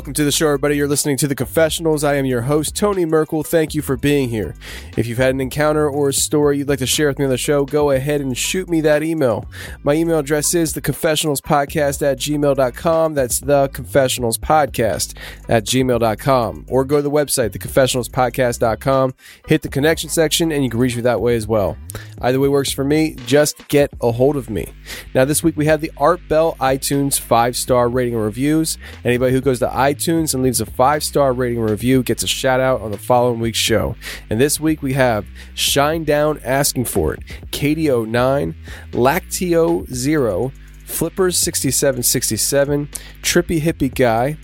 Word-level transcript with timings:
Welcome 0.00 0.14
to 0.14 0.24
the 0.24 0.32
show, 0.32 0.46
everybody. 0.46 0.76
You're 0.76 0.88
listening 0.88 1.18
to 1.18 1.28
The 1.28 1.34
Confessionals. 1.34 2.04
I 2.04 2.14
am 2.14 2.24
your 2.24 2.40
host, 2.40 2.74
Tony 2.74 3.04
Merkel. 3.04 3.42
Thank 3.42 3.74
you 3.74 3.82
for 3.82 3.98
being 3.98 4.30
here. 4.30 4.54
If 4.96 5.06
you've 5.06 5.18
had 5.18 5.34
an 5.34 5.42
encounter 5.42 5.90
or 5.90 6.08
a 6.08 6.12
story 6.14 6.56
you'd 6.56 6.70
like 6.70 6.78
to 6.78 6.86
share 6.86 7.08
with 7.08 7.18
me 7.18 7.26
on 7.26 7.30
the 7.30 7.36
show, 7.36 7.66
go 7.66 7.90
ahead 7.90 8.22
and 8.22 8.34
shoot 8.36 8.70
me 8.70 8.80
that 8.80 9.02
email. 9.02 9.44
My 9.82 9.92
email 9.92 10.20
address 10.20 10.54
is 10.54 10.72
theconfessionalspodcast 10.72 12.00
at 12.00 12.16
gmail.com. 12.16 13.12
That's 13.12 13.40
the 13.40 13.68
confessionals 13.74 14.38
podcast 14.38 15.18
at 15.50 15.64
gmail.com. 15.66 16.64
Or 16.70 16.86
go 16.86 16.96
to 16.96 17.02
the 17.02 17.10
website, 17.10 17.50
theconfessionalspodcast.com, 17.50 19.14
hit 19.48 19.60
the 19.60 19.68
connection 19.68 20.08
section, 20.08 20.50
and 20.50 20.64
you 20.64 20.70
can 20.70 20.80
reach 20.80 20.96
me 20.96 21.02
that 21.02 21.20
way 21.20 21.36
as 21.36 21.46
well. 21.46 21.76
Either 22.22 22.40
way 22.40 22.48
works 22.48 22.72
for 22.72 22.84
me. 22.84 23.16
Just 23.26 23.68
get 23.68 23.92
a 24.00 24.12
hold 24.12 24.36
of 24.36 24.48
me. 24.48 24.72
Now, 25.14 25.26
this 25.26 25.42
week 25.42 25.58
we 25.58 25.66
have 25.66 25.82
the 25.82 25.92
Art 25.98 26.20
Bell 26.26 26.56
iTunes 26.58 27.20
five 27.20 27.54
star 27.54 27.90
rating 27.90 28.14
and 28.14 28.24
reviews. 28.24 28.78
Anybody 29.04 29.32
who 29.32 29.42
goes 29.42 29.58
to 29.58 29.66
and 29.90 30.42
leaves 30.42 30.60
a 30.60 30.66
five 30.66 31.02
star 31.02 31.32
rating 31.32 31.60
review 31.60 32.02
gets 32.02 32.22
a 32.22 32.26
shout 32.26 32.60
out 32.60 32.80
on 32.80 32.90
the 32.90 32.98
following 32.98 33.40
week's 33.40 33.58
show. 33.58 33.96
And 34.28 34.40
this 34.40 34.60
week 34.60 34.82
we 34.82 34.92
have 34.92 35.26
Shine 35.54 36.04
Down 36.04 36.40
Asking 36.44 36.84
for 36.84 37.14
It, 37.14 37.20
KDO9, 37.50 38.54
Lactio 38.92 39.92
Zero, 39.92 40.52
Flippers 40.84 41.36
6767, 41.38 42.88
Trippy 43.22 43.60
Hippie 43.60 43.94
Guy, 43.94 44.36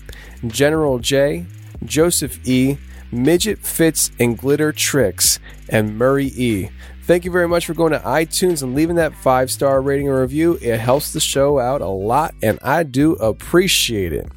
General 0.45 0.99
J, 0.99 1.45
Joseph 1.83 2.45
E, 2.45 2.77
Midget 3.11 3.59
Fits 3.59 4.11
and 4.19 4.37
Glitter 4.37 4.73
Tricks, 4.73 5.39
and 5.69 5.97
Murray 5.97 6.27
E. 6.35 6.69
Thank 7.07 7.23
you 7.23 7.31
very 7.31 7.47
much 7.47 7.65
for 7.65 7.73
going 7.73 7.93
to 7.93 7.99
iTunes 7.99 8.63
and 8.63 8.75
leaving 8.75 8.97
that 8.97 9.15
five 9.15 9.49
star 9.49 9.81
rating 9.81 10.09
and 10.09 10.19
review. 10.19 10.59
It 10.61 10.77
helps 10.77 11.13
the 11.13 11.21
show 11.21 11.57
out 11.57 11.79
a 11.79 11.87
lot, 11.87 12.35
and 12.43 12.59
I 12.61 12.83
do 12.83 13.13
appreciate 13.13 14.11
it. 14.11 14.29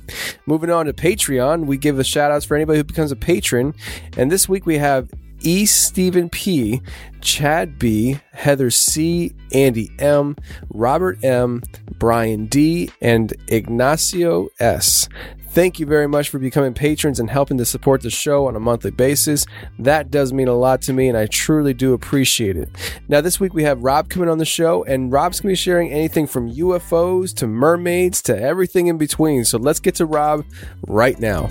Moving 0.47 0.71
on 0.71 0.87
to 0.87 0.93
Patreon, 0.93 1.67
we 1.67 1.77
give 1.77 1.97
the 1.97 2.05
shout 2.05 2.31
outs 2.31 2.45
for 2.45 2.55
anybody 2.55 2.79
who 2.79 2.85
becomes 2.85 3.11
a 3.11 3.17
patron. 3.17 3.75
And 4.17 4.31
this 4.31 4.49
week 4.49 4.67
we 4.67 4.79
have 4.79 5.11
E. 5.41 5.67
Stephen 5.67 6.29
P., 6.29 6.81
Chad 7.21 7.77
B., 7.77 8.21
Heather 8.33 8.71
C., 8.71 9.35
Andy 9.53 9.91
M., 9.99 10.37
Robert 10.69 11.25
M., 11.25 11.63
Brian 11.99 12.47
D., 12.47 12.91
and 13.01 13.33
Ignacio 13.49 14.49
S. 14.61 15.09
Thank 15.53 15.81
you 15.81 15.87
very 15.87 16.07
much 16.07 16.29
for 16.29 16.39
becoming 16.39 16.75
patrons 16.75 17.19
and 17.19 17.29
helping 17.29 17.59
to 17.59 17.65
support 17.65 18.03
the 18.03 18.11
show 18.11 18.47
on 18.47 18.55
a 18.55 18.61
monthly 18.61 18.93
basis. 18.93 19.47
That 19.81 20.09
does 20.09 20.33
mean 20.33 20.47
a 20.47 20.55
lot 20.55 20.81
to 20.83 20.93
me, 20.93 21.09
and 21.09 21.19
I 21.19 21.27
truly 21.27 21.75
do 21.75 21.93
appreciate 21.93 22.57
it. 22.57 22.69
Now, 23.09 23.21
this 23.21 23.41
week 23.41 23.53
we 23.53 23.65
have 23.65 23.83
Rob 23.83 24.09
coming 24.09 24.29
on 24.29 24.39
the 24.39 24.45
show, 24.45 24.85
and 24.85 25.11
Rob's 25.11 25.41
going 25.41 25.49
to 25.49 25.53
be 25.53 25.57
sharing 25.57 25.91
anything 25.91 26.29
from 26.29 26.53
UFOs 26.53 27.35
to 27.35 27.49
mermaids 27.49 28.23
to 28.23 28.41
everything 28.41 28.87
in 28.87 28.97
between. 28.97 29.45
So 29.45 29.59
let's 29.59 29.81
get 29.81 29.97
to 29.97 30.07
Rob 30.07 30.45
right 30.87 31.19
now. 31.19 31.49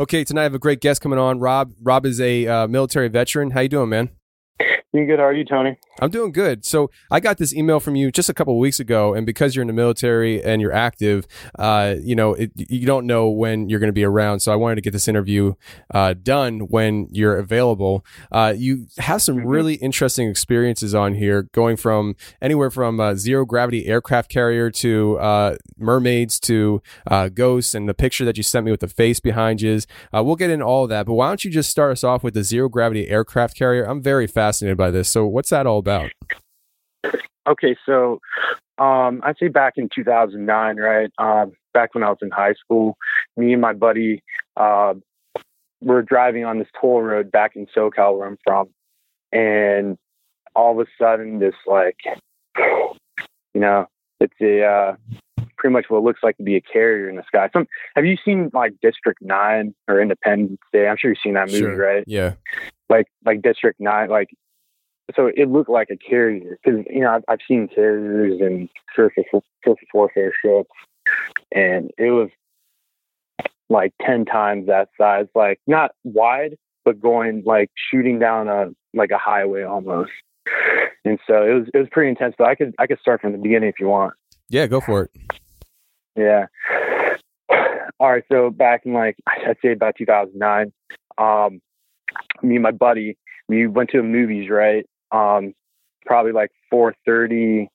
Okay, 0.00 0.22
tonight 0.22 0.42
I 0.42 0.44
have 0.44 0.54
a 0.54 0.60
great 0.60 0.80
guest 0.80 1.00
coming 1.00 1.18
on. 1.18 1.40
Rob. 1.40 1.72
Rob 1.82 2.06
is 2.06 2.20
a 2.20 2.46
uh, 2.46 2.68
military 2.68 3.08
veteran. 3.08 3.50
How 3.50 3.62
you 3.62 3.68
doing, 3.68 3.88
man? 3.88 4.10
Doing 4.94 5.08
good. 5.08 5.18
How 5.18 5.24
are 5.24 5.32
you, 5.32 5.44
Tony? 5.44 5.76
I'm 6.00 6.10
doing 6.10 6.32
good. 6.32 6.64
So 6.64 6.90
I 7.10 7.20
got 7.20 7.38
this 7.38 7.54
email 7.54 7.80
from 7.80 7.96
you 7.96 8.12
just 8.12 8.28
a 8.28 8.34
couple 8.34 8.54
of 8.54 8.58
weeks 8.58 8.78
ago, 8.78 9.14
and 9.14 9.24
because 9.26 9.56
you're 9.56 9.62
in 9.62 9.66
the 9.66 9.72
military 9.72 10.42
and 10.42 10.60
you're 10.60 10.72
active, 10.72 11.26
uh, 11.58 11.94
you 12.00 12.14
know, 12.14 12.34
it, 12.34 12.52
you 12.54 12.86
don't 12.86 13.06
know 13.06 13.28
when 13.28 13.68
you're 13.68 13.80
going 13.80 13.88
to 13.88 13.92
be 13.92 14.04
around. 14.04 14.40
So 14.40 14.52
I 14.52 14.56
wanted 14.56 14.76
to 14.76 14.80
get 14.82 14.92
this 14.92 15.08
interview 15.08 15.54
uh, 15.92 16.14
done 16.22 16.60
when 16.68 17.08
you're 17.10 17.38
available. 17.38 18.04
Uh, 18.30 18.54
you 18.56 18.86
have 18.98 19.22
some 19.22 19.38
Mm-hmm. 19.38 19.46
really 19.46 19.74
interesting 19.74 20.28
experiences 20.28 20.94
on 20.94 21.14
here, 21.14 21.42
going 21.52 21.76
from 21.76 22.16
anywhere 22.42 22.70
from 22.70 22.98
uh, 22.98 23.14
zero 23.14 23.44
gravity 23.44 23.86
aircraft 23.86 24.28
carrier 24.30 24.68
to 24.70 25.16
uh, 25.18 25.56
mermaids 25.78 26.40
to 26.40 26.82
uh, 27.06 27.28
ghosts, 27.28 27.74
and 27.74 27.88
the 27.88 27.94
picture 27.94 28.24
that 28.24 28.36
you 28.36 28.42
sent 28.42 28.64
me 28.64 28.72
with 28.72 28.80
the 28.80 28.88
face 28.88 29.20
behind 29.20 29.60
you. 29.62 29.78
Uh, 30.12 30.24
we'll 30.24 30.36
get 30.36 30.50
into 30.50 30.64
all 30.64 30.84
of 30.84 30.90
that, 30.90 31.06
but 31.06 31.14
why 31.14 31.28
don't 31.28 31.44
you 31.44 31.50
just 31.50 31.70
start 31.70 31.92
us 31.92 32.02
off 32.02 32.24
with 32.24 32.34
the 32.34 32.42
zero 32.42 32.68
gravity 32.68 33.08
aircraft 33.08 33.56
carrier? 33.56 33.84
I'm 33.84 34.02
very 34.02 34.26
fascinated 34.26 34.76
by 34.76 34.90
this. 34.90 35.08
So 35.08 35.26
what's 35.26 35.50
that 35.50 35.66
all 35.66 35.78
about? 35.78 35.87
Okay, 37.46 37.76
so 37.86 38.20
um, 38.76 39.22
I'd 39.24 39.36
say 39.38 39.48
back 39.48 39.74
in 39.76 39.88
2009, 39.94 40.76
right? 40.76 41.10
Um, 41.18 41.52
back 41.72 41.94
when 41.94 42.04
I 42.04 42.10
was 42.10 42.18
in 42.20 42.30
high 42.30 42.54
school, 42.54 42.96
me 43.36 43.52
and 43.52 43.62
my 43.62 43.72
buddy 43.72 44.22
uh, 44.56 44.94
were 45.80 46.02
driving 46.02 46.44
on 46.44 46.58
this 46.58 46.68
toll 46.78 47.00
road 47.02 47.30
back 47.30 47.56
in 47.56 47.66
SoCal, 47.74 48.18
where 48.18 48.28
I'm 48.28 48.36
from, 48.44 48.68
and 49.32 49.96
all 50.54 50.78
of 50.78 50.86
a 50.86 50.90
sudden, 51.02 51.38
this 51.38 51.54
like, 51.66 51.96
you 52.56 53.60
know, 53.60 53.86
it's 54.20 54.34
a 54.42 54.64
uh, 54.64 54.96
pretty 55.56 55.72
much 55.72 55.86
what 55.88 55.98
it 55.98 56.04
looks 56.04 56.20
like 56.22 56.36
to 56.36 56.42
be 56.42 56.56
a 56.56 56.60
carrier 56.60 57.08
in 57.08 57.16
the 57.16 57.22
sky. 57.26 57.48
Some 57.52 57.66
have 57.96 58.04
you 58.04 58.16
seen 58.24 58.50
like 58.52 58.74
District 58.82 59.20
Nine 59.22 59.74
or 59.86 60.00
Independence 60.00 60.60
Day? 60.72 60.86
I'm 60.88 60.96
sure 60.98 61.10
you've 61.12 61.18
seen 61.22 61.34
that 61.34 61.46
movie, 61.48 61.60
Sure. 61.60 61.76
right? 61.76 62.04
Yeah. 62.06 62.34
like 62.90 63.06
like 63.24 63.40
District 63.42 63.80
Nine, 63.80 64.08
like 64.10 64.28
so 65.14 65.30
it 65.34 65.50
looked 65.50 65.70
like 65.70 65.88
a 65.90 65.96
carrier 65.96 66.58
because 66.62 66.84
you 66.90 67.00
know 67.00 67.10
I've, 67.10 67.24
I've 67.28 67.38
seen 67.46 67.68
carriers 67.68 68.40
and 68.40 68.68
surface 68.94 69.24
surface 69.64 69.88
warfare 69.94 70.32
ships, 70.42 70.70
and 71.54 71.90
it 71.98 72.10
was 72.10 72.30
like 73.70 73.92
ten 74.00 74.24
times 74.24 74.66
that 74.66 74.88
size, 74.98 75.26
like 75.34 75.60
not 75.66 75.92
wide, 76.04 76.56
but 76.84 77.00
going 77.00 77.42
like 77.44 77.70
shooting 77.90 78.18
down 78.18 78.48
a 78.48 78.70
like 78.94 79.10
a 79.10 79.18
highway 79.18 79.62
almost. 79.62 80.10
And 81.04 81.18
so 81.26 81.42
it 81.42 81.54
was 81.54 81.68
it 81.74 81.78
was 81.78 81.88
pretty 81.90 82.10
intense. 82.10 82.34
But 82.36 82.48
I 82.48 82.54
could 82.54 82.74
I 82.78 82.86
could 82.86 82.98
start 83.00 83.20
from 83.20 83.32
the 83.32 83.38
beginning 83.38 83.68
if 83.68 83.80
you 83.80 83.88
want. 83.88 84.14
Yeah, 84.48 84.66
go 84.66 84.80
for 84.80 85.04
it. 85.04 85.10
Yeah. 86.16 86.46
All 88.00 88.10
right. 88.10 88.24
So 88.30 88.50
back 88.50 88.82
in 88.84 88.92
like 88.92 89.16
I'd 89.26 89.56
say 89.62 89.72
about 89.72 89.96
2009, 89.96 90.72
um, 91.18 91.60
me 92.42 92.56
and 92.56 92.62
my 92.62 92.70
buddy, 92.70 93.16
we 93.48 93.66
went 93.66 93.90
to 93.90 93.98
the 93.98 94.02
movies. 94.02 94.50
Right. 94.50 94.86
Um, 95.12 95.54
probably 96.06 96.32
like 96.32 96.50
4:30, 96.72 97.68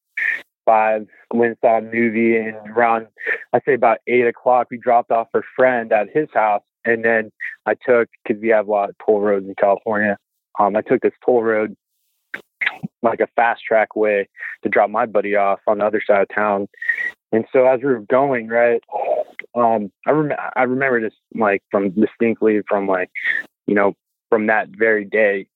five. 0.65 1.07
Went 1.33 1.57
saw 1.61 1.77
a 1.77 1.81
movie, 1.81 2.37
and 2.37 2.55
around 2.69 3.07
I'd 3.53 3.63
say 3.65 3.73
about 3.73 3.99
eight 4.07 4.27
o'clock, 4.27 4.67
we 4.69 4.77
dropped 4.77 5.11
off 5.11 5.27
our 5.33 5.43
friend 5.55 5.91
at 5.91 6.09
his 6.09 6.29
house, 6.33 6.63
and 6.85 7.03
then 7.03 7.31
I 7.65 7.73
took 7.73 8.09
because 8.23 8.41
we 8.41 8.49
have 8.49 8.67
a 8.67 8.71
lot 8.71 8.89
of 8.89 8.95
toll 9.03 9.21
roads 9.21 9.47
in 9.47 9.55
California. 9.55 10.17
Um, 10.59 10.75
I 10.75 10.81
took 10.81 11.01
this 11.01 11.13
toll 11.25 11.43
road 11.43 11.75
like 13.01 13.19
a 13.19 13.27
fast 13.35 13.63
track 13.63 13.95
way 13.95 14.27
to 14.63 14.69
drop 14.69 14.89
my 14.89 15.05
buddy 15.05 15.35
off 15.35 15.59
on 15.67 15.79
the 15.79 15.85
other 15.85 16.01
side 16.05 16.21
of 16.21 16.29
town. 16.33 16.67
And 17.31 17.45
so 17.51 17.65
as 17.65 17.79
we 17.81 17.87
were 17.87 18.01
going, 18.01 18.47
right, 18.47 18.81
um, 19.55 19.91
I 20.05 20.11
remember 20.11 20.51
I 20.55 20.63
remember 20.63 21.01
this 21.01 21.13
like 21.35 21.63
from 21.71 21.89
distinctly 21.91 22.61
from 22.67 22.87
like, 22.87 23.09
you 23.67 23.75
know, 23.75 23.93
from 24.29 24.47
that 24.47 24.69
very 24.69 25.05
day. 25.05 25.47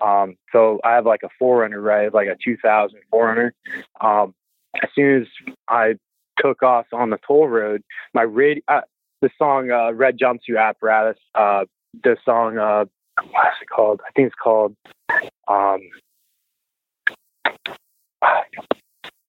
Um, 0.00 0.36
so 0.52 0.80
I 0.84 0.92
have 0.92 1.06
like 1.06 1.22
a 1.22 1.28
forerunner, 1.38 1.80
right, 1.80 2.12
like 2.12 2.28
a 2.28 2.36
2000 2.42 2.98
forerunner. 3.10 3.54
Um, 4.00 4.34
as 4.82 4.88
soon 4.94 5.22
as 5.22 5.28
I 5.68 5.94
took 6.38 6.62
off 6.62 6.86
on 6.92 7.10
the 7.10 7.18
toll 7.26 7.48
road, 7.48 7.82
my 8.12 8.22
radio, 8.22 8.62
uh, 8.68 8.80
the 9.20 9.30
song 9.38 9.70
uh, 9.70 9.92
"Red 9.92 10.18
Jumpsuit 10.18 10.58
Apparatus," 10.58 11.20
uh, 11.34 11.64
the 12.02 12.16
song, 12.24 12.58
uh, 12.58 12.84
what's 13.30 13.56
it 13.62 13.68
called? 13.68 14.00
I 14.06 14.10
think 14.12 14.26
it's 14.26 14.36
called. 14.36 14.74
Um, 15.48 15.80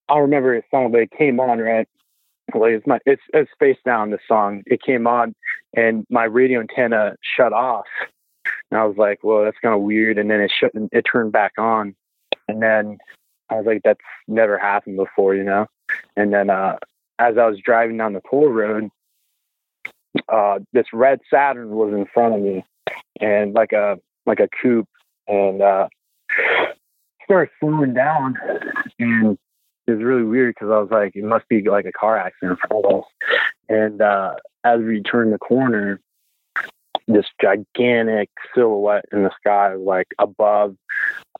I 0.07 0.13
don't 0.13 0.21
remember 0.21 0.55
the 0.59 0.63
song, 0.71 0.91
but 0.91 1.01
it 1.01 1.11
came 1.11 1.39
on 1.39 1.59
right. 1.59 1.87
Like 2.53 2.73
it's 2.73 2.87
my 2.87 2.99
it's 3.05 3.21
it's 3.33 3.49
face 3.59 3.77
down 3.85 4.11
the 4.11 4.19
song. 4.27 4.63
It 4.67 4.81
came 4.81 5.07
on 5.07 5.33
and 5.75 6.05
my 6.09 6.25
radio 6.25 6.59
antenna 6.59 7.15
shut 7.21 7.53
off. 7.53 7.85
And 8.71 8.79
I 8.79 8.85
was 8.85 8.97
like, 8.97 9.19
well, 9.23 9.43
that's 9.43 9.57
kind 9.61 9.75
of 9.75 9.81
weird. 9.81 10.17
And 10.17 10.29
then 10.29 10.41
it 10.41 10.51
shut 10.57 10.71
it 10.73 11.05
turned 11.11 11.31
back 11.31 11.53
on. 11.57 11.95
And 12.47 12.61
then 12.61 12.97
I 13.49 13.55
was 13.55 13.65
like, 13.65 13.81
that's 13.83 13.99
never 14.27 14.57
happened 14.57 14.97
before, 14.97 15.35
you 15.35 15.43
know? 15.43 15.67
And 16.15 16.33
then 16.33 16.49
uh 16.49 16.77
as 17.19 17.37
I 17.37 17.47
was 17.47 17.59
driving 17.59 17.97
down 17.97 18.13
the 18.13 18.21
toll 18.29 18.49
road, 18.49 18.89
uh 20.29 20.59
this 20.73 20.87
red 20.93 21.19
Saturn 21.31 21.69
was 21.69 21.93
in 21.93 22.05
front 22.13 22.35
of 22.35 22.41
me 22.41 22.65
and 23.19 23.53
like 23.53 23.71
a 23.71 23.99
like 24.25 24.39
a 24.39 24.49
coupe 24.61 24.89
and 25.27 25.61
uh 25.61 25.87
started 27.25 27.51
slowing 27.59 27.93
down 27.93 28.35
and 28.99 29.37
it 29.87 29.91
was 29.91 30.03
really 30.03 30.23
weird 30.23 30.55
because 30.55 30.71
I 30.71 30.79
was 30.79 30.89
like, 30.89 31.15
it 31.15 31.23
must 31.23 31.47
be 31.47 31.61
like 31.61 31.85
a 31.85 31.91
car 31.91 32.17
accident. 32.17 32.59
And 33.69 34.01
uh, 34.01 34.35
as 34.63 34.81
we 34.81 35.01
turned 35.01 35.33
the 35.33 35.37
corner, 35.37 36.01
this 37.07 37.25
gigantic 37.41 38.29
silhouette 38.53 39.05
in 39.11 39.23
the 39.23 39.31
sky, 39.39 39.73
like 39.75 40.07
above, 40.19 40.75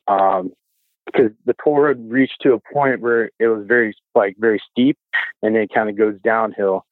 um, 0.08 0.52
because 1.06 1.32
the 1.46 1.56
toll 1.64 1.80
road 1.80 2.12
reached 2.12 2.42
to 2.42 2.54
a 2.54 2.74
point 2.74 3.02
where 3.02 3.30
it 3.40 3.48
was 3.48 3.66
very 3.66 3.96
like 4.16 4.36
very 4.38 4.62
steep, 4.72 4.98
and 5.42 5.56
then 5.56 5.64
it 5.64 5.74
kind 5.74 5.90
of 5.90 5.98
goes 5.98 6.16
downhill. 6.24 6.86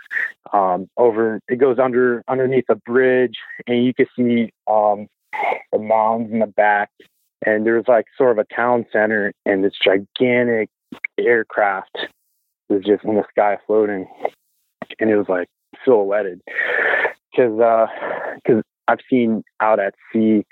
Um, 0.52 0.88
over 0.98 1.40
it 1.48 1.58
goes 1.58 1.80
under 1.80 2.24
underneath 2.28 2.66
a 2.70 2.76
bridge, 2.76 3.38
and 3.68 3.84
you 3.84 3.94
can 3.94 4.08
see 4.16 4.52
um, 4.68 5.08
the 5.72 5.80
mounds 5.80 6.32
in 6.32 6.40
the 6.40 6.48
back. 6.48 6.90
And 7.46 7.66
there's 7.66 7.88
like 7.88 8.06
sort 8.18 8.32
of 8.32 8.38
a 8.38 8.56
town 8.56 8.86
center, 8.92 9.34
and 9.46 9.64
this 9.64 9.74
gigantic 9.84 10.70
aircraft 11.18 12.08
was 12.70 12.84
just 12.84 13.04
in 13.04 13.16
the 13.16 13.26
sky 13.30 13.58
floating, 13.68 14.08
and 15.00 15.10
it 15.10 15.18
was 15.18 15.28
like 15.28 15.50
silhouetted. 15.84 16.42
Because 17.32 17.60
because 18.36 18.64
I've 18.88 19.00
seen 19.10 19.44
out 19.60 19.80
at 19.80 19.96
sea, 20.12 20.44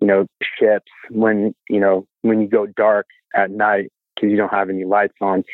you 0.00 0.06
know, 0.06 0.26
ships 0.58 0.90
when 1.10 1.54
you 1.68 1.80
know 1.80 2.06
when 2.22 2.40
you 2.40 2.48
go 2.48 2.66
dark 2.66 3.06
at 3.34 3.50
night 3.50 3.90
because 4.14 4.30
you 4.30 4.36
don't 4.36 4.52
have 4.52 4.70
any 4.70 4.84
lights 4.84 5.16
on, 5.20 5.44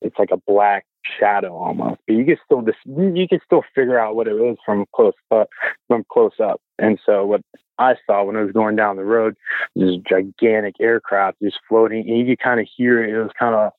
it's 0.00 0.18
like 0.18 0.30
a 0.32 0.38
black 0.46 0.84
shadow 1.18 1.56
almost. 1.56 2.00
But 2.06 2.16
you 2.16 2.24
can 2.24 2.36
still 2.44 2.62
just 2.62 2.78
you 2.86 3.26
can 3.28 3.40
still 3.44 3.62
figure 3.74 3.98
out 3.98 4.16
what 4.16 4.28
it 4.28 4.34
is 4.34 4.56
from 4.64 4.86
close 4.94 5.14
up 5.30 5.48
from 5.88 6.04
close 6.10 6.38
up. 6.42 6.60
And 6.78 6.98
so 7.04 7.26
what 7.26 7.42
I 7.78 7.96
saw 8.06 8.24
when 8.24 8.36
I 8.36 8.42
was 8.42 8.52
going 8.52 8.76
down 8.76 8.96
the 8.96 9.04
road 9.04 9.36
this 9.74 9.96
gigantic 10.08 10.76
aircraft 10.80 11.38
just 11.42 11.58
floating, 11.68 12.08
and 12.08 12.18
you 12.18 12.26
could 12.26 12.42
kind 12.42 12.60
of 12.60 12.68
hear 12.76 13.02
it. 13.02 13.10
It 13.10 13.22
was 13.22 13.32
kind 13.38 13.54
of 13.54 13.72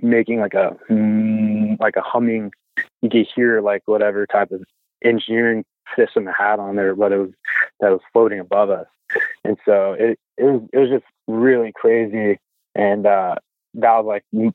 making 0.00 0.40
like 0.40 0.54
a 0.54 0.76
mm, 0.90 1.78
like 1.80 1.96
a 1.96 2.02
humming. 2.02 2.52
You 3.02 3.10
could 3.10 3.26
hear 3.34 3.60
like 3.60 3.82
whatever 3.86 4.26
type 4.26 4.50
of 4.50 4.62
engineering 5.04 5.64
system 5.96 6.24
the 6.24 6.32
hat 6.32 6.58
on 6.58 6.76
there, 6.76 6.94
but 6.94 7.12
it 7.12 7.18
was 7.18 7.30
that 7.80 7.90
was 7.90 8.00
floating 8.12 8.40
above 8.40 8.70
us. 8.70 8.86
And 9.44 9.56
so 9.64 9.92
it 9.92 10.18
it 10.38 10.44
was 10.44 10.62
it 10.72 10.78
was 10.78 10.88
just 10.90 11.04
really 11.28 11.72
crazy, 11.74 12.38
and 12.74 13.06
uh, 13.06 13.36
that 13.74 14.04
was 14.04 14.06
like 14.06 14.54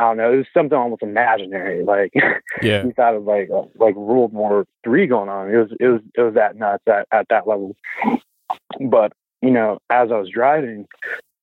I 0.00 0.04
don't 0.04 0.16
know. 0.16 0.32
It 0.32 0.36
was 0.36 0.46
something 0.54 0.78
almost 0.78 1.02
imaginary. 1.02 1.84
Like, 1.84 2.12
yeah, 2.62 2.84
you 2.84 2.92
thought 2.92 3.16
of 3.16 3.24
like 3.24 3.50
like 3.74 3.94
World 3.96 4.32
War 4.32 4.66
Three 4.82 5.06
going 5.06 5.28
on. 5.28 5.52
It 5.52 5.56
was 5.56 5.70
it 5.78 5.88
was 5.88 6.00
it 6.16 6.22
was 6.22 6.34
that 6.34 6.56
nuts 6.56 6.84
at 6.86 7.06
at 7.12 7.26
that 7.28 7.46
level. 7.46 7.76
But 8.80 9.12
you 9.42 9.50
know, 9.50 9.78
as 9.90 10.10
I 10.10 10.16
was 10.16 10.30
driving, 10.30 10.86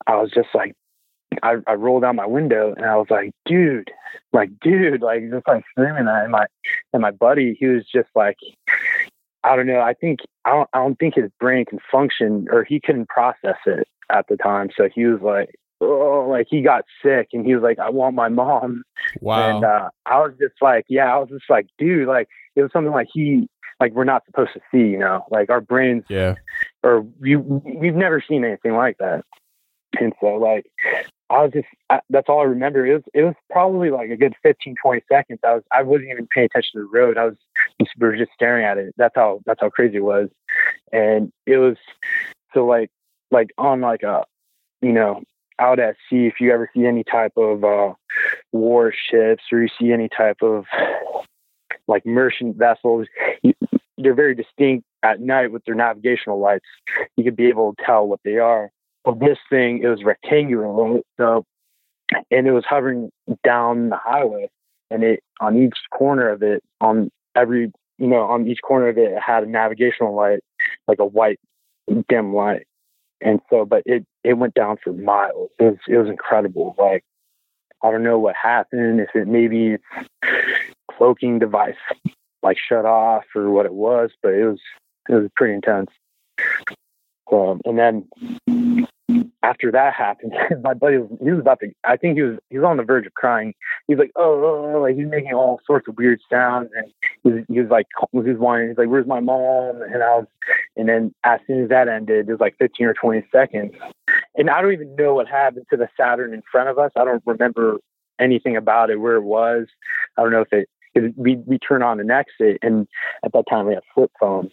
I 0.07 0.15
was 0.15 0.31
just 0.31 0.50
like, 0.56 0.74
I, 1.44 1.56
I 1.68 1.74
rolled 1.74 2.04
down 2.04 2.16
my 2.16 2.25
window 2.25 2.74
and 2.75 2.86
I 2.86 2.95
was 2.95 3.07
like, 3.10 3.31
dude, 3.45 3.92
like, 4.34 4.50
dude, 4.60 5.01
like, 5.01 5.30
just 5.30 5.48
like 5.48 5.63
screaming 5.72 6.07
at 6.07 6.24
and 6.24 6.31
my 6.31 6.45
and 6.94 7.01
my 7.01 7.12
buddy. 7.12 7.56
He 7.60 7.68
was 7.68 7.86
just 7.86 8.10
like, 8.16 8.38
I 9.44 9.56
don't 9.56 9.68
know. 9.68 9.81
I 9.81 9.94
think 9.94 10.19
I 10.45 10.51
don't 10.51 10.69
I 10.74 10.80
don't 10.80 10.98
think 11.00 11.16
his 11.16 11.31
brain 11.39 11.66
can 11.66 11.80
function 11.92 12.48
or 12.51 12.63
he 12.63 12.80
couldn't 12.80 13.10
process 13.10 13.57
it 13.66 13.88
at 14.10 14.28
the 14.28 14.38
time. 14.38 14.69
So 14.75 14.89
he 14.94 15.06
was 15.06 15.22
like, 15.22 15.56
oh, 15.81 16.28
like 16.30 16.48
he 16.50 16.62
got 16.62 16.86
sick 17.04 17.30
and 17.34 17.45
he 17.45 17.56
was 17.56 17.63
like, 17.63 17.80
I 17.80 17.89
want 17.89 18.16
my 18.16 18.30
mom. 18.30 18.84
Wow. 19.22 19.56
And 19.56 19.66
uh, 19.66 19.89
I 20.06 20.19
was 20.19 20.34
just 20.39 20.56
like, 20.62 20.86
yeah, 20.89 21.13
I 21.13 21.18
was 21.18 21.30
just 21.30 21.50
like, 21.50 21.68
dude, 21.78 22.07
like 22.07 22.28
it 22.56 22.62
was 22.62 22.72
something 22.72 22.94
like 22.94 23.07
he, 23.13 23.48
like 23.80 23.94
we're 23.94 24.04
not 24.04 24.25
supposed 24.25 24.54
to 24.54 24.62
see, 24.72 24.89
you 24.89 24.98
know, 24.98 25.25
like 25.30 25.50
our 25.50 25.62
brains, 25.62 26.04
yeah, 26.10 26.36
or 26.84 27.06
you, 27.22 27.39
we've 27.39 27.95
never 27.95 28.24
seen 28.28 28.44
anything 28.44 28.74
like 28.74 28.98
that. 28.98 29.24
And 30.00 30.13
so 30.19 30.36
like 30.36 30.66
I 31.29 31.44
was 31.44 31.51
just 31.51 31.68
I, 31.89 32.00
that's 32.09 32.29
all 32.29 32.39
I 32.39 32.45
remember. 32.45 32.85
It 32.85 32.94
was 32.94 33.03
it 33.13 33.24
was 33.24 33.35
probably 33.51 33.89
like 33.89 34.09
a 34.09 34.18
good 34.18 34.35
15, 34.43 34.75
20 34.81 35.01
seconds. 35.10 35.39
I 35.43 35.55
was 35.55 35.63
I 35.72 35.84
wasn't 35.84 36.10
even 36.12 36.27
paying 36.27 36.46
attention 36.46 36.79
to 36.79 36.88
the 36.88 36.98
road. 36.98 37.17
I 37.17 37.25
was 37.25 37.36
just, 37.81 37.91
we 38.00 38.07
were 38.07 38.15
just 38.15 38.31
staring 38.34 38.65
at 38.65 38.77
it. 38.77 38.93
That's 38.98 39.15
how 39.15 39.41
that's 39.46 39.60
how 39.60 39.69
crazy 39.69 39.98
it 39.98 40.03
was. 40.03 40.29
And 40.91 41.31
it 41.46 41.57
was 41.57 41.77
so 42.53 42.65
like 42.65 42.89
like 43.31 43.51
on 43.57 43.81
like 43.81 44.03
a 44.03 44.24
you 44.81 44.93
know 44.93 45.24
out 45.60 45.79
at 45.79 45.96
sea, 46.10 46.27
if 46.27 46.39
you 46.39 46.51
ever 46.51 46.69
see 46.74 46.86
any 46.86 47.03
type 47.03 47.34
of 47.36 47.63
uh, 47.63 47.93
warships 48.51 49.43
or 49.51 49.62
you 49.62 49.69
see 49.79 49.91
any 49.91 50.10
type 50.10 50.38
of 50.41 50.65
like 51.88 52.05
merchant 52.05 52.57
vessels, 52.57 53.07
you, 53.41 53.53
they're 53.98 54.13
very 54.13 54.36
distinct 54.36 54.86
at 55.03 55.19
night 55.19 55.51
with 55.51 55.63
their 55.65 55.75
navigational 55.75 56.39
lights. 56.39 56.65
You 57.15 57.24
could 57.24 57.36
be 57.36 57.48
able 57.48 57.74
to 57.74 57.84
tell 57.84 58.07
what 58.07 58.19
they 58.24 58.38
are. 58.38 58.72
Well, 59.08 59.16
this 59.16 59.38
thing 59.50 59.80
it 59.84 59.88
was 59.88 60.04
rectangular, 60.04 61.00
so 61.16 61.46
and 62.30 62.46
it 62.46 62.52
was 62.52 62.66
hovering 62.68 63.10
down 63.42 63.88
the 63.88 63.96
highway, 63.96 64.50
and 64.92 65.02
it 65.02 65.24
on 65.40 65.58
each 65.58 65.78
corner 65.94 66.28
of 66.28 66.44
it, 66.44 66.62
on 66.82 67.10
every 67.34 67.72
you 68.00 68.08
know, 68.08 68.24
on 68.24 68.46
each 68.50 68.62
corner 68.62 68.90
of 68.90 68.98
it, 68.98 69.14
it 69.14 69.22
had 69.26 69.44
a 69.44 69.50
navigational 69.50 70.14
light, 70.14 70.42
like 70.90 71.00
a 71.00 71.06
white 71.06 71.40
dim 72.10 72.36
light. 72.36 72.68
And 73.22 73.40
so 73.50 73.64
but 73.64 73.84
it 73.86 74.06
it 74.26 74.34
went 74.34 74.56
down 74.56 74.76
for 74.84 74.92
miles. 74.92 75.52
It 75.58 75.64
was 75.64 75.78
it 75.88 75.98
was 75.98 76.10
incredible. 76.10 76.76
Like 76.78 77.06
i 77.84 77.92
don't 77.92 78.04
know 78.04 78.20
what 78.20 78.36
happened 78.36 79.00
if 79.00 79.10
it 79.16 79.28
maybe 79.28 79.78
cloaking 80.92 81.38
device 81.38 81.76
like 82.42 82.58
shut 82.58 82.86
off 82.86 83.24
or 83.36 83.52
what 83.52 83.68
it 83.68 83.74
was 83.74 84.10
but 84.24 84.34
it 84.34 84.46
was 84.46 84.60
it 85.08 85.14
was 85.14 85.30
pretty 85.38 85.54
intense. 85.54 85.92
Um, 87.32 87.62
and 87.66 87.78
then 87.78 88.08
after 89.44 89.72
that 89.72 89.94
happened, 89.94 90.34
my 90.63 90.74
buddy 90.74 90.98
was 90.98 91.10
he 91.22 91.32
was 91.32 91.39
about 91.39 91.60
to. 91.60 91.72
I 91.84 91.98
think 91.98 92.17
he 92.17 92.24
was 92.24 92.38
he 92.50 92.58
was 92.58 92.65
on 92.65 92.77
the 92.77 92.84
verge 92.84 93.06
of 93.06 93.13
crying. 93.13 93.53
He 93.88 93.96
was 93.96 94.00
like, 94.00 94.12
oh, 94.15 94.41
oh, 94.44 94.75
oh 94.75 94.82
like 94.82 94.96
he's 94.96 95.08
making 95.08 95.34
all 95.34 95.60
sorts 95.65 95.88
of 95.88 95.98
weird 95.98 96.20
sounds, 96.32 96.70
and 96.75 96.91
he 97.24 97.32
was, 97.32 97.44
he 97.48 97.62
was 97.62 97.70
like 97.70 97.88
he 98.12 98.20
was 98.20 98.38
whining. 98.38 98.70
He's 98.70 98.77
like, 98.77 98.89
where's 98.89 99.08
my 99.08 99.20
mom? 99.20 99.82
And 99.82 100.03
I 100.03 100.17
was, 100.17 100.27
and 100.75 100.89
then 100.89 101.13
as 101.24 101.39
soon 101.48 101.63
as 101.63 101.70
that 101.70 101.88
ended, 101.88 102.27
it 102.27 102.32
was 102.32 102.39
like 102.39 102.58
15 102.58 102.88
or 102.88 102.94
20 102.94 103.25
seconds, 103.32 103.74
and 104.36 104.50
I 104.50 104.62
don't 104.62 104.74
even 104.74 104.96
know 104.96 105.13
what 105.13 105.27
happened 105.27 105.65
to 105.70 105.77
the 105.77 105.88
Saturn 105.98 106.34
in 106.34 106.41
front 106.51 106.70
of 106.70 106.77
us. 106.77 106.91
I 106.96 107.06
don't 107.06 107.24
remember 107.25 107.77
anything 108.20 108.58
about 108.58 108.89
it, 108.89 109.00
where 109.00 109.15
it 109.15 109.24
was. 109.24 109.67
I 110.17 110.24
don't 110.24 110.32
know 110.32 110.41
if 110.41 110.53
it. 110.53 110.70
We 111.15 111.36
we 111.46 111.60
turn 111.60 111.84
on 111.84 112.00
an 112.00 112.10
exit, 112.10 112.58
and 112.63 112.88
at 113.24 113.32
that 113.34 113.46
time 113.48 113.67
we 113.67 113.75
had 113.75 113.84
flip 113.94 114.12
phones, 114.20 114.51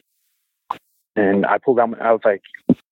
and 1.16 1.46
I 1.46 1.58
pulled 1.58 1.78
out. 1.80 1.90
My, 1.90 1.98
I 1.98 2.12
was 2.12 2.20
like, 2.24 2.42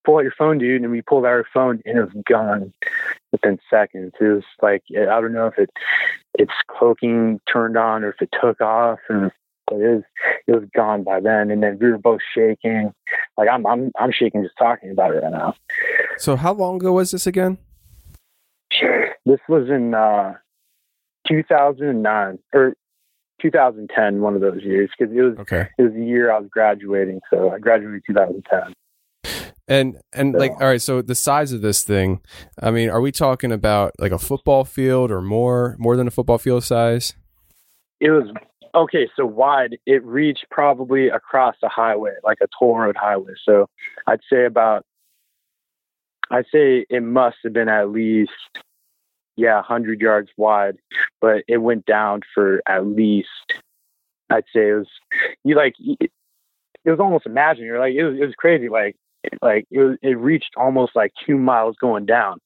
pull 0.04 0.16
out 0.16 0.22
your 0.24 0.34
phone, 0.36 0.58
dude. 0.58 0.82
And 0.82 0.90
we 0.90 1.02
pulled 1.02 1.24
out 1.24 1.28
our 1.28 1.46
phone 1.52 1.80
and 1.84 1.98
it 1.98 2.02
was 2.02 2.22
gone 2.28 2.72
within 3.30 3.58
seconds. 3.70 4.12
It 4.20 4.24
was 4.24 4.44
like, 4.60 4.82
I 4.90 5.04
don't 5.20 5.32
know 5.32 5.46
if 5.46 5.58
it 5.58 5.70
its 6.38 6.52
cloaking 6.68 7.40
turned 7.50 7.76
on 7.76 8.04
or 8.04 8.10
if 8.10 8.22
it 8.22 8.30
took 8.40 8.60
off 8.60 8.98
and 9.08 9.30
but 9.68 9.76
it 9.76 9.94
was 9.94 10.02
it 10.46 10.52
was 10.52 10.64
gone 10.74 11.02
by 11.04 11.20
then 11.20 11.50
and 11.50 11.62
then 11.62 11.78
we 11.80 11.90
were 11.90 11.98
both 11.98 12.20
shaking 12.34 12.92
like 13.36 13.48
i'm 13.50 13.66
i'm 13.66 13.92
i'm 14.00 14.10
shaking 14.10 14.42
just 14.42 14.56
talking 14.58 14.90
about 14.90 15.14
it 15.14 15.22
right 15.22 15.30
now 15.30 15.54
So 16.16 16.36
how 16.36 16.52
long 16.54 16.76
ago 16.76 16.92
was 16.92 17.10
this 17.10 17.26
again? 17.26 17.58
this 19.26 19.40
was 19.48 19.68
in 19.68 19.94
uh 19.94 20.34
2009 21.28 22.38
or 22.54 22.74
2010 23.42 24.20
one 24.20 24.34
of 24.34 24.40
those 24.40 24.62
years 24.62 24.88
because 24.96 25.14
it 25.14 25.20
was 25.20 25.37
Okay. 25.38 25.68
it 25.78 25.82
was 25.82 25.92
the 25.92 26.04
year 26.04 26.32
i 26.32 26.38
was 26.38 26.49
graduating 26.50 27.20
so 27.30 27.50
i 27.50 27.58
graduated 27.58 28.02
2010 28.06 28.72
And 29.68 29.96
and 30.12 30.34
like 30.34 30.52
all 30.52 30.66
right, 30.66 30.82
so 30.82 31.02
the 31.02 31.14
size 31.14 31.52
of 31.52 31.62
this 31.62 31.84
thing, 31.84 32.20
I 32.61 32.70
mean, 32.72 32.90
are 32.90 33.00
we 33.00 33.12
talking 33.12 33.52
about 33.52 33.92
like 33.99 34.11
a 34.11 34.18
football 34.18 34.64
field 34.64 35.11
or 35.12 35.22
more 35.22 35.76
more 35.78 35.96
than 35.96 36.06
a 36.08 36.11
football 36.11 36.38
field 36.38 36.64
size? 36.64 37.14
it 38.00 38.11
was 38.11 38.25
okay 38.75 39.06
so 39.16 39.25
wide 39.25 39.76
it 39.87 40.02
reached 40.04 40.46
probably 40.50 41.08
across 41.08 41.54
a 41.62 41.68
highway 41.68 42.14
like 42.25 42.38
a 42.42 42.49
toll 42.58 42.76
road 42.78 42.96
highway 42.99 43.32
so 43.44 43.68
i'd 44.08 44.18
say 44.28 44.44
about 44.44 44.84
i'd 46.32 46.46
say 46.52 46.84
it 46.90 47.02
must 47.02 47.37
have 47.44 47.52
been 47.52 47.68
at 47.68 47.90
least 47.90 48.32
yeah 49.42 49.56
100 49.56 50.00
yards 50.00 50.30
wide 50.37 50.76
but 51.20 51.42
it 51.49 51.58
went 51.58 51.84
down 51.84 52.20
for 52.34 52.62
at 52.68 52.87
least 52.87 53.28
i'd 54.30 54.44
say 54.54 54.70
it 54.70 54.75
was 54.75 54.88
you 55.44 55.54
like 55.54 55.75
it 56.84 56.90
was 56.90 57.00
almost 57.00 57.26
imaginary 57.26 57.78
like 57.78 57.94
it 57.94 58.04
was, 58.04 58.18
it 58.20 58.26
was 58.26 58.34
crazy. 58.34 58.68
Like 58.68 58.96
like 59.40 59.66
it 59.70 59.80
was, 59.80 59.99
it 60.02 60.18
reached 60.18 60.54
almost 60.56 60.96
like 60.96 61.12
two 61.26 61.38
miles 61.38 61.76
going 61.80 62.06
down. 62.06 62.38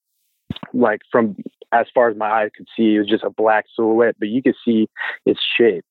Like 0.72 1.00
from 1.10 1.36
as 1.72 1.86
far 1.94 2.08
as 2.08 2.16
my 2.16 2.30
eyes 2.30 2.50
could 2.56 2.68
see 2.76 2.94
it 2.94 2.98
was 3.00 3.08
just 3.08 3.24
a 3.24 3.30
black 3.30 3.64
silhouette 3.74 4.14
but 4.18 4.28
you 4.28 4.42
could 4.42 4.54
see 4.64 4.88
its 5.24 5.40
shape. 5.56 5.84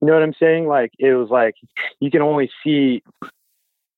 You 0.00 0.06
know 0.06 0.14
what 0.14 0.22
i'm 0.22 0.34
saying? 0.34 0.66
Like 0.66 0.92
it 0.98 1.14
was 1.14 1.30
like 1.30 1.54
you 2.00 2.10
can 2.10 2.22
only 2.22 2.50
see 2.62 3.02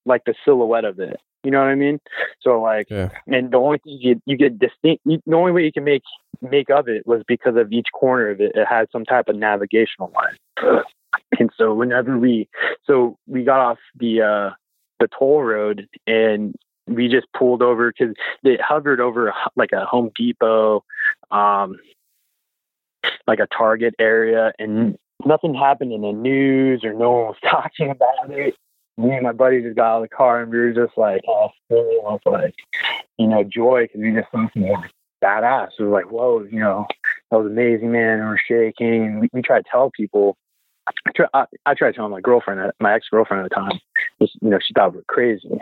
like 0.07 0.25
the 0.25 0.35
silhouette 0.45 0.85
of 0.85 0.99
it 1.01 1.21
you 1.45 1.51
know 1.51 1.61
what 1.61 1.69
i 1.69 1.75
mean? 1.75 2.01
So 2.41 2.61
like 2.61 2.89
Yeah. 2.91 3.11
and 3.27 3.51
the 3.51 3.59
only 3.59 3.79
thing 3.79 3.99
you, 4.01 4.23
you 4.27 4.37
get 4.37 4.59
distinct 4.59 5.03
you, 5.05 5.21
the 5.27 5.37
only 5.37 5.53
way 5.53 5.65
you 5.65 5.73
can 5.73 5.85
make 5.85 6.03
make 6.41 6.71
of 6.71 6.89
it 6.89 7.07
was 7.07 7.23
because 7.27 7.57
of 7.57 7.73
each 7.73 7.89
corner 7.93 8.31
of 8.31 8.41
it 8.41 8.53
it 8.55 8.67
had 8.67 8.89
some 8.93 9.05
type 9.05 9.29
of 9.29 9.37
navigational 9.37 10.13
line. 10.15 10.83
And 11.39 11.51
so 11.57 11.75
whenever 11.75 12.19
we 12.19 12.49
so 12.87 13.17
we 13.27 13.45
got 13.45 13.61
off 13.61 13.79
the 13.99 14.23
uh 14.23 14.51
the 15.01 15.09
toll 15.19 15.43
road 15.43 15.89
and 16.07 16.55
we 16.87 17.09
just 17.09 17.27
pulled 17.37 17.63
over 17.63 17.93
because 17.93 18.15
it 18.43 18.61
hovered 18.61 19.01
over 19.01 19.33
like 19.57 19.73
a 19.73 19.85
home 19.85 20.11
depot 20.17 20.83
um 21.31 21.77
like 23.27 23.39
a 23.39 23.47
target 23.47 23.95
area 23.99 24.53
and 24.59 24.97
nothing 25.25 25.55
happened 25.55 25.93
in 25.93 26.01
the 26.03 26.13
news 26.13 26.83
or 26.85 26.93
no 26.93 27.11
one 27.11 27.25
was 27.27 27.37
talking 27.45 27.91
about 27.91 28.31
it 28.31 28.55
me 28.99 29.15
and 29.15 29.23
my 29.23 29.33
buddy 29.33 29.63
just 29.63 29.77
got 29.77 29.93
out 29.93 30.03
of 30.03 30.11
the 30.11 30.15
car 30.15 30.43
and 30.43 30.51
we 30.51 30.59
were 30.59 30.73
just 30.73 30.97
like 30.97 31.23
all 31.27 31.53
full 31.69 32.03
of 32.07 32.21
like 32.27 32.55
you 33.19 33.27
know 33.27 33.45
joy 33.45 33.85
because 33.85 34.01
we 34.01 34.13
just 34.13 34.31
saw 34.31 34.39
something 34.39 34.69
like 34.69 34.91
badass 35.23 35.69
it 35.79 35.83
was 35.83 35.93
like 35.93 36.11
whoa 36.11 36.43
you 36.51 36.61
know 36.61 36.87
that 37.31 37.39
was 37.39 37.47
amazing 37.47 37.93
man 37.93 38.19
and 38.21 38.29
we're 38.29 38.39
shaking 38.39 39.05
and 39.05 39.21
we, 39.21 39.29
we 39.33 39.43
try 39.43 39.59
to 39.59 39.69
tell 39.71 39.91
people 39.91 40.37
I 41.07 41.11
try, 41.15 41.27
I, 41.35 41.45
I 41.67 41.75
tried 41.75 41.95
telling 41.95 42.13
my 42.13 42.21
girlfriend, 42.21 42.61
uh, 42.61 42.73
my 42.81 42.95
ex 42.95 43.09
girlfriend 43.11 43.45
at 43.45 43.51
the 43.51 43.55
time, 43.55 43.79
just, 44.21 44.37
you 44.41 44.49
know, 44.49 44.59
she 44.59 44.73
thought 44.73 44.93
we 44.93 44.99
were 44.99 45.05
crazy. 45.07 45.61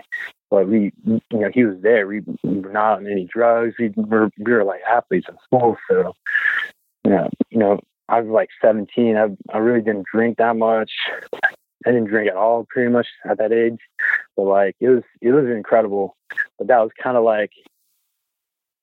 But 0.50 0.69
we, 0.69 0.93
you 1.05 1.21
know, 1.33 1.50
he 1.52 1.64
was 1.64 1.81
there. 1.81 2.07
We, 2.07 2.21
we 2.45 2.61
were 2.61 2.73
not 2.73 2.99
on 2.99 3.07
any 3.07 3.25
drugs. 3.25 3.75
We 3.78 3.93
were, 3.97 4.31
we 4.38 4.52
were 4.52 4.64
like 4.64 4.83
athletes 4.88 5.26
in 5.28 5.37
school. 5.45 5.76
So, 5.90 6.14
you 7.05 7.11
know, 7.11 7.28
you 7.50 7.59
know, 7.59 7.81
I 8.09 8.21
was 8.21 8.31
like 8.31 8.50
17. 8.62 9.16
I, 9.16 9.28
I 9.52 9.59
really 9.59 9.81
didn't 9.81 10.07
drink 10.12 10.38
that 10.38 10.57
much. 10.57 10.93
I 11.85 11.90
didn't 11.90 12.09
drink 12.09 12.30
at 12.30 12.37
all 12.37 12.66
pretty 12.68 12.90
much 12.90 13.06
at 13.28 13.38
that 13.38 13.52
age. 13.52 13.78
But 14.37 14.45
like, 14.45 14.76
it 14.80 14.88
was, 14.88 15.02
it 15.21 15.33
was 15.33 15.47
incredible. 15.47 16.16
But 16.59 16.68
that 16.68 16.78
was 16.78 16.90
kind 17.02 17.16
of 17.16 17.25
like 17.25 17.50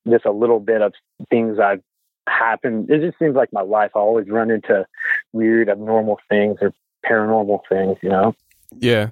just 0.08 0.26
a 0.26 0.32
little 0.32 0.60
bit 0.60 0.82
of 0.82 0.92
things 1.30 1.58
I've 1.58 1.82
happened. 2.28 2.90
It 2.90 3.00
just 3.00 3.18
seems 3.18 3.34
like 3.34 3.52
my 3.52 3.62
life. 3.62 3.92
I 3.94 4.00
always 4.00 4.28
run 4.28 4.50
into 4.50 4.86
weird, 5.32 5.68
abnormal 5.68 6.18
things 6.28 6.58
or 6.60 6.72
paranormal 7.04 7.60
things, 7.68 7.98
you 8.02 8.10
know? 8.10 8.34
Yeah, 8.76 9.10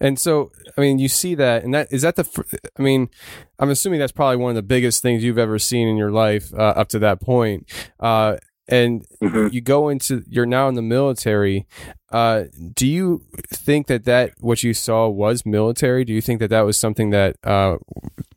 and 0.00 0.18
so 0.18 0.52
I 0.76 0.80
mean, 0.80 0.98
you 0.98 1.08
see 1.08 1.34
that, 1.34 1.64
and 1.64 1.74
that 1.74 1.92
is 1.92 2.00
that 2.00 2.16
the. 2.16 2.70
I 2.78 2.82
mean, 2.82 3.10
I'm 3.58 3.68
assuming 3.68 3.98
that's 4.00 4.12
probably 4.12 4.36
one 4.36 4.50
of 4.50 4.54
the 4.54 4.62
biggest 4.62 5.02
things 5.02 5.22
you've 5.22 5.36
ever 5.36 5.58
seen 5.58 5.86
in 5.86 5.98
your 5.98 6.10
life 6.10 6.52
uh, 6.54 6.72
up 6.76 6.88
to 6.90 6.98
that 7.00 7.20
point. 7.20 7.70
Uh, 8.00 8.38
and 8.72 9.04
Mhm. 9.22 9.52
you 9.52 9.60
go 9.60 9.88
into 9.88 10.22
you're 10.28 10.46
now 10.46 10.66
in 10.68 10.74
the 10.74 10.82
military. 10.82 11.66
Uh, 12.10 12.44
do 12.74 12.86
you 12.86 13.22
think 13.48 13.86
that 13.86 14.04
that 14.04 14.30
what 14.40 14.62
you 14.62 14.72
saw 14.74 15.08
was 15.08 15.44
military? 15.46 16.04
Do 16.04 16.12
you 16.12 16.20
think 16.20 16.40
that 16.40 16.48
that 16.50 16.62
was 16.62 16.76
something 16.78 17.10
that 17.10 17.36
uh, 17.44 17.76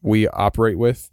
we 0.01 0.27
operate 0.27 0.77
with? 0.77 1.10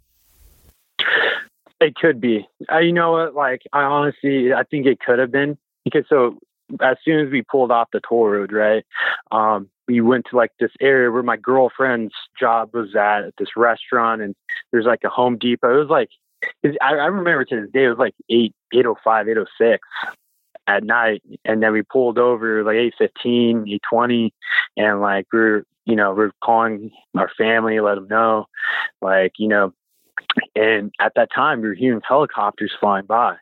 It 1.79 1.95
could 1.95 2.21
be. 2.21 2.47
Uh, 2.71 2.79
you 2.79 2.93
know 2.93 3.11
what? 3.11 3.35
Like, 3.35 3.61
I 3.73 3.81
honestly, 3.83 4.53
I 4.53 4.63
think 4.63 4.85
it 4.85 4.99
could 4.99 5.19
have 5.19 5.31
been 5.31 5.57
because 5.83 6.05
so 6.07 6.37
as 6.81 6.95
soon 7.03 7.25
as 7.25 7.31
we 7.31 7.41
pulled 7.41 7.71
off 7.71 7.89
the 7.91 7.99
toll 8.07 8.27
road, 8.29 8.53
right? 8.53 8.85
Um, 9.31 9.69
we 9.87 9.99
went 9.99 10.25
to 10.29 10.37
like 10.37 10.51
this 10.61 10.71
area 10.79 11.11
where 11.11 11.23
my 11.23 11.35
girlfriend's 11.35 12.13
job 12.39 12.69
was 12.73 12.95
at, 12.95 13.25
at 13.25 13.33
this 13.37 13.49
restaurant, 13.57 14.21
and 14.21 14.33
there's 14.71 14.85
like 14.85 15.01
a 15.03 15.09
Home 15.09 15.37
Depot. 15.37 15.75
It 15.75 15.79
was 15.79 15.89
like, 15.89 16.09
I, 16.81 16.95
I 16.95 17.05
remember 17.05 17.45
to 17.45 17.61
this 17.61 17.71
day, 17.71 17.85
it 17.85 17.89
was 17.89 17.97
like 17.97 18.15
eight, 18.29 18.53
eight 18.73 18.85
oh 18.85 18.97
five, 19.03 19.27
eight 19.27 19.37
oh 19.37 19.45
six 19.57 19.87
at 20.67 20.83
night, 20.83 21.21
and 21.43 21.61
then 21.61 21.73
we 21.73 21.81
pulled 21.81 22.17
over 22.17 22.63
like 22.63 22.75
eight 22.75 22.93
fifteen, 22.97 23.65
eight 23.67 23.81
twenty, 23.89 24.33
and 24.77 25.01
like 25.01 25.27
we're, 25.33 25.63
you 25.85 25.95
know, 25.95 26.13
we're 26.13 26.31
calling 26.43 26.91
our 27.15 27.29
family, 27.37 27.79
let 27.79 27.95
them 27.95 28.07
know, 28.07 28.45
like, 29.01 29.33
you 29.37 29.47
know, 29.47 29.73
and 30.55 30.93
at 30.99 31.13
that 31.15 31.29
time, 31.33 31.61
we 31.61 31.67
were 31.67 31.73
hearing 31.73 32.01
helicopters 32.07 32.71
flying 32.79 33.05
by, 33.05 33.35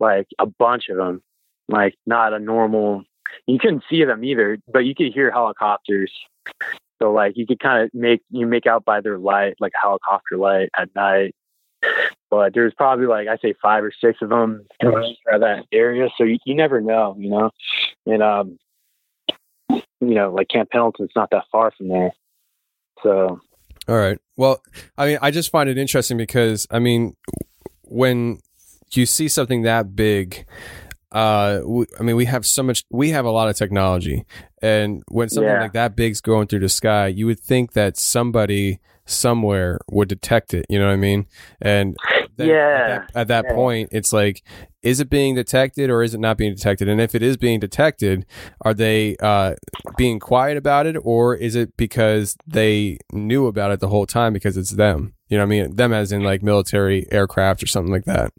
like 0.00 0.26
a 0.38 0.46
bunch 0.46 0.88
of 0.88 0.96
them, 0.96 1.22
like 1.68 1.94
not 2.06 2.32
a 2.32 2.38
normal. 2.38 3.04
You 3.46 3.58
couldn't 3.58 3.84
see 3.88 4.04
them 4.04 4.24
either, 4.24 4.58
but 4.72 4.80
you 4.80 4.94
could 4.94 5.12
hear 5.12 5.30
helicopters. 5.30 6.12
So 7.00 7.12
like 7.12 7.36
you 7.36 7.46
could 7.46 7.60
kind 7.60 7.84
of 7.84 7.94
make 7.94 8.22
you 8.30 8.46
make 8.46 8.66
out 8.66 8.84
by 8.84 9.00
their 9.00 9.18
light, 9.18 9.54
like 9.60 9.72
helicopter 9.80 10.36
light 10.36 10.70
at 10.76 10.94
night. 10.94 11.34
But 12.30 12.54
there's 12.54 12.74
probably 12.74 13.06
like 13.06 13.28
I 13.28 13.36
say 13.36 13.54
five 13.62 13.84
or 13.84 13.92
six 14.00 14.18
of 14.20 14.30
them 14.30 14.66
around 14.82 15.16
that 15.40 15.64
area, 15.72 16.08
so 16.18 16.24
you, 16.24 16.38
you 16.44 16.54
never 16.54 16.80
know, 16.80 17.14
you 17.18 17.30
know. 17.30 17.50
And 18.04 18.22
um, 18.22 18.58
you 19.68 20.14
know, 20.14 20.32
like 20.32 20.48
Camp 20.48 20.70
Pendleton's 20.70 21.12
not 21.14 21.30
that 21.30 21.44
far 21.52 21.72
from 21.76 21.88
there, 21.88 22.12
so 23.02 23.40
All 23.88 23.96
right. 23.96 24.18
Well, 24.36 24.60
I 24.98 25.06
mean, 25.06 25.18
I 25.22 25.30
just 25.30 25.50
find 25.50 25.68
it 25.68 25.78
interesting 25.78 26.16
because 26.16 26.66
I 26.70 26.78
mean, 26.80 27.14
when 27.82 28.40
you 28.92 29.06
see 29.06 29.28
something 29.28 29.62
that 29.62 29.94
big, 29.94 30.44
uh, 31.12 31.60
we, 31.64 31.86
I 31.98 32.02
mean, 32.02 32.16
we 32.16 32.24
have 32.24 32.44
so 32.44 32.62
much, 32.62 32.82
we 32.90 33.10
have 33.10 33.24
a 33.24 33.30
lot 33.30 33.48
of 33.48 33.56
technology, 33.56 34.24
and 34.60 35.02
when 35.08 35.28
something 35.28 35.52
Yeah. 35.54 35.60
like 35.60 35.72
that 35.74 35.94
big's 35.96 36.20
going 36.20 36.48
through 36.48 36.60
the 36.60 36.68
sky, 36.68 37.06
you 37.06 37.26
would 37.26 37.40
think 37.40 37.72
that 37.74 37.96
somebody 37.96 38.80
somewhere 39.06 39.78
would 39.90 40.08
detect 40.08 40.52
it. 40.54 40.66
You 40.68 40.78
know 40.78 40.86
what 40.86 40.92
I 40.92 40.96
mean? 40.96 41.26
And 41.60 41.96
Yeah. 42.38 42.54
at 42.54 42.86
that, 42.86 43.10
at 43.14 43.28
that 43.28 43.44
Yeah. 43.48 43.54
point, 43.54 43.88
it's 43.92 44.12
like, 44.12 44.42
is 44.82 45.00
it 45.00 45.08
being 45.08 45.34
detected 45.34 45.88
or 45.90 46.02
is 46.02 46.14
it 46.14 46.20
not 46.20 46.36
being 46.36 46.54
detected? 46.54 46.88
And 46.88 47.00
if 47.00 47.14
it 47.14 47.22
is 47.22 47.36
being 47.36 47.58
detected, 47.60 48.26
are 48.62 48.74
they 48.74 49.16
uh, 49.20 49.54
being 49.96 50.18
quiet 50.20 50.56
about 50.56 50.86
it 50.86 50.96
or 51.02 51.34
is 51.34 51.54
it 51.56 51.76
because 51.76 52.36
they 52.46 52.98
knew 53.12 53.46
about 53.46 53.70
it 53.72 53.80
the 53.80 53.88
whole 53.88 54.06
time 54.06 54.32
because 54.32 54.56
it's 54.56 54.72
them? 54.72 55.14
You 55.28 55.38
know 55.38 55.44
what 55.44 55.54
I 55.54 55.62
mean? 55.62 55.76
Them 55.76 55.92
as 55.92 56.12
in 56.12 56.22
like 56.22 56.42
military 56.42 57.06
aircraft 57.10 57.62
or 57.62 57.66
something 57.66 57.92
like 57.92 58.04
that. 58.04 58.32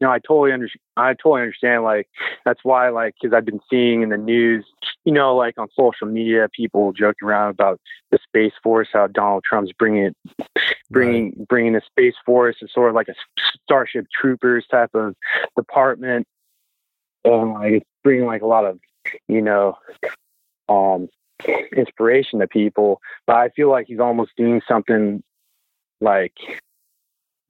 you 0.00 0.06
know, 0.08 0.12
I 0.12 0.18
totally 0.18 0.52
under, 0.52 0.68
I 0.96 1.14
totally 1.14 1.42
understand. 1.42 1.84
Like, 1.84 2.08
that's 2.44 2.60
why, 2.64 2.90
like, 2.90 3.14
because 3.20 3.34
I've 3.34 3.44
been 3.44 3.60
seeing 3.70 4.02
in 4.02 4.08
the 4.10 4.16
news, 4.16 4.64
you 5.04 5.12
know, 5.12 5.34
like 5.36 5.56
on 5.56 5.68
social 5.78 6.06
media, 6.08 6.48
people 6.54 6.92
joking 6.92 7.26
around 7.28 7.50
about 7.50 7.80
the 8.10 8.18
space 8.34 8.52
force, 8.62 8.88
how 8.92 9.06
Donald 9.06 9.44
Trump's 9.44 9.72
bringing 9.78 10.06
it, 10.06 10.16
bringing 10.90 11.46
bringing 11.48 11.74
the 11.74 11.82
space 11.86 12.14
force 12.26 12.56
as 12.62 12.72
sort 12.72 12.88
of 12.88 12.94
like 12.94 13.08
a 13.08 13.14
Starship 13.62 14.06
Troopers 14.12 14.66
type 14.70 14.90
of 14.94 15.14
department, 15.56 16.26
and 17.24 17.52
like 17.54 17.72
it's 17.74 17.86
bringing 18.02 18.26
like 18.26 18.42
a 18.42 18.46
lot 18.46 18.64
of, 18.64 18.80
you 19.28 19.40
know, 19.40 19.78
um, 20.68 21.08
inspiration 21.76 22.40
to 22.40 22.48
people. 22.48 23.00
But 23.26 23.36
I 23.36 23.50
feel 23.50 23.70
like 23.70 23.86
he's 23.86 24.00
almost 24.00 24.32
doing 24.36 24.60
something 24.66 25.22
like 26.00 26.34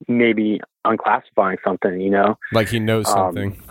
maybe 0.07 0.61
unclassifying 0.85 1.57
something, 1.63 1.99
you 1.99 2.11
know. 2.11 2.37
Like 2.53 2.69
he 2.69 2.79
knows 2.79 3.07
Um, 3.07 3.35
something. 3.35 3.61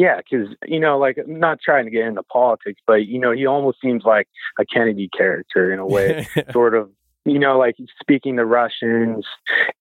Yeah, 0.00 0.16
because 0.16 0.48
you 0.66 0.80
know, 0.80 0.98
like 0.98 1.18
I'm 1.18 1.38
not 1.38 1.60
trying 1.60 1.84
to 1.84 1.90
get 1.90 2.06
into 2.06 2.22
politics, 2.22 2.80
but 2.86 3.04
you 3.06 3.18
know, 3.18 3.32
he 3.32 3.44
almost 3.44 3.82
seems 3.82 4.02
like 4.04 4.28
a 4.58 4.64
Kennedy 4.64 5.10
character 5.14 5.70
in 5.70 5.78
a 5.78 5.86
way, 5.86 6.26
sort 6.52 6.74
of. 6.74 6.88
You 7.26 7.38
know, 7.38 7.58
like 7.58 7.76
speaking 8.00 8.38
to 8.38 8.46
Russians, 8.46 9.26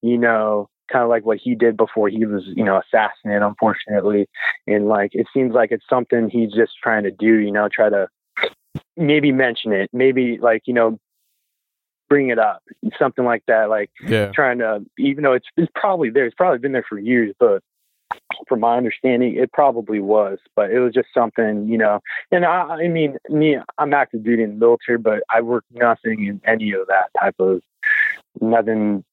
you 0.01 0.17
know, 0.17 0.67
kind 0.91 1.03
of 1.03 1.09
like 1.09 1.25
what 1.25 1.37
he 1.37 1.55
did 1.55 1.77
before 1.77 2.09
he 2.09 2.25
was, 2.25 2.43
you 2.47 2.65
know, 2.65 2.81
assassinated, 2.81 3.43
unfortunately. 3.43 4.27
And 4.67 4.89
like, 4.89 5.11
it 5.13 5.25
seems 5.33 5.53
like 5.53 5.71
it's 5.71 5.85
something 5.89 6.29
he's 6.29 6.51
just 6.51 6.73
trying 6.83 7.03
to 7.03 7.11
do, 7.11 7.35
you 7.37 7.49
know, 7.53 7.69
try 7.71 7.89
to 7.89 8.09
maybe 8.97 9.31
mention 9.31 9.71
it, 9.71 9.89
maybe 9.93 10.37
like, 10.41 10.63
you 10.65 10.73
know, 10.73 10.99
bring 12.09 12.27
it 12.29 12.39
up, 12.39 12.61
something 12.97 13.23
like 13.23 13.43
that. 13.47 13.69
Like 13.69 13.89
Yeah. 14.05 14.31
trying 14.33 14.57
to, 14.59 14.85
even 14.97 15.23
though 15.23 15.33
it's, 15.33 15.47
it's 15.55 15.71
probably 15.73 16.09
there, 16.09 16.25
it's 16.25 16.35
probably 16.35 16.59
been 16.59 16.73
there 16.73 16.85
for 16.89 16.99
years, 16.99 17.33
but 17.39 17.63
from 18.47 18.59
my 18.59 18.77
understanding, 18.77 19.35
it 19.35 19.51
probably 19.51 19.99
was, 19.99 20.39
but 20.55 20.71
it 20.71 20.79
was 20.79 20.93
just 20.93 21.09
something, 21.13 21.67
you 21.67 21.77
know. 21.77 21.99
And 22.31 22.45
I, 22.45 22.61
I 22.61 22.87
mean, 22.87 23.17
me, 23.29 23.57
I'm 23.77 23.93
active 23.93 24.23
duty 24.23 24.43
in 24.43 24.51
the 24.51 24.55
military, 24.55 24.97
but 24.97 25.23
I 25.33 25.41
work 25.41 25.65
nothing 25.71 26.25
in 26.25 26.41
any 26.45 26.71
of 26.71 26.87
that 26.87 27.09
type 27.19 27.35
of 27.39 27.61
nothing 28.41 29.03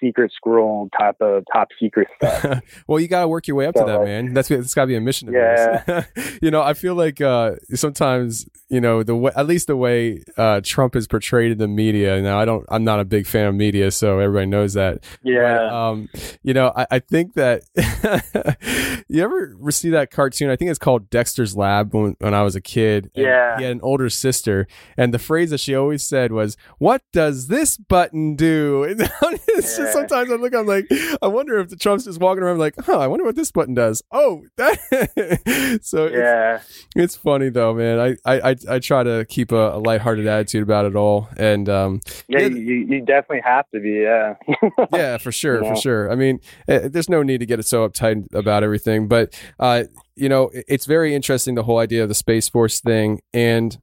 secret 0.00 0.32
scroll 0.34 0.88
type 0.98 1.20
of 1.20 1.44
top 1.52 1.68
secret 1.80 2.08
stuff. 2.16 2.60
well, 2.86 3.00
you 3.00 3.08
got 3.08 3.22
to 3.22 3.28
work 3.28 3.46
your 3.46 3.56
way 3.56 3.66
up 3.66 3.74
to 3.74 3.84
that, 3.84 4.04
man. 4.04 4.34
That's 4.34 4.50
it's 4.50 4.74
got 4.74 4.82
to 4.82 4.86
be 4.88 4.96
a 4.96 5.00
mission. 5.00 5.34
Of 5.34 6.06
you 6.42 6.50
know, 6.50 6.62
I 6.62 6.74
feel 6.74 6.94
like 6.94 7.20
uh, 7.20 7.56
sometimes 7.74 8.46
you 8.68 8.80
know 8.80 9.02
the 9.02 9.16
way, 9.16 9.32
at 9.36 9.46
least 9.46 9.66
the 9.66 9.76
way 9.76 10.22
uh, 10.36 10.60
Trump 10.62 10.96
is 10.96 11.06
portrayed 11.06 11.52
in 11.52 11.58
the 11.58 11.68
media. 11.68 12.20
Now, 12.20 12.38
I 12.38 12.44
don't, 12.44 12.66
I'm 12.70 12.84
not 12.84 13.00
a 13.00 13.04
big 13.04 13.26
fan 13.26 13.46
of 13.46 13.54
media, 13.54 13.90
so 13.90 14.18
everybody 14.18 14.46
knows 14.46 14.74
that. 14.74 15.04
yeah. 15.22 15.56
But, 15.58 15.72
um, 15.72 16.08
you 16.42 16.54
know, 16.54 16.72
I, 16.74 16.86
I 16.90 16.98
think 16.98 17.34
that 17.34 17.62
you 19.08 19.22
ever 19.22 19.56
see 19.70 19.90
that 19.90 20.10
cartoon? 20.10 20.50
I 20.50 20.56
think 20.56 20.70
it's 20.70 20.78
called 20.78 21.10
Dexter's 21.10 21.56
Lab 21.56 21.94
when, 21.94 22.16
when 22.20 22.34
I 22.34 22.42
was 22.42 22.56
a 22.56 22.60
kid. 22.60 23.10
Yeah. 23.14 23.56
He 23.58 23.64
had 23.64 23.72
an 23.72 23.80
older 23.82 24.10
sister, 24.10 24.66
and 24.96 25.12
the 25.12 25.18
phrase 25.18 25.50
that 25.50 25.60
she 25.60 25.74
always 25.74 26.02
said 26.02 26.32
was, 26.32 26.56
"What 26.78 27.02
does 27.12 27.48
this 27.48 27.76
button 27.76 28.36
do?" 28.36 28.84
And 28.84 29.00
it's 29.48 29.76
just 29.88 29.98
sometimes 30.10 30.30
I 30.30 30.36
look, 30.36 30.54
I'm 30.54 30.66
like, 30.66 30.86
I 31.22 31.26
wonder 31.28 31.58
if 31.58 31.68
the 31.68 31.76
Trump's 31.76 32.04
just 32.04 32.20
walking 32.20 32.42
around 32.42 32.58
like, 32.58 32.74
"Huh, 32.80 32.98
I 32.98 33.06
wonder 33.06 33.24
what 33.24 33.36
this 33.36 33.50
button 33.50 33.74
does." 33.74 34.02
Oh, 34.10 34.42
that. 34.56 35.80
so 35.82 36.06
yeah. 36.06 36.60
it's 36.96 37.16
funny 37.16 37.48
though, 37.50 37.74
man. 37.74 37.98
I 37.98 38.16
I 38.24 38.50
I, 38.50 38.56
I 38.70 38.78
try 38.78 39.02
to 39.02 39.24
keep 39.28 39.52
a, 39.52 39.76
a 39.76 39.78
lighthearted 39.78 40.26
attitude 40.26 40.62
about 40.62 40.86
it 40.86 40.96
all, 40.96 41.28
and 41.36 41.68
um, 41.68 42.00
Yeah, 42.28 42.40
Yeah. 42.40 42.46
you, 42.48 42.74
you 42.88 43.00
definitely 43.00 43.42
have 43.44 43.64
to 43.74 43.80
be. 43.80 44.00
Yeah. 44.02 44.34
yeah, 44.92 45.18
for 45.18 45.32
sure, 45.32 45.62
Yeah. 45.62 45.74
for 45.74 45.80
sure. 45.80 46.12
I 46.12 46.14
mean, 46.14 46.40
eh, 46.68 46.88
there's 46.88 47.08
no 47.08 47.22
need 47.22 47.38
to 47.38 47.46
get 47.46 47.58
it 47.58 47.66
so 47.66 47.88
uptight 47.88 48.26
about 48.34 48.62
everything, 48.62 49.08
but 49.08 49.38
uh, 49.58 49.84
you 50.16 50.28
know, 50.28 50.50
it's 50.52 50.86
very 50.86 51.14
interesting 51.14 51.54
the 51.54 51.62
whole 51.64 51.78
idea 51.78 52.02
of 52.02 52.08
the 52.08 52.14
space 52.14 52.48
force 52.48 52.80
thing, 52.80 53.20
and 53.32 53.78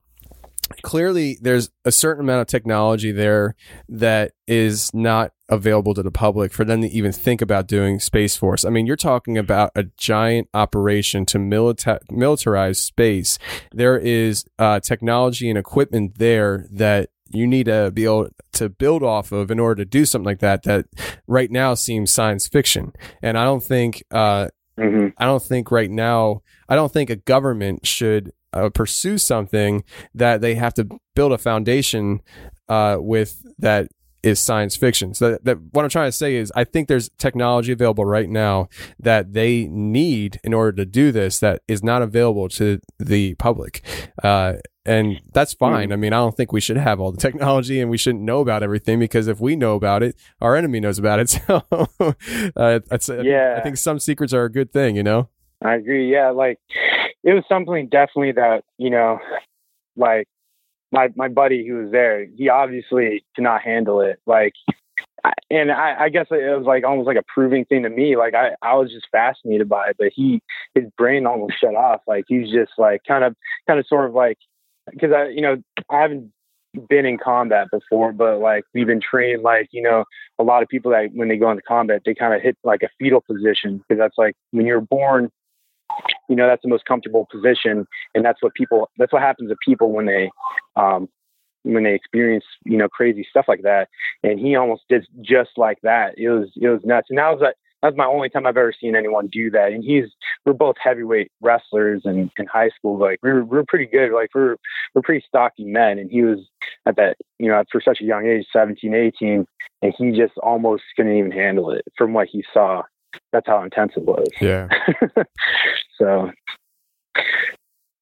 clearly 0.81 1.37
there's 1.41 1.69
a 1.85 1.91
certain 1.91 2.23
amount 2.23 2.41
of 2.41 2.47
technology 2.47 3.11
there 3.11 3.55
that 3.87 4.31
is 4.47 4.91
not 4.93 5.31
available 5.49 5.93
to 5.93 6.03
the 6.03 6.11
public 6.11 6.51
for 6.51 6.65
them 6.65 6.81
to 6.81 6.87
even 6.87 7.11
think 7.11 7.41
about 7.41 7.67
doing 7.67 7.99
space 7.99 8.35
force. 8.35 8.65
I 8.65 8.69
mean, 8.69 8.87
you're 8.87 8.95
talking 8.95 9.37
about 9.37 9.71
a 9.75 9.83
giant 9.97 10.49
operation 10.53 11.25
to 11.27 11.37
milita- 11.37 11.99
militarize 12.11 12.77
space. 12.77 13.37
There 13.71 13.97
is 13.97 14.45
uh, 14.57 14.79
technology 14.79 15.49
and 15.49 15.57
equipment 15.57 16.17
there 16.17 16.67
that 16.71 17.09
you 17.29 17.47
need 17.47 17.65
to 17.65 17.91
be 17.91 18.05
able 18.05 18.29
to 18.53 18.69
build 18.69 19.03
off 19.03 19.31
of 19.31 19.51
in 19.51 19.59
order 19.59 19.83
to 19.83 19.89
do 19.89 20.05
something 20.05 20.25
like 20.25 20.39
that 20.39 20.63
that 20.63 20.85
right 21.27 21.51
now 21.51 21.73
seems 21.73 22.11
science 22.11 22.47
fiction 22.47 22.93
and 23.21 23.35
i 23.37 23.43
don't 23.43 23.63
think 23.63 24.03
uh, 24.11 24.47
hmm 24.77 25.07
I 25.17 25.25
don't 25.25 25.41
think 25.41 25.71
right 25.71 25.89
now, 25.89 26.41
I 26.67 26.75
don't 26.75 26.91
think 26.91 27.09
a 27.09 27.15
government 27.15 27.85
should 27.87 28.31
uh, 28.53 28.69
pursue 28.69 29.17
something 29.17 29.83
that 30.13 30.41
they 30.41 30.55
have 30.55 30.73
to 30.75 30.87
build 31.15 31.31
a 31.31 31.37
foundation 31.37 32.21
uh, 32.67 32.97
with 32.99 33.45
that 33.59 33.87
is 34.25 34.39
science 34.39 34.75
fiction. 34.75 35.13
So 35.13 35.31
that, 35.31 35.45
that 35.45 35.57
what 35.71 35.83
I'm 35.83 35.89
trying 35.89 36.09
to 36.09 36.17
say 36.17 36.35
is, 36.35 36.51
I 36.55 36.63
think 36.63 36.87
there's 36.87 37.09
technology 37.17 37.71
available 37.71 38.05
right 38.05 38.29
now 38.29 38.69
that 38.99 39.33
they 39.33 39.67
need 39.67 40.39
in 40.43 40.53
order 40.53 40.71
to 40.73 40.85
do 40.85 41.11
this 41.11 41.39
that 41.39 41.61
is 41.67 41.83
not 41.83 42.01
available 42.01 42.49
to 42.49 42.79
the 42.99 43.35
public. 43.35 43.81
Uh, 44.23 44.53
and 44.85 45.19
that's 45.33 45.53
fine. 45.53 45.91
I 45.91 45.95
mean, 45.95 46.13
I 46.13 46.17
don't 46.17 46.35
think 46.37 46.51
we 46.51 46.61
should 46.61 46.77
have 46.77 46.99
all 46.99 47.11
the 47.11 47.17
technology 47.17 47.79
and 47.79 47.89
we 47.89 47.97
shouldn't 47.97 48.23
know 48.23 48.39
about 48.39 48.63
everything 48.63 48.99
because 48.99 49.27
if 49.27 49.39
we 49.39 49.55
know 49.55 49.75
about 49.75 50.03
it, 50.03 50.15
our 50.41 50.55
enemy 50.55 50.79
knows 50.79 50.99
about 50.99 51.19
it. 51.19 51.25
So, 51.47 51.63
uh, 52.55 52.79
that's, 52.87 53.09
Yeah. 53.09 53.55
I 53.57 53.61
think 53.61 53.77
some 53.77 53.99
secrets 53.99 54.33
are 54.33 54.45
a 54.45 54.51
good 54.51 54.71
thing, 54.71 54.95
you 54.95 55.03
know? 55.03 55.29
I 55.63 55.75
agree. 55.75 56.11
Yeah, 56.11 56.31
like 56.31 56.59
it 57.23 57.33
was 57.33 57.43
something 57.49 57.87
definitely 57.89 58.33
that 58.33 58.63
you 58.77 58.89
know, 58.89 59.19
like 59.95 60.27
my 60.95 61.09
my 61.15 61.27
buddy 61.27 61.67
who 61.67 61.75
was 61.75 61.91
there, 61.91 62.25
he 62.37 62.49
obviously 62.49 63.25
cannot 63.35 63.61
handle 63.61 63.99
it. 63.99 64.19
Like, 64.25 64.53
and 65.51 65.71
I, 65.71 66.05
I 66.05 66.09
guess 66.09 66.27
it 66.31 66.57
was 66.57 66.65
like 66.65 66.85
almost 66.85 67.05
like 67.05 67.17
a 67.17 67.23
proving 67.33 67.65
thing 67.65 67.83
to 67.83 67.89
me. 67.89 68.15
Like 68.15 68.33
I 68.33 68.55
I 68.61 68.75
was 68.75 68.91
just 68.91 69.07
fascinated 69.11 69.67
by 69.67 69.89
it, 69.89 69.97
but 69.99 70.11
he 70.15 70.41
his 70.73 70.85
brain 70.97 71.27
almost 71.27 71.59
shut 71.59 71.75
off. 71.75 72.01
Like 72.07 72.23
he's 72.27 72.49
just 72.49 72.71
like 72.77 73.01
kind 73.05 73.25
of 73.25 73.35
kind 73.67 73.79
of 73.79 73.85
sort 73.87 74.07
of 74.07 74.13
like 74.13 74.37
because 74.89 75.11
I 75.11 75.27
you 75.27 75.41
know 75.41 75.57
I 75.89 76.01
haven't 76.01 76.31
been 76.89 77.05
in 77.05 77.17
combat 77.17 77.67
before, 77.71 78.13
but 78.13 78.39
like 78.39 78.63
we've 78.73 78.87
been 78.87 79.01
trained 79.01 79.43
like 79.43 79.67
you 79.71 79.81
know 79.81 80.05
a 80.39 80.43
lot 80.43 80.63
of 80.63 80.69
people 80.69 80.91
that 80.91 81.09
when 81.13 81.27
they 81.27 81.37
go 81.37 81.51
into 81.51 81.63
combat 81.63 82.03
they 82.05 82.15
kind 82.15 82.33
of 82.33 82.41
hit 82.41 82.57
like 82.63 82.83
a 82.83 82.89
fetal 82.97 83.21
position 83.21 83.79
because 83.79 83.99
that's 83.99 84.17
like 84.17 84.35
when 84.51 84.65
you're 84.65 84.81
born 84.81 85.29
you 86.29 86.35
know 86.35 86.47
that's 86.47 86.61
the 86.61 86.69
most 86.69 86.85
comfortable 86.85 87.27
position 87.31 87.85
and 88.13 88.25
that's 88.25 88.41
what 88.41 88.53
people 88.53 88.89
that's 88.97 89.13
what 89.13 89.21
happens 89.21 89.49
to 89.49 89.55
people 89.65 89.91
when 89.91 90.05
they 90.05 90.29
um 90.75 91.07
when 91.63 91.83
they 91.83 91.95
experience 91.95 92.45
you 92.63 92.77
know 92.77 92.87
crazy 92.87 93.25
stuff 93.29 93.45
like 93.47 93.63
that 93.63 93.89
and 94.23 94.39
he 94.39 94.55
almost 94.55 94.83
did 94.89 95.05
just 95.21 95.51
like 95.57 95.79
that 95.81 96.13
it 96.17 96.29
was 96.29 96.49
it 96.55 96.69
was 96.69 96.81
nuts 96.83 97.07
and 97.09 97.17
that 97.17 97.29
was 97.29 97.41
like 97.41 97.55
that's 97.85 97.97
my 97.97 98.05
only 98.05 98.29
time 98.29 98.47
I've 98.47 98.57
ever 98.57 98.73
seen 98.73 98.95
anyone 98.95 99.27
do 99.27 99.51
that. 99.51 99.71
And 99.71 99.83
he's 99.83 100.05
we're 100.45 100.53
both 100.53 100.75
heavyweight 100.83 101.31
wrestlers 101.41 102.01
in, 102.05 102.31
in 102.37 102.47
high 102.47 102.69
school. 102.69 102.97
Like 102.97 103.19
we're 103.21 103.43
we're 103.43 103.63
pretty 103.63 103.85
good. 103.85 104.11
Like 104.11 104.31
we're 104.33 104.55
we're 104.93 105.03
pretty 105.03 105.23
stocky 105.27 105.65
men. 105.65 105.99
And 105.99 106.09
he 106.09 106.23
was 106.23 106.39
at 106.85 106.95
that 106.95 107.17
you 107.37 107.47
know 107.47 107.63
for 107.71 107.81
such 107.81 108.01
a 108.01 108.05
young 108.05 108.25
age, 108.25 108.47
17, 108.51 108.93
18, 108.93 109.45
and 109.81 109.93
he 109.97 110.11
just 110.11 110.37
almost 110.39 110.83
couldn't 110.95 111.15
even 111.15 111.31
handle 111.31 111.69
it 111.71 111.85
from 111.97 112.13
what 112.13 112.27
he 112.27 112.43
saw. 112.53 112.83
That's 113.31 113.47
how 113.47 113.63
intense 113.63 113.93
it 113.95 114.03
was. 114.03 114.27
Yeah. 114.39 114.67
so, 115.97 116.31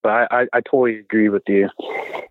but 0.02 0.10
I, 0.10 0.28
I, 0.32 0.45
I 0.54 0.62
totally 0.62 0.99
agree 0.99 1.30
with 1.30 1.43
you. 1.47 1.69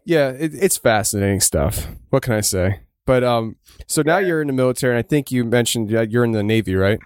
Yeah, 0.05 0.31
it, 0.31 0.53
it's 0.55 0.77
fascinating 0.77 1.41
stuff. 1.41 1.89
What 2.11 2.23
can 2.23 2.35
I 2.35 2.41
say? 2.41 2.81
But 3.07 3.25
um, 3.25 3.57
so 3.89 4.03
now 4.03 4.19
you're 4.19 4.41
in 4.41 4.47
the 4.47 4.53
military, 4.53 4.93
and 4.93 4.99
I 4.99 5.03
think 5.07 5.33
you 5.33 5.45
mentioned 5.45 5.91
you're 5.91 6.25
in 6.25 6.33
the 6.33 6.43
Navy, 6.43 6.75
right? 6.75 6.99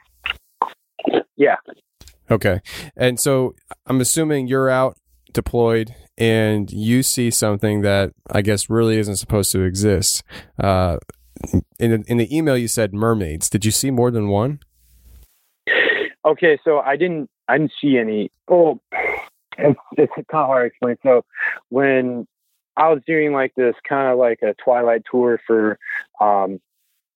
Yeah. 1.37 1.57
Okay, 2.31 2.61
and 2.97 3.19
so 3.21 3.55
I'm 3.87 4.01
assuming 4.01 4.49
you're 4.49 4.69
out 4.69 4.99
deployed, 5.33 5.95
and 6.19 6.71
you 6.73 7.03
see 7.03 7.31
something 7.31 7.83
that 7.83 8.13
I 8.31 8.43
guess 8.43 8.69
really 8.69 8.99
isn't 8.99 9.17
supposed 9.17 9.53
to 9.53 9.63
exist. 9.63 10.23
Uh, 10.59 10.99
in 11.79 12.03
in 12.05 12.17
the 12.17 12.37
email, 12.37 12.57
you 12.57 12.69
said 12.69 12.93
mermaids. 12.93 13.49
Did 13.49 13.65
you 13.65 13.71
see 13.71 13.91
more 13.91 14.11
than 14.11 14.29
one? 14.29 14.61
Okay, 16.27 16.59
so 16.65 16.81
I 16.81 16.97
didn't 16.97 17.31
I 17.47 17.57
didn't 17.57 17.73
see 17.81 17.99
any. 17.99 18.33
Oh, 18.49 18.81
it's 19.59 19.81
it's 19.97 20.13
kind 20.15 20.43
of 20.43 20.47
hard 20.47 20.65
to 20.65 20.67
explain. 20.67 20.97
So 21.05 21.25
when 21.69 22.27
I 22.77 22.89
was 22.89 23.01
doing 23.07 23.33
like 23.33 23.55
this 23.55 23.77
kind 23.89 24.13
of 24.13 24.19
like 24.19 24.41
a 24.43 24.55
twilight 24.63 25.03
tour 25.11 25.41
for 25.47 25.79
um 26.21 26.61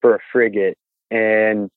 for 0.00 0.14
a 0.14 0.20
frigate, 0.32 0.78
and 1.10 1.70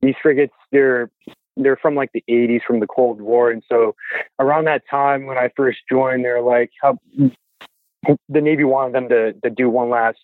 these 0.00 0.14
frigates 0.22 0.54
they're 0.70 1.10
they're 1.56 1.76
from 1.76 1.96
like 1.96 2.12
the 2.12 2.22
80s 2.28 2.62
from 2.64 2.78
the 2.78 2.86
Cold 2.86 3.20
War, 3.20 3.50
and 3.50 3.64
so 3.68 3.96
around 4.38 4.66
that 4.66 4.82
time 4.88 5.26
when 5.26 5.38
I 5.38 5.50
first 5.56 5.78
joined, 5.90 6.24
they're 6.24 6.40
like 6.40 6.70
how 6.80 6.98
the 8.28 8.40
Navy 8.40 8.62
wanted 8.62 8.94
them 8.94 9.08
to 9.08 9.32
to 9.32 9.50
do 9.50 9.68
one 9.68 9.90
last 9.90 10.18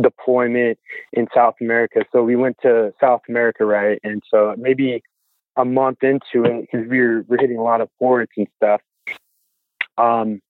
deployment 0.00 0.78
in 1.12 1.26
South 1.34 1.56
America. 1.60 2.04
So 2.12 2.22
we 2.22 2.36
went 2.36 2.58
to 2.62 2.92
South 3.00 3.22
America, 3.28 3.64
right? 3.64 3.98
And 4.04 4.22
so 4.30 4.54
maybe 4.56 5.02
a 5.56 5.64
month 5.64 6.02
into 6.02 6.44
it, 6.44 6.62
because 6.62 6.88
we 6.88 7.00
were 7.00 7.24
we're 7.28 7.40
hitting 7.40 7.58
a 7.58 7.62
lot 7.62 7.80
of 7.80 7.88
ports 7.98 8.32
and 8.36 8.48
stuff. 8.56 8.80
Um, 9.96 10.40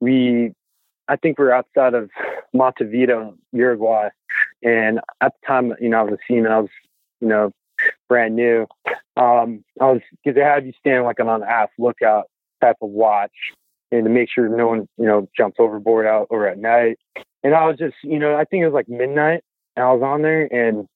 we, 0.00 0.52
I 1.08 1.16
think 1.16 1.38
we 1.38 1.46
are 1.46 1.52
outside 1.52 1.94
of 1.94 2.10
Montevideo, 2.52 3.34
Uruguay, 3.52 4.10
and 4.62 5.00
at 5.20 5.32
the 5.40 5.46
time, 5.46 5.74
you 5.80 5.88
know, 5.88 6.00
I 6.00 6.02
was 6.02 6.14
a 6.14 6.18
seaman. 6.28 6.52
I 6.52 6.60
was, 6.60 6.70
you 7.20 7.28
know, 7.28 7.52
brand 8.08 8.36
new. 8.36 8.66
Um, 9.16 9.64
I 9.80 9.90
was 9.90 10.02
because 10.10 10.36
they 10.36 10.42
had 10.42 10.66
you 10.66 10.72
stand 10.78 11.04
like 11.04 11.18
an 11.18 11.28
on 11.28 11.42
an 11.42 11.66
lookout 11.78 12.26
type 12.60 12.76
of 12.82 12.90
watch, 12.90 13.32
and 13.90 14.04
to 14.04 14.10
make 14.10 14.30
sure 14.30 14.48
no 14.48 14.68
one, 14.68 14.88
you 14.98 15.06
know, 15.06 15.28
jumps 15.36 15.56
overboard 15.58 16.06
out 16.06 16.26
or 16.30 16.46
at 16.46 16.58
night. 16.58 16.98
And 17.42 17.54
I 17.54 17.66
was 17.66 17.78
just, 17.78 17.96
you 18.02 18.18
know, 18.18 18.36
I 18.36 18.44
think 18.44 18.62
it 18.62 18.66
was 18.66 18.74
like 18.74 18.88
midnight, 18.88 19.42
and 19.76 19.84
I 19.84 19.92
was 19.92 20.02
on 20.02 20.22
there, 20.22 20.44
and 20.52 20.86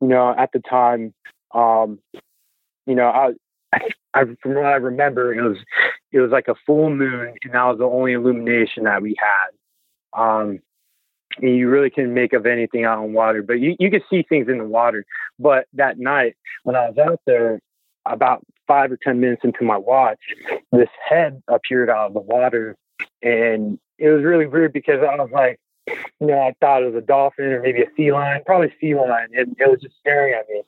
you 0.00 0.08
know, 0.08 0.34
at 0.36 0.52
the 0.52 0.60
time, 0.60 1.12
um, 1.52 1.98
you 2.86 2.94
know, 2.94 3.06
I, 3.06 3.32
I, 4.14 4.24
from 4.42 4.54
what 4.54 4.64
I 4.64 4.74
remember, 4.74 5.34
it 5.34 5.42
was, 5.42 5.58
it 6.12 6.20
was 6.20 6.30
like 6.30 6.48
a 6.48 6.54
full 6.66 6.90
moon, 6.90 7.34
and 7.42 7.54
that 7.54 7.64
was 7.64 7.78
the 7.78 7.84
only 7.84 8.12
illumination 8.12 8.84
that 8.84 9.02
we 9.02 9.16
had. 9.18 10.20
Um, 10.20 10.60
and 11.38 11.56
you 11.56 11.68
really 11.68 11.90
can 11.90 12.14
make 12.14 12.32
of 12.32 12.46
anything 12.46 12.84
out 12.84 12.98
on 12.98 13.12
water, 13.12 13.42
but 13.42 13.54
you, 13.54 13.76
you 13.78 13.90
can 13.90 14.00
see 14.08 14.24
things 14.28 14.48
in 14.48 14.58
the 14.58 14.64
water. 14.64 15.04
But 15.38 15.66
that 15.74 15.98
night 15.98 16.36
when 16.62 16.76
I 16.76 16.88
was 16.88 16.98
out 16.98 17.20
there, 17.26 17.60
about 18.06 18.44
five 18.66 18.90
or 18.90 18.98
10 19.02 19.20
minutes 19.20 19.42
into 19.44 19.64
my 19.64 19.76
watch, 19.76 20.18
this 20.72 20.88
head 21.08 21.42
appeared 21.48 21.90
out 21.90 22.08
of 22.08 22.14
the 22.14 22.20
water. 22.20 22.76
And 23.22 23.78
it 23.98 24.08
was 24.08 24.24
really 24.24 24.46
weird 24.46 24.72
because 24.72 25.00
I 25.00 25.16
was 25.16 25.30
like, 25.32 25.58
you 25.86 26.26
know, 26.26 26.40
I 26.40 26.54
thought 26.60 26.82
it 26.82 26.92
was 26.92 27.02
a 27.02 27.06
dolphin 27.06 27.46
or 27.46 27.62
maybe 27.62 27.82
a 27.82 27.86
sea 27.96 28.12
lion, 28.12 28.42
probably 28.44 28.72
sea 28.80 28.94
lion. 28.94 29.28
And 29.34 29.56
it 29.58 29.68
was 29.68 29.80
just 29.80 29.96
staring 29.98 30.34
at 30.34 30.48
me. 30.48 30.62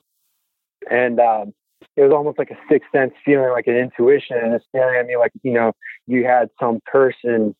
And, 0.89 1.19
um, 1.19 1.53
it 1.95 2.01
was 2.01 2.11
almost 2.11 2.37
like 2.37 2.51
a 2.51 2.57
sixth 2.69 2.89
sense 2.91 3.13
feeling, 3.25 3.51
like 3.51 3.67
an 3.67 3.75
intuition, 3.75 4.37
and 4.37 4.53
it's 4.53 4.65
staring 4.69 4.99
at 4.99 5.05
me 5.05 5.17
like 5.17 5.31
you 5.43 5.53
know 5.53 5.73
you 6.07 6.25
had 6.25 6.49
some 6.59 6.79
person 6.85 7.55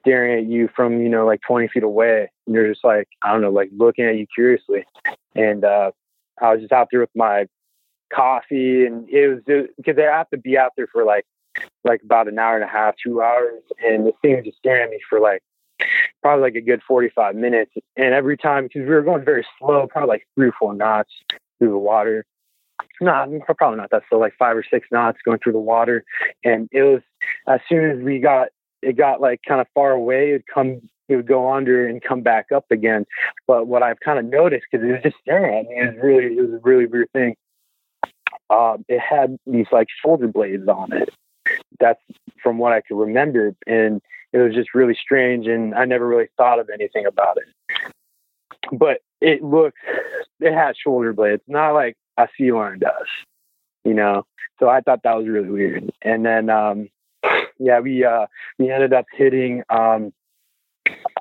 staring 0.00 0.38
at 0.44 0.50
you 0.50 0.68
from 0.74 1.00
you 1.00 1.08
know 1.08 1.26
like 1.26 1.40
20 1.46 1.68
feet 1.68 1.82
away, 1.82 2.30
and 2.46 2.54
you're 2.54 2.68
just 2.68 2.84
like 2.84 3.08
I 3.22 3.32
don't 3.32 3.42
know, 3.42 3.50
like 3.50 3.70
looking 3.76 4.04
at 4.04 4.16
you 4.16 4.26
curiously. 4.34 4.84
And 5.34 5.64
uh, 5.64 5.92
I 6.40 6.52
was 6.52 6.60
just 6.60 6.72
out 6.72 6.88
there 6.90 7.00
with 7.00 7.10
my 7.14 7.46
coffee, 8.12 8.86
and 8.86 9.08
it 9.08 9.28
was 9.28 9.66
because 9.76 9.96
they 9.96 10.02
have 10.02 10.30
to 10.30 10.38
be 10.38 10.58
out 10.58 10.72
there 10.76 10.88
for 10.92 11.04
like 11.04 11.24
like 11.84 12.02
about 12.02 12.28
an 12.28 12.38
hour 12.38 12.54
and 12.54 12.64
a 12.64 12.68
half, 12.68 12.94
two 13.02 13.22
hours, 13.22 13.62
and 13.84 14.06
the 14.06 14.12
thing 14.22 14.36
was 14.36 14.44
just 14.44 14.58
staring 14.58 14.84
at 14.84 14.90
me 14.90 15.00
for 15.08 15.20
like 15.20 15.42
probably 16.22 16.42
like 16.42 16.54
a 16.54 16.60
good 16.60 16.82
45 16.86 17.34
minutes. 17.34 17.72
And 17.96 18.14
every 18.14 18.36
time, 18.36 18.64
because 18.64 18.80
we 18.80 18.94
were 18.94 19.02
going 19.02 19.24
very 19.24 19.46
slow, 19.58 19.86
probably 19.86 20.08
like 20.08 20.26
three 20.34 20.48
or 20.48 20.54
four 20.58 20.74
knots 20.74 21.10
through 21.58 21.70
the 21.70 21.78
water, 21.78 22.24
not 23.00 23.28
probably 23.58 23.78
not 23.78 23.90
that 23.90 24.02
slow, 24.08 24.18
like 24.18 24.34
five 24.38 24.56
or 24.56 24.64
six 24.68 24.88
knots 24.90 25.18
going 25.24 25.38
through 25.38 25.52
the 25.52 25.58
water. 25.58 26.04
And 26.44 26.68
it 26.72 26.82
was 26.82 27.02
as 27.46 27.60
soon 27.68 27.90
as 27.90 28.02
we 28.02 28.18
got 28.18 28.48
it 28.82 28.96
got 28.96 29.20
like 29.20 29.40
kind 29.46 29.60
of 29.60 29.66
far 29.74 29.90
away, 29.92 30.30
it'd 30.30 30.46
come 30.46 30.80
it 31.08 31.16
would 31.16 31.26
go 31.26 31.52
under 31.52 31.86
and 31.86 32.02
come 32.02 32.22
back 32.22 32.52
up 32.54 32.66
again. 32.70 33.04
But 33.46 33.66
what 33.66 33.82
I've 33.82 34.00
kind 34.00 34.18
of 34.18 34.24
noticed 34.24 34.66
because 34.70 34.86
it 34.86 34.92
was 34.92 35.02
just 35.02 35.16
staring 35.20 35.58
at 35.58 35.66
me, 35.66 35.76
it 35.76 35.94
was 35.94 36.02
really 36.02 36.36
it 36.36 36.40
was 36.40 36.52
a 36.52 36.60
really 36.62 36.86
weird 36.86 37.10
thing. 37.12 37.36
Um, 38.48 38.84
it 38.88 39.00
had 39.00 39.36
these 39.46 39.66
like 39.72 39.88
shoulder 40.02 40.28
blades 40.28 40.68
on 40.68 40.92
it. 40.92 41.10
That's 41.78 42.00
from 42.42 42.58
what 42.58 42.72
I 42.72 42.80
could 42.80 42.96
remember, 42.96 43.54
and 43.66 44.00
it 44.32 44.38
was 44.38 44.54
just 44.54 44.74
really 44.74 44.94
strange. 44.94 45.46
And 45.46 45.74
I 45.74 45.84
never 45.84 46.06
really 46.06 46.28
thought 46.36 46.58
of 46.58 46.70
anything 46.72 47.06
about 47.06 47.38
it. 47.38 47.92
But 48.72 49.00
it 49.20 49.42
looked, 49.42 49.78
it 50.40 50.52
had 50.52 50.76
shoulder 50.76 51.12
blades, 51.12 51.42
not 51.48 51.72
like 51.72 51.96
a 52.16 52.28
sea 52.36 52.52
lion 52.52 52.78
does, 52.78 53.08
you 53.84 53.94
know. 53.94 54.24
So 54.58 54.68
I 54.68 54.80
thought 54.80 55.02
that 55.04 55.16
was 55.16 55.26
really 55.26 55.50
weird. 55.50 55.90
And 56.02 56.24
then, 56.24 56.50
um, 56.50 56.88
yeah, 57.58 57.80
we 57.80 58.04
uh, 58.04 58.26
we 58.58 58.70
ended 58.70 58.92
up 58.92 59.06
hitting 59.12 59.62
um, 59.70 60.12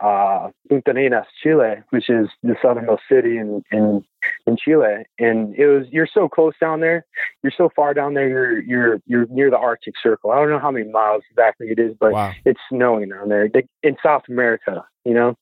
uh, 0.02 0.49
Punta 0.69 0.91
Arenas, 0.91 1.25
Chile, 1.41 1.84
which 1.89 2.10
is 2.10 2.28
the 2.43 2.56
southernmost 2.62 3.04
city 3.10 3.38
in, 3.38 3.63
in 3.71 4.04
in 4.45 4.58
Chile. 4.58 5.06
And 5.17 5.56
it 5.56 5.67
was 5.67 5.88
you're 5.91 6.08
so 6.12 6.28
close 6.30 6.54
down 6.60 6.80
there, 6.80 7.06
you're 7.43 7.54
so 7.56 7.69
far 7.75 7.93
down 7.93 8.13
there, 8.13 8.30
you're 8.30 8.60
you're 8.62 9.02
you're 9.06 9.25
near 9.28 9.49
the 9.49 9.58
Arctic 9.58 9.95
Circle. 10.02 10.32
I 10.32 10.36
don't 10.36 10.49
know 10.49 10.60
how 10.60 10.71
many 10.71 10.89
miles 10.89 11.23
exactly 11.30 11.67
it 11.69 11.80
is, 11.80 11.93
but 11.99 12.12
wow. 12.12 12.34
it's 12.45 12.60
snowing 12.69 13.10
down 13.10 13.30
there 13.30 13.49
in 13.84 13.97
South 14.04 14.23
America, 14.30 14.86
you 15.06 15.13
know. 15.13 15.36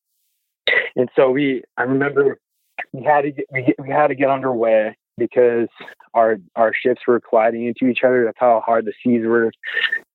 And 0.95 1.09
so 1.15 1.29
we, 1.29 1.63
I 1.77 1.83
remember 1.83 2.39
we 2.91 3.03
had 3.03 3.21
to 3.21 3.31
get, 3.31 3.45
we, 3.51 3.73
we 3.79 3.89
had 3.89 4.07
to 4.07 4.15
get 4.15 4.29
underway 4.29 4.97
because 5.17 5.67
our 6.13 6.37
our 6.55 6.73
ships 6.73 7.01
were 7.07 7.19
colliding 7.19 7.65
into 7.65 7.87
each 7.87 8.03
other. 8.03 8.25
That's 8.25 8.39
how 8.39 8.61
hard 8.65 8.85
the 8.85 8.93
seas 9.03 9.25
were, 9.25 9.51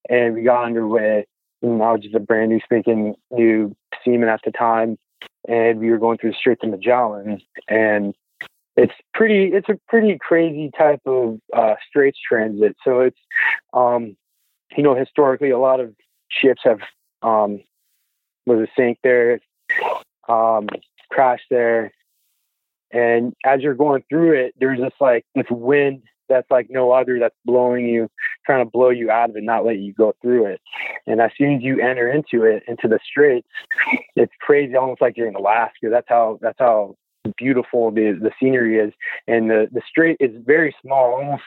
and 0.08 0.34
we 0.34 0.42
got 0.42 0.64
underway. 0.64 1.26
And 1.62 1.82
I 1.82 1.92
was 1.92 2.00
just 2.02 2.14
a 2.14 2.20
brand 2.20 2.50
new 2.50 2.60
speaking 2.64 3.14
new 3.30 3.74
seaman 4.04 4.28
at 4.28 4.40
the 4.44 4.52
time, 4.52 4.98
and 5.48 5.78
we 5.78 5.90
were 5.90 5.98
going 5.98 6.18
through 6.18 6.32
the 6.32 6.36
Straits 6.36 6.62
of 6.64 6.70
Magellan, 6.70 7.40
and 7.68 8.14
it's 8.76 8.94
pretty 9.14 9.52
it's 9.52 9.68
a 9.68 9.78
pretty 9.88 10.18
crazy 10.18 10.70
type 10.76 11.00
of 11.06 11.38
uh, 11.52 11.74
straits 11.88 12.18
transit. 12.26 12.76
So 12.84 13.00
it's 13.00 13.18
um, 13.72 14.16
you 14.76 14.82
know 14.82 14.94
historically 14.94 15.50
a 15.50 15.58
lot 15.58 15.80
of 15.80 15.94
ships 16.28 16.62
have 16.64 16.80
um, 17.22 17.60
was 18.46 18.60
a 18.60 18.68
sink 18.76 18.98
there, 19.02 19.40
um, 20.28 20.68
crashed 21.10 21.46
there, 21.50 21.92
and 22.92 23.34
as 23.44 23.62
you're 23.62 23.74
going 23.74 24.04
through 24.08 24.32
it, 24.32 24.54
there's 24.58 24.80
this 24.80 24.92
like 25.00 25.24
this 25.34 25.46
wind 25.50 26.02
that's 26.28 26.50
like 26.50 26.68
no 26.70 26.92
other 26.92 27.18
that's 27.18 27.36
blowing 27.44 27.86
you, 27.86 28.08
trying 28.46 28.64
to 28.64 28.70
blow 28.70 28.90
you 28.90 29.10
out 29.10 29.30
of 29.30 29.36
it, 29.36 29.42
not 29.42 29.64
let 29.64 29.78
you 29.78 29.92
go 29.92 30.14
through 30.22 30.46
it. 30.46 30.60
And 31.06 31.20
as 31.20 31.30
soon 31.36 31.56
as 31.56 31.62
you 31.62 31.80
enter 31.80 32.10
into 32.10 32.44
it, 32.44 32.62
into 32.66 32.88
the 32.88 32.98
straits, 33.04 33.48
it's 34.16 34.32
crazy, 34.40 34.76
almost 34.76 35.00
like 35.00 35.16
you're 35.16 35.28
in 35.28 35.34
Alaska. 35.34 35.88
That's 35.90 36.08
how 36.08 36.38
that's 36.40 36.58
how 36.58 36.96
beautiful 37.36 37.90
the 37.90 38.18
the 38.20 38.30
scenery 38.40 38.78
is. 38.78 38.92
And 39.26 39.50
the 39.50 39.68
the 39.72 39.82
strait 39.88 40.16
is 40.20 40.30
very 40.44 40.74
small, 40.82 41.14
almost 41.14 41.42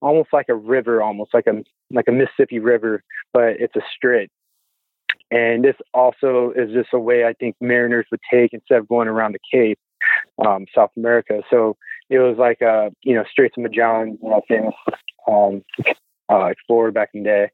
almost 0.00 0.28
like 0.32 0.48
a 0.48 0.54
river, 0.54 1.02
almost 1.02 1.32
like 1.34 1.46
a 1.46 1.62
like 1.90 2.08
a 2.08 2.12
Mississippi 2.12 2.58
River, 2.58 3.02
but 3.32 3.60
it's 3.60 3.76
a 3.76 3.82
strait. 3.94 4.30
And 5.30 5.64
this 5.64 5.74
also 5.92 6.52
is 6.54 6.72
just 6.72 6.90
a 6.92 7.00
way 7.00 7.24
I 7.24 7.32
think 7.32 7.56
mariners 7.60 8.06
would 8.10 8.20
take 8.30 8.52
instead 8.52 8.78
of 8.78 8.88
going 8.88 9.08
around 9.08 9.32
the 9.32 9.40
Cape 9.50 9.78
um, 10.44 10.66
South 10.74 10.90
America. 10.96 11.42
So 11.50 11.76
it 12.10 12.18
was 12.18 12.36
like 12.38 12.60
a 12.60 12.92
you 13.02 13.14
know 13.14 13.24
Straits 13.30 13.56
of 13.56 13.62
Magellan, 13.62 14.18
you 14.22 14.30
know, 14.30 14.42
famous 14.48 14.74
um, 15.28 15.62
uh, 16.30 16.46
explorer 16.46 16.92
back 16.92 17.10
in 17.14 17.22
the 17.22 17.28
day. 17.28 17.50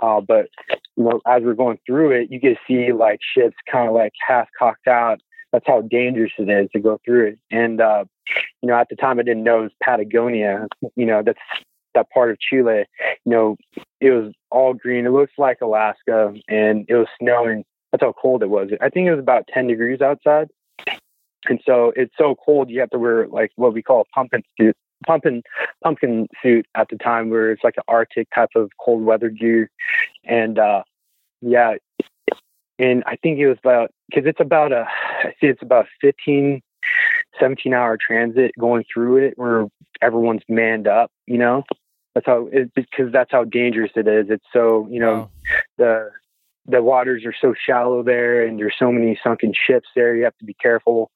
Uh, 0.00 0.20
but 0.20 0.48
you 0.96 1.04
know, 1.04 1.20
as 1.26 1.42
we're 1.42 1.54
going 1.54 1.78
through 1.86 2.10
it, 2.10 2.30
you 2.30 2.38
get 2.38 2.56
to 2.56 2.60
see 2.66 2.92
like 2.92 3.20
ships 3.22 3.56
kind 3.70 3.88
of 3.88 3.94
like 3.94 4.12
half 4.26 4.48
cocked 4.58 4.86
out. 4.86 5.20
That's 5.52 5.66
how 5.66 5.82
dangerous 5.82 6.32
it 6.38 6.50
is 6.50 6.68
to 6.72 6.80
go 6.80 7.00
through 7.04 7.28
it. 7.28 7.38
And 7.50 7.80
uh, 7.80 8.04
you 8.62 8.68
know, 8.68 8.74
at 8.74 8.88
the 8.88 8.96
time, 8.96 9.18
I 9.18 9.22
didn't 9.22 9.44
know 9.44 9.60
it 9.60 9.62
was 9.62 9.72
Patagonia. 9.82 10.66
You 10.96 11.06
know, 11.06 11.22
that's 11.24 11.38
that 11.94 12.10
part 12.10 12.30
of 12.30 12.38
Chile. 12.38 12.84
You 13.24 13.32
know, 13.32 13.56
it 14.00 14.10
was 14.10 14.32
all 14.50 14.74
green. 14.74 15.06
It 15.06 15.12
looks 15.12 15.32
like 15.38 15.60
Alaska, 15.60 16.34
and 16.48 16.84
it 16.88 16.94
was 16.94 17.08
snowing. 17.20 17.64
That's 17.90 18.02
how 18.02 18.14
cold 18.20 18.42
it 18.42 18.50
was. 18.50 18.70
I 18.80 18.90
think 18.90 19.06
it 19.06 19.12
was 19.12 19.20
about 19.20 19.48
10 19.52 19.68
degrees 19.68 20.00
outside. 20.00 20.48
And 21.48 21.60
so 21.64 21.92
it's 21.96 22.14
so 22.18 22.34
cold, 22.34 22.70
you 22.70 22.80
have 22.80 22.90
to 22.90 22.98
wear 22.98 23.28
like 23.28 23.52
what 23.56 23.72
we 23.72 23.82
call 23.82 24.02
a 24.02 24.14
pumpkin 24.14 24.42
suit, 24.58 24.76
pumpkin 25.06 25.42
pumpkin 25.82 26.28
suit 26.42 26.66
at 26.74 26.88
the 26.88 26.96
time, 26.96 27.30
where 27.30 27.50
it's 27.50 27.64
like 27.64 27.76
an 27.76 27.84
Arctic 27.88 28.28
type 28.34 28.50
of 28.56 28.70
cold 28.80 29.04
weather 29.04 29.30
gear. 29.30 29.70
And 30.24 30.58
uh, 30.58 30.82
yeah, 31.40 31.74
and 32.78 33.02
I 33.06 33.16
think 33.16 33.38
it 33.38 33.48
was 33.48 33.58
about 33.58 33.90
because 34.08 34.26
it's 34.26 34.40
about 34.40 34.72
a 34.72 34.86
I 35.24 35.34
see 35.40 35.46
it's 35.46 35.62
about 35.62 35.86
15, 36.00 36.60
17 37.40 37.74
hour 37.74 37.96
transit 37.96 38.52
going 38.58 38.84
through 38.92 39.18
it 39.18 39.34
where 39.36 39.66
everyone's 40.02 40.42
manned 40.48 40.86
up. 40.86 41.10
You 41.26 41.38
know, 41.38 41.64
that's 42.14 42.26
how 42.26 42.48
it 42.52 42.72
because 42.74 43.12
that's 43.12 43.30
how 43.30 43.44
dangerous 43.44 43.92
it 43.94 44.08
is. 44.08 44.26
It's 44.30 44.44
so 44.52 44.88
you 44.90 45.00
know 45.00 45.12
wow. 45.12 45.30
the 45.78 46.10
the 46.68 46.82
waters 46.82 47.24
are 47.24 47.34
so 47.40 47.54
shallow 47.54 48.02
there 48.02 48.44
and 48.44 48.58
there's 48.58 48.74
so 48.78 48.90
many 48.90 49.18
sunken 49.22 49.52
ships 49.54 49.88
there 49.94 50.16
you 50.16 50.24
have 50.24 50.36
to 50.38 50.44
be 50.44 50.54
careful 50.54 51.10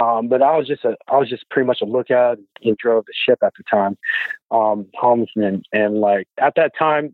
um, 0.00 0.28
but 0.28 0.42
i 0.42 0.56
was 0.56 0.66
just 0.66 0.84
a 0.84 0.96
i 1.08 1.16
was 1.16 1.28
just 1.28 1.48
pretty 1.50 1.66
much 1.66 1.80
a 1.82 1.84
lookout 1.84 2.38
and 2.62 2.76
drove 2.76 3.04
the 3.06 3.12
ship 3.14 3.38
at 3.42 3.52
the 3.56 3.64
time 3.70 3.96
um 4.50 4.86
helmsman 5.00 5.62
and 5.72 6.00
like 6.00 6.28
at 6.38 6.54
that 6.56 6.72
time 6.78 7.12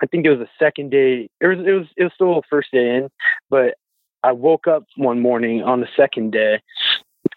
i 0.00 0.06
think 0.06 0.24
it 0.24 0.30
was 0.30 0.38
the 0.38 0.48
second 0.58 0.90
day 0.90 1.28
it 1.40 1.46
was 1.46 1.58
it 1.58 1.72
was 1.72 1.86
it 1.96 2.04
was 2.04 2.12
still 2.14 2.34
the 2.34 2.42
first 2.48 2.70
day 2.72 2.96
in 2.96 3.08
but 3.50 3.74
i 4.22 4.32
woke 4.32 4.66
up 4.66 4.84
one 4.96 5.20
morning 5.20 5.62
on 5.62 5.80
the 5.80 5.88
second 5.96 6.32
day 6.32 6.60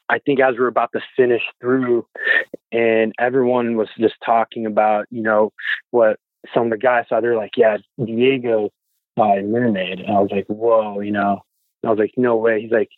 I 0.07 0.19
think 0.19 0.39
as 0.39 0.55
we're 0.57 0.67
about 0.67 0.91
to 0.93 1.01
finish 1.15 1.41
through, 1.59 2.05
and 2.71 3.11
everyone 3.19 3.75
was 3.75 3.87
just 3.97 4.13
talking 4.23 4.67
about, 4.67 5.07
you 5.09 5.23
know, 5.23 5.51
what 5.89 6.19
some 6.53 6.65
of 6.65 6.69
the 6.69 6.77
guys 6.77 7.05
saw. 7.09 7.21
They're 7.21 7.35
like, 7.35 7.57
"Yeah, 7.57 7.77
Diego 8.03 8.69
by 9.15 9.41
Mermaid. 9.41 10.01
And 10.01 10.15
I 10.15 10.19
was 10.19 10.31
like, 10.31 10.45
whoa, 10.47 10.99
you 10.99 11.11
know. 11.11 11.43
I 11.83 11.89
was 11.89 11.99
like, 11.99 12.13
no 12.17 12.35
way. 12.35 12.61
He's 12.61 12.71
like, 12.71 12.89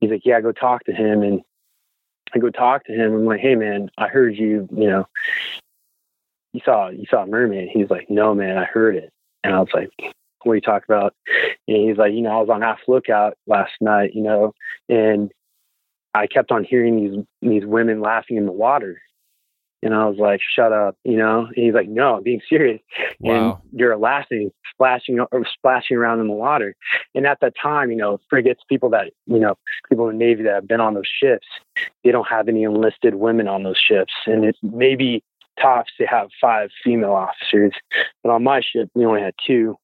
he's 0.00 0.10
like, 0.10 0.24
yeah, 0.24 0.40
go 0.40 0.52
talk 0.52 0.84
to 0.84 0.92
him. 0.92 1.22
And 1.22 1.42
I 2.34 2.38
go 2.38 2.50
talk 2.50 2.84
to 2.86 2.92
him. 2.92 3.14
I'm 3.14 3.24
like, 3.24 3.40
hey 3.40 3.54
man, 3.54 3.90
I 3.98 4.08
heard 4.08 4.36
you, 4.36 4.68
you 4.74 4.88
know, 4.88 5.06
you 6.52 6.60
saw 6.64 6.88
you 6.88 7.04
saw 7.10 7.26
mermaid. 7.26 7.70
He's 7.72 7.90
like, 7.90 8.08
no 8.08 8.34
man, 8.34 8.56
I 8.58 8.64
heard 8.64 8.96
it. 8.96 9.12
And 9.44 9.54
I 9.54 9.60
was 9.60 9.70
like, 9.74 9.90
what 10.42 10.52
are 10.52 10.54
you 10.54 10.60
talking 10.60 10.86
about? 10.88 11.14
And 11.68 11.76
he's 11.88 11.96
like, 11.96 12.12
you 12.12 12.22
know, 12.22 12.30
I 12.30 12.40
was 12.40 12.50
on 12.50 12.62
half 12.62 12.80
lookout 12.88 13.36
last 13.46 13.72
night, 13.80 14.14
you 14.14 14.22
know, 14.22 14.54
and 14.88 15.30
I 16.14 16.26
kept 16.26 16.52
on 16.52 16.64
hearing 16.64 16.96
these 16.96 17.24
these 17.40 17.66
women 17.66 18.00
laughing 18.00 18.36
in 18.36 18.46
the 18.46 18.52
water. 18.52 19.00
And 19.82 19.94
I 19.94 20.06
was 20.06 20.16
like, 20.18 20.40
shut 20.54 20.72
up, 20.72 20.96
you 21.04 21.16
know? 21.16 21.46
And 21.46 21.56
he's 21.56 21.74
like, 21.74 21.88
no, 21.88 22.16
I'm 22.16 22.22
being 22.22 22.40
serious. 22.48 22.80
Wow. 23.18 23.60
And 23.70 23.80
you're 23.80 23.96
laughing, 23.96 24.52
splashing 24.70 25.18
or 25.18 25.44
splashing 25.52 25.96
around 25.96 26.20
in 26.20 26.28
the 26.28 26.34
water. 26.34 26.76
And 27.14 27.26
at 27.26 27.40
that 27.40 27.54
time, 27.60 27.90
you 27.90 27.96
know, 27.96 28.20
frigates, 28.30 28.62
people 28.68 28.90
that, 28.90 29.12
you 29.26 29.40
know, 29.40 29.56
people 29.88 30.08
in 30.08 30.18
the 30.18 30.24
Navy 30.24 30.44
that 30.44 30.54
have 30.54 30.68
been 30.68 30.80
on 30.80 30.94
those 30.94 31.08
ships, 31.08 31.46
they 32.04 32.12
don't 32.12 32.28
have 32.28 32.48
any 32.48 32.62
enlisted 32.62 33.16
women 33.16 33.48
on 33.48 33.64
those 33.64 33.78
ships. 33.78 34.12
And 34.26 34.44
it 34.44 34.56
maybe 34.62 35.24
tops 35.60 35.92
they 35.98 36.06
have 36.06 36.28
five 36.40 36.70
female 36.84 37.12
officers. 37.12 37.72
But 38.22 38.30
on 38.30 38.44
my 38.44 38.60
ship, 38.60 38.88
we 38.94 39.04
only 39.04 39.20
had 39.20 39.34
two. 39.44 39.76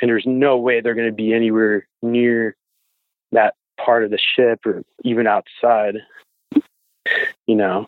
And 0.00 0.08
there's 0.08 0.26
no 0.26 0.56
way 0.56 0.80
they're 0.80 0.94
going 0.94 1.08
to 1.08 1.14
be 1.14 1.32
anywhere 1.32 1.86
near 2.02 2.56
that 3.32 3.54
part 3.78 4.02
of 4.02 4.10
the 4.10 4.18
ship 4.18 4.60
or 4.64 4.82
even 5.04 5.26
outside. 5.26 5.96
You 7.46 7.54
know, 7.54 7.86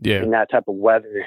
Yeah. 0.00 0.22
in 0.22 0.30
that 0.30 0.50
type 0.50 0.64
of 0.68 0.74
weather. 0.74 1.26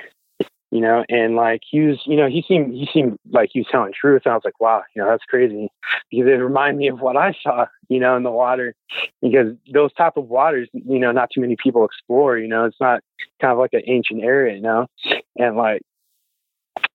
You 0.72 0.82
know, 0.82 1.04
and 1.10 1.36
like 1.36 1.62
he 1.68 1.80
was, 1.80 2.00
you 2.06 2.16
know, 2.16 2.28
he 2.28 2.44
seemed 2.48 2.76
he 2.76 2.88
seemed 2.94 3.18
like 3.32 3.50
he 3.52 3.62
was 3.62 3.68
telling 3.72 3.92
truth. 3.92 4.22
And 4.26 4.34
I 4.34 4.36
was 4.36 4.46
like, 4.46 4.60
wow, 4.60 4.84
you 4.96 5.02
know, 5.02 5.10
that's 5.10 5.24
crazy 5.26 5.68
because 6.12 6.28
it 6.28 6.34
reminded 6.34 6.78
me 6.78 6.90
of 6.90 7.00
what 7.02 7.18
I 7.18 7.36
saw, 7.42 7.66
you 7.88 8.00
know, 8.00 8.16
in 8.16 8.22
the 8.22 8.30
water. 8.30 8.76
Because 9.20 9.56
those 9.74 9.92
type 9.94 10.16
of 10.16 10.28
waters, 10.28 10.70
you 10.74 11.00
know, 11.00 11.12
not 11.12 11.32
too 11.34 11.42
many 11.42 11.56
people 11.56 11.86
explore. 11.86 12.38
You 12.38 12.48
know, 12.48 12.66
it's 12.66 12.80
not 12.80 13.02
kind 13.42 13.52
of 13.52 13.58
like 13.58 13.74
an 13.74 13.82
ancient 13.88 14.24
area, 14.24 14.58
you 14.58 14.62
know, 14.62 14.86
and 15.40 15.58
like, 15.58 15.82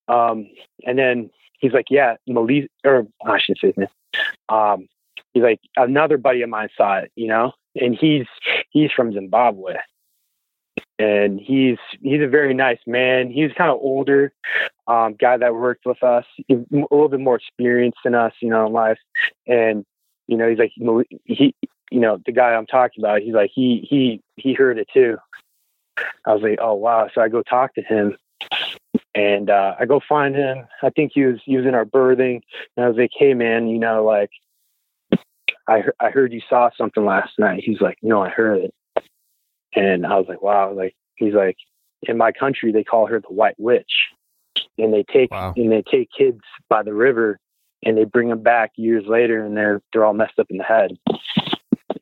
um, 0.07 0.49
and 0.87 0.97
then 0.97 1.31
he's 1.59 1.73
like, 1.73 1.87
yeah, 1.91 2.15
Melissa, 2.29 2.69
or 2.85 3.09
I 3.27 3.41
should 3.41 3.59
say 3.61 3.73
this. 3.77 3.91
Um, 4.49 4.87
he's 5.33 5.43
like 5.43 5.59
another 5.77 6.17
buddy 6.17 6.43
of 6.43 6.49
mine 6.49 6.69
saw 6.77 6.99
it, 6.99 7.11
you 7.17 7.27
know, 7.27 7.51
and 7.75 7.97
he's 8.01 8.27
he's 8.71 8.93
from 8.93 9.13
Zimbabwe 9.13 9.75
and 10.98 11.40
he's 11.40 11.78
he's 12.02 12.22
a 12.22 12.28
very 12.28 12.54
nice 12.54 12.78
man. 12.87 13.30
He's 13.30 13.52
kind 13.52 13.70
of 13.70 13.78
older, 13.80 14.33
um, 14.87 15.14
guy 15.14 15.37
that 15.37 15.54
worked 15.54 15.87
with 15.87 16.02
us, 16.02 16.24
a 16.50 16.54
little 16.70 17.09
bit 17.09 17.20
more 17.20 17.37
experienced 17.37 17.98
than 18.04 18.14
us, 18.14 18.33
you 18.40 18.50
know, 18.50 18.66
in 18.66 18.72
life. 18.72 18.98
And 19.46 19.85
you 20.26 20.37
know, 20.37 20.48
he's 20.48 20.59
like 20.59 20.72
he, 21.24 21.54
you 21.90 22.00
know, 22.00 22.18
the 22.24 22.33
guy 22.33 22.54
I'm 22.54 22.66
talking 22.66 23.02
about. 23.02 23.22
He's 23.22 23.35
like 23.35 23.50
he 23.52 23.87
he 23.88 24.22
he 24.37 24.54
heard 24.54 24.78
it 24.78 24.88
too. 24.92 25.18
I 26.24 26.33
was 26.35 26.42
like, 26.42 26.59
oh 26.61 26.74
wow. 26.74 27.09
So 27.14 27.20
I 27.20 27.28
go 27.28 27.42
talk 27.42 27.74
to 27.74 27.83
him, 27.83 28.16
and 29.14 29.50
uh, 29.50 29.74
I 29.78 29.87
go 29.87 30.00
find 30.09 30.35
him. 30.35 30.66
I 30.83 30.90
think 30.90 31.12
he 31.14 31.24
was 31.24 31.40
using 31.44 31.74
our 31.74 31.85
berthing, 31.85 32.42
and 32.76 32.87
I 32.87 32.88
was 32.88 32.96
like, 32.96 33.12
hey 33.16 33.35
man, 33.35 33.68
you 33.68 33.78
know, 33.78 34.04
like. 34.04 34.30
I, 35.66 35.83
I 35.98 36.11
heard 36.11 36.35
you 36.35 36.42
saw 36.46 36.68
something 36.76 37.07
last 37.07 37.38
night. 37.38 37.62
He's 37.64 37.80
like, 37.80 37.96
no, 38.02 38.22
I 38.22 38.28
heard 38.28 38.64
it. 38.64 38.74
And 39.75 40.07
I 40.07 40.17
was 40.17 40.27
like, 40.29 40.43
wow, 40.43 40.73
like 40.73 40.95
he's 41.17 41.35
like, 41.35 41.57
in 42.03 42.17
my 42.17 42.33
country 42.33 42.73
they 42.73 42.85
call 42.85 43.07
her 43.07 43.21
the 43.21 43.33
white 43.33 43.57
witch. 43.59 43.93
And 44.79 44.93
they 44.93 45.05
take 45.13 45.31
Wow. 45.31 45.55
and 45.57 45.73
they 45.73 45.83
take 45.83 46.11
kids 46.17 46.41
by 46.69 46.83
the 46.83 46.95
river 46.95 47.39
and 47.85 47.97
they 47.97 48.05
bring 48.05 48.29
them 48.29 48.43
back 48.43 48.73
years 48.77 49.05
later 49.07 49.45
and 49.45 49.57
they're 49.57 49.83
they're 49.93 50.05
all 50.05 50.15
messed 50.15 50.39
up 50.39 50.47
in 50.51 50.59
the 50.59 50.65
head. 50.65 50.93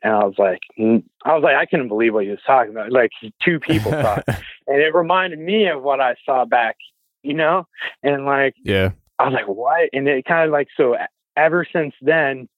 And 0.03 0.13
I 0.13 0.25
was 0.25 0.35
like, 0.37 0.61
mm, 0.79 1.03
I 1.25 1.35
was 1.35 1.45
like, 1.45 1.57
I 1.57 1.67
couldn't 1.67 1.89
believe 1.89 2.13
what 2.13 2.25
he 2.25 2.31
was 2.31 2.41
talking 2.47 2.73
about. 2.73 2.91
Like 2.91 3.11
two 3.43 3.61
people 3.61 3.93
saw, 3.93 4.17
it. 4.17 4.25
and 4.67 4.81
it 4.83 4.95
reminded 4.95 5.39
me 5.39 5.69
of 5.69 5.83
what 5.83 6.01
I 6.01 6.17
saw 6.27 6.45
back, 6.45 6.77
you 7.23 7.35
know. 7.35 7.67
And 8.03 8.25
like, 8.27 8.55
yeah. 8.65 8.91
I 9.19 9.27
was 9.27 9.35
like, 9.35 9.47
what? 9.47 9.91
And 9.93 10.09
it 10.09 10.25
kind 10.25 10.47
of 10.47 10.53
like 10.53 10.69
so. 10.77 10.97
Ever 11.37 11.65
since 11.73 11.95
then, 12.03 12.49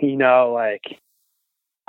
you 0.00 0.16
know, 0.16 0.52
like 0.52 0.82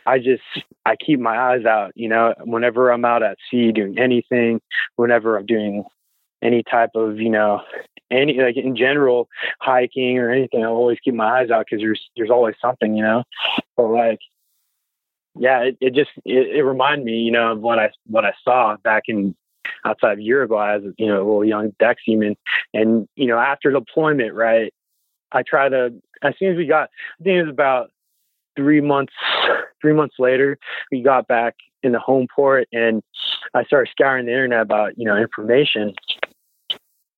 I 0.09 0.17
just 0.17 0.43
I 0.85 0.95
keep 0.95 1.19
my 1.19 1.37
eyes 1.37 1.65
out. 1.65 1.91
You 1.95 2.09
know, 2.09 2.33
whenever 2.43 2.89
I'm 2.91 3.05
out 3.05 3.23
at 3.23 3.37
sea 3.49 3.71
doing 3.71 3.99
anything, 3.99 4.59
whenever 4.95 5.37
I'm 5.37 5.45
doing 5.45 5.83
any 6.41 6.63
type 6.63 6.91
of 6.95 7.19
you 7.19 7.29
know 7.29 7.61
any 8.09 8.39
like 8.41 8.57
in 8.57 8.75
general 8.75 9.27
hiking 9.59 10.17
or 10.17 10.31
anything, 10.31 10.63
I 10.63 10.67
always 10.67 10.97
keep 11.03 11.13
my 11.13 11.41
eyes 11.41 11.51
out 11.51 11.65
because 11.69 11.81
there's 11.81 12.01
there's 12.15 12.31
always 12.31 12.55
something. 12.61 12.95
You 12.95 13.03
know, 13.03 13.23
but 13.77 13.87
like. 13.87 14.19
Yeah, 15.35 15.59
it, 15.61 15.77
it 15.79 15.93
just 15.93 16.09
it, 16.25 16.57
it 16.57 16.63
reminded 16.63 17.05
me, 17.05 17.19
you 17.19 17.31
know, 17.31 17.53
of 17.53 17.59
what 17.61 17.79
I 17.79 17.91
what 18.07 18.25
I 18.25 18.33
saw 18.43 18.75
back 18.83 19.03
in 19.07 19.35
outside 19.85 20.13
of 20.13 20.19
Uruguay 20.19 20.75
as 20.75 20.81
you 20.97 21.07
know 21.07 21.17
a 21.17 21.23
little 21.23 21.45
young 21.45 21.71
deck 21.79 21.97
seaman, 22.05 22.35
and 22.73 23.07
you 23.15 23.27
know 23.27 23.37
after 23.37 23.71
deployment, 23.71 24.33
right? 24.33 24.73
I 25.31 25.43
try 25.43 25.69
to 25.69 25.93
as 26.23 26.33
soon 26.37 26.51
as 26.51 26.57
we 26.57 26.65
got, 26.65 26.89
I 27.19 27.23
think 27.23 27.35
it 27.35 27.43
was 27.43 27.51
about 27.51 27.91
three 28.55 28.81
months, 28.81 29.13
three 29.81 29.93
months 29.93 30.15
later, 30.19 30.57
we 30.91 31.01
got 31.01 31.27
back 31.27 31.55
in 31.83 31.91
the 31.91 31.99
home 31.99 32.27
port, 32.33 32.67
and 32.73 33.01
I 33.53 33.63
started 33.63 33.89
scouring 33.91 34.25
the 34.25 34.31
internet 34.31 34.61
about 34.61 34.97
you 34.97 35.05
know 35.05 35.15
information, 35.15 35.93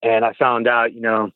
and 0.04 0.24
I 0.26 0.34
found 0.34 0.68
out 0.68 0.94
you 0.94 1.02
know 1.02 1.32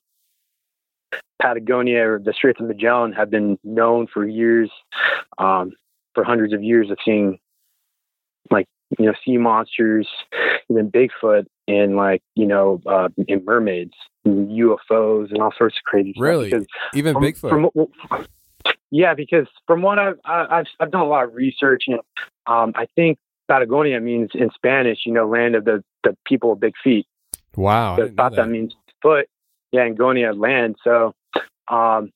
Patagonia 1.41 2.07
or 2.09 2.19
the 2.19 2.33
Straits 2.33 2.59
of 2.61 2.67
Magellan 2.67 3.13
have 3.13 3.29
been 3.29 3.57
known 3.63 4.07
for 4.11 4.25
years, 4.25 4.69
um, 5.37 5.71
for 6.13 6.23
hundreds 6.23 6.53
of 6.53 6.63
years 6.63 6.89
of 6.91 6.97
seeing 7.03 7.39
like 8.51 8.67
you 8.99 9.05
know 9.05 9.13
sea 9.25 9.37
monsters, 9.37 10.07
even 10.69 10.91
Bigfoot, 10.91 11.45
and 11.67 11.95
like 11.95 12.21
you 12.35 12.45
know 12.45 12.81
uh, 12.85 13.09
and 13.27 13.43
mermaids, 13.43 13.93
and 14.23 14.49
UFOs, 14.49 15.31
and 15.31 15.41
all 15.41 15.53
sorts 15.57 15.77
of 15.77 15.83
crazy 15.83 16.13
Really? 16.17 16.49
stuff. 16.49 16.61
Because 16.61 16.67
Even 16.93 17.13
from- 17.15 17.23
Bigfoot. 17.23 17.49
from- 18.09 18.25
yeah, 18.91 19.13
because 19.13 19.47
from 19.67 19.81
what 19.81 19.99
I've 19.99 20.17
I- 20.25 20.59
I've 20.59 20.65
I've 20.79 20.91
done 20.91 21.01
a 21.01 21.07
lot 21.07 21.25
of 21.25 21.33
research, 21.33 21.83
and 21.87 21.99
um, 22.47 22.73
I 22.75 22.87
think 22.95 23.17
Patagonia 23.47 23.99
means 23.99 24.31
in 24.33 24.49
Spanish, 24.55 24.99
you 25.05 25.13
know, 25.13 25.27
land 25.27 25.55
of 25.55 25.65
the 25.65 25.83
the 26.03 26.15
people 26.25 26.51
with 26.51 26.59
big 26.59 26.73
feet. 26.83 27.05
wow. 27.55 27.93
I 27.93 27.97
So 27.97 28.03
didn't 28.03 28.15
know 28.15 28.23
Pata 28.23 28.35
that. 28.37 28.47
means 28.49 28.75
foot. 29.01 29.27
Yeah, 29.71 29.83
and 29.83 29.97
Gonia 29.97 30.33
land. 30.39 30.75
So, 30.83 31.13
um, 31.67 32.11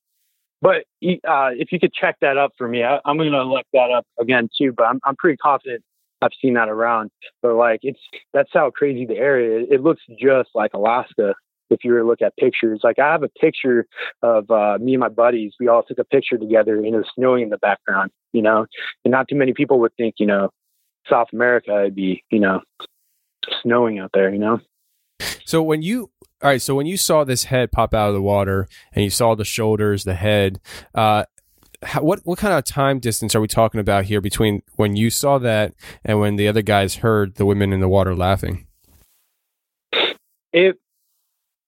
but 0.62 0.84
uh, 1.03 1.51
if 1.53 1.71
you 1.71 1.79
could 1.79 1.93
check 1.93 2.15
that 2.21 2.38
up 2.38 2.51
for 2.58 2.67
me, 2.67 2.84
I, 2.84 2.99
I'm 3.05 3.17
going 3.17 3.32
to 3.32 3.43
look 3.43 3.65
that 3.73 3.91
up 3.91 4.05
again 4.19 4.49
too. 4.58 4.71
But 4.71 4.84
I'm 4.84 4.99
I'm 5.03 5.15
pretty 5.15 5.38
confident 5.38 5.84
I've 6.21 6.32
seen 6.41 6.53
that 6.55 6.69
around. 6.69 7.12
But 7.41 7.55
like, 7.55 7.79
it's 7.84 7.99
that's 8.34 8.49
how 8.53 8.69
crazy 8.71 9.05
the 9.05 9.17
area. 9.17 9.65
It 9.69 9.82
looks 9.82 10.01
just 10.19 10.49
like 10.53 10.73
Alaska. 10.73 11.36
If 11.69 11.84
you 11.84 11.93
were 11.93 11.99
to 11.99 12.05
look 12.05 12.21
at 12.21 12.36
pictures, 12.38 12.82
like 12.84 12.99
I 12.99 13.12
have 13.12 13.23
a 13.23 13.29
picture 13.29 13.86
of 14.21 14.49
uh, 14.49 14.77
me 14.79 14.93
and 14.93 14.99
my 14.99 15.10
buddies. 15.10 15.53
We 15.60 15.67
all 15.67 15.84
took 15.84 15.99
a 15.99 16.03
picture 16.03 16.38
together, 16.38 16.77
and 16.77 16.86
it 16.88 16.97
was 16.97 17.08
snowing 17.15 17.43
in 17.43 17.49
the 17.49 17.58
background. 17.58 18.12
You 18.34 18.41
know, 18.41 18.65
and 19.03 19.12
not 19.12 19.27
too 19.27 19.36
many 19.36 19.53
people 19.53 19.79
would 19.79 19.93
think, 19.95 20.15
you 20.19 20.25
know, 20.25 20.49
South 21.10 21.27
America 21.34 21.73
would 21.73 21.95
be, 21.95 22.23
you 22.29 22.39
know, 22.39 22.62
snowing 23.62 23.99
out 23.99 24.12
there. 24.13 24.32
You 24.32 24.39
know. 24.39 24.60
So 25.45 25.62
when 25.63 25.82
you 25.82 26.12
all 26.41 26.49
right, 26.49 26.62
so 26.62 26.75
when 26.75 26.86
you 26.86 26.97
saw 26.97 27.23
this 27.23 27.45
head 27.45 27.71
pop 27.71 27.93
out 27.93 28.10
of 28.10 28.13
the 28.13 28.21
water 28.21 28.67
and 28.93 29.03
you 29.03 29.10
saw 29.10 29.36
the 29.36 29.45
shoulders, 29.45 30.05
the 30.05 30.15
head, 30.15 30.60
uh, 30.95 31.25
how, 31.84 32.01
what 32.01 32.19
what 32.23 32.39
kind 32.39 32.53
of 32.53 32.63
time 32.63 32.99
distance 32.99 33.36
are 33.36 33.41
we 33.41 33.47
talking 33.47 33.79
about 33.79 34.05
here 34.05 34.21
between 34.21 34.62
when 34.75 34.95
you 34.95 35.10
saw 35.10 35.38
that 35.38 35.73
and 36.03 36.19
when 36.19 36.36
the 36.36 36.47
other 36.47 36.62
guys 36.62 36.95
heard 36.95 37.36
the 37.36 37.45
women 37.45 37.73
in 37.73 37.79
the 37.79 37.89
water 37.89 38.15
laughing? 38.15 38.67
it 40.53 40.77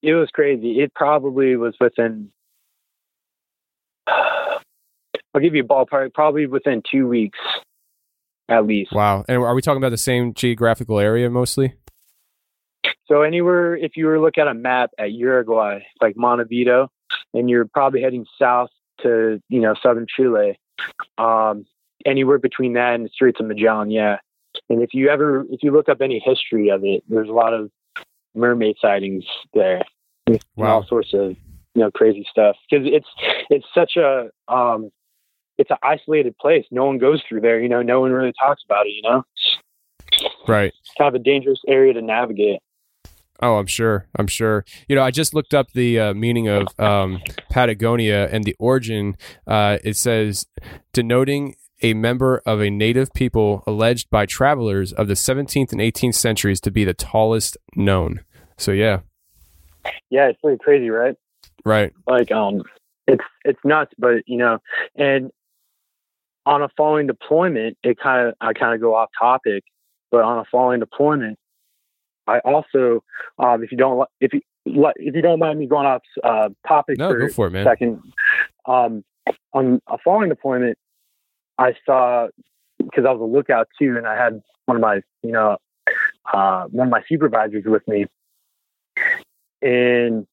it 0.02 0.14
was 0.14 0.30
crazy. 0.32 0.80
It 0.80 0.94
probably 0.94 1.56
was 1.56 1.76
within. 1.80 2.32
I'll 4.08 5.42
give 5.42 5.56
you 5.56 5.64
a 5.64 5.68
ballpark. 5.68 6.14
Probably 6.14 6.48
within 6.48 6.82
two 6.90 7.08
weeks, 7.08 7.40
at 8.50 8.66
least. 8.66 8.92
Wow! 8.94 9.24
And 9.28 9.38
are 9.38 9.56
we 9.56 9.62
talking 9.62 9.82
about 9.82 9.90
the 9.90 9.98
same 9.98 10.34
geographical 10.34 11.00
area 11.00 11.30
mostly? 11.30 11.76
So 13.08 13.22
anywhere, 13.24 13.76
if 13.76 13.98
you 13.98 14.06
were 14.06 14.16
to 14.16 14.22
look 14.22 14.38
at 14.38 14.48
a 14.48 14.54
map 14.54 14.92
at 14.98 15.12
Uruguay, 15.12 15.80
like 16.02 16.16
Montevideo, 16.16 16.90
and 17.34 17.50
you're 17.50 17.66
probably 17.66 18.02
heading 18.02 18.26
south 18.40 18.70
to 19.02 19.42
you 19.50 19.60
know 19.60 19.76
southern 19.82 20.08
Chile, 20.08 20.58
um, 21.18 21.66
anywhere 22.06 22.40
between 22.40 22.74
that 22.74 22.96
and 22.96 23.06
the 23.06 23.10
Straits 23.10 23.40
of 23.40 23.48
Magellan, 23.48 23.92
yeah. 23.92 24.18
And 24.70 24.82
if 24.82 24.94
you 24.94 25.10
ever, 25.10 25.46
if 25.50 25.64
you 25.64 25.72
look 25.72 25.90
up 25.90 26.02
any 26.02 26.20
history 26.20 26.70
of 26.70 26.84
it, 26.84 27.04
there's 27.08 27.30
a 27.30 27.34
lot 27.34 27.54
of 27.54 27.70
mermaid 28.36 28.76
sightings 28.82 29.26
there. 29.54 29.82
Wow. 30.56 30.76
all 30.76 30.86
sorts 30.86 31.14
of 31.14 31.32
you 31.32 31.82
know 31.82 31.92
crazy 31.92 32.26
stuff 32.30 32.56
because 32.70 32.86
it's 32.88 33.08
it's 33.50 33.66
such 33.74 33.98
a 33.98 34.30
um 34.48 34.90
it's 35.58 35.70
an 35.72 35.78
isolated 35.84 36.38
place 36.38 36.66
no 36.72 36.86
one 36.86 36.98
goes 37.00 37.22
through 37.28 37.42
there 37.42 37.60
you 37.60 37.68
know 37.68 37.82
no 37.82 38.00
one 38.00 38.12
really 38.12 38.34
talks 38.40 38.62
about 38.64 38.86
it 38.86 38.92
you 38.92 39.02
know 39.04 39.24
Right. 40.48 40.72
it's 40.80 40.92
kind 40.98 41.14
of 41.14 41.20
a 41.20 41.24
dangerous 41.24 41.60
area 41.68 41.94
to 41.94 42.02
navigate 42.02 42.60
Oh, 43.44 43.58
I'm 43.58 43.66
sure. 43.66 44.06
I'm 44.16 44.28
sure. 44.28 44.64
You 44.88 44.96
know, 44.96 45.02
I 45.02 45.10
just 45.10 45.34
looked 45.34 45.56
up 45.56 45.72
the 45.72 46.00
uh, 46.00 46.14
meaning 46.14 46.48
of 46.48 46.68
um, 46.80 47.24
Patagonia 47.50 48.30
and 48.32 48.44
the 48.44 48.56
origin. 48.60 49.18
Uh, 49.48 49.80
it 49.84 49.96
says 49.98 50.46
denoting 50.94 51.56
a 51.82 51.94
member 51.94 52.42
of 52.46 52.62
a 52.62 52.70
native 52.70 53.14
people 53.14 53.64
alleged 53.68 54.10
by 54.10 54.26
travelers 54.26 54.94
of 54.94 55.08
the 55.08 55.14
17th 55.14 55.72
and 55.72 55.82
18th 55.82 56.16
centuries 56.16 56.60
to 56.62 56.72
be 56.72 56.84
the 56.84 56.94
tallest 56.94 57.58
known. 57.76 58.22
So 58.58 58.72
yeah, 58.72 59.00
yeah 60.10 60.28
it's 60.30 60.40
pretty 60.42 60.58
crazy 60.60 60.90
right 60.90 61.16
right. 61.66 61.92
like 62.08 62.32
um 62.32 62.62
it's 63.08 63.24
it's 63.44 63.60
nuts 63.64 63.92
but 63.98 64.18
you 64.28 64.38
know 64.38 64.60
and 64.96 65.32
on 66.46 66.62
a 66.62 66.70
following 66.78 67.08
deployment 67.08 67.78
it 67.84 67.98
kind 68.00 68.28
of 68.28 68.36
i 68.42 68.54
kind 68.54 68.76
of 68.76 68.82
go 68.82 68.96
off 68.96 69.10
topic 69.18 69.64
but 70.12 70.22
on 70.24 70.38
a 70.40 70.44
following 70.52 70.80
deployment 70.80 71.38
i 72.28 72.40
also 72.40 73.04
um 73.40 73.64
if 73.64 73.72
you 73.72 73.78
don't 73.78 74.08
if 74.20 74.34
you 74.34 74.42
if 74.66 75.16
you 75.16 75.22
don't 75.22 75.40
mind 75.40 75.58
me 75.58 75.66
going 75.66 75.88
off 75.88 76.02
uh 76.24 76.50
topic 76.68 76.98
No, 77.00 77.10
for 77.10 77.20
go 77.20 77.30
for 77.30 77.48
it, 77.48 77.52
man. 77.52 77.66
second. 77.66 78.02
Um, 78.68 79.04
on 79.54 79.82
a 79.88 79.98
following 80.04 80.30
deployment, 80.30 80.78
I 81.62 81.76
saw 81.86 82.28
because 82.78 83.06
I 83.06 83.12
was 83.12 83.22
a 83.22 83.24
lookout 83.24 83.68
too, 83.80 83.98
and 83.98 84.08
I 84.08 84.16
had 84.16 84.42
one 84.66 84.78
of 84.78 84.82
my, 84.82 85.02
you 85.24 85.32
know, 85.32 85.58
uh, 86.34 86.66
one 86.66 86.88
of 86.88 86.92
my 86.92 87.04
supervisors 87.08 87.64
with 87.66 87.88
me, 87.88 88.06
and 89.62 90.26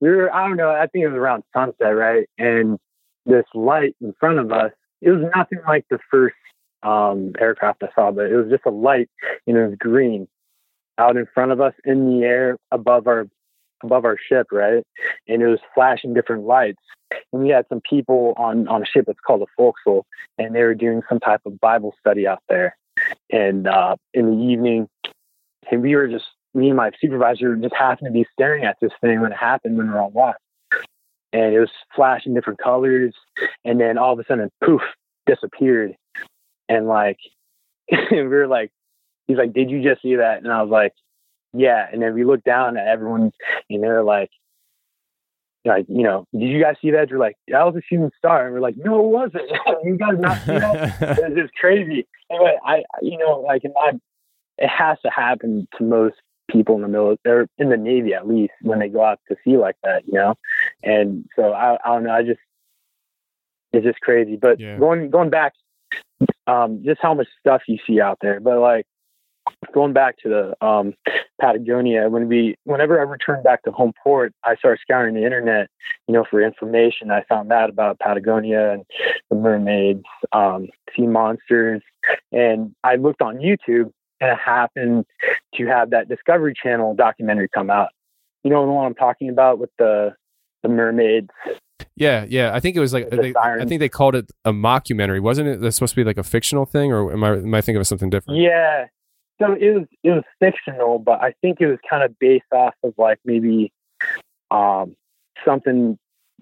we 0.00 0.08
were, 0.08 0.34
I 0.34 0.48
don't 0.48 0.56
know, 0.56 0.70
I 0.70 0.86
think 0.86 1.04
it 1.04 1.08
was 1.08 1.16
around 1.16 1.44
sunset, 1.54 1.94
right? 1.94 2.28
And 2.38 2.78
this 3.26 3.44
light 3.54 3.94
in 4.00 4.14
front 4.18 4.38
of 4.38 4.50
us 4.50 4.72
it 5.02 5.10
was 5.10 5.30
nothing 5.34 5.58
like 5.66 5.84
the 5.90 5.98
first 6.10 6.36
um, 6.82 7.32
aircraft 7.38 7.82
I 7.82 7.88
saw, 7.94 8.10
but 8.12 8.26
it 8.26 8.36
was 8.36 8.48
just 8.48 8.64
a 8.64 8.70
light 8.70 9.10
and 9.46 9.56
it 9.56 9.66
was 9.66 9.76
green 9.78 10.28
out 10.96 11.16
in 11.16 11.26
front 11.34 11.52
of 11.52 11.60
us 11.60 11.74
in 11.84 12.06
the 12.06 12.24
air 12.24 12.56
above 12.70 13.06
our 13.06 13.26
above 13.82 14.04
our 14.04 14.16
ship, 14.28 14.48
right? 14.52 14.82
And 15.28 15.42
it 15.42 15.46
was 15.46 15.60
flashing 15.74 16.14
different 16.14 16.44
lights. 16.44 16.82
And 17.32 17.42
we 17.42 17.50
had 17.50 17.66
some 17.68 17.80
people 17.88 18.34
on 18.36 18.68
on 18.68 18.82
a 18.82 18.86
ship 18.86 19.04
that's 19.06 19.20
called 19.26 19.42
a 19.42 19.46
forecastle, 19.56 20.06
and 20.38 20.54
they 20.54 20.62
were 20.62 20.74
doing 20.74 21.02
some 21.08 21.20
type 21.20 21.42
of 21.44 21.60
Bible 21.60 21.94
study 22.00 22.26
out 22.26 22.42
there. 22.48 22.76
And 23.30 23.66
uh, 23.66 23.96
in 24.14 24.30
the 24.30 24.44
evening, 24.44 24.88
and 25.70 25.82
we 25.82 25.94
were 25.94 26.08
just 26.08 26.26
me 26.54 26.68
and 26.68 26.76
my 26.76 26.90
supervisor 27.00 27.56
just 27.56 27.74
happened 27.74 28.06
to 28.06 28.12
be 28.12 28.26
staring 28.32 28.64
at 28.64 28.76
this 28.80 28.92
thing 29.00 29.20
when 29.20 29.32
it 29.32 29.38
happened 29.38 29.76
when 29.76 29.86
we 29.86 29.92
were 29.92 30.00
on 30.00 30.12
watch. 30.12 30.36
And 31.32 31.54
it 31.54 31.60
was 31.60 31.70
flashing 31.94 32.34
different 32.34 32.58
colors, 32.58 33.14
and 33.64 33.80
then 33.80 33.96
all 33.96 34.12
of 34.12 34.18
a 34.18 34.24
sudden, 34.24 34.50
poof, 34.62 34.82
disappeared. 35.26 35.94
And 36.68 36.86
like, 36.86 37.16
we 38.10 38.22
were 38.22 38.46
like, 38.46 38.70
he's 39.26 39.38
like, 39.38 39.52
"Did 39.52 39.70
you 39.70 39.82
just 39.82 40.02
see 40.02 40.16
that?" 40.16 40.42
And 40.42 40.52
I 40.52 40.62
was 40.62 40.70
like, 40.70 40.92
"Yeah." 41.52 41.86
And 41.92 42.02
then 42.02 42.14
we 42.14 42.24
look 42.24 42.44
down 42.44 42.76
at 42.76 42.86
everyone, 42.86 43.32
and 43.70 43.82
they're 43.82 44.02
like, 44.02 44.30
like, 45.64 45.86
you 45.88 46.02
know, 46.02 46.26
did 46.32 46.48
you 46.48 46.60
guys 46.60 46.76
see 46.82 46.90
that? 46.90 47.10
You're 47.10 47.18
like, 47.18 47.36
that 47.48 47.64
was 47.64 47.76
a 47.76 47.82
shooting 47.82 48.10
star. 48.18 48.46
And 48.46 48.54
we're 48.54 48.60
like, 48.60 48.76
no, 48.76 48.98
it 48.98 49.08
wasn't. 49.08 49.50
you 49.84 49.96
guys 49.96 50.18
not 50.18 50.38
see 50.38 50.58
that? 50.58 50.94
it 51.00 51.30
was 51.30 51.38
just 51.38 51.54
crazy. 51.54 52.06
Anyway, 52.30 52.56
I, 52.64 52.82
you 53.00 53.18
know, 53.18 53.40
like 53.40 53.64
in 53.64 53.72
my, 53.74 53.92
it 54.58 54.68
has 54.68 54.98
to 55.04 55.10
happen 55.10 55.68
to 55.78 55.84
most 55.84 56.16
people 56.50 56.74
in 56.76 56.82
the 56.82 56.88
military, 56.88 57.46
in 57.58 57.70
the 57.70 57.76
Navy 57.76 58.12
at 58.12 58.26
least, 58.26 58.52
when 58.62 58.80
they 58.80 58.88
go 58.88 59.04
out 59.04 59.20
to 59.28 59.36
sea 59.44 59.56
like 59.56 59.76
that, 59.84 60.04
you 60.06 60.14
know? 60.14 60.34
And 60.82 61.26
so 61.36 61.52
I, 61.52 61.74
I 61.84 61.94
don't 61.94 62.04
know. 62.04 62.12
I 62.12 62.22
just, 62.22 62.40
it's 63.72 63.84
just 63.84 64.00
crazy. 64.00 64.36
But 64.36 64.58
Yeah. 64.58 64.78
going, 64.78 65.10
going 65.10 65.30
back, 65.30 65.52
um, 66.46 66.82
just 66.84 67.00
how 67.00 67.14
much 67.14 67.28
stuff 67.38 67.62
you 67.68 67.78
see 67.86 68.00
out 68.00 68.18
there. 68.20 68.40
But 68.40 68.58
like, 68.58 68.86
going 69.74 69.92
back 69.92 70.18
to 70.18 70.28
the 70.28 70.66
um, 70.66 70.94
Patagonia, 71.40 72.08
when 72.08 72.28
we, 72.28 72.56
whenever 72.64 72.98
I 73.00 73.04
returned 73.04 73.44
back 73.44 73.62
to 73.64 73.72
home 73.72 73.92
port, 74.02 74.32
I 74.44 74.56
started 74.56 74.80
scouring 74.82 75.14
the 75.14 75.24
internet, 75.24 75.68
you 76.06 76.14
know, 76.14 76.24
for 76.28 76.40
information. 76.42 77.10
I 77.10 77.24
found 77.28 77.52
out 77.52 77.70
about 77.70 77.98
Patagonia 77.98 78.72
and 78.72 78.84
the 79.30 79.36
mermaids, 79.36 80.04
um, 80.32 80.68
sea 80.94 81.06
monsters, 81.06 81.82
and 82.30 82.74
I 82.84 82.96
looked 82.96 83.22
on 83.22 83.36
YouTube, 83.36 83.90
and 84.20 84.30
it 84.30 84.38
happened 84.38 85.06
to 85.54 85.66
have 85.66 85.90
that 85.90 86.08
Discovery 86.08 86.54
Channel 86.60 86.94
documentary 86.94 87.48
come 87.48 87.70
out. 87.70 87.88
You 88.44 88.50
know 88.50 88.64
the 88.66 88.72
one 88.72 88.86
I'm 88.86 88.94
talking 88.94 89.28
about 89.28 89.58
with 89.58 89.70
the 89.78 90.14
the 90.62 90.68
mermaids. 90.68 91.30
Yeah, 91.96 92.24
yeah. 92.28 92.54
I 92.54 92.60
think 92.60 92.76
it 92.76 92.80
was 92.80 92.92
like 92.92 93.10
they, 93.10 93.34
I 93.36 93.64
think 93.64 93.80
they 93.80 93.88
called 93.88 94.14
it 94.14 94.30
a 94.44 94.52
mockumentary, 94.52 95.20
wasn't 95.20 95.48
it? 95.48 95.60
That's 95.60 95.76
supposed 95.76 95.94
to 95.94 95.96
be 95.96 96.04
like 96.04 96.18
a 96.18 96.22
fictional 96.22 96.64
thing, 96.64 96.92
or 96.92 97.12
am 97.12 97.22
I 97.22 97.34
am 97.34 97.54
I 97.54 97.60
thinking 97.60 97.80
of 97.80 97.86
something 97.86 98.10
different? 98.10 98.40
Yeah. 98.40 98.86
So 99.40 99.54
it 99.54 99.70
was 99.70 99.86
it 100.02 100.10
was 100.10 100.24
fictional, 100.40 100.98
but 100.98 101.22
I 101.22 101.34
think 101.40 101.60
it 101.60 101.66
was 101.66 101.78
kind 101.88 102.02
of 102.02 102.18
based 102.18 102.52
off 102.52 102.74
of 102.82 102.94
like 102.98 103.18
maybe 103.24 103.72
um 104.50 104.94
something 105.44 105.98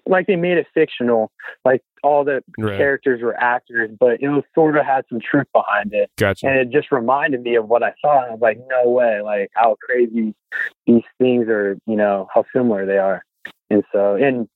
like 0.07 0.25
they 0.27 0.35
made 0.35 0.57
it 0.57 0.67
fictional, 0.73 1.31
like 1.63 1.81
all 2.03 2.23
the 2.23 2.43
Right. 2.57 2.77
characters 2.77 3.21
were 3.21 3.35
actors, 3.39 3.91
but 3.99 4.19
it 4.21 4.29
was 4.29 4.43
sort 4.55 4.75
of 4.75 4.85
had 4.85 5.05
some 5.09 5.19
truth 5.19 5.47
behind 5.53 5.93
it. 5.93 6.09
Gotcha. 6.17 6.47
And 6.47 6.57
it 6.57 6.69
just 6.71 6.91
reminded 6.91 7.43
me 7.43 7.55
of 7.55 7.67
what 7.67 7.83
I 7.83 7.93
saw. 8.01 8.17
And 8.23 8.25
I 8.25 8.31
was 8.31 8.41
like, 8.41 8.59
no 8.67 8.89
way, 8.89 9.21
like 9.21 9.49
how 9.53 9.77
crazy 9.83 10.33
these 10.87 11.03
things 11.19 11.47
are, 11.47 11.77
you 11.85 11.95
know, 11.95 12.27
how 12.33 12.45
similar 12.53 12.85
they 12.85 12.97
are. 12.97 13.23
And 13.69 13.83
so 13.91 14.15
and 14.15 14.47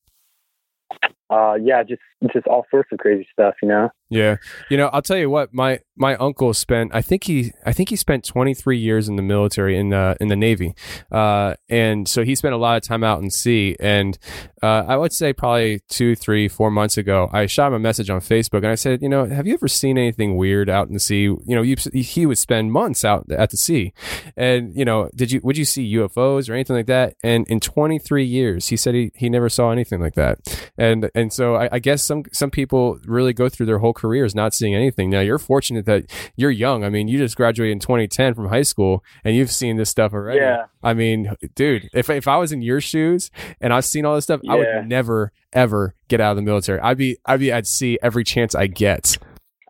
uh 1.30 1.58
yeah, 1.62 1.84
just 1.84 2.02
just 2.34 2.48
all 2.48 2.66
sorts 2.72 2.92
of 2.92 3.00
crazy 3.00 3.28
stuff, 3.32 3.56
you 3.62 3.68
know? 3.68 3.90
Yeah, 4.10 4.38
you 4.70 4.78
know, 4.78 4.90
I'll 4.94 5.02
tell 5.02 5.18
you 5.18 5.32
what. 5.32 5.52
My 5.52 5.80
my 5.96 6.16
uncle 6.18 6.54
spent. 6.54 6.94
I 6.94 7.02
think 7.02 7.24
he. 7.24 7.54
I 7.66 7.74
think 7.74 7.90
he 7.90 7.96
spent 7.96 8.24
23 8.24 8.78
years 8.78 9.10
in 9.10 9.16
the 9.16 9.24
military 9.24 9.78
in 9.78 9.94
uh, 9.94 10.14
in 10.20 10.28
the 10.28 10.36
Navy, 10.36 10.76
uh, 11.12 11.56
and 11.70 12.08
so 12.08 12.24
he 12.24 12.36
spent 12.36 12.54
a 12.54 12.58
lot 12.58 12.78
of 12.78 12.84
time 12.84 13.04
out 13.04 13.24
in 13.24 13.32
sea. 13.32 13.76
And 13.80 14.18
uh, 14.62 14.84
I 14.88 14.96
would 14.96 15.12
say 15.12 15.34
probably 15.34 15.82
two, 15.90 16.16
three, 16.16 16.48
four 16.48 16.70
months 16.70 16.98
ago, 16.98 17.30
I 17.34 17.48
shot 17.48 17.68
him 17.68 17.74
a 17.74 17.80
message 17.80 18.12
on 18.12 18.20
Facebook, 18.20 18.60
and 18.60 18.68
I 18.68 18.76
said, 18.76 19.02
you 19.02 19.10
know, 19.10 19.26
have 19.26 19.48
you 19.48 19.56
ever 19.56 19.68
seen 19.68 19.98
anything 19.98 20.36
weird 20.38 20.70
out 20.70 20.88
in 20.88 20.94
the 20.94 21.00
sea? 21.00 21.24
You 21.24 21.42
know, 21.48 21.64
you, 21.64 21.76
he 21.94 22.28
would 22.28 22.38
spend 22.38 22.72
months 22.72 23.04
out 23.04 23.26
at 23.32 23.50
the 23.50 23.58
sea, 23.58 23.92
and 24.38 24.76
you 24.76 24.86
know, 24.86 25.10
did 25.16 25.32
you 25.32 25.42
would 25.44 25.58
you 25.58 25.66
see 25.66 25.96
UFOs 25.96 26.48
or 26.48 26.54
anything 26.54 26.76
like 26.76 26.88
that? 26.88 27.16
And 27.24 27.48
in 27.48 27.60
23 27.60 28.24
years, 28.24 28.68
he 28.68 28.78
said 28.78 28.94
he, 28.94 29.12
he 29.16 29.30
never 29.30 29.50
saw 29.50 29.72
anything 29.72 30.00
like 30.00 30.14
that. 30.14 30.40
And 30.78 31.10
and 31.16 31.34
so 31.34 31.56
I, 31.56 31.70
I 31.72 31.80
guess 31.80 32.04
some 32.04 32.22
some 32.32 32.52
people 32.52 33.00
really 33.06 33.34
go 33.34 33.50
through 33.50 33.66
their 33.66 33.80
whole 33.80 33.95
careers 33.96 34.36
not 34.36 34.54
seeing 34.54 34.76
anything. 34.76 35.10
Now 35.10 35.22
you're 35.22 35.40
fortunate 35.40 35.86
that 35.86 36.06
you're 36.36 36.52
young. 36.52 36.84
I 36.84 36.90
mean, 36.90 37.08
you 37.08 37.18
just 37.18 37.36
graduated 37.36 37.74
in 37.74 37.80
2010 37.80 38.36
from 38.36 38.50
high 38.50 38.62
school, 38.62 39.04
and 39.24 39.36
you've 39.36 39.52
seen 39.52 39.78
this 39.78 39.90
stuff 39.90 40.14
already. 40.14 40.40
Yeah. 40.40 40.66
I 40.84 40.94
mean, 40.94 41.34
dude, 41.56 41.90
if 41.94 42.10
if 42.10 42.28
I 42.28 42.38
was 42.38 42.52
in 42.52 42.62
your 42.62 42.82
shoes 42.82 43.32
and 43.60 43.74
I've 43.74 43.86
seen 43.86 44.06
all 44.06 44.16
this 44.16 44.26
stuff, 44.26 44.42
I 44.48 44.56
would 44.56 44.88
never 44.88 45.32
ever 45.54 45.96
get 46.08 46.22
out 46.22 46.32
of 46.32 46.36
the 46.36 46.44
military. 46.44 46.80
I'd 46.80 46.98
be 46.98 47.18
I'd 47.26 47.40
be 47.40 47.52
at 47.52 47.66
sea 47.66 47.98
every 48.04 48.24
chance 48.24 48.54
I 48.54 48.68
get. 48.68 49.18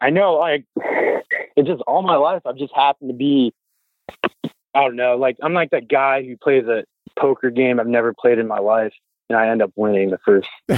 I 0.01 0.09
know, 0.09 0.33
like, 0.33 0.65
it's 0.77 1.67
just 1.67 1.81
all 1.87 2.01
my 2.01 2.15
life. 2.17 2.41
I've 2.45 2.57
just 2.57 2.73
happened 2.75 3.09
to 3.09 3.15
be, 3.15 3.53
I 4.23 4.49
don't 4.73 4.95
know, 4.95 5.15
like, 5.17 5.37
I'm 5.41 5.53
like 5.53 5.71
that 5.71 5.87
guy 5.87 6.23
who 6.23 6.37
plays 6.37 6.65
a 6.67 6.83
poker 7.19 7.49
game 7.49 7.79
I've 7.79 7.87
never 7.87 8.13
played 8.13 8.39
in 8.39 8.47
my 8.47 8.59
life, 8.59 8.93
and 9.29 9.37
I 9.37 9.49
end 9.49 9.61
up 9.61 9.71
winning 9.75 10.11
the 10.11 10.19
first. 10.19 10.49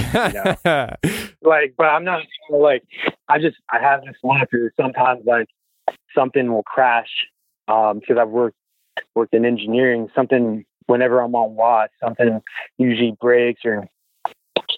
Like, 1.42 1.74
but 1.76 1.84
I'm 1.84 2.04
not, 2.04 2.22
like, 2.50 2.82
I 3.28 3.38
just, 3.38 3.56
I 3.72 3.78
have 3.80 4.02
this 4.02 4.16
where 4.22 4.72
sometimes, 4.80 5.24
like, 5.24 5.48
something 6.14 6.52
will 6.52 6.62
crash, 6.62 7.08
um, 7.68 8.00
because 8.00 8.18
I've 8.18 8.28
worked, 8.28 8.56
worked 9.14 9.34
in 9.34 9.44
engineering, 9.44 10.08
something, 10.14 10.64
whenever 10.86 11.20
I'm 11.20 11.34
on 11.34 11.54
watch, 11.54 11.90
something 12.02 12.42
usually 12.78 13.16
breaks 13.20 13.64
or, 13.64 13.88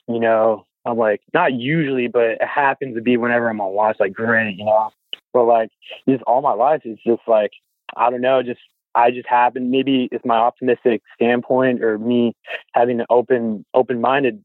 you 0.07 0.21
know, 0.21 0.67
I'm 0.85 0.99
like, 0.99 1.21
not 1.33 1.53
usually, 1.53 2.09
but 2.09 2.23
it 2.23 2.43
happens 2.43 2.97
to 2.97 3.03
be 3.03 3.17
whenever 3.17 3.49
I'm 3.49 3.61
on 3.61 3.73
watch, 3.73 3.97
like, 4.01 4.13
great, 4.13 4.57
you 4.57 4.65
know. 4.65 4.91
But 5.33 5.45
like, 5.45 5.71
just 6.09 6.23
all 6.25 6.43
my 6.43 6.53
life, 6.53 6.83
it's 6.85 7.03
just 7.05 7.23
like, 7.27 7.53
I 7.97 8.11
don't 8.11 8.21
know, 8.21 8.43
just, 8.43 8.61
I 8.95 9.11
just 9.11 9.29
happen, 9.29 9.71
maybe 9.71 10.09
it's 10.13 10.25
my 10.25 10.37
optimistic 10.37 11.03
standpoint 11.15 11.83
or 11.83 11.99
me 11.99 12.35
having 12.73 13.01
an 13.01 13.07
open, 13.11 13.65
open 13.75 14.01
minded, 14.01 14.43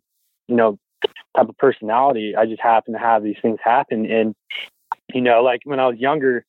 you 0.47 0.55
know, 0.55 0.77
type 1.35 1.49
of 1.49 1.57
personality. 1.57 2.35
I 2.35 2.45
just 2.45 2.61
happen 2.61 2.93
to 2.93 2.99
have 2.99 3.23
these 3.23 3.37
things 3.41 3.59
happen. 3.63 4.09
And, 4.09 4.35
you 5.13 5.21
know, 5.21 5.41
like 5.41 5.61
when 5.63 5.79
I 5.79 5.87
was 5.87 5.97
younger, 5.97 6.45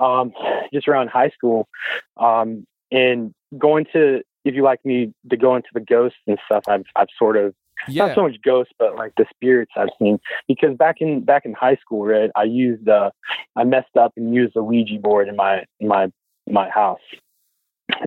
um, 0.00 0.32
just 0.72 0.88
around 0.88 1.08
high 1.08 1.30
school, 1.30 1.68
um, 2.16 2.66
and 2.90 3.32
going 3.56 3.86
to, 3.92 4.22
if 4.44 4.54
you 4.54 4.62
like 4.62 4.84
me 4.84 5.12
to 5.30 5.36
go 5.36 5.56
into 5.56 5.68
the 5.74 5.80
ghosts 5.80 6.18
and 6.26 6.38
stuff, 6.46 6.64
I've, 6.68 6.84
I've 6.94 7.08
sort 7.18 7.36
of 7.36 7.54
yeah. 7.88 8.06
not 8.06 8.14
so 8.14 8.22
much 8.22 8.36
ghosts, 8.42 8.72
but 8.78 8.96
like 8.96 9.12
the 9.16 9.26
spirits 9.34 9.72
I've 9.76 9.88
seen. 9.98 10.18
Because 10.48 10.76
back 10.76 11.00
in 11.00 11.24
back 11.24 11.44
in 11.44 11.52
high 11.52 11.76
school, 11.76 12.06
right, 12.06 12.30
I 12.36 12.44
used 12.44 12.88
uh, 12.88 13.10
I 13.54 13.64
messed 13.64 13.96
up 13.96 14.12
and 14.16 14.34
used 14.34 14.54
the 14.54 14.62
Ouija 14.62 14.98
board 14.98 15.28
in 15.28 15.36
my 15.36 15.64
in 15.80 15.88
my 15.88 16.10
my 16.48 16.70
house, 16.70 17.00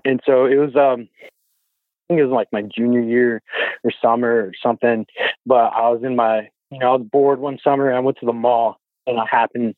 and 0.06 0.22
so 0.26 0.46
it 0.46 0.56
was 0.56 0.76
um. 0.76 1.08
I 2.10 2.14
think 2.14 2.22
it 2.22 2.26
was 2.26 2.34
like 2.34 2.48
my 2.52 2.64
junior 2.64 3.02
year 3.02 3.44
or 3.84 3.92
summer 4.02 4.46
or 4.46 4.54
something. 4.64 5.06
But 5.46 5.74
I 5.76 5.90
was 5.90 6.02
in 6.04 6.16
my, 6.16 6.50
you 6.72 6.80
know, 6.80 6.94
I 6.94 6.96
was 6.96 7.08
bored 7.12 7.38
one 7.38 7.60
summer 7.64 7.88
and 7.88 7.96
I 7.96 8.00
went 8.00 8.18
to 8.22 8.26
the 8.26 8.34
mall 8.34 8.80
and 9.06 9.20
I 9.20 9.26
happened 9.30 9.76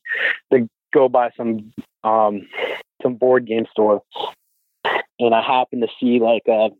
to 0.50 0.66
go 0.94 1.10
by 1.10 1.28
some, 1.36 1.74
um, 2.04 2.48
some 3.02 3.16
board 3.16 3.46
game 3.46 3.66
store. 3.70 4.00
And 5.18 5.34
I 5.34 5.42
happened 5.42 5.82
to 5.82 5.88
see 6.00 6.20
like, 6.20 6.48
uh, 6.48 6.70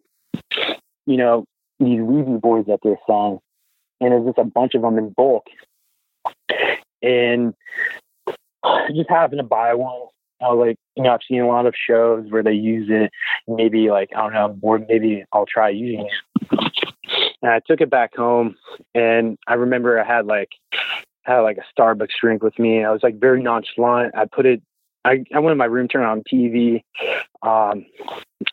you 1.04 1.18
know, 1.18 1.44
these 1.78 2.00
Ouija 2.00 2.38
boards 2.38 2.68
that 2.68 2.78
they're 2.82 2.96
selling, 3.06 3.38
and 4.00 4.12
there's 4.12 4.24
just 4.24 4.38
a 4.38 4.44
bunch 4.44 4.74
of 4.74 4.80
them 4.80 4.96
in 4.96 5.10
bulk. 5.10 5.44
And 7.02 7.52
just 8.94 9.10
happened 9.10 9.40
to 9.40 9.44
buy 9.44 9.74
one. 9.74 10.08
I 10.42 10.52
was 10.52 10.66
like, 10.66 10.76
you 10.96 11.02
know, 11.02 11.12
I've 11.12 11.20
seen 11.28 11.40
a 11.40 11.46
lot 11.46 11.66
of 11.66 11.74
shows 11.76 12.30
where 12.30 12.42
they 12.42 12.52
use 12.52 12.88
it. 12.90 13.10
Maybe 13.46 13.90
like 13.90 14.10
I 14.16 14.22
don't 14.22 14.32
know, 14.32 14.58
or 14.60 14.78
maybe 14.78 15.24
I'll 15.32 15.46
try 15.46 15.70
using 15.70 16.06
it. 16.06 16.62
And 17.42 17.50
I 17.50 17.60
took 17.66 17.80
it 17.80 17.90
back 17.90 18.14
home, 18.16 18.56
and 18.94 19.38
I 19.46 19.54
remember 19.54 20.00
I 20.00 20.06
had 20.06 20.26
like 20.26 20.50
had 21.22 21.40
like 21.40 21.58
a 21.58 21.80
Starbucks 21.80 22.10
drink 22.20 22.42
with 22.42 22.58
me. 22.58 22.84
I 22.84 22.90
was 22.90 23.02
like 23.02 23.20
very 23.20 23.42
nonchalant. 23.42 24.14
I 24.16 24.26
put 24.26 24.46
it. 24.46 24.62
I, 25.04 25.24
I 25.34 25.40
went 25.40 25.52
in 25.52 25.58
my 25.58 25.64
room, 25.64 25.88
turned 25.88 26.06
on 26.06 26.22
TV. 26.22 26.82
Um, 27.42 27.86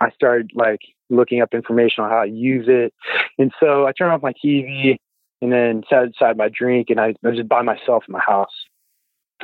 I 0.02 0.10
started 0.12 0.52
like 0.56 0.80
looking 1.10 1.42
up 1.42 1.54
information 1.54 2.04
on 2.04 2.10
how 2.10 2.24
to 2.24 2.30
use 2.30 2.66
it. 2.68 2.94
And 3.38 3.52
so 3.60 3.86
I 3.86 3.92
turned 3.92 4.12
off 4.12 4.24
my 4.24 4.34
TV 4.34 4.98
and 5.42 5.52
then 5.52 5.84
sat 5.90 6.08
aside 6.08 6.38
my 6.38 6.50
drink 6.50 6.90
and 6.90 7.00
I, 7.00 7.10
I 7.10 7.16
was 7.28 7.38
just 7.38 7.50
by 7.50 7.62
myself 7.62 8.04
in 8.08 8.14
my 8.14 8.20
house. 8.20 8.54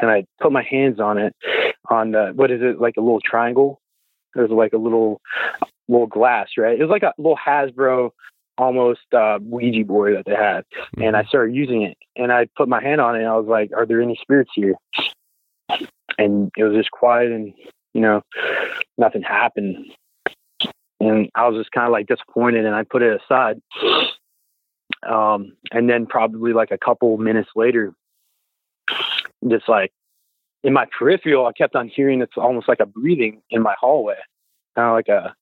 And 0.01 0.09
I 0.09 0.25
put 0.41 0.51
my 0.51 0.63
hands 0.63 0.99
on 0.99 1.17
it 1.17 1.35
on 1.89 2.11
the, 2.11 2.31
what 2.35 2.51
is 2.51 2.61
it, 2.61 2.79
like 2.79 2.95
a 2.97 3.01
little 3.01 3.21
triangle? 3.21 3.79
There's 4.33 4.51
like 4.51 4.73
a 4.73 4.77
little, 4.77 5.21
little 5.87 6.07
glass, 6.07 6.49
right? 6.57 6.79
It 6.79 6.83
was 6.83 6.89
like 6.89 7.03
a 7.03 7.13
little 7.17 7.37
Hasbro 7.37 8.11
almost 8.57 9.01
uh, 9.13 9.39
Ouija 9.41 9.85
board 9.85 10.15
that 10.15 10.25
they 10.25 10.35
had, 10.35 10.65
and 10.97 11.15
I 11.15 11.23
started 11.25 11.55
using 11.55 11.83
it. 11.83 11.97
And 12.15 12.31
I 12.31 12.47
put 12.55 12.69
my 12.69 12.81
hand 12.81 13.01
on 13.01 13.15
it, 13.15 13.19
and 13.19 13.27
I 13.27 13.35
was 13.35 13.47
like, 13.47 13.71
"Are 13.75 13.85
there 13.85 14.01
any 14.01 14.17
spirits 14.21 14.51
here?" 14.55 14.75
And 16.17 16.51
it 16.57 16.63
was 16.63 16.75
just 16.75 16.91
quiet, 16.91 17.31
and 17.31 17.53
you 17.93 18.01
know, 18.01 18.21
nothing 18.97 19.21
happened. 19.21 19.91
And 20.99 21.29
I 21.35 21.47
was 21.47 21.57
just 21.57 21.71
kind 21.71 21.85
of 21.85 21.91
like 21.91 22.07
disappointed, 22.07 22.65
and 22.65 22.75
I 22.75 22.83
put 22.83 23.01
it 23.01 23.21
aside. 23.21 23.61
Um, 25.07 25.55
and 25.71 25.89
then 25.89 26.05
probably 26.05 26.53
like 26.53 26.71
a 26.71 26.77
couple 26.77 27.17
minutes 27.17 27.49
later, 27.55 27.93
just 29.47 29.67
like 29.67 29.91
in 30.65 30.73
my 30.73 30.87
peripheral, 30.97 31.45
I 31.45 31.51
kept 31.53 31.75
on 31.75 31.87
hearing 31.87 32.21
it's 32.21 32.37
almost 32.37 32.67
like 32.67 32.79
a 32.79 32.87
breathing 32.87 33.41
in 33.51 33.61
my 33.61 33.75
hallway, 33.79 34.17
kind 34.75 34.87
of 34.87 34.93
like 34.93 35.07
a 35.07 35.35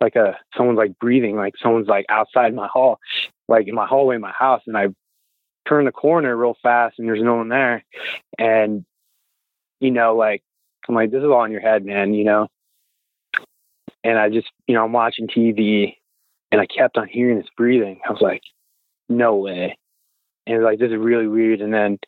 like 0.00 0.16
a 0.16 0.38
someone's 0.56 0.78
like 0.78 0.98
breathing, 0.98 1.36
like 1.36 1.52
someone's 1.62 1.86
like 1.86 2.06
outside 2.08 2.54
my 2.54 2.66
hall, 2.66 2.98
like 3.46 3.68
in 3.68 3.74
my 3.74 3.86
hallway 3.86 4.14
in 4.14 4.22
my 4.22 4.32
house, 4.32 4.62
and 4.66 4.76
I 4.76 4.88
turn 5.68 5.84
the 5.84 5.92
corner 5.92 6.34
real 6.34 6.56
fast 6.62 6.98
and 6.98 7.06
there's 7.06 7.22
no 7.22 7.34
one 7.36 7.50
there, 7.50 7.84
and 8.38 8.86
you 9.80 9.90
know, 9.90 10.16
like 10.16 10.42
I'm 10.88 10.94
like, 10.94 11.10
this 11.10 11.22
is 11.22 11.28
all 11.28 11.44
in 11.44 11.52
your 11.52 11.60
head, 11.60 11.84
man, 11.84 12.14
you 12.14 12.24
know. 12.24 12.48
And 14.02 14.18
I 14.18 14.30
just, 14.30 14.48
you 14.66 14.74
know, 14.74 14.84
I'm 14.84 14.92
watching 14.92 15.28
TV, 15.28 15.96
and 16.50 16.58
I 16.60 16.64
kept 16.64 16.96
on 16.96 17.06
hearing 17.06 17.36
this 17.36 17.48
breathing. 17.54 18.00
I 18.08 18.12
was 18.12 18.22
like, 18.22 18.42
no 19.10 19.36
way, 19.36 19.76
and 20.46 20.62
like 20.62 20.78
this 20.78 20.90
is 20.90 20.96
really 20.96 21.26
weird. 21.26 21.60
And 21.60 21.74
then, 21.74 21.98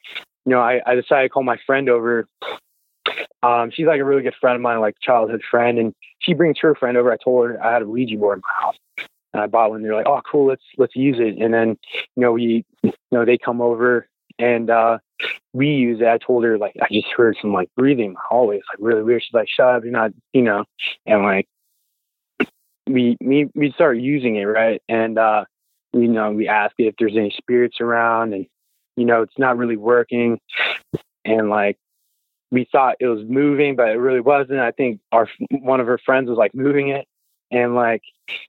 you 0.48 0.54
know, 0.54 0.62
I, 0.62 0.80
I 0.86 0.94
decided 0.94 1.24
to 1.24 1.28
call 1.28 1.42
my 1.42 1.58
friend 1.66 1.90
over 1.90 2.26
um, 3.42 3.70
she's 3.70 3.86
like 3.86 4.00
a 4.00 4.04
really 4.04 4.22
good 4.22 4.34
friend 4.40 4.56
of 4.56 4.62
mine, 4.62 4.80
like 4.80 4.94
childhood 5.00 5.42
friend, 5.50 5.78
and 5.78 5.94
she 6.20 6.32
brings 6.32 6.58
her 6.60 6.74
friend 6.74 6.96
over. 6.96 7.12
I 7.12 7.16
told 7.22 7.50
her 7.50 7.62
I 7.62 7.74
had 7.74 7.82
a 7.82 7.86
Ouija 7.86 8.16
board 8.16 8.38
in 8.38 8.42
my 8.42 8.66
house, 8.66 9.08
and 9.34 9.42
I 9.42 9.46
bought 9.46 9.70
one. 9.70 9.82
They're 9.82 9.94
like, 9.94 10.06
"Oh, 10.08 10.22
cool, 10.30 10.46
let's 10.46 10.62
let's 10.78 10.96
use 10.96 11.18
it." 11.20 11.36
And 11.38 11.52
then, 11.52 11.76
you 12.16 12.22
know, 12.22 12.32
we, 12.32 12.64
you 12.82 12.92
know, 13.12 13.26
they 13.26 13.36
come 13.36 13.60
over 13.60 14.08
and 14.38 14.70
uh 14.70 14.98
we 15.52 15.68
use 15.68 16.00
it. 16.00 16.06
I 16.06 16.18
told 16.18 16.44
her 16.44 16.56
like 16.56 16.76
I 16.80 16.86
just 16.90 17.08
heard 17.16 17.36
some 17.40 17.52
like 17.52 17.68
breathing 17.76 18.06
in 18.06 18.12
the 18.14 18.20
hallway. 18.26 18.56
It's 18.56 18.66
like 18.72 18.78
really 18.80 19.02
weird. 19.02 19.22
She's 19.22 19.34
like, 19.34 19.48
"Shut 19.48 19.66
up, 19.66 19.84
you're 19.84 19.92
not," 19.92 20.12
you 20.32 20.42
know, 20.42 20.64
and 21.06 21.22
like 21.22 21.46
we 22.88 23.18
we 23.20 23.50
we 23.54 23.70
start 23.72 23.98
using 23.98 24.36
it 24.36 24.44
right, 24.44 24.80
and 24.88 25.18
uh 25.18 25.44
you 25.92 26.08
know 26.08 26.32
we 26.32 26.48
ask 26.48 26.74
if 26.78 26.94
there's 26.98 27.16
any 27.16 27.34
spirits 27.36 27.80
around, 27.80 28.32
and 28.32 28.46
you 28.98 29.04
know 29.04 29.22
it's 29.22 29.38
not 29.38 29.56
really 29.56 29.76
working, 29.76 30.40
and 31.24 31.48
like 31.50 31.78
we 32.50 32.66
thought 32.70 32.96
it 33.00 33.06
was 33.06 33.24
moving, 33.28 33.76
but 33.76 33.88
it 33.88 33.98
really 33.98 34.20
wasn't. 34.20 34.58
I 34.58 34.70
think 34.70 35.00
our 35.12 35.28
one 35.50 35.80
of 35.80 35.86
her 35.86 35.98
friends 35.98 36.28
was 36.28 36.38
like 36.38 36.54
moving 36.54 36.88
it, 36.88 37.06
and 37.50 37.74
like 37.74 38.02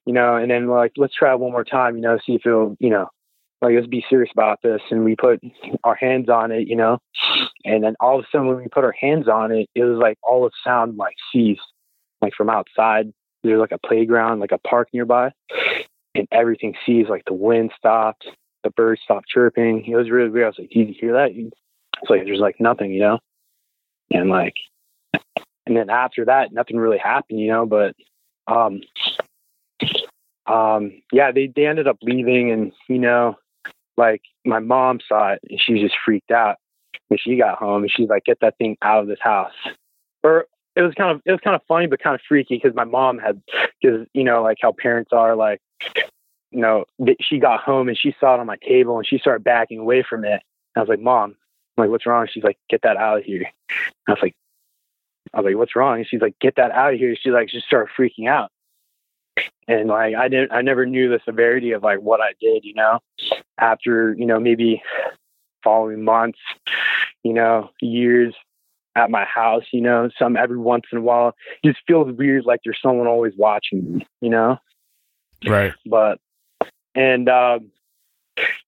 you 0.06 0.14
know, 0.14 0.36
and 0.36 0.50
then 0.50 0.68
like 0.68 0.94
let's 0.98 1.16
try 1.16 1.32
it 1.32 1.40
one 1.40 1.52
more 1.52 1.64
time, 1.64 1.96
you 1.96 2.02
know, 2.02 2.18
see 2.26 2.36
if 2.36 2.46
it'll 2.46 2.76
you 2.80 2.90
know, 2.90 3.10
like 3.62 3.76
let's 3.76 3.88
be 3.88 4.06
serious 4.10 4.32
about 4.34 4.62
this. 4.62 4.82
And 4.90 5.04
we 5.04 5.16
put 5.16 5.42
our 5.84 5.96
hands 5.96 6.30
on 6.30 6.52
it, 6.52 6.68
you 6.68 6.76
know, 6.76 7.00
and 7.66 7.84
then 7.84 7.96
all 8.00 8.20
of 8.20 8.26
a 8.26 8.28
sudden 8.32 8.48
when 8.48 8.58
we 8.58 8.68
put 8.68 8.84
our 8.84 8.96
hands 9.00 9.28
on 9.28 9.52
it, 9.52 9.70
it 9.76 9.84
was 9.84 10.00
like 10.00 10.18
all 10.24 10.44
the 10.44 10.52
sound 10.64 10.98
like 10.98 11.16
ceased, 11.32 11.62
like 12.22 12.34
from 12.34 12.50
outside. 12.50 13.12
There's 13.44 13.60
like 13.60 13.72
a 13.72 13.88
playground, 13.88 14.40
like 14.40 14.52
a 14.52 14.58
park 14.58 14.90
nearby, 14.94 15.32
and 16.14 16.28
everything 16.32 16.76
ceased. 16.86 17.10
Like 17.10 17.24
the 17.26 17.34
wind 17.34 17.72
stopped, 17.78 18.28
the 18.64 18.70
birds 18.72 19.02
stopped 19.04 19.28
chirping. 19.28 19.86
It 19.86 19.96
was 19.96 20.10
really 20.10 20.30
weird. 20.30 20.46
I 20.46 20.50
was 20.50 20.60
like, 20.60 20.70
"Did 20.70 20.90
you 20.90 20.96
hear 21.00 21.14
that?" 21.14 21.32
It's 21.32 22.10
like 22.10 22.26
there's 22.26 22.40
like 22.40 22.60
nothing, 22.60 22.92
you 22.92 23.00
know 23.00 23.20
and 24.12 24.30
like 24.30 24.56
and 25.66 25.76
then 25.76 25.90
after 25.90 26.26
that 26.26 26.52
nothing 26.52 26.78
really 26.78 26.98
happened 26.98 27.40
you 27.40 27.48
know 27.48 27.66
but 27.66 27.96
um 28.48 28.82
um 30.48 31.02
yeah 31.12 31.32
they 31.32 31.52
they 31.56 31.66
ended 31.66 31.88
up 31.88 31.98
leaving 32.02 32.52
and 32.52 32.72
you 32.88 33.00
know 33.00 33.36
like 33.98 34.22
my 34.46 34.60
mom 34.60 35.00
saw 35.08 35.34
it 35.34 35.40
and 35.50 35.62
she 35.62 35.80
just 35.80 35.96
freaked 36.04 36.32
out 36.32 36.58
when 37.10 37.18
she 37.18 37.38
got 37.38 37.58
home 37.58 37.84
and 37.84 37.92
she's 37.92 38.10
like 38.10 38.24
get 38.26 38.40
that 38.42 38.58
thing 38.58 38.78
out 38.82 39.02
of 39.02 39.08
this 39.08 39.20
house 39.22 39.54
or 40.24 40.46
it 40.76 40.82
was 40.82 40.94
kind 40.96 41.12
of 41.12 41.22
it 41.26 41.32
was 41.32 41.42
kind 41.44 41.56
of 41.56 41.62
funny 41.68 41.88
but 41.88 42.02
kind 42.02 42.16
of 42.16 42.22
freaky 42.28 42.56
because 42.62 42.76
my 42.76 42.84
mom 42.84 43.18
had 43.18 43.42
because 43.82 44.08
you 44.14 44.24
know 44.24 44.42
like 44.42 44.58
how 44.62 44.72
parents 44.72 45.12
are 45.14 45.36
like 45.36 45.62
you 46.52 46.62
know 46.62 46.86
she 47.22 47.40
got 47.40 47.62
home 47.62 47.88
and 47.88 47.98
she 47.98 48.16
saw 48.20 48.36
it 48.36 48.40
on 48.40 48.48
my 48.48 48.58
table 48.58 48.98
and 48.98 49.08
she 49.08 49.18
started 49.18 49.44
backing 49.44 49.80
away 49.80 50.04
from 50.08 50.26
it 50.26 50.42
i 50.76 50.80
was 50.80 50.90
like 50.90 51.00
mom 51.00 51.36
I'm 51.80 51.86
like, 51.86 51.92
what's 51.92 52.06
wrong? 52.06 52.28
She's 52.30 52.44
like, 52.44 52.58
get 52.70 52.82
that 52.84 52.98
out 52.98 53.20
of 53.20 53.24
here. 53.24 53.50
I 54.08 54.12
was 54.12 54.20
like, 54.22 54.36
I 55.34 55.38
was 55.38 55.46
like, 55.46 55.56
what's 55.56 55.76
wrong? 55.76 55.98
And 55.98 56.08
she's 56.08 56.22
like, 56.22 56.38
get 56.40 56.56
that 56.58 56.72
out 56.72 56.94
of 56.94 57.00
here. 57.00 57.16
She's 57.16 57.32
like, 57.32 57.50
just 57.50 57.68
started 57.68 57.92
freaking 57.98 58.28
out. 58.28 58.52
And 59.68 59.88
like, 59.88 60.16
I 60.16 60.28
didn't, 60.28 60.52
I 60.52 60.62
never 60.62 60.86
knew 60.86 61.10
the 61.10 61.22
severity 61.24 61.72
of 61.72 61.84
like 61.84 62.00
what 62.00 62.20
I 62.20 62.34
did, 62.42 62.66
you 62.66 62.74
know, 62.74 63.00
after, 63.58 64.14
you 64.18 64.26
know, 64.26 64.40
maybe 64.40 64.82
following 65.64 66.04
months, 66.04 66.40
you 67.24 67.34
know, 67.34 67.70
years 67.80 68.34
at 68.96 69.12
my 69.12 69.24
house, 69.24 69.64
you 69.72 69.82
know, 69.82 70.10
some 70.18 70.36
every 70.36 70.58
once 70.58 70.86
in 70.92 70.98
a 70.98 71.02
while, 71.02 71.34
it 71.64 71.68
just 71.70 71.80
feels 71.88 72.12
weird. 72.18 72.46
Like 72.46 72.62
there's 72.66 72.82
someone 72.82 73.08
always 73.08 73.34
watching 73.38 73.94
me, 73.94 74.08
you 74.20 74.30
know? 74.30 74.58
Right. 75.46 75.74
But, 75.86 76.20
and, 76.96 77.30
um, 77.30 77.72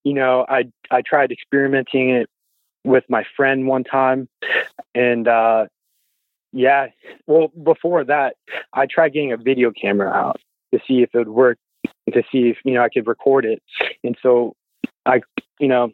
you 0.04 0.14
know, 0.14 0.46
I, 0.48 0.66
I 0.90 1.02
tried 1.02 1.32
experimenting 1.32 2.10
it 2.10 2.30
with 2.84 3.04
my 3.10 3.24
friend 3.36 3.68
one 3.68 3.84
time 3.84 4.28
and 4.96 5.28
uh 5.28 5.66
yeah 6.52 6.88
well 7.28 7.50
before 7.64 8.04
that 8.04 8.36
i 8.74 8.86
tried 8.86 9.14
getting 9.14 9.32
a 9.32 9.38
video 9.38 9.72
camera 9.72 10.10
out 10.10 10.40
to 10.74 10.80
see 10.88 11.02
if 11.02 11.10
it 11.14 11.20
would 11.20 11.30
work 11.30 11.58
to 12.12 12.24
see 12.32 12.50
if 12.50 12.58
you 12.66 12.74
know 12.74 12.82
i 12.82 12.90
could 12.90 13.08
record 13.08 13.46
it. 13.46 13.62
And 14.04 14.18
so 14.22 14.56
i 15.06 15.22
you 15.60 15.68
know 15.68 15.92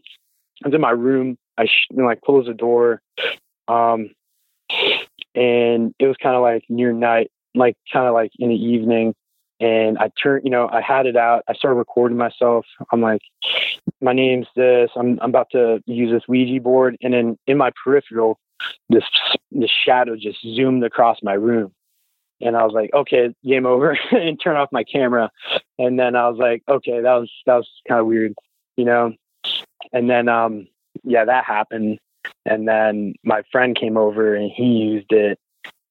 i 0.64 0.68
was 0.68 0.74
in 0.74 0.82
my 0.82 0.92
room 0.92 1.38
i 1.58 1.66
sh- 1.66 1.88
you 1.92 1.98
know, 1.98 2.06
like 2.06 2.22
closed 2.22 2.48
the 2.48 2.54
door 2.54 3.02
um 3.68 4.10
and 5.36 5.94
it 6.00 6.08
was 6.08 6.16
kind 6.22 6.36
of 6.36 6.42
like 6.42 6.64
near 6.70 6.94
night 6.94 7.32
like 7.54 7.76
kind 7.92 8.08
of 8.08 8.14
like 8.14 8.32
in 8.40 8.50
the 8.50 8.56
evening 8.56 9.14
and 9.60 9.98
I 9.98 10.12
turned, 10.22 10.44
you 10.44 10.52
know, 10.52 10.70
I 10.72 10.82
had 10.82 11.06
it 11.06 11.16
out. 11.16 11.44
I 11.48 11.54
started 11.54 11.78
recording 11.78 12.18
myself. 12.18 12.66
I'm 12.92 13.02
like, 13.02 13.22
my 14.02 14.14
name's 14.14 14.48
this. 14.56 14.92
I'm, 14.96 15.20
I'm 15.22 15.30
about 15.30 15.50
to 15.52 15.82
use 15.86 16.12
this 16.12 16.28
Ouija 16.28 16.62
board, 16.62 16.98
and 17.02 17.14
then 17.14 17.38
in 17.48 17.58
my 17.58 17.72
peripheral, 17.84 18.40
this 18.90 19.04
this 19.52 19.72
shadow 19.72 20.16
just 20.16 20.42
zoomed 20.42 20.84
across 20.84 21.18
my 21.24 21.34
room, 21.34 21.72
and 22.42 22.56
I 22.56 22.64
was 22.64 22.74
like, 22.74 22.94
okay, 22.94 23.34
game 23.44 23.66
over, 23.66 23.98
and 24.12 24.40
turn 24.40 24.58
off 24.58 24.70
my 24.72 24.84
camera. 24.84 25.32
And 25.80 26.00
then 26.00 26.16
I 26.16 26.30
was 26.30 26.38
like, 26.38 26.64
okay, 26.68 27.02
that 27.02 27.14
was 27.14 27.32
that 27.46 27.56
was 27.56 27.70
kind 27.88 28.00
of 28.00 28.08
weird, 28.08 28.34
you 28.76 28.86
know. 28.86 29.14
And 29.94 30.10
then, 30.10 30.28
um, 30.28 30.68
yeah, 31.04 31.26
that 31.26 31.46
happened. 31.46 32.00
And 32.46 32.68
then 32.68 33.14
my 33.24 33.44
friend 33.52 33.76
came 33.76 33.98
over 33.98 34.36
and 34.36 34.52
he 34.52 34.66
used 34.66 35.12
it, 35.12 35.40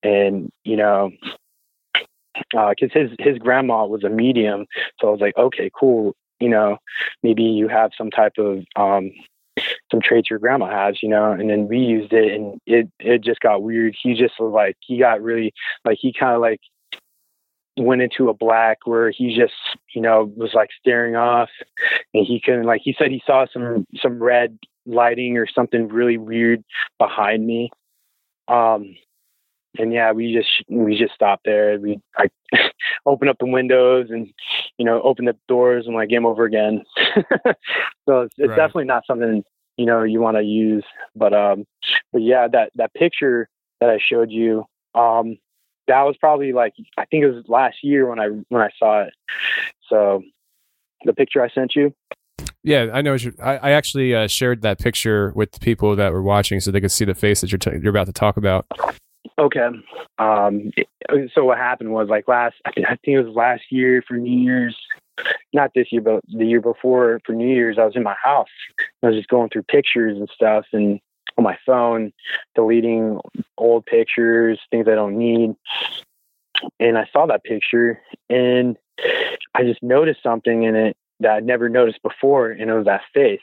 and 0.03 0.51
you 0.65 0.77
know, 0.77 1.11
because 2.51 2.91
uh, 2.95 2.99
his 3.01 3.11
his 3.19 3.39
grandma 3.39 3.87
was 3.87 4.05
a 4.05 4.09
medium. 4.09 4.67
So 5.01 5.09
I 5.09 5.11
was 5.11 5.21
like, 5.21 5.37
okay, 5.37 5.71
cool. 5.79 6.15
You 6.41 6.49
know, 6.51 6.79
maybe 7.23 7.43
you 7.43 7.69
have 7.69 7.93
some 7.97 8.11
type 8.11 8.35
of 8.39 8.65
um, 8.77 9.11
some 9.91 10.01
traits 10.03 10.29
your 10.29 10.39
grandma 10.39 10.69
has, 10.71 11.03
you 11.03 11.09
know. 11.09 11.33
And 11.33 11.49
then 11.49 11.69
we 11.69 11.79
used 11.79 12.13
it, 12.13 12.33
and 12.33 12.61
it 12.67 12.89
it 12.99 13.23
just 13.23 13.41
got 13.41 13.63
weird. 13.63 13.97
He 14.01 14.15
just 14.15 14.35
was 14.39 14.53
like, 14.53 14.77
he 14.81 14.99
got 14.99 15.23
really 15.23 15.53
like 15.85 15.99
he 16.01 16.13
kind 16.13 16.35
of 16.35 16.41
like 16.41 16.61
went 17.77 18.03
into 18.03 18.29
a 18.29 18.35
black 18.35 18.79
where 18.85 19.11
he 19.11 19.37
just 19.37 19.55
you 19.95 20.01
know 20.01 20.33
was 20.37 20.55
like 20.55 20.71
staring 20.81 21.15
off 21.15 21.51
and 22.15 22.27
he 22.27 22.41
couldn't 22.41 22.65
like 22.65 22.81
he 22.83 22.95
said 22.99 23.11
he 23.11 23.23
saw 23.27 23.45
some 23.53 23.87
some 23.97 24.23
red 24.23 24.59
lighting 24.87 25.37
or 25.37 25.47
something 25.47 25.89
really 25.89 26.17
weird 26.17 26.65
behind 26.99 27.47
me 27.47 27.71
um 28.49 28.95
and 29.79 29.93
yeah, 29.93 30.13
we 30.13 30.33
just 30.33 30.49
we 30.69 30.97
just 30.97 31.15
stopped 31.15 31.45
there. 31.45 31.79
We 31.79 32.01
I 32.17 32.29
open 33.07 33.29
up 33.29 33.37
the 33.39 33.47
windows 33.47 34.09
and 34.11 34.29
you 34.79 34.85
know 34.85 35.01
open 35.03 35.25
the 35.25 35.37
doors 35.49 35.87
and 35.87 35.95
like 35.95 36.09
game 36.09 36.27
over 36.27 36.45
again. 36.45 36.83
so 38.07 38.23
it's, 38.23 38.35
it's 38.39 38.49
right. 38.49 38.57
definitely 38.57 38.85
not 38.85 39.05
something 39.07 39.45
you 39.77 39.87
know 39.87 40.03
you 40.03 40.21
want 40.21 40.37
to 40.37 40.43
use. 40.43 40.85
But 41.15 41.33
um, 41.33 41.65
but 42.13 42.23
yeah, 42.23 42.49
that 42.53 42.73
that 42.77 42.95
picture 42.95 43.49
that 43.81 43.91
I 43.91 43.99
showed 43.99 44.31
you, 44.31 44.65
um, 44.95 45.37
that 45.89 46.03
was 46.03 46.17
probably 46.19 46.53
like 46.53 46.75
I 46.99 47.05
think 47.07 47.25
it 47.25 47.31
was 47.31 47.45
last 47.49 47.77
year 47.83 48.09
when 48.09 48.21
I 48.21 48.29
when 48.49 48.63
I 48.63 48.71
saw 48.79 49.03
it. 49.03 49.15
So 49.89 50.23
the 51.05 51.13
picture 51.13 51.43
I 51.43 51.49
sent 51.49 51.75
you. 51.75 51.95
Yeah, 52.63 52.89
I 52.93 53.01
know. 53.01 53.17
I, 53.41 53.57
I 53.59 53.71
actually 53.71 54.13
uh, 54.13 54.27
shared 54.27 54.63
that 54.63 54.81
picture 54.81 55.33
with 55.37 55.53
the 55.53 55.61
people 55.61 55.95
that 55.95 56.13
were 56.13 56.23
watching, 56.23 56.59
so 56.59 56.73
they 56.73 56.81
could 56.81 56.91
see 56.91 57.05
the 57.05 57.15
face 57.15 57.41
that 57.41 57.53
you're 57.53 57.61
t- 57.61 57.71
you're 57.81 57.91
about 57.91 58.07
to 58.07 58.13
talk 58.13 58.37
about. 58.37 58.67
Okay. 59.39 59.69
Um, 60.19 60.71
so 61.35 61.45
what 61.45 61.59
happened 61.59 61.93
was 61.93 62.09
like 62.09 62.29
last, 62.29 62.57
I 62.65 62.73
think 62.73 63.01
it 63.07 63.23
was 63.23 63.35
last 63.35 63.65
year 63.71 64.03
for 64.07 64.15
New 64.15 64.39
Year's, 64.39 64.77
not 65.53 65.73
this 65.75 65.93
year, 65.93 66.03
but 66.03 66.21
the 66.29 66.47
year 66.47 66.61
before 66.61 67.21
for 67.25 67.33
New 67.33 67.49
Year's, 67.55 67.79
I 67.79 67.85
was 67.85 67.97
in 67.97 68.03
my 68.03 68.17
house. 68.23 68.49
I 69.03 69.09
was 69.09 69.17
just 69.17 69.29
going 69.29 69.51
through 69.51 69.65
pictures 69.65 70.17
and 70.19 70.29
stuff 70.35 70.67
and 70.73 71.01
on 71.39 71.45
my 71.45 71.59
phone, 71.67 72.13
deleting 72.55 73.21
old 73.59 73.85
pictures, 73.85 74.59
things 74.71 74.89
I 74.89 74.95
don't 74.95 75.19
need. 75.19 75.55
And 76.81 76.97
I 76.97 77.07
saw 77.13 77.27
that 77.27 77.45
picture 77.45 78.01
and 78.31 78.77
I 79.55 79.63
just 79.63 79.83
noticed 79.83 80.23
something 80.23 80.63
in 80.63 80.75
it 80.75 80.97
that 81.21 81.33
I'd 81.33 81.45
never 81.45 81.69
noticed 81.69 82.03
before, 82.03 82.51
and 82.51 82.71
it 82.71 82.75
was 82.75 82.85
that 82.85 83.03
face, 83.15 83.41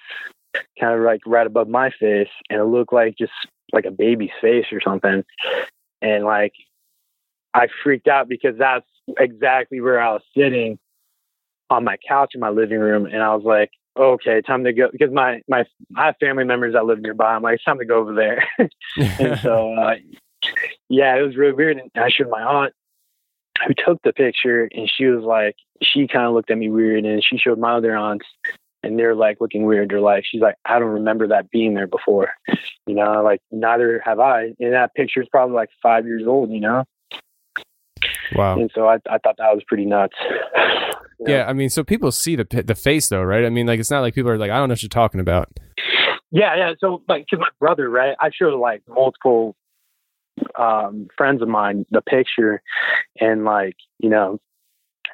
kind 0.79 0.95
of 0.95 1.01
like 1.01 1.21
right 1.25 1.47
above 1.47 1.67
my 1.67 1.89
face, 1.89 2.29
and 2.49 2.59
it 2.59 2.65
looked 2.65 2.93
like 2.93 3.17
just 3.17 3.31
like 3.73 3.85
a 3.85 3.91
baby's 3.91 4.31
face 4.39 4.67
or 4.71 4.79
something. 4.79 5.23
And 6.01 6.23
like, 6.23 6.53
I 7.53 7.67
freaked 7.83 8.07
out 8.07 8.29
because 8.29 8.57
that's 8.57 8.85
exactly 9.19 9.81
where 9.81 10.01
I 10.01 10.13
was 10.13 10.23
sitting 10.35 10.79
on 11.69 11.83
my 11.83 11.97
couch 12.07 12.31
in 12.35 12.39
my 12.39 12.49
living 12.49 12.79
room, 12.79 13.05
and 13.05 13.21
I 13.21 13.35
was 13.35 13.43
like, 13.43 13.71
okay, 13.97 14.41
time 14.41 14.63
to 14.63 14.73
go 14.73 14.89
because 14.91 15.11
my 15.11 15.41
my 15.47 15.65
I 15.95 16.07
have 16.07 16.15
family 16.19 16.43
members 16.43 16.73
that 16.73 16.85
live 16.85 16.99
nearby. 16.99 17.33
I'm 17.33 17.41
like, 17.41 17.55
it's 17.55 17.63
time 17.63 17.79
to 17.79 17.85
go 17.85 17.97
over 17.97 18.13
there. 18.13 18.47
and 18.97 19.39
so, 19.41 19.73
uh, 19.73 19.95
yeah, 20.89 21.17
it 21.17 21.21
was 21.21 21.35
really 21.35 21.53
weird. 21.53 21.77
And 21.77 21.89
I 21.95 22.09
showed 22.09 22.29
my 22.29 22.41
aunt 22.41 22.73
who 23.67 23.73
took 23.73 24.01
the 24.03 24.13
picture, 24.13 24.69
and 24.73 24.89
she 24.93 25.05
was 25.05 25.23
like, 25.23 25.55
she 25.81 26.07
kind 26.07 26.25
of 26.25 26.33
looked 26.33 26.51
at 26.51 26.57
me 26.57 26.69
weird, 26.69 27.05
and 27.05 27.23
she 27.23 27.37
showed 27.37 27.59
my 27.59 27.75
other 27.75 27.95
aunts. 27.95 28.25
And 28.83 28.99
they're 28.99 29.15
like 29.15 29.39
looking 29.39 29.65
weird. 29.65 29.89
They're 29.89 30.01
like, 30.01 30.25
she's 30.29 30.41
like, 30.41 30.55
I 30.65 30.77
don't 30.77 30.89
remember 30.89 31.27
that 31.29 31.49
being 31.49 31.73
there 31.73 31.87
before. 31.87 32.29
You 32.85 32.95
know, 32.95 33.23
like 33.23 33.39
neither 33.49 34.01
have 34.05 34.19
I. 34.19 34.53
And 34.59 34.73
that 34.73 34.93
picture 34.93 35.21
is 35.21 35.29
probably 35.29 35.55
like 35.55 35.69
five 35.81 36.05
years 36.05 36.23
old, 36.27 36.51
you 36.51 36.59
know? 36.59 36.83
Wow. 38.35 38.59
And 38.59 38.69
so 38.75 38.87
I, 38.87 38.95
I 39.09 39.19
thought 39.19 39.35
that 39.37 39.53
was 39.53 39.63
pretty 39.65 39.85
nuts. 39.85 40.15
Yeah, 41.25 41.45
I 41.47 41.53
mean, 41.53 41.69
so 41.69 41.83
people 41.83 42.11
see 42.11 42.35
the 42.35 42.43
the 42.43 42.75
face 42.75 43.07
though, 43.07 43.21
right? 43.23 43.45
I 43.45 43.49
mean, 43.49 43.65
like 43.65 43.79
it's 43.79 43.91
not 43.91 44.01
like 44.01 44.13
people 44.13 44.31
are 44.31 44.37
like, 44.37 44.51
I 44.51 44.57
don't 44.57 44.67
know 44.67 44.73
what 44.73 44.83
you're 44.83 44.89
talking 44.89 45.21
about. 45.21 45.49
Yeah, 46.31 46.55
yeah. 46.55 46.73
So 46.79 47.01
like, 47.07 47.25
cause 47.29 47.39
my 47.39 47.47
brother, 47.59 47.89
right? 47.89 48.15
I 48.19 48.31
showed 48.31 48.59
like 48.59 48.81
multiple 48.89 49.55
um, 50.59 51.07
friends 51.15 51.41
of 51.41 51.47
mine 51.47 51.85
the 51.91 52.01
picture, 52.01 52.61
and 53.21 53.45
like, 53.45 53.75
you 53.99 54.09
know, 54.09 54.39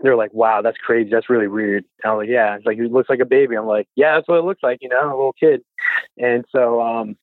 they're 0.01 0.15
like, 0.15 0.33
"Wow, 0.33 0.61
that's 0.61 0.77
crazy. 0.77 1.09
That's 1.09 1.29
really 1.29 1.47
weird." 1.47 1.83
And 2.03 2.11
I'm 2.11 2.17
like, 2.17 2.29
"Yeah." 2.29 2.55
It's 2.55 2.65
like 2.65 2.77
it 2.77 2.91
looks 2.91 3.09
like 3.09 3.19
a 3.19 3.25
baby. 3.25 3.55
I'm 3.55 3.65
like, 3.67 3.87
"Yeah, 3.95 4.15
that's 4.15 4.27
what 4.27 4.39
it 4.39 4.45
looks 4.45 4.63
like." 4.63 4.79
You 4.81 4.89
know, 4.89 5.05
a 5.05 5.15
little 5.15 5.33
kid. 5.39 5.61
And 6.17 6.45
so, 6.51 6.81
um, 6.81 7.17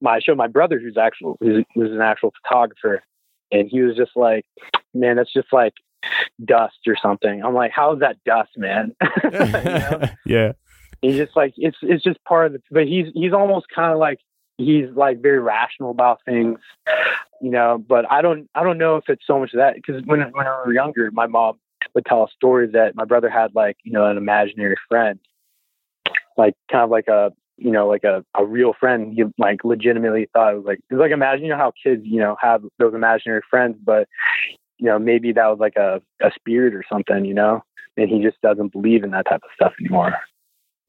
my 0.00 0.16
I 0.16 0.20
showed 0.20 0.36
my 0.38 0.46
brother, 0.46 0.78
who's 0.78 0.96
actual, 0.96 1.36
who's, 1.40 1.64
who's 1.74 1.92
an 1.92 2.00
actual 2.00 2.32
photographer, 2.42 3.02
and 3.52 3.68
he 3.70 3.80
was 3.82 3.96
just 3.96 4.12
like, 4.16 4.44
"Man, 4.94 5.16
that's 5.16 5.32
just 5.32 5.52
like 5.52 5.74
dust 6.44 6.78
or 6.86 6.96
something." 7.00 7.42
I'm 7.44 7.54
like, 7.54 7.72
"How 7.72 7.92
is 7.94 8.00
that 8.00 8.16
dust, 8.24 8.50
man?" 8.56 8.94
Yeah. 10.26 10.52
he's 11.02 11.16
just 11.16 11.36
like 11.36 11.54
it's 11.56 11.78
it's 11.82 12.04
just 12.04 12.22
part 12.24 12.46
of 12.46 12.52
the 12.52 12.62
but 12.70 12.86
he's 12.86 13.06
he's 13.14 13.32
almost 13.32 13.66
kind 13.74 13.92
of 13.92 13.98
like 13.98 14.18
he's 14.58 14.88
like 14.94 15.22
very 15.22 15.38
rational 15.38 15.90
about 15.90 16.20
things 16.26 16.58
you 17.40 17.50
know 17.50 17.82
but 17.88 18.10
i 18.10 18.22
don't 18.22 18.48
i 18.54 18.62
don't 18.62 18.78
know 18.78 18.96
if 18.96 19.04
it's 19.08 19.26
so 19.26 19.38
much 19.38 19.52
of 19.52 19.58
that 19.58 19.74
because 19.74 20.02
when, 20.04 20.20
when 20.32 20.46
i 20.46 20.62
was 20.64 20.72
younger 20.74 21.10
my 21.12 21.26
mom 21.26 21.58
would 21.94 22.04
tell 22.04 22.24
a 22.24 22.28
story 22.34 22.66
that 22.66 22.94
my 22.94 23.04
brother 23.04 23.30
had 23.30 23.54
like 23.54 23.76
you 23.82 23.92
know 23.92 24.06
an 24.06 24.16
imaginary 24.16 24.76
friend 24.88 25.18
like 26.36 26.54
kind 26.70 26.84
of 26.84 26.90
like 26.90 27.08
a 27.08 27.32
you 27.56 27.70
know 27.70 27.86
like 27.86 28.04
a, 28.04 28.24
a 28.36 28.44
real 28.44 28.72
friend 28.78 29.12
he 29.14 29.24
like 29.38 29.64
legitimately 29.64 30.28
thought 30.32 30.52
it 30.54 30.56
was 30.56 30.66
like 30.66 30.80
it 30.90 30.94
was 30.94 31.00
like 31.00 31.10
imagine 31.10 31.44
you 31.44 31.50
know 31.50 31.56
how 31.58 31.72
kids 31.82 32.02
you 32.04 32.18
know 32.18 32.36
have 32.40 32.62
those 32.78 32.94
imaginary 32.94 33.42
friends 33.48 33.76
but 33.82 34.08
you 34.78 34.86
know 34.86 34.98
maybe 34.98 35.32
that 35.32 35.46
was 35.46 35.58
like 35.58 35.76
a, 35.76 36.00
a 36.22 36.30
spirit 36.34 36.74
or 36.74 36.84
something 36.90 37.24
you 37.24 37.34
know 37.34 37.62
and 37.96 38.08
he 38.08 38.22
just 38.22 38.40
doesn't 38.40 38.72
believe 38.72 39.04
in 39.04 39.10
that 39.10 39.26
type 39.26 39.42
of 39.44 39.50
stuff 39.54 39.72
anymore 39.80 40.14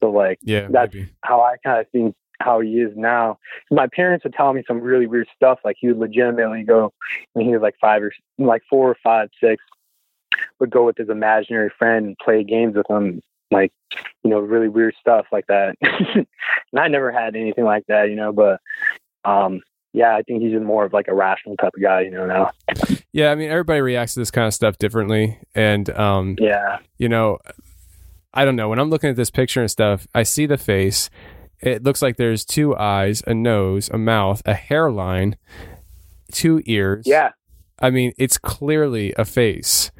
so 0.02 0.10
like 0.10 0.38
Yeah. 0.42 0.68
that's 0.70 0.94
maybe. 0.94 1.10
how 1.22 1.40
I 1.40 1.56
kind 1.64 1.80
of 1.80 1.88
think 1.90 2.14
how 2.42 2.60
he 2.60 2.80
is 2.80 2.92
now. 2.96 3.38
My 3.70 3.86
parents 3.86 4.24
would 4.24 4.34
tell 4.34 4.52
me 4.52 4.62
some 4.66 4.80
really 4.80 5.06
weird 5.06 5.28
stuff. 5.34 5.60
Like 5.64 5.76
he 5.78 5.88
would 5.88 5.98
legitimately 5.98 6.64
go 6.64 6.92
when 7.32 7.46
he 7.46 7.52
was 7.52 7.62
like 7.62 7.76
five 7.80 8.02
or 8.02 8.12
like 8.38 8.62
four 8.68 8.90
or 8.90 8.96
five, 9.02 9.30
six, 9.40 9.62
would 10.58 10.70
go 10.70 10.84
with 10.84 10.96
his 10.96 11.08
imaginary 11.08 11.70
friend 11.78 12.06
and 12.06 12.18
play 12.18 12.44
games 12.44 12.74
with 12.76 12.88
him, 12.88 13.20
like 13.50 13.72
you 14.22 14.30
know, 14.30 14.38
really 14.38 14.68
weird 14.68 14.94
stuff 15.00 15.26
like 15.32 15.46
that. 15.46 15.76
and 15.82 16.26
I 16.76 16.88
never 16.88 17.12
had 17.12 17.36
anything 17.36 17.64
like 17.64 17.84
that, 17.88 18.10
you 18.10 18.16
know. 18.16 18.32
But 18.32 18.60
um, 19.24 19.60
yeah, 19.92 20.16
I 20.16 20.22
think 20.22 20.42
he's 20.42 20.58
more 20.60 20.84
of 20.84 20.92
like 20.92 21.08
a 21.08 21.14
rational 21.14 21.56
type 21.56 21.72
of 21.76 21.82
guy, 21.82 22.02
you 22.02 22.10
know. 22.10 22.26
Now, 22.26 22.50
Yeah, 23.12 23.30
I 23.30 23.34
mean, 23.34 23.50
everybody 23.50 23.80
reacts 23.80 24.14
to 24.14 24.20
this 24.20 24.30
kind 24.30 24.46
of 24.46 24.54
stuff 24.54 24.78
differently, 24.78 25.38
and 25.54 25.88
um, 25.90 26.36
yeah, 26.38 26.78
you 26.96 27.08
know, 27.08 27.38
I 28.32 28.44
don't 28.44 28.56
know. 28.56 28.68
When 28.68 28.78
I'm 28.78 28.90
looking 28.90 29.10
at 29.10 29.16
this 29.16 29.30
picture 29.30 29.60
and 29.60 29.70
stuff, 29.70 30.06
I 30.14 30.22
see 30.22 30.46
the 30.46 30.56
face. 30.56 31.10
It 31.62 31.82
looks 31.84 32.02
like 32.02 32.16
there's 32.16 32.44
two 32.44 32.76
eyes, 32.76 33.22
a 33.26 33.34
nose, 33.34 33.88
a 33.90 33.98
mouth, 33.98 34.42
a 34.44 34.54
hairline, 34.54 35.36
two 36.32 36.60
ears. 36.66 37.04
yeah, 37.06 37.30
I 37.78 37.90
mean, 37.90 38.12
it's 38.18 38.36
clearly 38.38 39.12
a 39.16 39.24
face. 39.24 39.90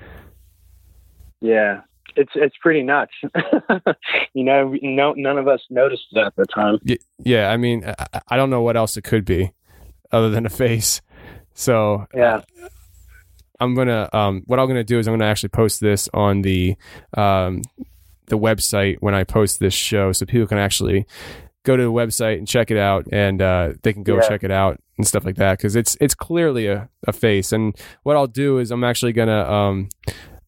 yeah. 1.41 1.81
It's 2.15 2.33
it's 2.35 2.55
pretty 2.61 2.83
nuts, 2.83 3.13
you 4.35 4.45
know. 4.45 4.77
No, 4.83 5.15
none 5.17 5.39
of 5.39 5.49
us 5.49 5.61
noticed 5.71 6.03
it 6.13 6.19
at 6.19 6.37
the 6.37 6.45
time. 6.45 6.79
Yeah, 7.25 7.49
I 7.51 7.57
mean, 7.57 7.87
I, 7.87 8.21
I 8.29 8.37
don't 8.37 8.51
know 8.51 8.61
what 8.61 8.77
else 8.77 8.99
it 8.99 9.03
could 9.03 9.25
be 9.25 9.55
other 10.11 10.29
than 10.29 10.45
a 10.45 10.51
face. 10.51 11.01
So 11.55 12.07
Yeah. 12.15 12.43
I'm 13.61 13.75
gonna 13.75 14.11
um, 14.13 14.43
what 14.45 14.59
I'm 14.61 14.67
gonna 14.69 14.85
do 14.85 14.99
is 14.99 15.09
I'm 15.09 15.15
gonna 15.15 15.25
actually 15.25 15.49
post 15.49 15.81
this 15.81 16.07
on 16.13 16.43
the 16.43 16.77
um, 17.17 17.63
the 18.27 18.37
website 18.39 18.99
when 19.01 19.15
I 19.15 19.25
post 19.25 19.59
this 19.59 19.73
show, 19.73 20.13
so 20.13 20.27
people 20.27 20.47
can 20.47 20.59
actually 20.59 21.07
go 21.65 21.77
to 21.77 21.83
the 21.83 21.93
website 21.93 22.39
and 22.39 22.47
check 22.49 22.71
it 22.71 22.77
out, 22.79 23.07
and 23.13 23.41
uh, 23.41 23.73
they 23.83 23.93
can 23.93 24.03
go 24.03 24.17
Yeah. 24.17 24.29
check 24.29 24.43
it 24.45 24.51
out 24.51 24.81
and 24.99 25.07
stuff 25.07 25.25
like 25.25 25.37
that 25.37 25.59
because 25.59 25.77
it's 25.77 25.97
it's 26.01 26.15
clearly 26.15 26.67
a, 26.67 26.89
a 27.07 27.13
face. 27.13 27.53
And 27.53 27.77
what 28.03 28.17
I'll 28.17 28.27
do 28.27 28.59
is 28.59 28.71
I'm 28.71 28.85
actually 28.85 29.13
gonna 29.13 29.51
um, 29.51 29.89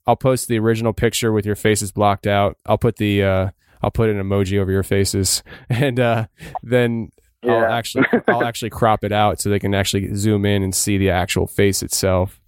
I'll 0.07 0.17
post 0.17 0.49
the 0.49 0.59
original 0.59 0.93
picture 0.93 1.33
with 1.33 1.47
your 1.47 1.57
faces 1.57 1.93
blocked 1.93 2.27
out. 2.27 2.57
I'll 2.67 2.79
put 2.79 2.97
the 2.97 3.23
uh, 3.23 3.51
I'll 3.83 3.91
put 3.91 4.11
an 4.11 4.17
emoji 4.21 4.59
over 4.61 4.71
your 4.73 4.83
faces, 4.83 5.43
and 5.69 5.99
uh, 6.01 6.27
then 6.62 7.11
I'll 7.47 7.65
actually 7.67 8.07
I'll 8.29 8.45
actually 8.45 8.71
crop 8.81 9.05
it 9.05 9.12
out 9.12 9.41
so 9.41 9.51
they 9.51 9.59
can 9.59 9.75
actually 9.75 10.15
zoom 10.15 10.45
in 10.45 10.62
and 10.62 10.75
see 10.75 10.99
the 10.99 11.11
actual 11.11 11.47
face 11.47 11.83
itself. 11.83 12.41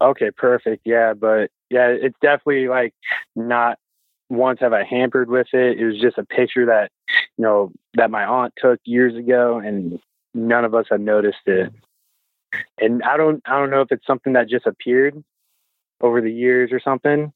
Okay, 0.00 0.30
perfect. 0.30 0.82
Yeah, 0.84 1.12
but 1.14 1.50
yeah, 1.70 1.88
it's 1.88 2.16
definitely 2.22 2.68
like 2.68 2.94
not 3.36 3.78
once 4.30 4.60
have 4.60 4.72
I 4.72 4.84
hampered 4.84 5.28
with 5.28 5.48
it. 5.52 5.78
It 5.78 5.84
was 5.86 6.00
just 6.00 6.18
a 6.18 6.24
picture 6.24 6.66
that 6.66 6.90
you 7.38 7.44
know 7.44 7.72
that 7.94 8.10
my 8.10 8.24
aunt 8.24 8.52
took 8.58 8.80
years 8.84 9.16
ago, 9.16 9.58
and 9.58 9.98
none 10.34 10.64
of 10.64 10.74
us 10.74 10.86
had 10.90 11.00
noticed 11.00 11.46
it. 11.46 11.72
And 12.80 13.02
I 13.02 13.16
don't, 13.16 13.42
I 13.46 13.58
don't 13.58 13.70
know 13.70 13.82
if 13.82 13.92
it's 13.92 14.06
something 14.06 14.32
that 14.32 14.48
just 14.48 14.66
appeared 14.66 15.22
over 16.00 16.20
the 16.20 16.32
years 16.32 16.70
or 16.72 16.80
something, 16.80 17.32